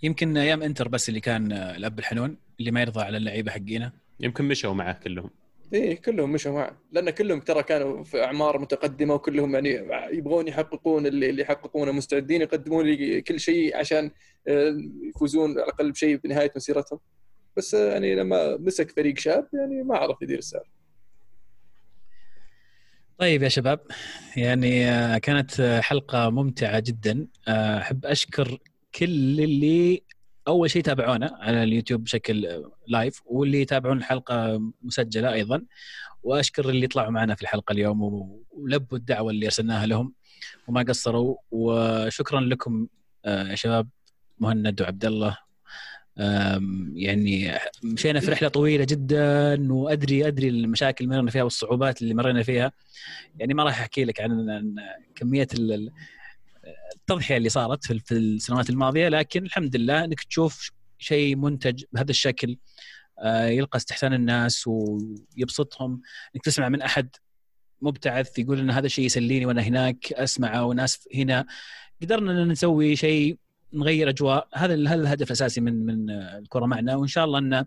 يمكن 0.02 0.36
أيام 0.36 0.62
إنتر 0.62 0.88
بس 0.88 1.08
اللي 1.08 1.20
كان 1.20 1.52
الأب 1.52 1.98
الحنون 1.98 2.38
اللي 2.60 2.70
ما 2.70 2.80
يرضى 2.80 3.00
على 3.00 3.16
اللعيبة 3.16 3.50
حقينه 3.52 3.92
يمكن 4.20 4.44
مشوا 4.44 4.74
معه 4.74 4.92
كلهم. 4.92 5.30
إيه 5.72 6.00
كلهم 6.00 6.32
مشوا 6.32 6.52
معه. 6.52 6.82
لأن 6.92 7.10
كلهم 7.10 7.40
ترى 7.40 7.62
كانوا 7.62 8.04
في 8.04 8.24
أعمار 8.24 8.58
متقدمة 8.58 9.14
وكلهم 9.14 9.54
يعني 9.54 9.86
يبغون 10.12 10.48
يحققون 10.48 11.06
اللي 11.06 11.30
اللي 11.30 11.42
يحققونه. 11.42 11.92
مستعدين 11.92 12.42
يقدمون 12.42 12.86
لي 12.86 13.20
كل 13.20 13.40
شيء 13.40 13.76
عشان 13.76 14.10
آه، 14.48 14.76
يفوزون 15.08 15.50
على 15.50 15.62
الأقل 15.62 15.92
بشيء 15.92 16.16
بنهاية 16.16 16.52
مسيرتهم. 16.56 16.98
بس 17.56 17.74
آه، 17.74 17.92
يعني 17.92 18.14
لما 18.14 18.56
مسك 18.56 18.90
فريق 18.90 19.18
شاب 19.18 19.48
يعني 19.52 19.82
ما 19.82 19.96
عرف 19.96 20.22
يدير 20.22 20.38
السالفه 20.38 20.78
طيب 23.18 23.42
يا 23.42 23.48
شباب 23.48 23.80
يعني 24.36 24.90
آه، 24.90 25.18
كانت 25.18 25.80
حلقة 25.82 26.30
ممتعة 26.30 26.80
جدا. 26.80 27.26
أحب 27.48 28.06
أشكر 28.06 28.58
كل 28.94 29.40
اللي 29.40 30.02
أول 30.48 30.70
شيء 30.70 30.82
تابعونا 30.82 31.38
على 31.40 31.62
اليوتيوب 31.62 32.04
بشكل 32.04 32.64
لايف 32.86 33.22
واللي 33.26 33.60
يتابعون 33.60 33.98
الحلقة 33.98 34.62
مسجلة 34.82 35.32
أيضا. 35.32 35.62
وأشكر 36.22 36.68
اللي 36.68 36.86
طلعوا 36.86 37.10
معنا 37.10 37.34
في 37.34 37.42
الحلقة 37.42 37.72
اليوم 37.72 38.02
ولبوا 38.50 38.98
الدعوة 38.98 39.30
اللي 39.30 39.46
أرسلناها 39.46 39.86
لهم 39.86 40.12
وما 40.68 40.82
قصروا. 40.82 41.36
وشكرا 41.50 42.40
لكم 42.40 42.86
آه، 43.24 43.48
يا 43.48 43.54
شباب 43.54 43.88
مهند 44.38 44.82
وعبد 44.82 45.04
الله. 45.04 45.36
يعني 46.94 47.58
مشينا 47.84 48.20
في 48.20 48.30
رحلة 48.30 48.48
طويلة 48.48 48.84
جدا 48.84 49.72
وأدري 49.72 50.28
أدري 50.28 50.48
المشاكل 50.48 51.04
اللي 51.04 51.16
مرينا 51.16 51.30
فيها 51.30 51.42
والصعوبات 51.42 52.02
اللي 52.02 52.14
مرينا 52.14 52.42
فيها. 52.42 52.72
يعني 53.38 53.54
ما 53.54 53.64
راح 53.64 53.80
أحكي 53.80 54.04
لك 54.04 54.20
عن 54.20 54.74
كمية 55.14 55.48
التضحية 56.94 57.36
اللي 57.36 57.48
صارت 57.48 57.84
في 57.84 58.12
السنوات 58.12 58.70
الماضية 58.70 59.08
لكن 59.08 59.44
الحمد 59.44 59.76
لله 59.76 60.04
إنك 60.04 60.24
تشوف 60.24 60.70
شيء 60.98 61.36
منتج 61.36 61.84
بهذا 61.92 62.10
الشكل 62.10 62.56
آه، 63.18 63.46
يلقى 63.46 63.76
استحسان 63.76 64.14
الناس 64.14 64.64
ويبسطهم. 64.66 66.00
إنك 66.36 66.44
تسمع 66.44 66.68
من 66.68 66.82
أحد 66.82 67.16
مبتعث 67.82 68.38
يقول 68.38 68.58
إن 68.58 68.70
هذا 68.70 68.86
الشيء 68.86 69.04
يسليني 69.04 69.46
وأنا 69.46 69.62
هناك 69.62 70.12
اسمعه 70.12 70.64
وناس 70.64 71.08
هنا. 71.14 71.46
قدرنا 72.02 72.32
إن 72.32 72.48
نسوي 72.48 72.96
شيء 72.96 73.38
نغير 73.72 74.08
أجواء. 74.08 74.48
هذا 74.54 74.74
هذا 74.74 74.94
الهدف 74.94 75.26
الأساسي 75.26 75.60
من 75.60 75.86
من 75.86 76.10
الكرة 76.10 76.66
معنا. 76.66 76.96
وإن 76.96 77.08
شاء 77.08 77.24
الله 77.24 77.38
إن 77.38 77.64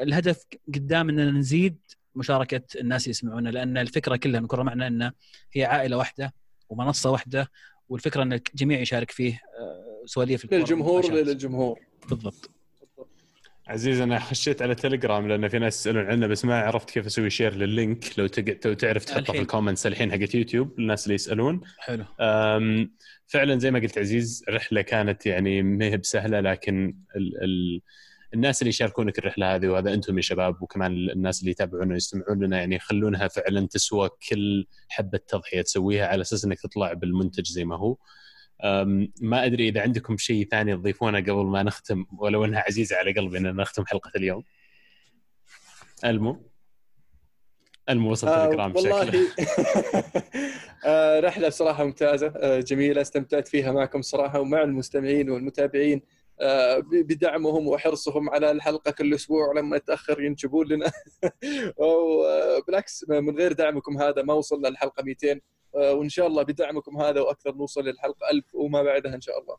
الهدف 0.00 0.44
قدام 0.74 1.08
إننا 1.08 1.30
نزيد 1.30 1.78
مشاركة 2.14 2.62
الناس 2.80 3.02
اللي 3.02 3.10
يسمعونا 3.10 3.48
لأن 3.48 3.78
الفكرة 3.78 4.16
كلها 4.16 4.40
من 4.40 4.44
الكره 4.44 4.62
معنا 4.62 4.86
إن 4.86 5.12
هي 5.52 5.64
عائلة 5.64 5.96
واحدة 5.96 6.34
ومنصة 6.68 7.10
واحدة 7.10 7.50
والفكرة 7.88 8.22
ان 8.22 8.32
الجميع 8.32 8.80
يشارك 8.80 9.10
فيه 9.10 9.32
آه، 9.58 10.06
سواليف 10.06 10.44
الكرة 10.44 10.56
للجمهور. 10.56 11.12
للجمهور. 11.12 11.80
بالضبط. 12.10 12.50
عزيز 13.68 14.00
أنا 14.00 14.18
خشيت 14.18 14.62
على 14.62 14.74
تليجرام 14.74 15.28
لأن 15.28 15.48
في 15.48 15.58
ناس 15.58 15.80
يسألون 15.80 16.06
عنه 16.06 16.26
بس 16.26 16.44
ما 16.44 16.60
عرفت 16.60 16.90
كيف 16.90 17.06
أسوي 17.06 17.30
share 17.30 17.54
لل 17.54 17.75
link 17.75 18.18
لو 18.18 18.26
تق... 18.26 18.58
لو 18.66 18.74
تعرف 18.74 19.04
تحطه 19.04 19.32
في. 19.32 19.38
ال 19.38 19.43
comments 19.43 19.86
الحين 19.86 20.12
حقت 20.12 20.34
يوتيوب 20.34 20.80
للناس 20.80 21.04
اللي 21.04 21.14
يسألون. 21.14 21.60
حلو. 21.78 22.04
أم، 22.20 22.92
فعلا 23.26 23.58
زي 23.58 23.70
ما 23.70 23.78
قلت 23.78 23.98
عزيز 23.98 24.44
الرحلة 24.48 24.82
كانت 24.82 25.26
يعني 25.26 25.62
ما 25.62 25.84
هي 25.84 25.96
بسهلة 25.96 26.40
لكن 26.40 26.96
ال 27.16 27.44
ال 27.44 27.80
الناس 28.34 28.62
اللي 28.62 28.68
يشاركونك 28.68 29.18
الرحلة 29.18 29.54
هذه 29.54 29.68
وهذا 29.68 29.94
أنتم 29.94 30.16
يا 30.16 30.22
شباب 30.22 30.62
وكمان 30.62 30.92
الناس 30.92 31.40
اللي 31.40 31.50
يتابعونا 31.50 31.92
ويستمعون 31.92 32.44
لنا 32.44 32.58
يعني 32.58 32.76
يخلونها 32.76 33.28
فعلا 33.28 33.66
تسوى 33.66 34.10
كل 34.30 34.66
حبة 34.88 35.20
تضحية 35.28 35.62
تسويها 35.62 36.06
على 36.06 36.20
أساس 36.20 36.44
إنك 36.44 36.60
تطلع 36.60 36.92
بالمنتج 36.92 37.46
زي 37.46 37.64
ما 37.64 37.76
هو. 37.76 37.96
ما 39.20 39.44
أدري 39.44 39.68
إذا 39.68 39.80
عندكم 39.80 40.16
شيء 40.16 40.48
ثاني 40.48 40.76
تضيفونه 40.76 41.20
قبل 41.20 41.44
ما 41.46 41.62
نختم 41.62 42.06
ولو 42.18 42.44
إنها 42.44 42.60
عزيزة 42.60 42.96
على 42.96 43.12
قلبي 43.12 43.38
إن 43.38 43.56
نختم 43.56 43.86
حلقة 43.86 44.10
اليوم. 44.16 44.42
ألمو؟ 46.04 46.50
ألمو 47.88 48.10
وصل 48.10 48.28
آه 48.28 48.50
شكله 48.50 48.72
والله. 48.76 49.28
آه 50.86 51.20
رحلة 51.20 51.48
صراحة 51.48 51.84
ممتازة. 51.84 52.32
آه 52.36 52.60
جميلة 52.60 53.00
استمتعت 53.00 53.48
فيها 53.48 53.72
معكم 53.72 54.02
صراحة 54.02 54.40
ومع 54.40 54.62
المستمعين 54.62 55.30
والمتابعين. 55.30 56.02
بدعمهم 56.90 57.68
وحرصهم 57.68 58.30
على 58.30 58.50
الحلقة 58.50 58.90
كل 58.90 59.14
أسبوع 59.14 59.52
لما 59.56 59.76
يتأخر 59.76 60.20
ينجبون 60.22 60.66
لنا. 60.68 60.92
وبالعكس 61.78 63.04
من 63.08 63.38
غير 63.38 63.52
دعمكم 63.52 63.98
هذا 63.98 64.22
ما 64.22 64.34
وصلنا 64.34 64.68
للحلقة 64.68 65.02
200 65.02 65.40
آه 65.76 65.92
وإن 65.94 66.08
شاء 66.08 66.26
الله 66.26 66.42
بدعمكم 66.42 66.96
هذا 66.96 67.20
وأكثر 67.20 67.54
نوصل 67.54 67.84
للحلقة 67.84 68.30
1000 68.30 68.54
وما 68.54 68.82
بعدها 68.82 69.14
إن 69.14 69.20
شاء 69.20 69.40
الله. 69.40 69.56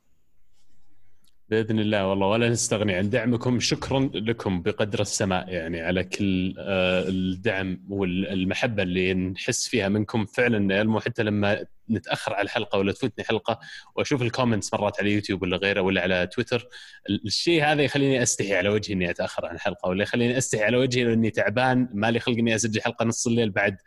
بإذن 1.50 1.80
الله 1.80 2.08
والله 2.08 2.28
ولا 2.28 2.50
نستغني 2.50 2.96
عن 2.96 3.10
دعمكم 3.10 3.60
شكرا 3.60 4.10
لكم 4.14 4.62
بقدر 4.62 5.02
السماء 5.02 5.50
يعني 5.50 5.82
على 5.82 6.04
كل 6.04 6.56
آه، 6.60 7.06
الدعم 7.08 7.84
والمحبة 7.90 8.84
اللي 8.84 9.14
نحس 9.14 9.68
فيها 9.68 9.90
منكم 9.90 10.26
فعلا 10.26 10.82
إلمو 10.82 11.00
حتى 11.00 11.24
لما 11.24 11.66
نتأخر 11.90 12.34
على 12.34 12.46
الحلقة 12.46 12.80
ولا 12.80 12.92
تفوتني 12.92 13.26
حلقة 13.26 13.60
وأشوف 13.96 14.22
ال 14.22 14.28
comments 14.28 14.74
مرات 14.74 15.00
على 15.00 15.12
يوتيوب 15.12 15.42
ولا 15.42 15.58
غيره 15.58 15.82
ولا 15.82 16.02
على 16.02 16.28
تويتر 16.28 16.68
الشيء 17.10 17.64
هذا 17.64 17.84
يخليني 17.84 18.24
أستحي 18.24 18.56
على 18.56 18.70
وجهي 18.70 18.94
إني 18.94 19.10
أتأخر 19.10 19.46
عن 19.46 19.56
الحلقة 19.56 19.90
ولا 19.90 20.04
يخليني 20.04 20.38
أستحي 20.38 20.64
على 20.64 20.78
وجهي 20.78 21.04
لاني 21.04 21.30
تعبان 21.30 21.90
مالي 21.94 22.20
خلق 22.20 22.38
إني 22.38 22.56
أسجل 22.56 22.82
حلقة 22.82 23.06
نص 23.06 23.28
الليل 23.28 23.50
بعد 23.50 23.78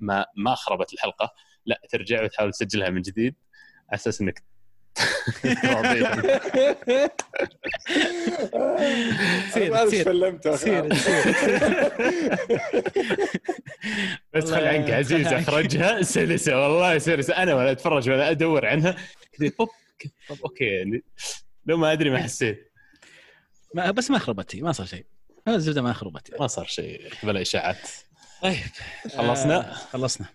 ما 0.00 0.26
ما 0.36 0.54
خربت 0.54 0.92
الحلقة 0.92 1.32
لا 1.66 1.80
ترجع 1.90 2.24
وتحاول 2.24 2.52
تسجلها 2.52 2.90
من 2.90 3.02
جديد 3.02 3.34
على 3.90 3.94
أساس 3.94 4.20
إنك. 4.20 4.53
سير 9.52 9.88
سير 9.88 10.56
سير 10.56 10.86
بس 14.34 14.50
خل 14.50 14.64
عنك 14.64 14.90
عزيز 14.90 15.26
خل 15.26 15.34
عنك. 15.34 15.48
أخرجها. 15.48 16.02
سلسة 16.02 16.62
والله 16.62 16.98
سلسة. 16.98 17.34
أنا 17.42 17.54
ولا 17.54 17.70
أتفرج 17.70 18.10
ولا 18.10 18.30
أدور 18.30 18.66
عنها. 18.66 18.96
كذا 19.32 19.50
طب 19.58 19.68
okay. 20.44 20.64
يعني 20.64 21.04
لو 21.66 21.76
ما 21.76 21.92
أدري 21.92 22.10
ما 22.10 22.22
حسيت. 22.22 22.72
ما 23.74 23.90
بس 23.90 24.10
ما 24.10 24.18
خربت 24.18 24.56
هي 24.56 24.62
ما 24.62 24.72
صار 24.72 24.86
شيء. 24.86 25.06
هذا 25.48 25.56
الزبدة 25.56 25.82
ما 25.82 25.92
خربت 25.92 26.40
ما 26.40 26.46
صار 26.46 26.66
شيء 26.66 27.12
بلا 27.22 27.42
إشاعات. 27.42 27.90
طيب 28.42 28.56
خلصنا؟ 29.16 29.70
آه 29.70 29.74
خلصنا. 29.74 30.26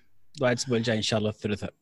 بعد 0.42 0.52
الأسبوع 0.52 0.78
الجاي 0.78 0.98
إن 0.98 1.02
شاء 1.02 1.20
الله 1.20 1.30
الثلاثاء 1.30 1.74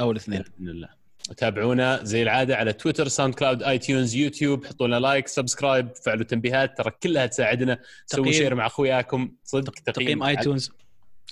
أو 0.00 0.10
الاثنين. 0.10 0.42
بإذن 0.42 0.68
الله. 0.68 1.03
تابعونا 1.36 2.00
زي 2.02 2.22
العادة 2.22 2.56
على 2.56 2.72
تويتر 2.72 3.08
SoundCloud 3.08 3.62
iTunes 3.62 4.14
يوتيوب 4.14 4.66
حطوا 4.66 4.86
لنا 4.86 5.00
like 5.00 5.28
subscribe 5.28 5.88
فعلوا 5.96 6.22
التنبيهات 6.22 6.78
ترى 6.78 6.90
كلها 7.02 7.26
تساعدنا. 7.26 7.78
سووا 8.06 8.24
تقييم. 8.24 8.42
share 8.42 8.54
مع 8.54 8.66
أخوياكم. 8.66 9.32
صدق 9.44 9.72
تقييم 9.72 10.22
iTunes 10.22 10.70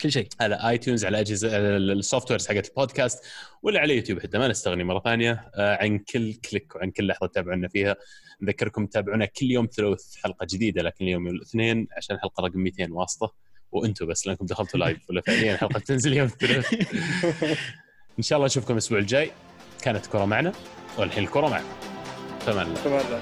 كل 0.03 0.13
شيء. 0.13 0.29
على 0.41 0.55
iTunes 0.55 1.05
على 1.05 1.21
اجهزه 1.21 1.49
ال 1.77 2.31
softwares 2.31 2.49
حقت 2.49 2.69
البودكاست 2.69 3.25
ولا 3.63 3.81
على 3.81 3.97
يوتيوب 3.97 4.21
حتى 4.21 4.39
ما 4.39 4.49
نستغني 4.49 4.85
مرة 4.85 5.01
ثانية. 5.01 5.51
آه، 5.55 5.77
عن 5.83 5.99
كل 5.99 6.35
click 6.35 6.77
وعن 6.77 6.91
كل 6.91 7.07
لحظة 7.07 7.27
تتابعونا 7.27 7.69
فيها. 7.69 7.97
نذكركم 8.43 8.87
تتابعونا 8.87 9.27
كل 9.27 9.51
يوم 9.51 9.69
ثلاث 9.73 10.17
حلقة 10.17 10.47
جديدة 10.51 10.83
لكن 10.83 11.05
اليوم 11.05 11.27
يوم 11.27 11.37
الاثنين 11.37 11.87
عشان 11.97 12.19
حلقه 12.19 12.47
رقم 12.47 12.59
200 12.59 12.93
واسطة. 12.93 13.35
وأنتم 13.73 14.07
بس 14.07 14.27
لأنكم 14.27 14.47
دخلتوا 14.47 14.81
live 14.81 15.11
ولا 15.11 15.21
فعليا 15.21 15.57
حلقة 15.57 15.79
تنزل 15.79 16.13
يوم 16.13 16.27
الثلاث. 16.27 16.75
إن 18.19 18.23
شاء 18.23 18.37
الله 18.37 18.47
نشوفكم 18.47 18.73
الأسبوع 18.73 18.99
الجاي. 18.99 19.31
كانت 19.83 20.07
كرة 20.07 20.25
معنا 20.25 20.53
والحين 20.99 21.25
الكرة 21.25 21.49
معنا. 21.49 21.65
فمان 22.47 22.67
الله 22.67 22.83
تمام 22.85 23.05
لا. 23.11 23.21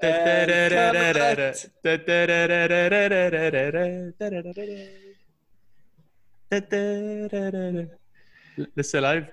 Everybody 0.00 0.68
لسه 8.76 9.00
لايف 9.00 9.28